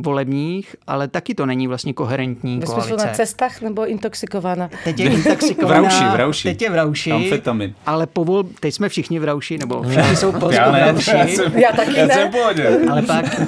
volebních, 0.02 0.76
ale 0.88 1.08
taky 1.08 1.36
to 1.36 1.46
není 1.46 1.68
vlastně 1.68 1.94
koherentní 1.94 2.60
Ve 2.60 2.66
koalice. 2.66 2.96
na 2.96 3.14
cestách 3.14 3.62
nebo 3.62 3.88
intoxikovaná? 3.88 4.70
Teď 4.84 5.00
je 5.00 5.10
intoxikovaná. 5.10 5.82
v 5.82 5.84
rauši, 5.84 6.04
v 6.04 6.16
rauši. 6.16 6.48
Teď 6.48 6.62
je 6.62 6.70
v 6.70 6.76
rauši. 6.76 7.12
Amfetamin. 7.12 7.76
Ale 7.86 8.08
povol, 8.08 8.44
teď 8.60 8.74
jsme 8.74 8.90
všichni 8.90 9.20
v 9.20 9.24
rauši, 9.24 9.58
nebo 9.58 9.84
všichni 9.84 10.16
jsou 10.16 10.32
po 10.32 10.50
já, 10.52 10.72
ne, 10.72 10.84
v 10.84 10.88
rauši. 10.88 11.12
Já, 11.12 11.28
jsem, 11.28 11.58
já 11.58 11.72
taky 11.72 11.98
já 11.98 12.06
ne. 12.06 12.14
Jsem 12.14 12.32
ale 12.92 13.02
pak, 13.02 13.42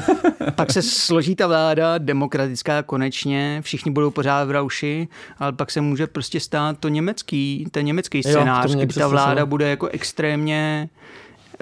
pak 0.55 0.71
se 0.71 0.81
složí 0.81 1.35
ta 1.35 1.47
vláda 1.47 1.97
demokratická 1.97 2.83
konečně, 2.83 3.61
všichni 3.63 3.91
budou 3.91 4.11
pořád 4.11 4.47
v 4.47 4.51
rauši, 4.51 5.07
ale 5.39 5.51
pak 5.51 5.71
se 5.71 5.81
může 5.81 6.07
prostě 6.07 6.39
stát 6.39 6.77
to 6.79 6.89
německý, 6.89 7.67
ten 7.71 7.85
německý 7.85 8.23
scénář, 8.23 8.71
jo, 8.73 8.79
kdy 8.79 8.93
ta 8.93 9.07
vláda 9.07 9.45
bude 9.45 9.69
jako 9.69 9.87
extrémně 9.87 10.89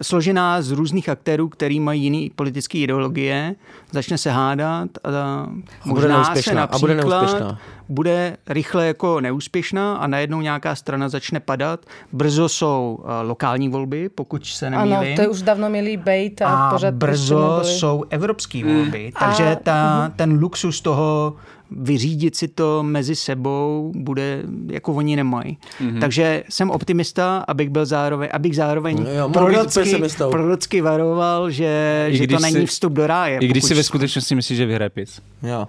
složená 0.02 0.62
z 0.62 0.72
různých 0.72 1.10
aktérů, 1.10 1.50
který 1.50 1.80
mají 1.80 2.04
jiný 2.04 2.32
politické 2.36 2.78
ideologie, 2.78 3.56
začne 3.92 4.18
se 4.18 4.32
hádat 4.32 4.90
a 5.04 5.48
možná 5.86 6.30
bude 6.30 6.44
se 6.44 6.56
například 6.56 6.76
a 6.76 6.80
bude, 6.80 6.96
neúspěšná. 6.96 7.60
Bude 7.92 8.38
rychle 8.50 8.88
jako 8.88 9.20
neúspěšná 9.20 9.96
a 9.96 10.08
najednou 10.08 10.42
nějaká 10.42 10.76
strana 10.76 11.10
začne 11.10 11.40
padat. 11.40 11.86
Brzo 12.12 12.50
jsou 12.50 13.00
uh, 13.00 13.10
lokální 13.30 13.70
volby, 13.70 14.10
pokud 14.10 14.46
se 14.46 14.70
nemýlím. 14.70 14.94
Ano, 14.94 15.26
to 15.26 15.32
už 15.32 15.42
dávno 15.42 15.70
měli 15.70 15.98
být. 15.98 16.42
A, 16.42 16.48
a 16.48 16.72
pořád 16.72 16.94
brzo 16.94 17.60
jsou 17.64 18.04
evropské 18.10 18.64
volby, 18.66 19.06
mm. 19.06 19.12
takže 19.20 19.58
ta, 19.64 20.02
mhm. 20.02 20.12
ten 20.16 20.40
luxus 20.40 20.82
toho 20.82 21.36
vyřídit 21.72 22.36
si 22.36 22.48
to 22.48 22.84
mezi 22.84 23.16
sebou 23.16 23.92
bude, 23.96 24.44
jako 24.68 24.94
oni 24.94 25.16
nemají. 25.16 25.58
Mm-hmm. 25.82 26.00
Takže 26.00 26.44
jsem 26.50 26.70
optimista, 26.70 27.46
abych 27.48 27.70
byl 27.70 27.86
zároveň, 27.86 28.30
abych 28.34 28.56
zároveň 28.56 29.04
no 29.04 29.10
jo, 29.10 29.30
prorocky, 29.30 30.02
prorocky 30.32 30.82
varoval, 30.82 31.52
že, 31.52 32.08
že 32.10 32.28
to 32.28 32.40
není 32.40 32.66
vstup 32.66 32.94
do 32.94 33.08
ráje. 33.08 33.40
I 33.42 33.48
když 33.48 33.64
si 33.64 33.74
ve 33.74 33.84
skutečnosti 33.84 34.36
myslíš, 34.36 34.58
že 34.58 34.66
vyhraje 34.66 34.90
PIS. 34.90 35.22
Jo. 35.44 35.68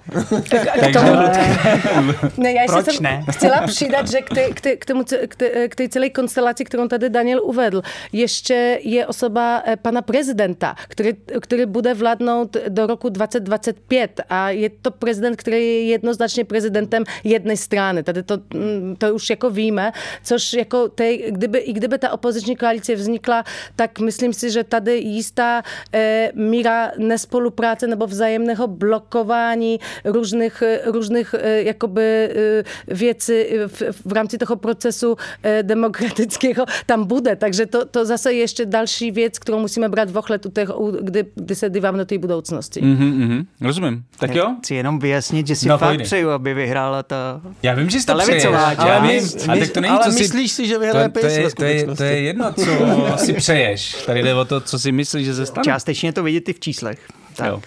tak, 0.51 0.69
Takže... 0.81 1.01
ne, 2.36 2.52
já 2.52 2.62
Proč 2.66 2.84
jsem 2.84 3.02
ne? 3.02 3.24
chtěla 3.30 3.66
přidat, 3.66 4.09
že 4.10 4.20
k 4.20 4.28
té, 4.34 4.51
k 4.51 4.60
té, 4.60 4.76
k 4.76 4.84
tomu, 4.84 5.05
k 5.28 5.36
té, 5.36 5.68
k 5.68 5.74
té 5.74 5.89
celé 5.89 6.10
konstelaci, 6.10 6.64
kterou 6.64 6.89
tady 6.89 7.10
Daniel 7.10 7.40
uvedl, 7.44 7.82
ještě 8.12 8.78
je 8.82 9.06
osoba 9.06 9.62
eh, 9.66 9.76
pana 9.76 10.02
prezidenta, 10.02 10.74
který, 10.89 11.12
který 11.40 11.66
bude 11.66 11.94
vládnout 11.94 12.56
do 12.68 12.86
roku 12.86 13.09
2025 13.09 14.20
a 14.28 14.51
je 14.51 14.70
to 14.70 14.90
prezident, 14.90 15.36
který 15.36 15.56
je 15.56 15.84
jednoznačně 15.84 16.44
prezidentem 16.44 17.05
jedné 17.24 17.56
strany. 17.56 18.02
Tady 18.02 18.22
to, 18.22 18.39
mm, 18.55 18.97
to 18.98 19.14
už 19.14 19.30
jako 19.30 19.51
víme, 19.51 19.93
což 20.24 20.52
jako 20.52 20.89
tej, 20.89 21.24
kdyby, 21.30 21.59
i 21.59 21.72
kdyby 21.72 21.98
ta 21.98 22.12
opoziční 22.12 22.56
koalice 22.56 22.94
vznikla, 22.94 23.44
tak 23.76 23.98
myslím 23.98 24.32
si, 24.32 24.51
že 24.51 24.64
tady 24.64 24.98
jistá 24.98 25.62
e, 25.94 26.30
míra 26.34 26.90
nespolupráce 26.98 27.86
nebo 27.86 28.06
vzájemného 28.06 28.66
blokování 28.66 29.80
různých, 30.05 30.62
různých 30.84 31.34
e, 31.39 31.62
jakoby 31.62 32.02
e, 32.03 32.65
věcí 32.95 33.33
v, 33.66 33.83
v 34.05 34.12
rámci 34.12 34.39
toho 34.39 34.57
procesu 34.57 35.16
e, 35.43 35.62
demokratického 35.62 36.66
tam 36.87 37.05
bude. 37.05 37.37
Takže 37.37 37.66
to, 37.66 37.85
to 37.85 38.05
zase 38.05 38.33
je 38.33 38.39
ještě 38.39 38.66
další 38.66 39.11
věc, 39.11 39.39
kterou 39.39 39.59
musíme 39.59 39.89
brát 39.89 40.11
v 40.11 40.16
ohled, 40.16 40.47
kdy, 41.01 41.24
kdy 41.35 41.55
se 41.55 41.70
díváme 41.70 41.99
do 41.99 42.05
té 42.05 42.19
budoucnosti. 42.19 42.81
Mm-hmm, 42.81 43.19
mm-hmm. 43.19 43.47
Rozumím. 43.61 44.05
Tak 44.19 44.35
jo? 44.35 44.55
Chci 44.59 44.74
jenom 44.74 44.99
vyjasnit, 44.99 45.47
že 45.47 45.57
si 45.57 45.69
no, 45.69 45.79
fakt 45.79 46.03
přeju, 46.03 46.31
aby 46.31 46.55
vyhrála 46.55 47.03
ta 47.03 47.41
Já 47.62 47.74
vím, 47.74 47.91
že 47.91 48.01
jsi 48.01 48.07
to 48.07 48.15
levicová 48.15 48.65
ale, 48.65 48.89
já 48.89 48.99
vím, 48.99 49.24
a 49.49 49.57
tak 49.57 49.70
to 49.70 49.81
není, 49.81 49.95
ale 49.95 50.05
co 50.05 50.19
myslíš 50.19 50.53
si, 50.53 50.66
že 50.66 50.79
vyhraje 50.79 51.09
to, 51.09 51.20
to, 51.20 51.27
je, 51.27 51.51
to, 51.51 51.65
je, 51.65 51.87
to 51.97 52.03
je 52.03 52.20
jedno, 52.20 52.53
co 52.53 52.65
si 53.16 53.33
přeješ. 53.33 54.03
Tady 54.07 54.23
jde 54.23 54.35
o 54.35 54.45
to, 54.45 54.61
co 54.61 54.79
si 54.79 54.93
myslíš, 54.93 55.27
že 55.27 55.35
se 55.35 55.47
stane. 55.47 55.65
Částečně 55.65 56.12
to 56.12 56.23
vidět 56.23 56.49
i 56.49 56.53
v 56.53 56.61
číslech. 56.61 56.99
Tak. 57.36 57.48
Jo. 57.48 57.60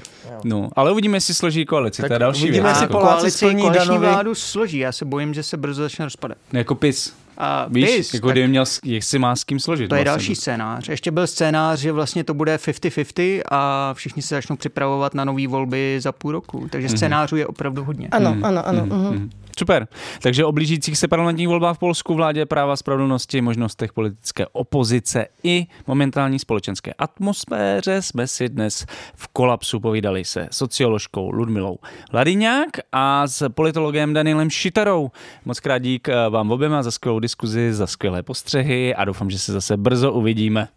No, 0.44 0.70
ale 0.76 0.92
uvidíme, 0.92 1.18
jestli 1.18 1.34
složí 1.34 1.66
koalici, 1.66 2.02
tak 2.02 2.10
to 2.10 2.14
je 2.14 2.20
další 2.20 2.44
uvidíme, 2.44 2.64
věc. 2.64 2.78
jestli 2.78 2.88
Poláci 2.88 3.32
splní 3.32 3.62
koaliční 3.62 3.98
vládu 3.98 4.36
složí. 4.36 4.78
Já 4.78 4.92
se 4.92 5.06
bojím, 5.06 5.34
že 5.34 5.44
se 5.44 5.58
brzo 5.58 5.82
začne 5.82 6.06
rozpadat. 6.06 6.38
Jako 6.54 6.76
PIS. 6.76 7.14
A 7.38 7.66
Víš, 7.70 7.90
PIS, 7.90 8.14
jako 8.14 8.32
kdyby 8.32 8.48
měl, 8.48 8.64
jak 8.84 9.04
si 9.04 9.20
má 9.20 9.36
s 9.36 9.44
kým 9.44 9.60
složit. 9.60 9.90
To 9.90 9.96
je 9.96 10.04
vlastně. 10.04 10.12
další 10.12 10.36
scénář. 10.36 10.90
Ještě 10.90 11.12
byl 11.12 11.28
scénář, 11.28 11.80
že 11.80 11.92
vlastně 11.92 12.24
to 12.24 12.34
bude 12.34 12.56
50-50 12.56 13.42
a 13.52 13.94
všichni 13.94 14.22
se 14.22 14.36
začnou 14.36 14.56
připravovat 14.56 15.14
na 15.14 15.26
nové 15.26 15.48
volby 15.48 15.98
za 16.02 16.12
půl 16.12 16.32
roku. 16.32 16.68
Takže 16.72 16.88
mm-hmm. 16.88 16.96
scénářů 16.96 17.36
je 17.36 17.48
opravdu 17.48 17.84
hodně. 17.84 18.08
Ano, 18.12 18.34
mm-hmm. 18.34 18.46
ano, 18.48 18.68
ano. 18.68 18.86
Mm-hmm. 18.86 19.12
Mm-hmm. 19.12 19.30
Super. 19.60 19.88
Takže 20.22 20.46
o 20.46 20.52
blížících 20.52 20.98
se 20.98 21.08
parlamentních 21.08 21.48
volbách 21.48 21.76
v 21.76 21.80
Polsku, 21.80 22.14
vládě 22.14 22.46
práva 22.46 22.76
spravedlnosti, 22.76 23.42
možnostech 23.42 23.94
politické 23.94 24.48
opozice 24.48 25.28
i 25.44 25.68
momentální 25.88 26.40
společenské 26.40 26.94
atmosféře 26.94 28.02
jsme 28.02 28.28
si 28.28 28.50
dnes 28.50 28.86
v 29.16 29.28
kolapsu 29.28 29.80
povídali 29.80 30.26
se 30.26 30.48
socioložkou 30.52 31.32
Ludmilou 31.32 31.78
Ladiňák 32.14 32.70
a 32.92 33.28
s 33.28 33.50
politologem 33.50 34.14
Danielem 34.14 34.50
Šitarou. 34.50 35.12
Moc 35.46 35.60
krát 35.60 35.78
dík 35.78 36.10
eh, 36.10 36.30
vám 36.30 36.52
oběma 36.52 36.84
za 36.84 36.92
skvělou 36.92 37.20
diskuzi, 37.20 37.74
za 37.74 37.88
skvělé 37.88 38.24
postřehy 38.24 38.96
a 38.96 39.06
doufám, 39.06 39.30
že 39.30 39.40
se 39.40 39.54
zase 39.54 39.78
brzo 39.78 40.12
uvidíme. 40.12 40.68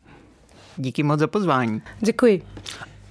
Díky 0.77 1.03
moc 1.03 1.21
za 1.21 1.27
pozvání. 1.27 1.83
Děkuji. 2.01 2.43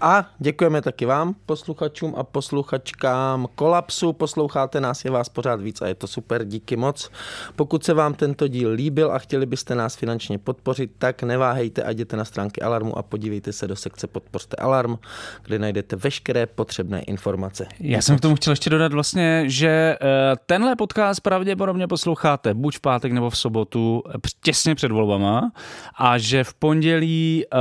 A 0.02 0.26
děkujeme 0.40 0.82
taky 0.82 1.06
vám, 1.06 1.36
posluchačům 1.46 2.14
a 2.18 2.24
posluchačkám 2.24 3.48
Kolapsu. 3.56 4.14
Posloucháte 4.14 4.82
nás, 4.82 5.06
je 5.06 5.12
vás 5.12 5.30
pořád 5.30 5.62
víc 5.62 5.82
a 5.82 5.88
je 5.88 5.96
to 5.96 6.08
super, 6.08 6.46
díky 6.46 6.76
moc. 6.76 7.12
Pokud 7.56 7.84
se 7.84 7.94
vám 7.94 8.14
tento 8.14 8.48
díl 8.48 8.70
líbil 8.70 9.12
a 9.12 9.20
chtěli 9.20 9.46
byste 9.46 9.76
nás 9.76 9.96
finančně 9.96 10.38
podpořit, 10.38 10.92
tak 10.98 11.24
neváhejte 11.24 11.84
a 11.84 11.92
jděte 11.92 12.18
na 12.18 12.26
stránky 12.26 12.62
Alarmu 12.62 12.98
a 12.98 13.04
podívejte 13.04 13.54
se 13.54 13.68
do 13.68 13.76
sekce 13.76 14.08
Podpořte 14.08 14.56
Alarm, 14.56 14.96
kde 15.44 15.60
najdete 15.60 15.96
veškeré 15.96 16.46
potřebné 16.46 17.02
informace. 17.02 17.68
Já 17.80 18.02
jsem 18.02 18.18
k 18.18 18.22
tomu 18.22 18.36
chtěl 18.36 18.52
ještě 18.52 18.70
dodat 18.70 18.94
vlastně, 18.94 19.44
že 19.48 19.68
eh, 19.70 19.98
tenhle 20.46 20.76
podcast 20.76 21.22
pravděpodobně 21.22 21.88
posloucháte 21.88 22.54
buď 22.54 22.78
v 22.78 22.82
pátek 22.82 23.12
nebo 23.12 23.30
v 23.30 23.38
sobotu 23.38 24.04
těsně 24.44 24.76
před 24.76 24.92
volbama 24.92 25.52
a 26.00 26.18
že 26.18 26.44
v 26.44 26.54
pondělí 26.54 27.46
eh, 27.54 27.58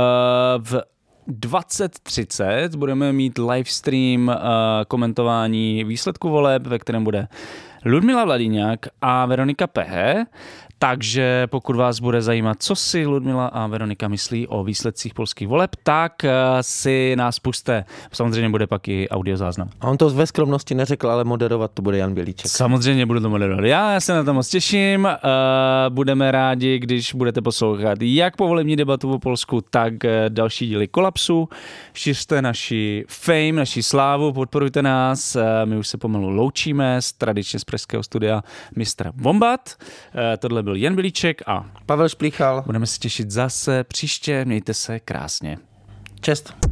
v 0.57 0.81
20.30 1.27 2.75
budeme 2.77 3.13
mít 3.13 3.37
livestream 3.37 4.27
uh, 4.27 4.35
komentování 4.87 5.83
výsledku 5.83 6.29
voleb, 6.29 6.67
ve 6.67 6.79
kterém 6.79 7.03
bude 7.03 7.27
Ludmila 7.85 8.25
Vladíňák 8.25 8.79
a 9.01 9.25
Veronika 9.25 9.67
Pehe. 9.67 10.25
Takže 10.79 11.47
pokud 11.47 11.75
vás 11.75 11.99
bude 11.99 12.21
zajímat, 12.21 12.57
co 12.59 12.75
si 12.75 13.05
Ludmila 13.05 13.47
a 13.47 13.67
Veronika 13.67 14.07
myslí 14.07 14.47
o 14.47 14.63
výsledcích 14.63 15.13
polských 15.13 15.47
voleb, 15.47 15.75
tak 15.83 16.23
eh, 16.23 16.31
si 16.61 17.15
nás 17.15 17.39
puste. 17.39 17.85
Samozřejmě 18.11 18.49
bude 18.49 18.67
pak 18.67 18.87
i 18.87 19.09
audiozáznam. 19.09 19.69
A 19.81 19.87
on 19.87 19.97
to 19.97 20.09
ve 20.09 20.27
skromnosti 20.27 20.75
neřekl, 20.75 21.09
ale 21.09 21.23
moderovat 21.23 21.71
to 21.73 21.81
bude 21.81 21.97
Jan 21.97 22.13
Bělíček. 22.13 22.51
Samozřejmě 22.51 23.05
budu 23.05 23.19
to 23.19 23.29
moderovat. 23.29 23.65
Já, 23.65 23.93
já 23.93 23.99
se 23.99 24.13
na 24.13 24.23
to 24.23 24.33
moc 24.33 24.49
těším. 24.49 25.05
Uh, 25.05 25.09
budeme 25.89 26.31
rádi, 26.31 26.79
když 26.79 27.13
budete 27.13 27.41
poslouchat 27.41 27.97
jak 28.01 28.35
povolební 28.35 28.75
debatu 28.75 29.13
o 29.13 29.19
Polsku, 29.19 29.61
tak 29.69 29.93
uh, 29.93 30.09
další 30.29 30.67
díly 30.67 30.87
kolapsu. 30.87 31.49
Šiřte 31.93 32.41
naši 32.41 33.05
fame, 33.07 33.51
naši 33.51 33.83
slávu, 33.83 34.33
podporujte 34.33 34.81
nás. 34.81 35.37
My 35.65 35.77
už 35.77 35.87
se 35.87 35.97
pomalu 35.97 36.29
loučíme 36.29 37.01
z 37.01 37.13
tradičně 37.13 37.59
z 37.59 37.63
pražského 37.63 38.03
studia 38.03 38.43
mistra 38.75 39.11
Bombat. 39.15 39.75
Tohle 40.39 40.63
byl 40.67 40.75
Jan 40.75 40.95
Bilíček 40.95 41.41
a 41.47 41.71
Pavel 41.85 42.09
Šplíchal. 42.09 42.63
Budeme 42.65 42.85
se 42.87 42.99
těšit 42.99 43.31
zase 43.31 43.83
příště. 43.83 44.45
Mějte 44.45 44.73
se 44.73 44.99
krásně. 44.99 45.57
Čest. 46.21 46.66